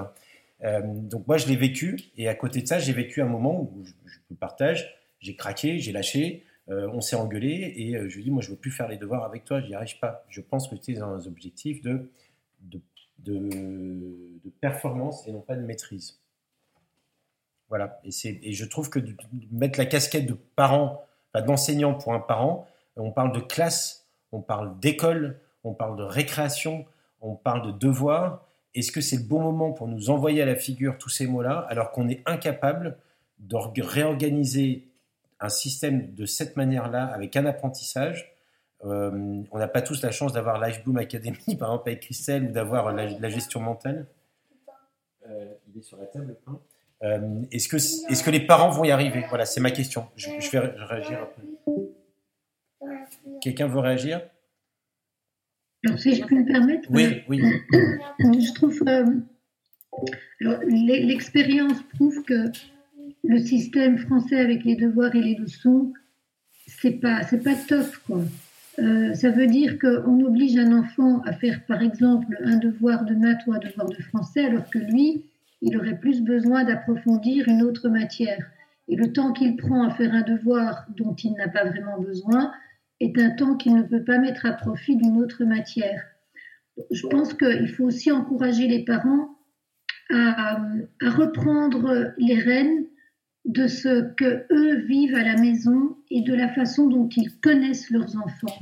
Hein. 0.63 0.81
donc 0.81 1.27
moi, 1.27 1.37
je 1.37 1.47
l'ai 1.47 1.55
vécu. 1.55 1.99
Et 2.17 2.27
à 2.27 2.35
côté 2.35 2.61
de 2.61 2.67
ça, 2.67 2.79
j'ai 2.79 2.93
vécu 2.93 3.21
un 3.21 3.27
moment 3.27 3.61
où 3.61 3.83
je, 3.85 3.91
je 4.07 4.35
partage 4.35 5.02
j'ai 5.23 5.35
craqué, 5.35 5.79
j'ai 5.79 5.91
lâché, 5.91 6.43
euh, 6.69 6.89
on 6.93 7.01
s'est 7.01 7.15
engueulé 7.15 7.73
et 7.75 7.95
euh, 7.95 8.09
je 8.09 8.15
lui 8.15 8.21
ai 8.21 8.23
dit, 8.25 8.31
moi 8.31 8.41
je 8.41 8.49
veux 8.49 8.57
plus 8.57 8.71
faire 8.71 8.87
les 8.87 8.97
devoirs 8.97 9.23
avec 9.23 9.45
toi, 9.45 9.61
j'y 9.61 9.73
arrive 9.73 9.97
pas. 9.99 10.25
Je 10.29 10.41
pense 10.41 10.67
que 10.67 10.75
tu 10.75 10.91
es 10.91 10.95
dans 10.95 11.09
un 11.09 11.25
objectif 11.25 11.81
de, 11.81 12.11
de, 12.61 12.89
performance 14.61 15.27
et 15.27 15.31
non 15.31 15.41
pas 15.41 15.55
de 15.55 15.61
maîtrise. 15.61 16.19
Voilà, 17.69 17.99
et, 18.03 18.09
et 18.49 18.53
je 18.53 18.65
trouve 18.65 18.89
que 18.89 18.99
mettre 19.51 19.79
la 19.79 19.85
casquette 19.85 20.25
de 20.25 20.37
parent, 20.55 21.05
d'enseignant 21.33 21.95
pour 21.95 22.13
un 22.13 22.19
parent, 22.19 22.67
on 22.95 23.11
parle 23.11 23.33
de 23.33 23.39
classe, 23.39 24.07
on 24.31 24.41
parle 24.41 24.79
d'école, 24.79 25.39
on 25.63 25.73
parle 25.73 25.97
de 25.97 26.03
récréation, 26.03 26.85
on 27.21 27.35
parle 27.35 27.65
de 27.65 27.71
devoir. 27.77 28.45
Est-ce 28.75 28.91
que 28.91 29.01
c'est 29.01 29.17
le 29.17 29.23
bon 29.23 29.41
moment 29.41 29.71
pour 29.71 29.87
nous 29.87 30.09
envoyer 30.09 30.41
à 30.41 30.45
la 30.45 30.55
figure 30.55 30.97
tous 30.97 31.09
ces 31.09 31.27
mots-là 31.27 31.65
alors 31.69 31.91
qu'on 31.91 32.07
est 32.07 32.21
incapable 32.25 32.97
de 33.39 33.81
réorganiser 33.81 34.92
un 35.43 35.49
système 35.49 36.15
de 36.15 36.25
cette 36.25 36.55
manière-là, 36.55 37.05
avec 37.05 37.35
un 37.35 37.45
apprentissage. 37.45 38.33
Euh, 38.85 39.43
on 39.51 39.59
n'a 39.59 39.67
pas 39.67 39.81
tous 39.81 40.01
la 40.01 40.11
chance 40.11 40.31
d'avoir 40.31 40.59
Bloom 40.83 40.97
Academy, 40.97 41.37
par 41.59 41.69
exemple 41.69 41.89
avec 41.89 41.99
Christelle, 41.99 42.45
ou 42.45 42.51
d'avoir 42.51 42.93
la, 42.93 43.29
gestion 43.29 43.59
mentale. 43.59 44.07
Euh, 45.29 45.53
il 45.67 45.79
est 45.79 45.81
sur 45.81 45.97
la 45.97 46.05
table. 46.05 46.37
Hein. 46.47 46.59
Euh, 47.03 47.41
est-ce 47.51 47.67
que, 47.67 47.75
est 47.75 48.23
que 48.23 48.31
les 48.31 48.45
parents 48.45 48.69
vont 48.69 48.85
y 48.85 48.91
arriver? 48.91 49.25
Voilà, 49.27 49.45
c'est 49.45 49.59
ma 49.59 49.71
question. 49.71 50.07
Je, 50.15 50.29
vais 50.29 50.59
réagir 50.59 51.21
après. 51.21 51.41
Quelqu'un 53.41 53.67
veut 53.67 53.79
réagir? 53.79 54.21
Si 55.97 56.15
je 56.15 56.23
peux 56.23 56.35
me 56.35 56.45
permettre. 56.45 56.87
Oui, 56.89 57.23
oui. 57.27 57.41
Je 58.19 58.53
trouve. 58.53 58.81
L'expérience 60.39 61.83
prouve 61.93 62.23
que 62.23 62.49
le 63.23 63.39
système 63.39 63.97
français 63.97 64.39
avec 64.39 64.63
les 64.63 64.75
devoirs 64.75 65.15
et 65.15 65.21
les 65.21 65.35
leçons, 65.35 65.93
c'est 66.67 66.99
pas, 66.99 67.23
c'est 67.23 67.43
pas 67.43 67.55
top, 67.55 67.87
quoi. 68.05 68.21
Euh, 68.79 69.13
ça 69.13 69.29
veut 69.29 69.45
dire 69.45 69.77
qu'on 69.77 70.25
oblige 70.25 70.57
un 70.57 70.77
enfant 70.77 71.21
à 71.21 71.33
faire, 71.33 71.63
par 71.67 71.83
exemple, 71.83 72.37
un 72.43 72.57
devoir 72.57 73.05
de 73.05 73.13
maths 73.13 73.45
ou 73.45 73.53
un 73.53 73.59
devoir 73.59 73.87
de 73.87 74.01
français, 74.01 74.45
alors 74.45 74.67
que 74.69 74.79
lui, 74.79 75.25
il 75.61 75.77
aurait 75.77 75.97
plus 75.97 76.21
besoin 76.21 76.63
d'approfondir 76.63 77.47
une 77.47 77.61
autre 77.61 77.87
matière. 77.89 78.49
Et 78.87 78.95
le 78.95 79.13
temps 79.13 79.31
qu'il 79.31 79.55
prend 79.55 79.83
à 79.83 79.91
faire 79.91 80.13
un 80.13 80.23
devoir 80.23 80.85
dont 80.97 81.13
il 81.13 81.33
n'a 81.33 81.47
pas 81.47 81.65
vraiment 81.65 81.99
besoin 81.99 82.51
est 82.99 83.17
un 83.17 83.29
temps 83.29 83.55
qu'il 83.55 83.75
ne 83.75 83.83
peut 83.83 84.03
pas 84.03 84.17
mettre 84.17 84.45
à 84.45 84.53
profit 84.53 84.95
d'une 84.95 85.21
autre 85.21 85.43
matière. 85.45 86.03
Je 86.91 87.05
pense 87.07 87.33
qu'il 87.33 87.69
faut 87.69 87.85
aussi 87.85 88.11
encourager 88.11 88.67
les 88.67 88.83
parents 88.83 89.29
à, 90.09 90.57
à, 91.01 91.09
reprendre 91.11 92.13
les 92.17 92.35
rênes 92.35 92.85
de 93.45 93.67
ce 93.67 94.13
que 94.13 94.45
eux 94.51 94.85
vivent 94.85 95.15
à 95.15 95.23
la 95.23 95.35
maison 95.35 95.97
et 96.09 96.21
de 96.21 96.33
la 96.33 96.49
façon 96.49 96.87
dont 96.87 97.09
ils 97.09 97.39
connaissent 97.39 97.89
leurs 97.89 98.15
enfants, 98.17 98.57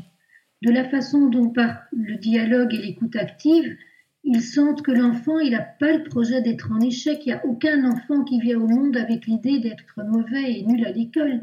de 0.61 0.71
la 0.71 0.89
façon 0.89 1.27
dont 1.27 1.49
par 1.49 1.83
le 1.91 2.15
dialogue 2.15 2.73
et 2.73 2.81
l'écoute 2.81 3.15
active, 3.15 3.77
ils 4.23 4.41
sentent 4.41 4.83
que 4.83 4.91
l'enfant, 4.91 5.39
il 5.39 5.51
n'a 5.51 5.61
pas 5.61 5.93
le 5.97 6.03
projet 6.03 6.41
d'être 6.41 6.71
en 6.71 6.79
échec. 6.79 7.25
Il 7.25 7.29
n'y 7.29 7.33
a 7.33 7.45
aucun 7.45 7.89
enfant 7.89 8.23
qui 8.23 8.39
vient 8.39 8.59
au 8.59 8.67
monde 8.67 8.95
avec 8.95 9.25
l'idée 9.25 9.59
d'être 9.59 10.03
mauvais 10.03 10.59
et 10.59 10.63
nul 10.63 10.85
à 10.85 10.91
l'école. 10.91 11.41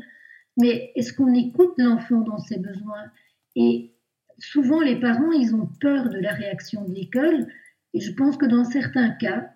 Mais 0.56 0.92
est-ce 0.94 1.12
qu'on 1.12 1.34
écoute 1.34 1.74
l'enfant 1.78 2.20
dans 2.20 2.38
ses 2.38 2.58
besoins? 2.58 3.10
Et 3.56 3.94
souvent, 4.38 4.80
les 4.80 5.00
parents, 5.00 5.32
ils 5.32 5.54
ont 5.54 5.68
peur 5.80 6.08
de 6.08 6.18
la 6.18 6.32
réaction 6.32 6.84
de 6.84 6.94
l'école. 6.94 7.48
Et 7.94 8.00
je 8.00 8.12
pense 8.12 8.36
que 8.36 8.46
dans 8.46 8.64
certains 8.64 9.10
cas, 9.10 9.52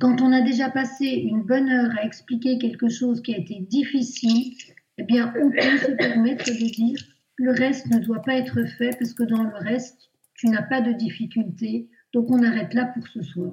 quand 0.00 0.20
on 0.20 0.32
a 0.32 0.40
déjà 0.40 0.70
passé 0.70 1.06
une 1.06 1.42
bonne 1.42 1.68
heure 1.68 1.90
à 1.98 2.04
expliquer 2.04 2.58
quelque 2.58 2.88
chose 2.88 3.22
qui 3.22 3.34
a 3.34 3.38
été 3.38 3.60
difficile, 3.60 4.54
eh 4.98 5.04
bien, 5.04 5.32
on 5.40 5.50
peut 5.50 5.78
se 5.78 5.92
permettre 5.92 6.44
de 6.46 6.70
dire 6.70 6.98
le 7.36 7.52
reste 7.52 7.86
ne 7.86 7.98
doit 7.98 8.22
pas 8.22 8.34
être 8.34 8.64
fait 8.78 8.96
parce 8.98 9.12
que 9.12 9.22
dans 9.22 9.42
le 9.42 9.56
reste, 9.56 10.10
tu 10.34 10.48
n'as 10.48 10.62
pas 10.62 10.80
de 10.80 10.92
difficulté 10.92 11.88
donc 12.16 12.30
on 12.30 12.42
arrête 12.42 12.72
là 12.72 12.86
pour 12.86 13.06
ce 13.08 13.22
soir. 13.22 13.52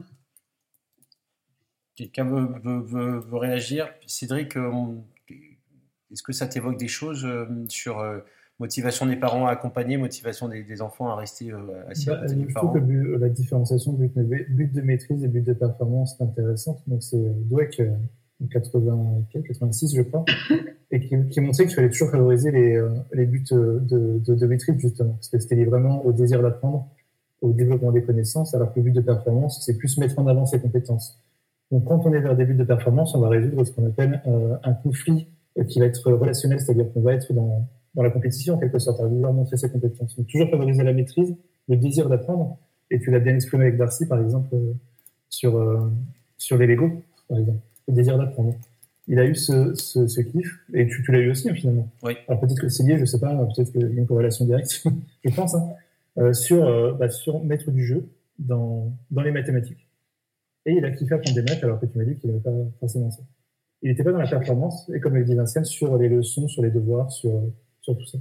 Quelqu'un 1.96 2.24
veut, 2.24 3.20
réagir? 3.34 3.94
Cédric, 4.08 4.56
euh, 4.56 4.96
est-ce 6.12 6.24
que 6.24 6.32
ça 6.32 6.48
t'évoque 6.48 6.78
des 6.78 6.88
choses 6.88 7.26
euh, 7.26 7.46
sur 7.68 8.00
euh, 8.00 8.20
motivation 8.60 9.06
des 9.06 9.16
parents 9.16 9.48
à 9.48 9.52
accompagner, 9.52 9.98
motivation 9.98 10.48
des, 10.48 10.82
enfants 10.82 11.10
à 11.10 11.16
rester 11.16 11.52
assis 11.90 12.10
à 12.10 12.16
bah, 12.16 12.22
côté 12.22 12.36
des 12.36 12.54
parents 12.54 12.74
que 12.74 13.18
la 13.20 13.30
différenciation 13.30 13.94
but, 13.94 14.14
but, 14.16 14.74
de 14.74 14.82
maîtrise 14.82 15.24
et 15.24 15.28
but 15.28 15.42
de 15.42 15.54
performance 15.54 16.16
est 16.20 16.24
intéressante. 16.24 16.82
Donc 16.88 17.04
c'est 17.04 17.18
Dweck, 17.50 17.82
en 18.42 18.48
86 18.52 19.96
je 19.96 20.02
crois, 20.02 20.26
et 20.92 21.00
qui, 21.00 21.42
montrait 21.42 21.66
qu'il 21.66 21.76
fallait 21.76 21.90
toujours 21.90 22.12
favoriser 22.12 22.52
les, 22.52 23.26
buts 23.26 23.44
de, 23.50 23.82
de, 23.82 24.46
maîtrise 24.46 24.78
justement, 24.78 25.14
parce 25.14 25.30
que 25.30 25.40
c'était 25.40 25.64
vraiment 25.66 26.06
au 26.06 26.12
désir 26.12 26.42
d'apprendre 26.42 26.88
au 27.42 27.52
développement 27.52 27.92
des 27.92 28.04
connaissances, 28.04 28.56
alors 28.56 28.74
que 28.74 28.80
le 28.80 28.86
but 28.86 28.92
de 28.94 29.02
performance, 29.02 29.64
c'est 29.66 29.78
plus 29.78 29.98
mettre 29.98 30.18
en 30.18 30.28
avant 30.28 30.46
ses 30.46 30.62
compétences. 30.62 31.20
Donc, 31.72 31.86
quand 31.86 32.02
on 32.06 32.14
est 32.14 32.22
vers 32.22 32.36
des 32.36 32.46
buts 32.46 32.56
de 32.56 32.64
performance, 32.64 33.14
on 33.16 33.20
va 33.20 33.30
résoudre 33.30 33.66
ce 33.66 33.72
qu'on 33.72 33.86
appelle 33.86 34.22
euh, 34.28 34.56
un 34.64 34.74
conflit 34.74 35.28
euh, 35.58 35.66
qui 35.66 35.80
va 35.80 35.86
être 35.86 36.12
relationnel, 36.12 36.60
c'est-à-dire 36.62 36.92
qu'on 36.94 37.02
va 37.02 37.14
être 37.14 37.34
dans, 37.34 37.68
dans 37.96 38.04
la 38.04 38.10
compétition, 38.10 38.56
en 38.56 38.58
quelque 38.60 38.80
sorte, 38.80 39.00
à 39.00 39.06
vouloir 39.06 39.34
montrer 39.34 39.58
ses 39.58 39.70
compétences. 39.70 40.16
Donc, 40.16 40.28
toujours 40.28 40.50
favoriser 40.50 40.84
la 40.84 40.94
maîtrise, 40.94 41.36
le 41.70 41.78
désir 41.78 42.10
d'apprendre. 42.10 42.58
Et 42.92 43.00
tu 43.00 43.12
l'as 43.12 43.20
bien 43.20 43.36
exprimé 43.36 43.66
avec 43.66 43.78
Darcy, 43.78 44.08
par 44.08 44.22
exemple, 44.22 44.50
euh, 44.54 44.74
sur, 45.30 45.92
sur 46.38 46.58
les 46.58 46.68
Lego, 46.68 46.92
par 47.28 47.40
exemple, 47.40 47.60
le 47.88 47.94
désir 47.94 48.18
d'apprendre. 48.18 48.56
Il 49.08 49.20
a 49.20 49.26
eu 49.26 49.36
ce, 49.36 49.74
ce, 49.76 50.08
ce 50.08 50.22
kiff, 50.22 50.60
et 50.74 50.88
tu, 50.88 51.04
tu 51.04 51.12
l'as 51.12 51.20
eu 51.20 51.32
aussi, 51.32 51.50
hein, 51.50 51.56
finalement. 51.56 51.90
Oui. 52.04 52.14
Alors, 52.28 52.40
peut-être 52.40 52.62
que 52.62 52.70
c'est 52.70 52.84
lié, 52.84 52.98
je 52.98 53.06
sais 53.06 53.20
pas, 53.20 53.36
peut-être 53.56 53.72
qu'il 53.72 53.82
y 53.82 53.86
a 53.86 53.88
une 53.88 54.08
corrélation 54.08 54.46
directe, 54.46 54.84
je 55.26 55.36
pense, 55.36 55.56
hein. 55.56 55.74
Euh, 56.20 56.32
sur, 56.32 56.64
euh, 56.64 56.94
bah, 56.94 57.10
sur 57.10 57.44
maître 57.44 57.72
du 57.72 57.84
jeu 57.84 58.08
dans, 58.38 58.94
dans 59.10 59.24
les 59.24 59.32
mathématiques. 59.32 59.88
Et 60.68 60.74
il 60.74 60.86
a 60.86 60.92
kiffé 60.92 61.16
apprendre 61.16 61.36
des 61.36 61.42
maths 61.42 61.64
alors 61.64 61.80
que 61.80 61.88
tu 61.88 61.98
m'as 61.98 62.04
dit 62.04 62.16
qu'il 62.18 62.30
n'avait 62.30 62.44
pas 62.44 62.52
forcément 62.80 63.10
ça. 63.10 63.24
Il 63.82 63.90
n'était 63.90 64.04
pas 64.04 64.12
dans 64.12 64.20
la 64.20 64.28
performance, 64.28 64.90
et 64.94 65.00
comme 65.00 65.16
le 65.16 65.26
dit 65.26 65.34
Vincent, 65.34 65.64
sur 65.64 65.98
les 65.98 66.10
leçons, 66.10 66.48
sur 66.48 66.62
les 66.62 66.70
devoirs, 66.70 67.12
sur, 67.12 67.32
sur 67.84 67.96
tout 67.96 68.06
ça. 68.06 68.18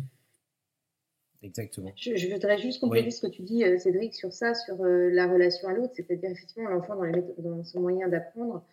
Exactement. 1.42 1.90
Je, 1.96 2.32
voudrais 2.32 2.58
juste 2.58 2.80
compléter 2.80 3.10
ce 3.10 3.26
que 3.26 3.32
tu 3.32 3.42
dis, 3.42 3.64
euh, 3.64 3.78
Cédric, 3.78 4.14
sur 4.14 4.32
ça, 4.32 4.54
sur 4.54 4.76
la 4.84 5.26
relation 5.26 5.68
à 5.68 5.72
l'autre. 5.72 5.94
C'est-à-dire, 5.96 6.30
effectivement, 6.30 6.68
l'enfant, 6.68 6.94
dans, 6.94 7.10
dans, 7.38 7.64
son 7.64 7.80
moyen 7.80 8.08
d'apprendre, 8.08 8.64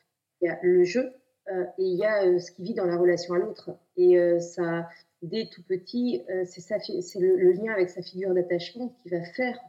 il 0.42 0.46
y 0.46 0.50
a 0.50 0.60
le 0.62 0.84
jeu 0.84 1.14
et 1.80 1.84
il 1.84 1.98
y 1.98 2.06
a 2.06 2.38
ce 2.40 2.52
qui 2.52 2.62
vit 2.62 2.76
dans 2.76 2.86
la 2.86 2.96
relation 2.96 3.34
à 3.34 3.40
l'autre. 3.40 3.72
Et 3.98 4.20
ça, 4.40 4.88
dès 5.22 5.48
tout 5.48 5.64
petit, 5.64 6.24
euh, 6.30 6.44
c'est 6.46 7.20
le, 7.20 7.52
lien 7.52 7.74
avec 7.74 7.90
sa 7.90 8.02
figure 8.02 8.34
d'attachement 8.34 8.96
qui 9.02 9.10
va 9.10 9.24
faire, 9.24 9.58
euh, 9.58 9.60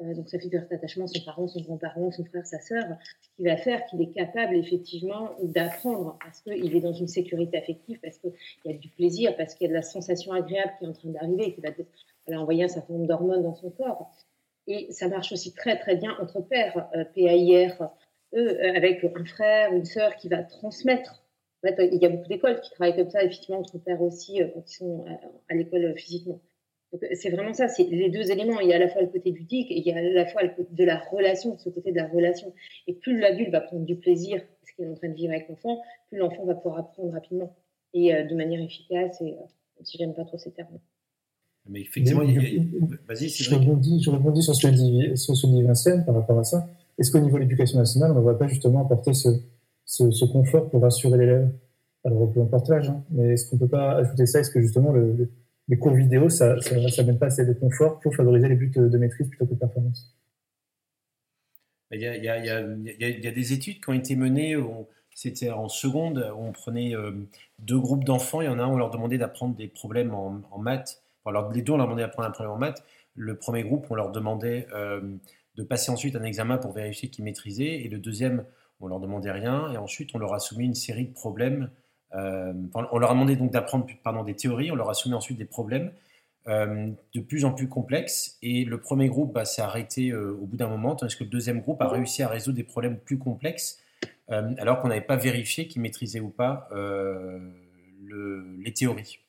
donc 0.00 0.28
sa 0.28 0.38
figure 0.38 0.62
d'attachement, 0.70 1.06
son 1.06 1.24
parent, 1.24 1.48
son 1.48 1.60
grand-parent, 1.62 2.10
son 2.10 2.24
frère, 2.24 2.46
sa 2.46 2.60
sœur, 2.60 2.84
qui 3.36 3.44
va 3.44 3.56
faire 3.56 3.84
qu'il 3.86 4.00
est 4.02 4.12
capable 4.12 4.54
effectivement 4.54 5.30
d'apprendre 5.42 6.18
parce 6.22 6.40
qu'il 6.42 6.76
est 6.76 6.80
dans 6.80 6.92
une 6.92 7.08
sécurité 7.08 7.58
affective, 7.58 7.98
parce 8.02 8.18
qu'il 8.18 8.32
y 8.64 8.70
a 8.70 8.76
du 8.76 8.88
plaisir, 8.90 9.36
parce 9.36 9.54
qu'il 9.54 9.66
y 9.66 9.68
a 9.68 9.70
de 9.70 9.76
la 9.76 9.82
sensation 9.82 10.32
agréable 10.32 10.72
qui 10.78 10.84
est 10.84 10.88
en 10.88 10.92
train 10.92 11.08
d'arriver, 11.08 11.54
qui 11.54 11.60
va, 11.60 12.40
envoyer 12.40 12.64
un 12.64 12.68
certain 12.68 12.92
nombre 12.92 13.06
d'hormones 13.06 13.42
dans 13.42 13.54
son 13.54 13.70
corps. 13.70 14.10
Et 14.66 14.88
ça 14.90 15.08
marche 15.08 15.32
aussi 15.32 15.54
très 15.54 15.78
très 15.78 15.96
bien 15.96 16.14
entre 16.20 16.40
pères, 16.40 16.88
euh, 16.94 17.04
PAIR, 17.14 17.90
eux, 18.34 18.60
avec 18.76 19.04
un 19.04 19.24
frère, 19.24 19.72
une 19.72 19.84
sœur 19.84 20.16
qui 20.16 20.28
va 20.28 20.42
transmettre 20.42 21.22
il 21.78 21.98
y 22.00 22.06
a 22.06 22.08
beaucoup 22.08 22.28
d'écoles 22.28 22.60
qui 22.60 22.70
travaillent 22.70 22.96
comme 22.96 23.10
ça, 23.10 23.22
effectivement, 23.22 23.60
entre 23.60 23.78
pères 23.78 24.02
aussi, 24.02 24.42
euh, 24.42 24.48
quand 24.52 24.62
ils 24.66 24.74
sont 24.74 25.04
à, 25.48 25.54
l'école 25.54 25.84
euh, 25.84 25.94
physiquement. 25.94 26.40
Euh, 26.94 26.98
c'est 27.14 27.30
vraiment 27.30 27.52
ça, 27.52 27.68
c'est 27.68 27.84
les 27.84 28.10
deux 28.10 28.30
éléments. 28.30 28.60
Il 28.60 28.68
y 28.68 28.72
a 28.72 28.76
à 28.76 28.78
la 28.78 28.88
fois 28.88 29.02
le 29.02 29.08
côté 29.08 29.30
ludique 29.30 29.70
et 29.70 29.78
il 29.78 29.86
y 29.86 29.92
a 29.92 29.96
à 29.96 30.02
la 30.02 30.26
fois 30.26 30.42
le 30.42 30.50
côté 30.50 30.68
de 30.72 30.84
la 30.84 30.98
relation, 30.98 31.58
ce 31.58 31.68
côté 31.68 31.92
de 31.92 31.96
la 31.96 32.08
relation. 32.08 32.52
Et 32.86 32.94
plus 32.94 33.18
l'adulte 33.18 33.50
va 33.50 33.60
prendre 33.60 33.84
du 33.84 33.96
plaisir, 33.96 34.40
ce 34.64 34.74
qu'il 34.74 34.84
est 34.84 34.88
en 34.88 34.94
train 34.94 35.08
de 35.08 35.14
vivre 35.14 35.32
avec 35.32 35.48
l'enfant, 35.48 35.80
plus 36.08 36.18
l'enfant 36.18 36.44
va 36.44 36.54
pouvoir 36.54 36.80
apprendre 36.80 37.12
rapidement 37.12 37.54
et 37.94 38.12
de 38.12 38.34
manière 38.34 38.60
efficace, 38.60 39.22
et 39.22 39.36
si 39.82 39.96
j'aime 39.96 40.12
pas 40.12 40.24
trop 40.24 40.36
ces 40.36 40.50
termes. 40.50 40.78
Mais 41.68 41.80
effectivement, 41.80 42.22
vas-y, 43.08 43.28
je 43.28 43.54
rebondis, 43.54 44.02
je 44.02 44.10
rebondis 44.10 44.42
sur 44.42 44.54
ce 44.54 44.66
que 44.66 44.72
dit, 44.72 45.16
sur 45.16 45.34
ce 45.36 45.46
dit 45.46 45.62
Vincent 45.62 46.02
par 46.04 46.14
rapport 46.14 46.38
à 46.38 46.44
ça. 46.44 46.68
Est-ce 46.98 47.10
qu'au 47.10 47.20
niveau 47.20 47.36
de 47.36 47.42
l'éducation 47.42 47.78
nationale, 47.78 48.12
on 48.12 48.20
ne 48.20 48.24
va 48.24 48.34
pas 48.34 48.46
justement 48.46 48.82
apporter 48.82 49.12
ce, 49.12 49.28
ce, 49.84 50.24
confort 50.24 50.70
pour 50.70 50.82
rassurer 50.82 51.18
l'élève? 51.18 51.50
Alors, 52.04 52.30
peu 52.32 52.40
importe 52.40 52.68
l'âge, 52.68 52.88
hein, 52.88 53.02
mais 53.10 53.32
est-ce 53.32 53.50
qu'on 53.50 53.58
peut 53.58 53.68
pas 53.68 53.96
ajouter 53.96 54.26
ça? 54.26 54.40
Est-ce 54.40 54.50
que 54.50 54.60
justement 54.60 54.92
le, 54.92 55.28
les 55.68 55.78
cours 55.78 55.94
vidéo, 55.94 56.28
ça, 56.28 56.60
ça, 56.60 56.88
ça 56.88 57.02
mène 57.02 57.18
pas 57.18 57.26
assez 57.26 57.44
de 57.44 57.52
confort 57.52 58.00
pour 58.00 58.14
favoriser 58.14 58.48
les 58.48 58.56
buts 58.56 58.72
de 58.74 58.98
maîtrise 58.98 59.28
plutôt 59.28 59.46
que 59.46 59.54
de 59.54 59.58
performance 59.58 60.16
il 61.92 62.00
y, 62.00 62.28
a, 63.28 63.30
des 63.30 63.52
études 63.52 63.80
qui 63.80 63.90
ont 63.90 63.92
été 63.92 64.16
menées, 64.16 64.56
c'était 65.14 65.50
en 65.50 65.68
seconde, 65.68 66.32
où 66.36 66.44
on 66.44 66.52
prenait 66.52 66.94
euh, 66.94 67.12
deux 67.58 67.78
groupes 67.78 68.04
d'enfants, 68.04 68.40
il 68.40 68.46
y 68.46 68.48
en 68.48 68.58
a 68.58 68.62
un, 68.62 68.68
on 68.68 68.76
leur 68.76 68.90
demandait 68.90 69.18
d'apprendre 69.18 69.54
des 69.54 69.68
problèmes 69.68 70.14
en, 70.14 70.58
maths, 70.58 71.02
alors 71.24 71.50
les 71.52 71.62
deux, 71.62 71.72
on 71.72 71.76
leur 71.76 71.86
demandait 71.86 72.02
d'apprendre 72.02 72.28
un 72.28 72.32
problème 72.32 72.54
en 72.54 72.58
maths. 72.58 72.84
Le 73.14 73.36
premier 73.36 73.62
groupe, 73.62 73.86
on 73.90 73.94
leur 73.94 74.12
demandait 74.12 74.66
euh, 74.74 75.00
de 75.56 75.62
passer 75.62 75.90
ensuite 75.90 76.16
un 76.16 76.22
examen 76.22 76.58
pour 76.58 76.72
vérifier 76.72 77.08
qu'ils 77.08 77.24
maîtrisaient, 77.24 77.82
et 77.82 77.88
le 77.88 77.98
deuxième, 77.98 78.44
on 78.80 78.88
leur 78.88 79.00
demandait 79.00 79.30
rien, 79.30 79.72
et 79.72 79.76
ensuite 79.76 80.10
on 80.14 80.18
leur 80.18 80.34
a 80.34 80.38
soumis 80.38 80.66
une 80.66 80.74
série 80.74 81.06
de 81.06 81.12
problèmes. 81.12 81.70
Euh, 82.14 82.52
on 82.74 82.98
leur 82.98 83.10
a 83.10 83.14
demandé 83.14 83.36
donc 83.36 83.52
d'apprendre 83.52 84.24
des 84.24 84.34
théories, 84.34 84.70
on 84.70 84.76
leur 84.76 84.90
a 84.90 84.94
soumis 84.94 85.14
ensuite 85.14 85.38
des 85.38 85.44
problèmes 85.44 85.92
euh, 86.46 86.90
de 87.14 87.20
plus 87.20 87.44
en 87.44 87.52
plus 87.52 87.68
complexes, 87.68 88.38
et 88.42 88.64
le 88.64 88.80
premier 88.80 89.08
groupe 89.08 89.34
bah, 89.34 89.44
s'est 89.44 89.62
arrêté 89.62 90.10
euh, 90.10 90.32
au 90.40 90.46
bout 90.46 90.56
d'un 90.56 90.68
moment, 90.68 90.94
tandis 90.94 91.16
que 91.16 91.24
le 91.24 91.30
deuxième 91.30 91.60
groupe 91.60 91.82
a 91.82 91.88
réussi 91.88 92.22
à 92.22 92.28
résoudre 92.28 92.56
des 92.56 92.64
problèmes 92.64 92.98
plus 92.98 93.18
complexes, 93.18 93.82
alors 94.28 94.80
qu'on 94.80 94.88
n'avait 94.88 95.02
pas 95.02 95.14
vérifié 95.14 95.68
qu'ils 95.68 95.82
maîtrisaient 95.82 96.18
ou 96.18 96.30
pas 96.30 96.68
le, 96.72 98.56
les 98.58 98.72
théories. 98.72 99.20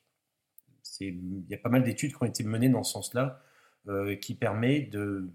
Il 0.99 1.45
y 1.47 1.53
a 1.53 1.59
pas 1.59 1.69
mal 1.69 1.83
d'études 1.83 2.13
qui 2.13 2.23
ont 2.23 2.25
été 2.25 2.43
menées 2.43 2.69
dans 2.69 2.81
ce 2.81 2.93
sens-là, 2.93 3.39
qui 4.19 4.33
permet 4.33 4.81
de, 4.81 5.29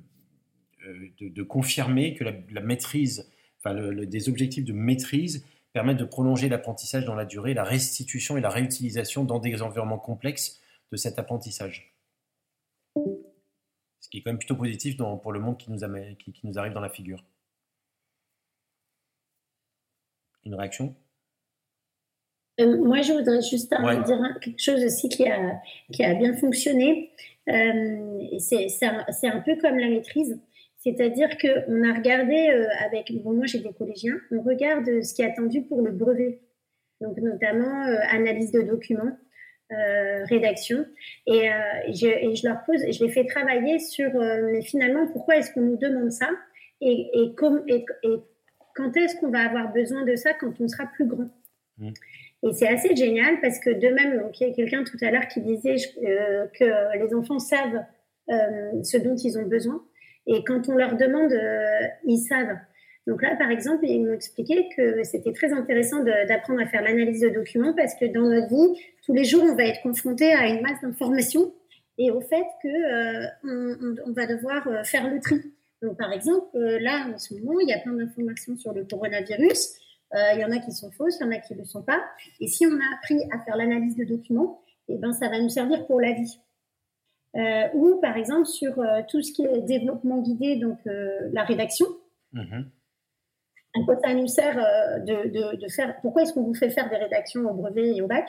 confirmer 1.49 2.14
que 2.14 2.24
la, 2.24 2.32
la 2.51 2.61
maîtrise 2.61 3.30
des 3.64 4.28
objectifs 4.28 4.64
de 4.64 4.72
maîtrise 4.72 5.47
permettent 5.73 5.99
de 5.99 6.05
prolonger 6.05 6.49
l'apprentissage 6.49 7.05
dans 7.05 7.14
la 7.14 7.25
durée, 7.25 7.55
la 7.55 7.64
restitution 7.64 8.37
et 8.37 8.41
la 8.41 8.51
réutilisation 8.51 9.25
dans 9.25 9.39
des 9.39 9.62
environnements 9.62 9.99
complexes 9.99 10.61
de 10.91 10.97
cet 10.97 11.18
apprentissage. 11.18 11.97
Ce 12.95 14.09
qui 14.11 14.18
est 14.18 14.23
quand 14.23 14.31
même 14.31 14.39
plutôt 14.39 14.57
positif 14.57 14.97
pour 14.97 15.33
le 15.33 15.41
monde 15.41 15.57
qui 15.59 15.70
nous, 15.70 15.79
qui, 16.18 16.41
nous, 16.45 16.59
arrive 16.59 16.73
dans 16.73 16.81
la 16.81 16.91
figure. 16.91 17.25
Une 20.45 20.55
réaction? 20.55 20.95
Euh, 22.61 22.85
Moi, 22.85 23.01
je 23.01 23.12
voudrais 23.12 23.41
juste 23.41 23.70
dire 23.70 24.39
quelque 24.41 24.62
chose 24.62 24.85
aussi 24.85 25.09
qui 25.09 25.27
a, 25.27 25.61
qui 25.93 26.05
a 26.05 26.14
bien 26.14 26.37
fonctionné. 26.37 27.12
Euh, 27.49 28.39
c'est 28.39 28.68
un, 28.83 29.41
peu 29.41 29.57
comme 29.57 29.79
la 29.79 29.89
maîtrise. 29.89 30.39
C'est-à-dire 30.83 31.28
qu'on 31.39 31.89
a 31.89 31.95
regardé 31.95 32.51
euh, 32.51 32.66
avec, 32.85 33.12
bon, 33.22 33.35
moi 33.35 33.47
j'ai 33.47 33.61
des 33.61 33.72
collégiens, 33.72 34.16
on 34.33 34.43
regarde 34.43 35.03
ce 35.03 35.14
qui 35.14 35.22
est 35.22 35.26
attendu 35.26 35.62
pour 35.62 35.80
le 35.80 35.93
brevet. 35.93 36.41
Donc 37.01 37.18
notamment 37.18 37.85
euh, 37.87 37.97
analyse 38.11 38.51
de 38.51 38.62
documents, 38.62 39.16
euh, 39.72 40.24
rédaction. 40.24 40.85
Et, 41.26 41.49
je, 41.89 42.35
je, 42.35 42.49
leur 42.49 42.64
pose, 42.64 42.80
je 42.91 43.05
les 43.05 43.11
fais 43.11 43.26
travailler 43.26 43.78
sur, 43.78 44.11
mais 44.14 44.62
finalement, 44.62 45.07
pourquoi 45.12 45.37
est-ce 45.37 45.53
qu'on 45.53 45.62
nous 45.62 45.76
demande 45.76 46.11
ça? 46.11 46.28
Et, 46.80 47.11
et, 47.14 47.35
et, 47.68 47.85
quand 48.74 48.97
est-ce 48.97 49.16
qu'on 49.16 49.30
va 49.30 49.41
avoir 49.41 49.72
besoin 49.72 50.05
de 50.05 50.16
ça 50.16 50.35
quand 50.35 50.61
on 50.61 50.66
sera 50.66 50.87
plus 50.87 51.07
grand? 51.07 51.28
Mmh. 51.78 51.91
Et 52.45 52.53
c'est 52.53 52.68
assez 52.68 52.97
génial 52.97 53.41
parce 53.41 53.61
que 53.61 53.70
de 53.70 53.89
même, 53.89 54.18
donc 54.20 54.41
il 54.41 54.49
y 54.49 54.51
a 54.51 54.55
quelqu'un 54.55 54.83
tout 54.83 54.97
à 55.01 55.11
l'heure 55.11 55.28
qui 55.28 55.41
disait 55.41 55.76
euh, 56.05 56.47
que 56.59 56.99
les 56.99 57.14
enfants 57.14 57.39
savent 57.39 57.85
euh, 58.30 58.83
ce 58.83 58.99
dont 58.99 59.14
ils 59.14 59.39
ont 59.39 59.47
besoin. 59.47 59.85
Et 60.27 60.45
quand 60.45 60.68
on 60.68 60.77
leur 60.77 60.97
demande, 60.97 61.33
euh, 61.33 61.87
ils 62.05 62.18
savent. 62.18 62.57
Donc 63.07 63.23
là, 63.23 63.35
par 63.37 63.51
exemple, 63.51 63.85
ils 63.85 64.05
m'ont 64.05 64.12
expliqué 64.12 64.68
que 64.77 65.03
c'était 65.03 65.33
très 65.33 65.53
intéressant 65.53 66.05
d'apprendre 66.05 66.61
à 66.61 66.66
faire 66.66 66.83
l'analyse 66.83 67.20
de 67.20 67.31
documents 67.31 67.75
parce 67.75 67.95
que 67.97 68.05
dans 68.05 68.29
notre 68.29 68.49
vie, 68.49 68.81
tous 69.05 69.12
les 69.12 69.25
jours, 69.25 69.43
on 69.43 69.57
va 69.57 69.64
être 69.64 69.83
confronté 69.83 70.33
à 70.33 70.47
une 70.47 70.61
masse 70.61 70.81
d'informations 70.83 71.53
et 71.99 72.12
au 72.12 72.20
fait 72.20 72.45
que 72.62 72.68
euh, 72.68 73.95
va 74.14 74.27
devoir 74.27 74.66
euh, 74.68 74.85
faire 74.85 75.12
le 75.12 75.18
tri. 75.18 75.41
Donc, 75.83 75.99
par 75.99 76.12
exemple, 76.12 76.57
là, 76.57 77.09
en 77.12 77.18
ce 77.18 77.35
moment, 77.35 77.59
il 77.59 77.68
y 77.68 77.73
a 77.73 77.79
plein 77.79 77.95
d'informations 77.95 78.57
sur 78.57 78.73
le 78.73 78.85
coronavirus. 78.85 79.75
il 80.14 80.41
y 80.41 80.45
en 80.45 80.53
a 80.53 80.61
qui 80.61 80.70
sont 80.70 80.93
fausses, 80.93 81.16
il 81.20 81.25
y 81.25 81.27
en 81.27 81.33
a 81.33 81.39
qui 81.39 81.55
ne 81.55 81.59
le 81.59 81.64
sont 81.64 81.83
pas. 81.83 82.01
Et 82.39 82.47
si 82.47 82.64
on 82.66 82.70
a 82.70 82.95
appris 82.95 83.18
à 83.33 83.41
faire 83.41 83.57
l'analyse 83.57 83.97
de 83.97 84.05
documents, 84.05 84.62
eh 84.87 84.97
ben, 84.97 85.12
ça 85.12 85.29
va 85.29 85.41
nous 85.41 85.49
servir 85.49 85.85
pour 85.87 86.01
la 86.01 86.12
vie. 86.12 86.39
Ou, 87.35 87.99
par 88.01 88.16
exemple, 88.16 88.47
sur 88.47 88.74
tout 89.09 89.22
ce 89.22 89.33
qui 89.33 89.45
est 89.45 89.62
développement 89.62 90.18
guidé, 90.18 90.57
donc 90.57 90.78
la 90.85 91.45
rédaction. 91.45 91.87
Mm 92.33 92.62
ça 94.05 94.12
nous 94.12 94.26
sert 94.26 94.57
de, 95.01 95.30
de, 95.30 95.57
de 95.57 95.68
faire 95.70 95.99
Pourquoi 96.03 96.20
est-ce 96.22 96.35
qu'on 96.35 96.43
vous 96.43 96.53
fait 96.53 96.68
faire 96.68 96.91
des 96.91 96.97
rédactions 96.97 97.51
au 97.51 97.55
brevet 97.55 97.97
et 97.97 98.03
au 98.03 98.07
bac? 98.07 98.28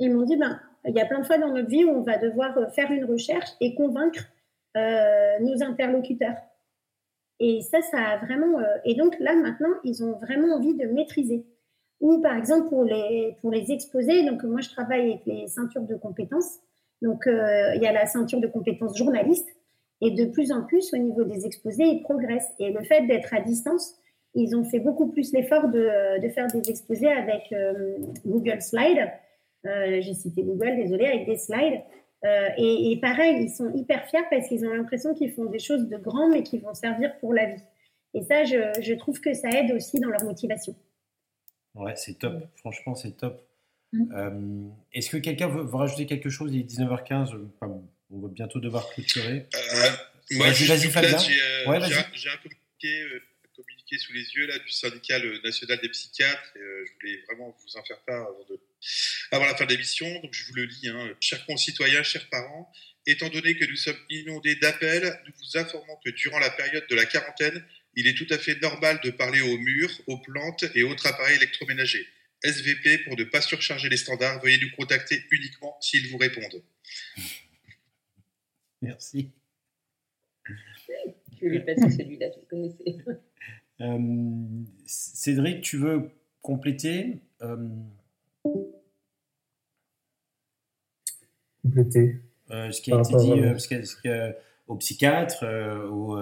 Ils 0.00 0.12
m'ont 0.12 0.22
dit, 0.22 0.36
ben, 0.36 0.58
il 0.84 0.94
y 0.94 1.00
a 1.00 1.06
plein 1.06 1.20
de 1.20 1.26
fois 1.26 1.38
dans 1.38 1.52
notre 1.52 1.68
vie 1.68 1.84
où 1.84 1.90
on 1.90 2.02
va 2.02 2.18
devoir 2.18 2.56
euh, 2.58 2.68
faire 2.68 2.90
une 2.90 3.04
recherche 3.04 3.50
et 3.60 3.74
convaincre 3.74 4.24
euh, 4.76 5.38
nos 5.40 5.62
interlocuteurs. 5.62 6.36
Et 7.38 7.60
ça, 7.62 7.82
ça 7.82 7.98
a 7.98 8.16
vraiment. 8.18 8.58
Euh, 8.58 8.76
et 8.84 8.94
donc 8.94 9.18
là, 9.20 9.34
maintenant, 9.34 9.74
ils 9.84 10.02
ont 10.04 10.18
vraiment 10.18 10.54
envie 10.56 10.74
de 10.74 10.86
maîtriser. 10.86 11.44
Ou 12.00 12.20
par 12.20 12.36
exemple, 12.36 12.68
pour 12.68 12.84
les, 12.84 13.36
pour 13.40 13.52
les 13.52 13.70
exposer, 13.70 14.24
donc 14.24 14.42
moi, 14.42 14.60
je 14.60 14.70
travaille 14.70 15.12
avec 15.12 15.26
les 15.26 15.46
ceintures 15.46 15.82
de 15.82 15.94
compétences. 15.94 16.58
Donc, 17.02 17.24
il 17.26 17.82
y 17.82 17.86
a 17.86 17.92
la 17.92 18.06
ceinture 18.06 18.40
de 18.40 18.46
compétences 18.46 18.96
journaliste. 18.96 19.48
Et 20.00 20.10
de 20.10 20.24
plus 20.24 20.50
en 20.50 20.62
plus, 20.62 20.92
au 20.94 20.96
niveau 20.96 21.24
des 21.24 21.46
exposés, 21.46 21.84
ils 21.84 22.02
progressent. 22.02 22.52
Et 22.58 22.72
le 22.72 22.82
fait 22.82 23.06
d'être 23.06 23.34
à 23.34 23.40
distance, 23.40 23.94
ils 24.34 24.56
ont 24.56 24.64
fait 24.64 24.80
beaucoup 24.80 25.08
plus 25.08 25.32
l'effort 25.32 25.68
de, 25.68 26.28
faire 26.34 26.46
des 26.46 26.70
exposés 26.70 27.08
avec 27.08 27.54
Google 28.24 28.60
Slide 28.62 29.10
euh, 29.66 30.00
j'ai 30.00 30.14
cité 30.14 30.42
Google, 30.42 30.76
désolé, 30.76 31.06
avec 31.06 31.26
des 31.26 31.36
slides. 31.36 31.82
Euh, 32.24 32.48
et, 32.56 32.98
pareil, 33.00 33.44
ils 33.44 33.50
sont 33.50 33.72
hyper 33.74 34.06
fiers 34.08 34.24
parce 34.30 34.48
qu'ils 34.48 34.64
ont 34.66 34.72
l'impression 34.72 35.14
qu'ils 35.14 35.32
font 35.32 35.46
des 35.46 35.58
choses 35.58 35.88
de 35.88 35.96
grand, 35.96 36.28
mais 36.28 36.42
qui 36.42 36.58
vont 36.58 36.74
servir 36.74 37.16
pour 37.18 37.34
la 37.34 37.46
vie. 37.46 37.62
Et 38.14 38.22
ça, 38.22 38.44
je, 38.44 38.94
trouve 38.94 39.20
que 39.20 39.32
ça 39.34 39.48
aide 39.50 39.72
aussi 39.72 39.98
dans 39.98 40.08
leur 40.08 40.22
motivation. 40.24 40.74
Ouais, 41.74 41.94
c'est 41.96 42.18
top. 42.18 42.34
Franchement, 42.56 42.94
c'est 42.94 43.16
top. 43.16 43.42
Mm. 43.92 44.12
Euh, 44.14 44.68
est-ce 44.92 45.10
que 45.10 45.16
quelqu'un 45.18 45.48
veut, 45.48 45.64
rajouter 45.64 46.06
quelque 46.06 46.30
chose? 46.30 46.52
Il 46.54 46.60
est 46.60 46.64
19h15. 46.64 47.30
on 48.10 48.20
va 48.20 48.28
bientôt 48.28 48.60
devoir 48.60 48.88
clôturer. 48.90 49.46
moi, 50.32 50.50
vas-y, 50.50 50.90
Fabien. 50.90 51.18
J'ai 51.18 51.40
un 51.64 52.36
communiqué, 52.36 53.04
communiqué, 53.54 53.98
sous 53.98 54.12
les 54.12 54.34
yeux 54.34 54.46
là, 54.46 54.58
du 54.58 54.70
syndicat 54.70 55.18
national 55.44 55.78
des 55.80 55.88
psychiatres. 55.88 56.52
Et, 56.56 56.60
je 56.60 56.92
voulais 57.00 57.22
vraiment 57.28 57.56
vous 57.62 57.76
en 57.78 57.84
faire 57.84 58.00
part 58.06 58.22
avant 58.22 58.44
de, 58.48 58.58
avant 59.30 59.44
la 59.44 59.54
fin 59.54 59.66
de 59.66 59.70
l'émission. 59.70 60.08
Donc 60.20 60.32
je 60.32 60.46
vous 60.46 60.54
le 60.54 60.64
lis, 60.64 60.88
hein. 60.88 61.14
chers 61.20 61.44
concitoyens, 61.46 62.02
chers 62.02 62.28
parents, 62.28 62.72
étant 63.06 63.28
donné 63.28 63.56
que 63.56 63.64
nous 63.64 63.76
sommes 63.76 63.98
inondés 64.10 64.56
d'appels, 64.56 65.20
nous 65.26 65.32
vous 65.36 65.58
informons 65.58 65.96
que 66.04 66.10
durant 66.10 66.38
la 66.38 66.50
période 66.50 66.86
de 66.88 66.94
la 66.94 67.04
quarantaine, 67.04 67.64
il 67.94 68.06
est 68.06 68.14
tout 68.14 68.26
à 68.30 68.38
fait 68.38 68.60
normal 68.62 69.00
de 69.04 69.10
parler 69.10 69.42
aux 69.42 69.58
murs, 69.58 70.00
aux 70.06 70.18
plantes 70.18 70.64
et 70.74 70.82
autres 70.82 71.06
appareils 71.06 71.36
électroménagers. 71.36 72.06
SVP, 72.44 73.04
pour 73.04 73.16
ne 73.16 73.24
pas 73.24 73.40
surcharger 73.40 73.88
les 73.88 73.96
standards, 73.96 74.40
veuillez 74.42 74.58
nous 74.60 74.70
contacter 74.76 75.22
uniquement 75.30 75.76
s'ils 75.80 76.10
vous 76.10 76.18
répondent. 76.18 76.62
Merci. 78.80 79.30
Je 81.40 81.48
vais 81.48 81.60
passer 81.60 81.90
celui-là, 81.90 82.26
je 82.34 82.40
le 82.40 82.46
connaissais. 82.46 82.96
Euh, 83.80 83.98
Cédric, 84.86 85.62
tu 85.62 85.76
veux 85.78 86.10
compléter 86.40 87.20
euh, 87.40 87.68
compléter 91.62 92.20
euh, 92.50 92.70
ce 92.70 92.82
qui 92.82 92.92
a 92.92 93.00
été 93.00 93.16
dit 93.16 94.08
euh, 94.08 94.32
au 94.66 94.76
psychiatre 94.76 95.44
euh, 95.44 95.88
ou 95.88 96.16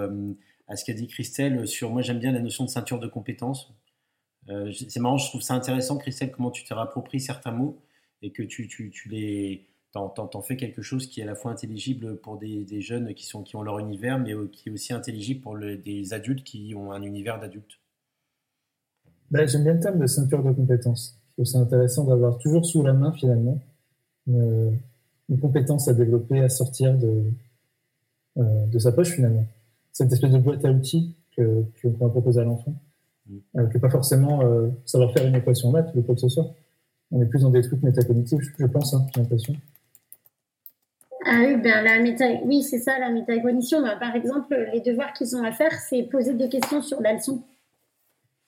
à 0.67 0.75
ce 0.75 0.85
qu'a 0.85 0.93
dit 0.93 1.07
Christelle 1.07 1.67
sur 1.67 1.89
moi 1.89 2.01
j'aime 2.01 2.19
bien 2.19 2.31
la 2.31 2.39
notion 2.39 2.63
de 2.63 2.69
ceinture 2.69 2.99
de 2.99 3.07
compétences. 3.07 3.73
C'est 4.47 4.99
marrant, 4.99 5.17
je 5.17 5.27
trouve 5.27 5.41
ça 5.41 5.53
intéressant, 5.53 5.97
Christelle, 5.97 6.31
comment 6.31 6.51
tu 6.51 6.63
t'es 6.63 6.73
rappropries 6.73 7.21
certains 7.21 7.51
mots 7.51 7.79
et 8.21 8.31
que 8.31 8.43
tu, 8.43 8.67
tu, 8.67 8.89
tu 8.91 9.09
les 9.09 9.65
t'en, 9.93 10.41
fais 10.41 10.55
quelque 10.55 10.81
chose 10.81 11.07
qui 11.07 11.19
est 11.19 11.23
à 11.23 11.27
la 11.27 11.35
fois 11.35 11.51
intelligible 11.51 12.17
pour 12.17 12.37
des, 12.37 12.81
jeunes 12.81 13.13
qui, 13.13 13.55
ont 13.55 13.61
leur 13.61 13.79
univers, 13.79 14.19
mais 14.19 14.33
qui 14.51 14.69
est 14.69 14.71
aussi 14.71 14.93
intelligible 14.93 15.41
pour 15.41 15.57
des 15.57 16.13
adultes 16.13 16.43
qui 16.43 16.73
ont 16.75 16.91
un 16.91 17.01
univers 17.01 17.39
d'adultes. 17.39 17.79
Ben, 19.31 19.47
j'aime 19.47 19.63
bien 19.63 19.73
le 19.73 19.79
terme 19.79 19.99
de 19.99 20.07
ceinture 20.07 20.43
de 20.43 20.51
compétences. 20.51 21.17
Je 21.29 21.33
trouve 21.35 21.45
ça 21.45 21.59
intéressant 21.59 22.05
d'avoir 22.05 22.37
toujours 22.37 22.65
sous 22.65 22.83
la 22.83 22.93
main 22.93 23.13
finalement 23.13 23.59
une, 24.27 24.77
compétence 25.41 25.87
à 25.87 25.93
développer, 25.93 26.39
à 26.39 26.49
sortir 26.49 26.97
de, 26.97 27.23
euh, 28.37 28.65
de 28.67 28.79
sa 28.79 28.91
poche 28.91 29.11
finalement. 29.11 29.45
Cette 29.93 30.11
espèce 30.11 30.31
de 30.31 30.37
boîte 30.37 30.65
à 30.65 30.71
outils 30.71 31.15
que 31.35 31.63
qu'on 31.81 31.91
va 31.91 32.09
proposer 32.09 32.41
à 32.41 32.43
l'enfant. 32.43 32.75
Euh, 33.57 33.67
que 33.67 33.77
pas 33.77 33.89
forcément 33.89 34.41
euh, 34.41 34.69
savoir 34.85 35.11
faire 35.13 35.25
une 35.27 35.35
équation 35.35 35.69
en 35.69 35.71
maths 35.71 35.91
ou 35.95 36.01
quoi 36.01 36.15
que 36.15 36.21
ce 36.21 36.29
soit. 36.29 36.53
On 37.11 37.21
est 37.21 37.25
plus 37.25 37.41
dans 37.41 37.49
des 37.49 37.61
trucs 37.61 37.83
métacognitifs, 37.83 38.53
je 38.57 38.65
pense, 38.65 38.93
hein, 38.93 39.05
j'ai 39.13 39.21
l'impression. 39.21 39.53
Ah 41.25 41.37
oui, 41.45 41.55
ben 41.57 41.83
la 41.83 41.99
méta... 41.99 42.25
oui, 42.45 42.63
c'est 42.63 42.79
ça, 42.79 42.97
la 42.97 43.09
métacognition. 43.09 43.81
Ben, 43.81 43.97
par 43.99 44.15
exemple, 44.15 44.55
les 44.73 44.81
devoirs 44.81 45.13
qu'ils 45.13 45.35
ont 45.35 45.43
à 45.43 45.51
faire, 45.51 45.73
c'est 45.73 46.03
poser 46.03 46.33
des 46.33 46.49
questions 46.49 46.81
sur 46.81 47.01
la 47.01 47.13
leçon. 47.13 47.43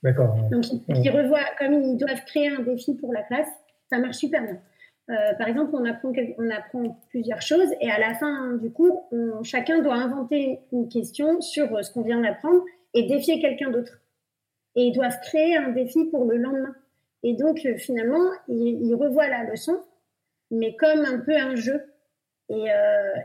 D'accord. 0.02 0.36
Donc, 0.52 0.66
ils, 0.72 1.10
revoient, 1.10 1.46
comme 1.60 1.74
ils 1.74 1.98
doivent 1.98 2.24
créer 2.26 2.50
un 2.50 2.62
défi 2.62 2.96
pour 2.96 3.14
la 3.14 3.22
classe, 3.24 3.48
ça 3.90 4.00
marche 4.00 4.18
super 4.18 4.44
bien. 4.44 4.58
Euh, 5.10 5.34
par 5.38 5.48
exemple, 5.48 5.72
on 5.74 5.86
apprend, 5.86 6.12
on 6.38 6.50
apprend 6.50 6.98
plusieurs 7.10 7.42
choses 7.42 7.70
et 7.82 7.92
à 7.92 8.00
la 8.00 8.14
fin 8.16 8.54
du 8.54 8.70
cours, 8.70 9.10
chacun 9.44 9.82
doit 9.82 9.96
inventer 9.96 10.60
une 10.72 10.88
question 10.88 11.42
sur 11.42 11.76
euh, 11.76 11.82
ce 11.84 11.92
qu'on 11.92 12.04
vient 12.04 12.22
d'apprendre 12.22 12.64
et 12.94 13.04
défier 13.04 13.42
quelqu'un 13.42 13.70
d'autre. 13.70 14.00
Et 14.76 14.84
ils 14.84 14.92
doivent 14.92 15.20
créer 15.22 15.56
un 15.56 15.70
défi 15.70 16.06
pour 16.06 16.26
le 16.26 16.38
lendemain. 16.38 16.76
Et 17.24 17.34
donc, 17.34 17.66
euh, 17.66 17.78
finalement, 17.78 18.32
ils, 18.48 18.94
revoient 18.96 19.28
la 19.28 19.44
leçon, 19.44 19.80
mais 20.52 20.76
comme 20.76 21.06
un 21.06 21.20
peu 21.20 21.36
un 21.36 21.56
jeu. 21.56 21.82
Et, 22.50 22.66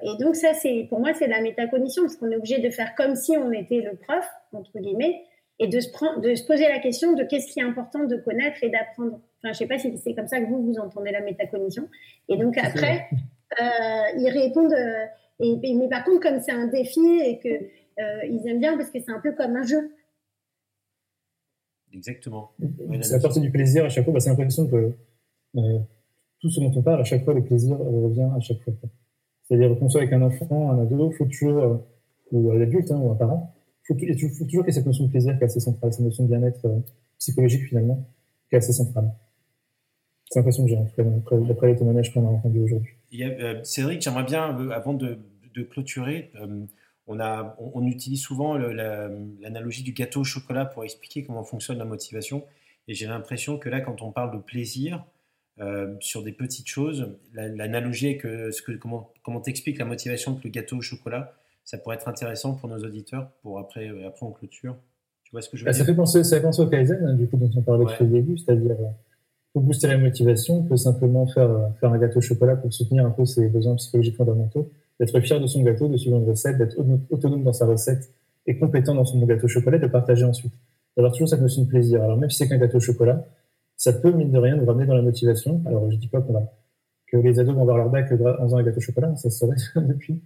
et 0.02 0.16
donc, 0.20 0.36
ça, 0.36 0.54
c'est 0.54 0.86
pour 0.88 1.00
moi, 1.00 1.12
c'est 1.12 1.26
la 1.26 1.42
métacognition, 1.42 2.02
parce 2.02 2.16
qu'on 2.16 2.30
est 2.30 2.36
obligé 2.36 2.60
de 2.60 2.70
faire 2.70 2.94
comme 2.94 3.14
si 3.14 3.36
on 3.36 3.50
était 3.52 3.80
le 3.80 3.96
prof, 3.96 4.24
entre 4.52 4.78
guillemets, 4.78 5.22
et 5.58 5.66
de 5.66 5.80
se, 5.80 5.90
prendre, 5.90 6.20
de 6.20 6.34
se 6.34 6.44
poser 6.44 6.68
la 6.68 6.78
question 6.78 7.12
de 7.12 7.24
qu'est-ce 7.24 7.52
qui 7.52 7.60
est 7.60 7.64
important 7.64 8.04
de 8.04 8.16
connaître 8.16 8.62
et 8.62 8.70
d'apprendre. 8.70 9.20
Enfin, 9.38 9.52
je 9.52 9.58
sais 9.58 9.66
pas 9.66 9.78
si 9.78 9.96
c'est 9.98 10.14
comme 10.14 10.28
ça 10.28 10.40
que 10.40 10.46
vous, 10.46 10.62
vous 10.62 10.78
entendez 10.78 11.10
la 11.10 11.20
métacognition. 11.20 11.88
Et 12.28 12.36
donc 12.36 12.56
après, 12.58 13.06
euh, 13.60 13.64
ils 14.16 14.30
répondent. 14.30 14.72
Euh, 14.72 15.06
et, 15.40 15.74
mais 15.74 15.88
par 15.88 16.04
contre, 16.04 16.20
comme 16.20 16.40
c'est 16.40 16.52
un 16.52 16.66
défi 16.66 17.20
et 17.24 17.38
que 17.38 17.48
euh, 17.48 18.26
ils 18.26 18.46
aiment 18.48 18.60
bien 18.60 18.76
parce 18.76 18.90
que 18.90 18.98
c'est 19.00 19.12
un 19.12 19.20
peu 19.20 19.32
comme 19.32 19.56
un 19.56 19.64
jeu. 19.64 19.90
Exactement. 21.92 22.52
C'est 23.02 23.14
apporter 23.14 23.40
du 23.40 23.50
plaisir 23.50 23.84
à 23.84 23.88
chaque 23.88 24.04
fois. 24.04 24.12
Bah, 24.12 24.20
c'est 24.20 24.30
l'impression 24.30 24.66
que 24.66 24.92
tout 26.40 26.50
ce 26.50 26.60
dont 26.60 26.72
on 26.74 26.82
parle, 26.82 27.00
à 27.00 27.04
chaque 27.04 27.24
fois, 27.24 27.34
le 27.34 27.42
plaisir 27.42 27.78
revient 27.78 28.28
à 28.36 28.40
chaque 28.40 28.62
fois. 28.62 28.72
C'est-à-dire 29.44 29.76
qu'on 29.78 29.88
soit 29.88 30.02
avec 30.02 30.12
un 30.12 30.22
enfant, 30.22 30.70
un 30.72 30.82
ado, 30.82 31.10
il 31.10 31.16
faut 31.16 31.24
toujours, 31.24 31.84
ou 32.32 32.52
un 32.52 32.60
adulte, 32.60 32.90
hein, 32.90 32.98
ou 32.98 33.10
un 33.10 33.14
parent, 33.14 33.54
il 33.88 33.96
faut 33.96 34.44
toujours 34.44 34.64
qu'il 34.64 34.66
y 34.66 34.68
ait 34.68 34.72
cette 34.72 34.86
notion 34.86 35.04
de 35.04 35.10
plaisir 35.10 35.36
qui 35.36 35.42
est 35.42 35.46
assez 35.46 35.60
centrale, 35.60 35.92
cette 35.92 36.04
notion 36.04 36.24
de 36.24 36.28
bien-être 36.28 36.66
psychologique 37.18 37.66
finalement, 37.66 38.06
qui 38.48 38.54
est 38.54 38.58
assez 38.58 38.72
centrale. 38.72 39.10
C'est 40.30 40.38
l'impression 40.38 40.64
que 40.64 40.70
j'ai, 40.70 41.04
d'après 41.48 41.68
les 41.68 41.76
témoignages 41.76 42.12
qu'on 42.12 42.26
a 42.26 42.30
entendus 42.30 42.60
aujourd'hui. 42.60 42.92
Euh, 43.20 43.62
Cédric, 43.64 44.02
j'aimerais 44.02 44.24
bien, 44.24 44.58
euh, 44.58 44.70
avant 44.70 44.92
de, 44.92 45.18
clôturer, 45.70 46.30
euh, 46.36 46.66
on, 47.08 47.20
a, 47.20 47.56
on, 47.58 47.86
utilise 47.86 48.20
souvent 48.20 48.56
l'analogie 48.56 49.82
du 49.82 49.92
gâteau 49.92 50.20
au 50.20 50.24
chocolat 50.24 50.64
pour 50.64 50.84
expliquer 50.84 51.24
comment 51.24 51.42
fonctionne 51.42 51.78
la 51.78 51.84
motivation. 51.84 52.44
Et 52.86 52.94
j'ai 52.94 53.06
l'impression 53.06 53.58
que 53.58 53.68
là, 53.68 53.80
quand 53.80 54.02
on 54.02 54.12
parle 54.12 54.34
de 54.36 54.40
plaisir, 54.40 55.04
sur 56.00 56.22
des 56.22 56.32
petites 56.32 56.68
choses, 56.68 57.16
l'analogie 57.32 58.08
est 58.08 58.16
que, 58.16 58.52
ce 58.52 58.62
que 58.62 58.72
comment 58.72 59.12
comment 59.24 59.40
t'expliques 59.40 59.78
la 59.78 59.84
motivation 59.84 60.32
avec 60.32 60.44
le 60.44 60.50
gâteau 60.50 60.76
au 60.76 60.82
chocolat, 60.82 61.34
ça 61.64 61.78
pourrait 61.78 61.96
être 61.96 62.08
intéressant 62.08 62.54
pour 62.54 62.68
nos 62.68 62.78
auditeurs 62.78 63.30
pour 63.42 63.58
après 63.58 63.88
après 64.06 64.24
en 64.24 64.30
clôture. 64.30 64.76
Tu 65.24 65.32
vois 65.32 65.42
ce 65.42 65.48
que 65.48 65.56
je 65.56 65.64
veux 65.64 65.66
bah, 65.66 65.72
dire? 65.72 65.80
Ça 65.80 65.84
fait 65.84 65.96
penser 65.96 66.22
ça 66.22 66.36
fait 66.36 66.42
penser 66.42 66.62
au 66.62 66.68
kaizen 66.68 67.04
hein, 67.04 67.14
du 67.14 67.26
coup 67.26 67.36
dont 67.36 67.50
on 67.56 67.62
parlait 67.62 67.84
ouais. 67.84 68.02
au 68.02 68.04
début, 68.04 68.38
c'est-à-dire 68.38 68.76
pour 69.52 69.62
booster 69.62 69.88
la 69.88 69.98
motivation, 69.98 70.58
on 70.58 70.62
peut 70.62 70.76
simplement 70.76 71.26
faire, 71.26 71.50
faire 71.80 71.92
un 71.92 71.98
gâteau 71.98 72.18
au 72.18 72.22
chocolat 72.22 72.54
pour 72.54 72.72
soutenir 72.72 73.04
un 73.04 73.10
peu 73.10 73.24
ses 73.24 73.48
besoins 73.48 73.74
psychologiques 73.76 74.16
fondamentaux, 74.16 74.70
d'être 75.00 75.20
fier 75.20 75.40
de 75.40 75.46
son 75.46 75.62
gâteau, 75.62 75.88
de 75.88 75.96
suivre 75.96 76.16
une 76.16 76.28
recette, 76.28 76.58
d'être 76.58 76.76
autonome 77.10 77.44
dans 77.44 77.52
sa 77.52 77.66
recette 77.66 78.10
et 78.46 78.58
compétent 78.58 78.94
dans 78.94 79.04
son 79.04 79.24
gâteau 79.24 79.44
au 79.44 79.48
chocolat, 79.48 79.78
de 79.78 79.86
partager 79.86 80.24
ensuite. 80.24 80.52
D'avoir 80.96 81.12
toujours 81.12 81.28
cette 81.28 81.40
notion 81.40 81.62
de 81.62 81.68
plaisir. 81.68 82.02
Alors 82.02 82.16
même 82.16 82.30
si 82.30 82.38
c'est 82.38 82.48
qu'un 82.48 82.58
gâteau 82.58 82.78
au 82.78 82.80
chocolat, 82.80 83.24
ça 83.78 83.92
peut, 83.92 84.10
mine 84.10 84.32
de 84.32 84.38
rien, 84.38 84.56
nous 84.56 84.66
ramener 84.66 84.86
dans 84.86 84.96
la 84.96 85.02
motivation. 85.02 85.62
Alors, 85.64 85.90
je 85.90 85.96
dis 85.96 86.08
pas 86.08 86.20
que 87.06 87.16
les 87.16 87.38
ados 87.38 87.54
vont 87.54 87.62
avoir 87.62 87.78
leur 87.78 87.88
bac 87.88 88.10
en 88.12 88.44
faisant 88.44 88.56
un 88.58 88.62
gâteau 88.64 88.78
au 88.78 88.80
chocolat, 88.80 89.14
ça 89.16 89.30
se 89.30 89.38
saurait 89.38 89.56
depuis. 89.76 90.20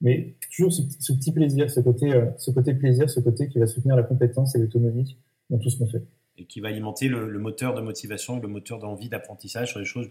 Mais 0.00 0.36
toujours 0.54 0.72
ce, 0.72 1.12
petit 1.12 1.32
plaisir, 1.32 1.70
ce 1.70 1.80
côté, 1.80 2.12
euh, 2.12 2.26
ce 2.38 2.50
côté 2.50 2.74
plaisir, 2.74 3.10
ce 3.10 3.20
côté 3.20 3.48
qui 3.48 3.58
va 3.58 3.66
soutenir 3.66 3.96
la 3.96 4.02
compétence 4.02 4.54
et 4.54 4.58
l'autonomie 4.58 5.16
dans 5.50 5.58
tout 5.58 5.70
ce 5.70 5.78
qu'on 5.78 5.86
fait. 5.86 6.02
Et 6.38 6.44
qui 6.44 6.60
va 6.60 6.68
alimenter 6.68 7.08
le, 7.08 7.38
moteur 7.38 7.74
de 7.74 7.80
motivation, 7.80 8.40
le 8.40 8.48
moteur 8.48 8.78
d'envie 8.78 9.08
d'apprentissage 9.08 9.70
sur 9.70 9.80
des 9.80 9.86
choses 9.86 10.08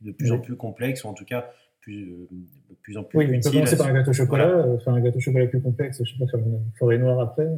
de 0.00 0.12
plus 0.12 0.32
en 0.32 0.38
plus 0.38 0.56
complexes, 0.56 1.04
ou 1.04 1.08
en 1.08 1.14
tout 1.14 1.24
cas 1.24 1.50
plus, 1.82 2.12
euh, 2.12 2.28
de 2.70 2.74
plus 2.82 2.96
en 2.96 3.04
plus 3.04 3.18
Oui, 3.18 3.26
on 3.36 3.40
peut 3.40 3.50
commencer 3.50 3.76
par 3.76 3.88
un 3.88 3.92
gâteau 3.92 4.10
au 4.10 4.14
chocolat, 4.14 4.48
euh, 4.48 4.78
faire 4.78 4.94
un 4.94 5.00
gâteau 5.00 5.18
au 5.18 5.20
chocolat 5.20 5.46
plus 5.46 5.60
complexe, 5.60 6.02
je 6.02 6.10
sais 6.10 6.18
pas, 6.18 6.26
faire 6.26 6.40
une 6.40 6.60
forêt 6.78 6.98
noire 6.98 7.20
après, 7.20 7.48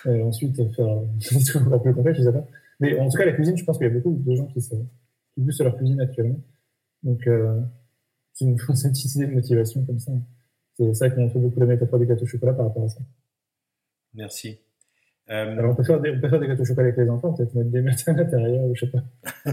et 0.06 0.22
ensuite 0.22 0.56
faire 0.74 1.02
des 1.32 1.44
trucs 1.44 1.62
encore 1.66 1.82
plus 1.82 1.94
complexes, 1.94 2.18
je 2.18 2.24
sais 2.24 2.32
pas. 2.32 2.46
Mais 2.80 2.98
en 2.98 3.08
tout 3.08 3.16
cas, 3.16 3.24
la 3.24 3.32
cuisine, 3.32 3.56
je 3.56 3.64
pense 3.64 3.78
qu'il 3.78 3.86
y 3.86 3.90
a 3.90 3.92
beaucoup 3.92 4.14
de 4.14 4.34
gens 4.34 4.46
qui, 4.46 4.60
savent, 4.60 4.84
qui 5.34 5.40
boostent 5.40 5.62
leur 5.62 5.76
cuisine 5.76 6.00
actuellement. 6.00 6.40
Donc, 7.02 7.26
euh, 7.26 7.60
c'est 8.32 8.44
une 8.44 8.58
fausse 8.58 8.84
idée 8.84 9.26
de 9.26 9.32
motivation 9.32 9.84
comme 9.84 9.98
ça. 9.98 10.12
C'est 10.74 10.92
ça 10.94 11.10
qui 11.10 11.18
montre 11.18 11.38
beaucoup 11.38 11.58
la 11.58 11.66
métaphore 11.66 11.98
du 11.98 12.06
gâteau 12.06 12.24
au 12.24 12.26
chocolat 12.26 12.52
par 12.52 12.66
rapport 12.66 12.84
à 12.84 12.88
ça. 12.88 13.00
Merci. 14.14 14.58
Euh... 15.30 15.58
Alors, 15.58 15.72
on 15.72 15.74
peut, 15.74 15.84
faire 15.84 16.00
des, 16.00 16.10
on 16.10 16.20
peut 16.20 16.28
faire 16.28 16.40
des 16.40 16.48
gâteaux 16.48 16.62
au 16.62 16.66
chocolat 16.66 16.88
avec 16.88 16.98
les 16.98 17.08
enfants, 17.08 17.32
peut-être 17.32 17.54
mettre 17.54 17.70
des 17.70 17.80
maths 17.80 18.06
à 18.06 18.12
l'intérieur, 18.12 18.74
je 18.74 18.84
sais 18.84 18.90
pas. 18.90 19.04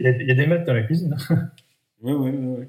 il, 0.00 0.04
y 0.04 0.08
a, 0.08 0.10
il, 0.10 0.26
y 0.26 0.30
a, 0.30 0.34
des 0.34 0.46
maths 0.46 0.66
dans 0.66 0.74
la 0.74 0.82
cuisine. 0.82 1.16
oui, 2.02 2.12
oui, 2.12 2.30
oui. 2.30 2.66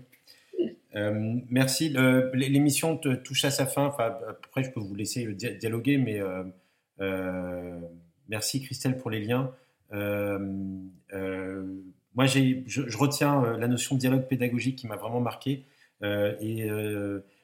Euh, 0.95 1.39
merci. 1.49 1.95
L'émission 2.33 2.97
touche 2.97 3.45
à 3.45 3.51
sa 3.51 3.65
fin. 3.65 3.85
Enfin, 3.85 4.17
après, 4.27 4.63
je 4.63 4.71
peux 4.71 4.79
vous 4.79 4.95
laisser 4.95 5.25
dialoguer, 5.33 5.97
mais 5.97 6.19
euh, 6.19 6.43
euh, 6.99 7.79
merci 8.29 8.61
Christelle 8.61 8.97
pour 8.97 9.09
les 9.09 9.19
liens. 9.19 9.53
Euh, 9.93 10.39
euh, 11.13 11.65
moi, 12.15 12.25
je, 12.25 12.61
je, 12.65 12.97
retiens 12.97 13.43
euh, 13.43 13.57
la 13.57 13.67
notion 13.67 13.95
de 13.95 13.99
dialogue 13.99 14.27
pédagogique 14.27 14.77
qui 14.77 14.87
m'a 14.87 14.95
vraiment 14.95 15.21
marqué 15.21 15.65
et 16.03 16.67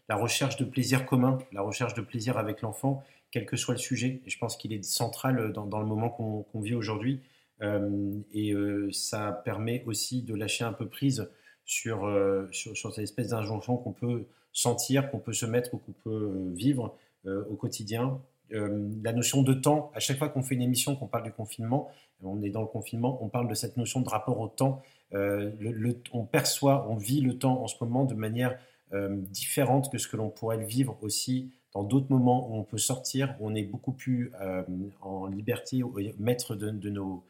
la 0.10 0.16
recherche 0.16 0.58
de 0.58 0.66
plaisir 0.66 1.06
commun, 1.06 1.38
la 1.52 1.62
recherche 1.62 1.94
de 1.94 2.02
plaisir 2.02 2.40
avec 2.40 2.64
l'enfant, 2.64 3.04
quel 3.30 3.46
que 3.46 3.56
soit 3.56 3.76
le 3.76 3.80
sujet. 3.80 4.20
Et 4.26 4.32
je 4.32 4.38
pense 4.40 4.58
qu'il 4.58 4.74
est 4.74 4.84
central 4.84 5.54
dans 5.54 5.80
le 5.80 5.86
moment 5.86 6.10
qu'on 6.10 6.60
vit 6.60 6.74
aujourd'hui. 6.74 7.22
et 7.62 8.54
ça 8.92 9.32
permet 9.46 9.84
aussi 9.86 10.24
de 10.24 10.34
lâcher 10.34 10.64
un 10.64 10.74
peu 10.74 10.88
prise 10.88 11.30
sur, 11.68 12.10
sur, 12.52 12.76
sur 12.76 12.92
cette 12.92 13.04
espèce 13.04 13.28
d'injonction 13.28 13.78
qu'on 13.78 13.92
peut 13.94 14.26
sentir, 14.52 15.12
qu'on 15.12 15.20
peut 15.20 15.34
se 15.34 15.46
mettre 15.46 15.76
ou 15.76 15.78
qu'on 15.78 15.92
peut 15.92 16.52
vivre 16.56 16.98
au 17.26 17.56
quotidien 17.56 18.20
euh, 18.54 18.90
la 19.04 19.12
notion 19.12 19.42
de 19.42 19.54
temps, 19.54 19.92
à 19.94 20.00
chaque 20.00 20.18
fois 20.18 20.30
qu'on 20.30 20.42
fait 20.42 20.56
une 20.56 20.62
émission, 20.62 20.96
qu'on 20.96 21.08
parle 21.08 21.24
du 21.24 21.32
confinement, 21.32 21.90
on 22.24 22.42
est 22.42 22.50
dans 22.50 22.62
le 22.62 22.68
confinement, 22.68 23.22
on 23.22 23.28
parle 23.28 23.48
de 23.50 23.54
cette 23.54 23.78
notion 23.78 24.02
de 24.02 24.10
rapport 24.10 24.40
au 24.40 24.48
temps. 24.48 24.82
Euh, 25.14 25.52
on 26.14 26.24
perçoit, 26.24 26.88
on 26.90 26.96
vit 26.96 27.22
le 27.22 27.38
temps 27.38 27.62
en 27.62 27.68
ce 27.68 27.76
moment 27.82 28.06
de 28.06 28.14
manière 28.14 28.58
euh, 28.94 29.18
différente 29.30 29.92
que 29.92 29.98
ce 29.98 30.08
que 30.08 30.16
l'on 30.16 30.30
pourrait 30.30 30.58
le 30.58 30.66
vivre 30.66 30.98
aussi 31.02 31.52
dans 31.74 31.84
d'autres 31.84 32.10
moments 32.10 32.50
où 32.50 32.56
on 32.56 32.64
peut 32.64 32.78
sortir, 32.78 33.36
où 33.40 33.50
on 33.50 33.56
est 33.56 33.64
beaucoup 33.64 33.92
plus 33.92 34.32
en 35.02 35.28
liberté, 35.28 35.84
maître 36.18 36.56
de, 36.56 36.72
de, 36.72 36.90
nos, 36.90 37.24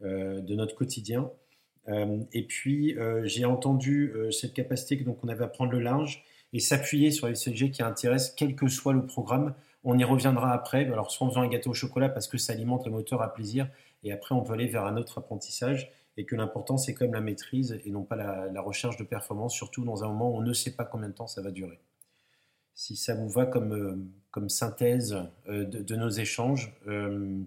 de 0.00 0.54
notre 0.54 0.74
quotidien. 0.74 1.28
Et 2.32 2.46
puis, 2.46 2.96
j'ai 3.24 3.44
entendu 3.44 4.14
cette 4.30 4.54
capacité 4.54 4.98
que 4.98 5.04
donc 5.04 5.18
on 5.24 5.28
avait 5.28 5.44
à 5.44 5.48
prendre 5.48 5.72
le 5.72 5.80
linge 5.80 6.24
et 6.52 6.60
s'appuyer 6.60 7.10
sur 7.10 7.28
les 7.28 7.34
sujets 7.34 7.70
qui 7.70 7.82
intéressent, 7.82 8.34
quel 8.36 8.54
que 8.54 8.68
soit 8.68 8.92
le 8.92 9.06
programme. 9.06 9.54
On 9.84 9.96
y 9.98 10.04
reviendra 10.04 10.52
après, 10.52 10.84
alors 10.86 11.10
soit 11.10 11.26
en 11.26 11.30
faisant 11.30 11.42
un 11.42 11.48
gâteau 11.48 11.70
au 11.70 11.74
chocolat 11.74 12.08
parce 12.08 12.28
que 12.28 12.38
ça 12.38 12.52
alimente 12.52 12.84
le 12.86 12.92
moteur 12.92 13.22
à 13.22 13.32
plaisir, 13.32 13.68
et 14.02 14.12
après 14.12 14.34
on 14.34 14.42
peut 14.42 14.52
aller 14.52 14.66
vers 14.66 14.84
un 14.84 14.96
autre 14.96 15.18
apprentissage, 15.18 15.90
et 16.16 16.24
que 16.24 16.36
l'important 16.36 16.76
c'est 16.76 16.92
quand 16.92 17.04
même 17.04 17.14
la 17.14 17.20
maîtrise 17.20 17.80
et 17.84 17.90
non 17.90 18.02
pas 18.02 18.16
la, 18.16 18.60
recherche 18.60 18.96
de 18.96 19.04
performance, 19.04 19.54
surtout 19.54 19.84
dans 19.84 20.04
un 20.04 20.08
moment 20.08 20.30
où 20.30 20.36
on 20.36 20.42
ne 20.42 20.52
sait 20.52 20.72
pas 20.72 20.84
combien 20.84 21.08
de 21.08 21.14
temps 21.14 21.26
ça 21.26 21.40
va 21.40 21.50
durer. 21.50 21.80
Si 22.74 22.96
ça 22.96 23.14
vous 23.14 23.28
va 23.28 23.46
comme, 23.46 23.72
euh, 23.72 24.48
synthèse 24.48 25.16
euh, 25.48 25.64
de, 25.64 25.96
nos 25.96 26.08
échanges, 26.08 26.74
euh, 26.86 27.38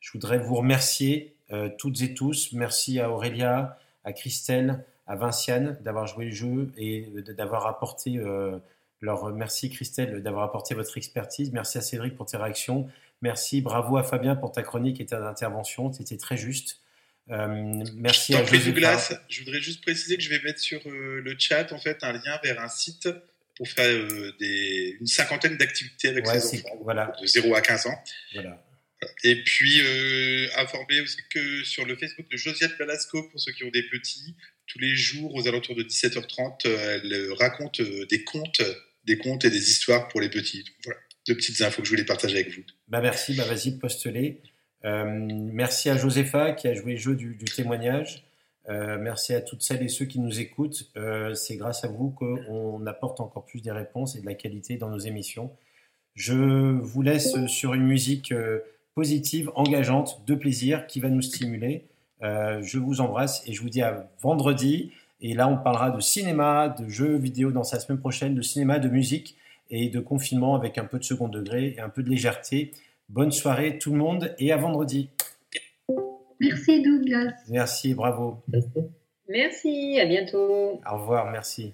je 0.00 0.12
voudrais 0.12 0.38
vous 0.38 0.54
remercier 0.56 1.36
toutes 1.78 2.00
et 2.02 2.14
tous. 2.14 2.52
Merci 2.52 2.98
à 2.98 3.10
Aurélia, 3.10 3.78
à 4.04 4.12
Christelle, 4.12 4.84
à 5.06 5.16
Vinciane 5.16 5.78
d'avoir 5.82 6.06
joué 6.06 6.26
le 6.26 6.30
jeu 6.30 6.72
et 6.76 7.08
d'avoir 7.36 7.66
apporté 7.66 8.20
alors, 9.04 9.30
merci 9.34 9.68
Christelle 9.68 10.22
d'avoir 10.22 10.44
apporté 10.44 10.74
votre 10.74 10.96
expertise. 10.96 11.52
Merci 11.52 11.76
à 11.76 11.82
Cédric 11.82 12.16
pour 12.16 12.24
tes 12.24 12.38
réactions. 12.38 12.88
Merci, 13.20 13.60
bravo 13.60 13.98
à 13.98 14.02
Fabien 14.02 14.34
pour 14.34 14.50
ta 14.50 14.62
chronique 14.62 14.98
et 14.98 15.04
ta 15.06 15.18
intervention. 15.28 15.92
C'était 15.92 16.16
très 16.16 16.38
juste. 16.38 16.80
Euh, 17.30 17.84
merci 17.94 18.34
à 18.34 18.44
José 18.44 18.72
Douglas, 18.72 19.14
je 19.30 19.40
voudrais 19.42 19.60
juste 19.60 19.82
préciser 19.82 20.18
que 20.18 20.22
je 20.22 20.28
vais 20.28 20.40
mettre 20.42 20.60
sur 20.60 20.80
euh, 20.86 21.22
le 21.24 21.34
chat 21.38 21.72
en 21.72 21.78
fait 21.78 21.96
un 22.02 22.12
lien 22.12 22.38
vers 22.42 22.60
un 22.60 22.68
site 22.68 23.08
pour 23.56 23.66
faire 23.66 23.86
euh, 23.86 24.30
des, 24.38 24.98
une 25.00 25.06
cinquantaine 25.06 25.56
d'activités 25.56 26.08
avec 26.08 26.26
ses 26.26 26.58
enfants 26.58 26.76
voilà. 26.82 27.14
de 27.20 27.26
0 27.26 27.54
à 27.54 27.62
15 27.62 27.86
ans. 27.86 27.98
Voilà. 28.34 28.62
Et 29.22 29.42
puis 29.42 29.80
informer 30.56 31.00
aussi 31.00 31.18
que 31.30 31.64
sur 31.64 31.84
le 31.84 31.96
Facebook 31.96 32.30
de 32.30 32.36
Josiane 32.36 32.72
Balasco 32.78 33.22
pour 33.30 33.40
ceux 33.40 33.52
qui 33.52 33.64
ont 33.64 33.70
des 33.70 33.82
petits, 33.82 34.34
tous 34.66 34.78
les 34.78 34.94
jours 34.94 35.34
aux 35.34 35.46
alentours 35.48 35.74
de 35.74 35.82
17h30, 35.82 36.68
elle 36.68 37.32
raconte 37.38 37.82
des 37.82 38.24
contes 38.24 38.62
des 39.04 39.18
contes 39.18 39.44
et 39.44 39.50
des 39.50 39.70
histoires 39.70 40.08
pour 40.08 40.20
les 40.20 40.28
petits. 40.28 40.64
voilà, 40.84 40.98
deux 41.26 41.36
petites 41.36 41.60
infos 41.62 41.82
que 41.82 41.86
je 41.86 41.92
voulais 41.92 42.04
partager 42.04 42.36
avec 42.36 42.54
vous. 42.54 42.62
Bah 42.88 43.00
merci, 43.00 43.34
bah 43.34 43.44
vas-y, 43.44 43.78
poste-les. 43.78 44.40
Euh, 44.84 45.04
merci 45.06 45.88
à 45.88 45.96
Josepha 45.96 46.52
qui 46.52 46.68
a 46.68 46.74
joué 46.74 46.92
le 46.92 46.98
jeu 46.98 47.14
du, 47.14 47.36
témoignage. 47.44 48.24
Euh, 48.68 48.98
merci 48.98 49.34
à 49.34 49.40
toutes 49.40 49.62
celles 49.62 49.82
et 49.82 49.88
ceux 49.88 50.04
qui 50.04 50.20
nous 50.20 50.40
écoutent. 50.40 50.90
Euh, 50.96 51.34
c'est 51.34 51.56
grâce 51.56 51.84
à 51.84 51.88
vous 51.88 52.10
qu'on 52.10 52.84
apporte 52.86 53.20
encore 53.20 53.44
plus 53.44 53.60
des 53.60 53.72
réponses 53.72 54.16
et 54.16 54.20
de 54.20 54.26
la 54.26 54.34
qualité 54.34 54.76
dans 54.76 54.90
nos 54.90 54.98
émissions. 54.98 55.50
Je 56.14 56.34
vous 56.34 57.02
laisse 57.02 57.34
sur 57.46 57.74
une 57.74 57.84
musique 57.84 58.32
positive, 58.94 59.50
engageante, 59.54 60.22
de 60.26 60.34
plaisir, 60.34 60.86
qui 60.86 61.00
va 61.00 61.08
nous 61.08 61.22
stimuler. 61.22 61.84
je 62.22 62.78
vous 62.78 63.00
embrasse 63.00 63.42
et 63.46 63.52
je 63.52 63.60
vous 63.60 63.70
dis 63.70 63.82
à 63.82 64.08
vendredi. 64.22 64.92
Et 65.20 65.34
là, 65.34 65.48
on 65.48 65.56
parlera 65.56 65.90
de 65.90 66.00
cinéma, 66.00 66.68
de 66.68 66.88
jeux 66.88 67.16
vidéo 67.16 67.50
dans 67.50 67.64
sa 67.64 67.80
semaine 67.80 67.98
prochaine, 67.98 68.34
de 68.34 68.42
cinéma, 68.42 68.78
de 68.78 68.88
musique 68.88 69.36
et 69.70 69.88
de 69.88 70.00
confinement 70.00 70.54
avec 70.54 70.78
un 70.78 70.84
peu 70.84 70.98
de 70.98 71.04
second 71.04 71.28
degré 71.28 71.74
et 71.76 71.80
un 71.80 71.88
peu 71.88 72.02
de 72.02 72.10
légèreté. 72.10 72.72
Bonne 73.08 73.32
soirée 73.32 73.78
tout 73.78 73.92
le 73.92 73.98
monde 73.98 74.34
et 74.38 74.52
à 74.52 74.56
vendredi. 74.56 75.10
Merci 76.40 76.82
Douglas. 76.82 77.32
Merci, 77.48 77.94
bravo. 77.94 78.42
Merci, 79.28 79.98
à 80.00 80.06
bientôt. 80.06 80.80
Au 80.90 80.98
revoir, 80.98 81.30
merci. 81.30 81.72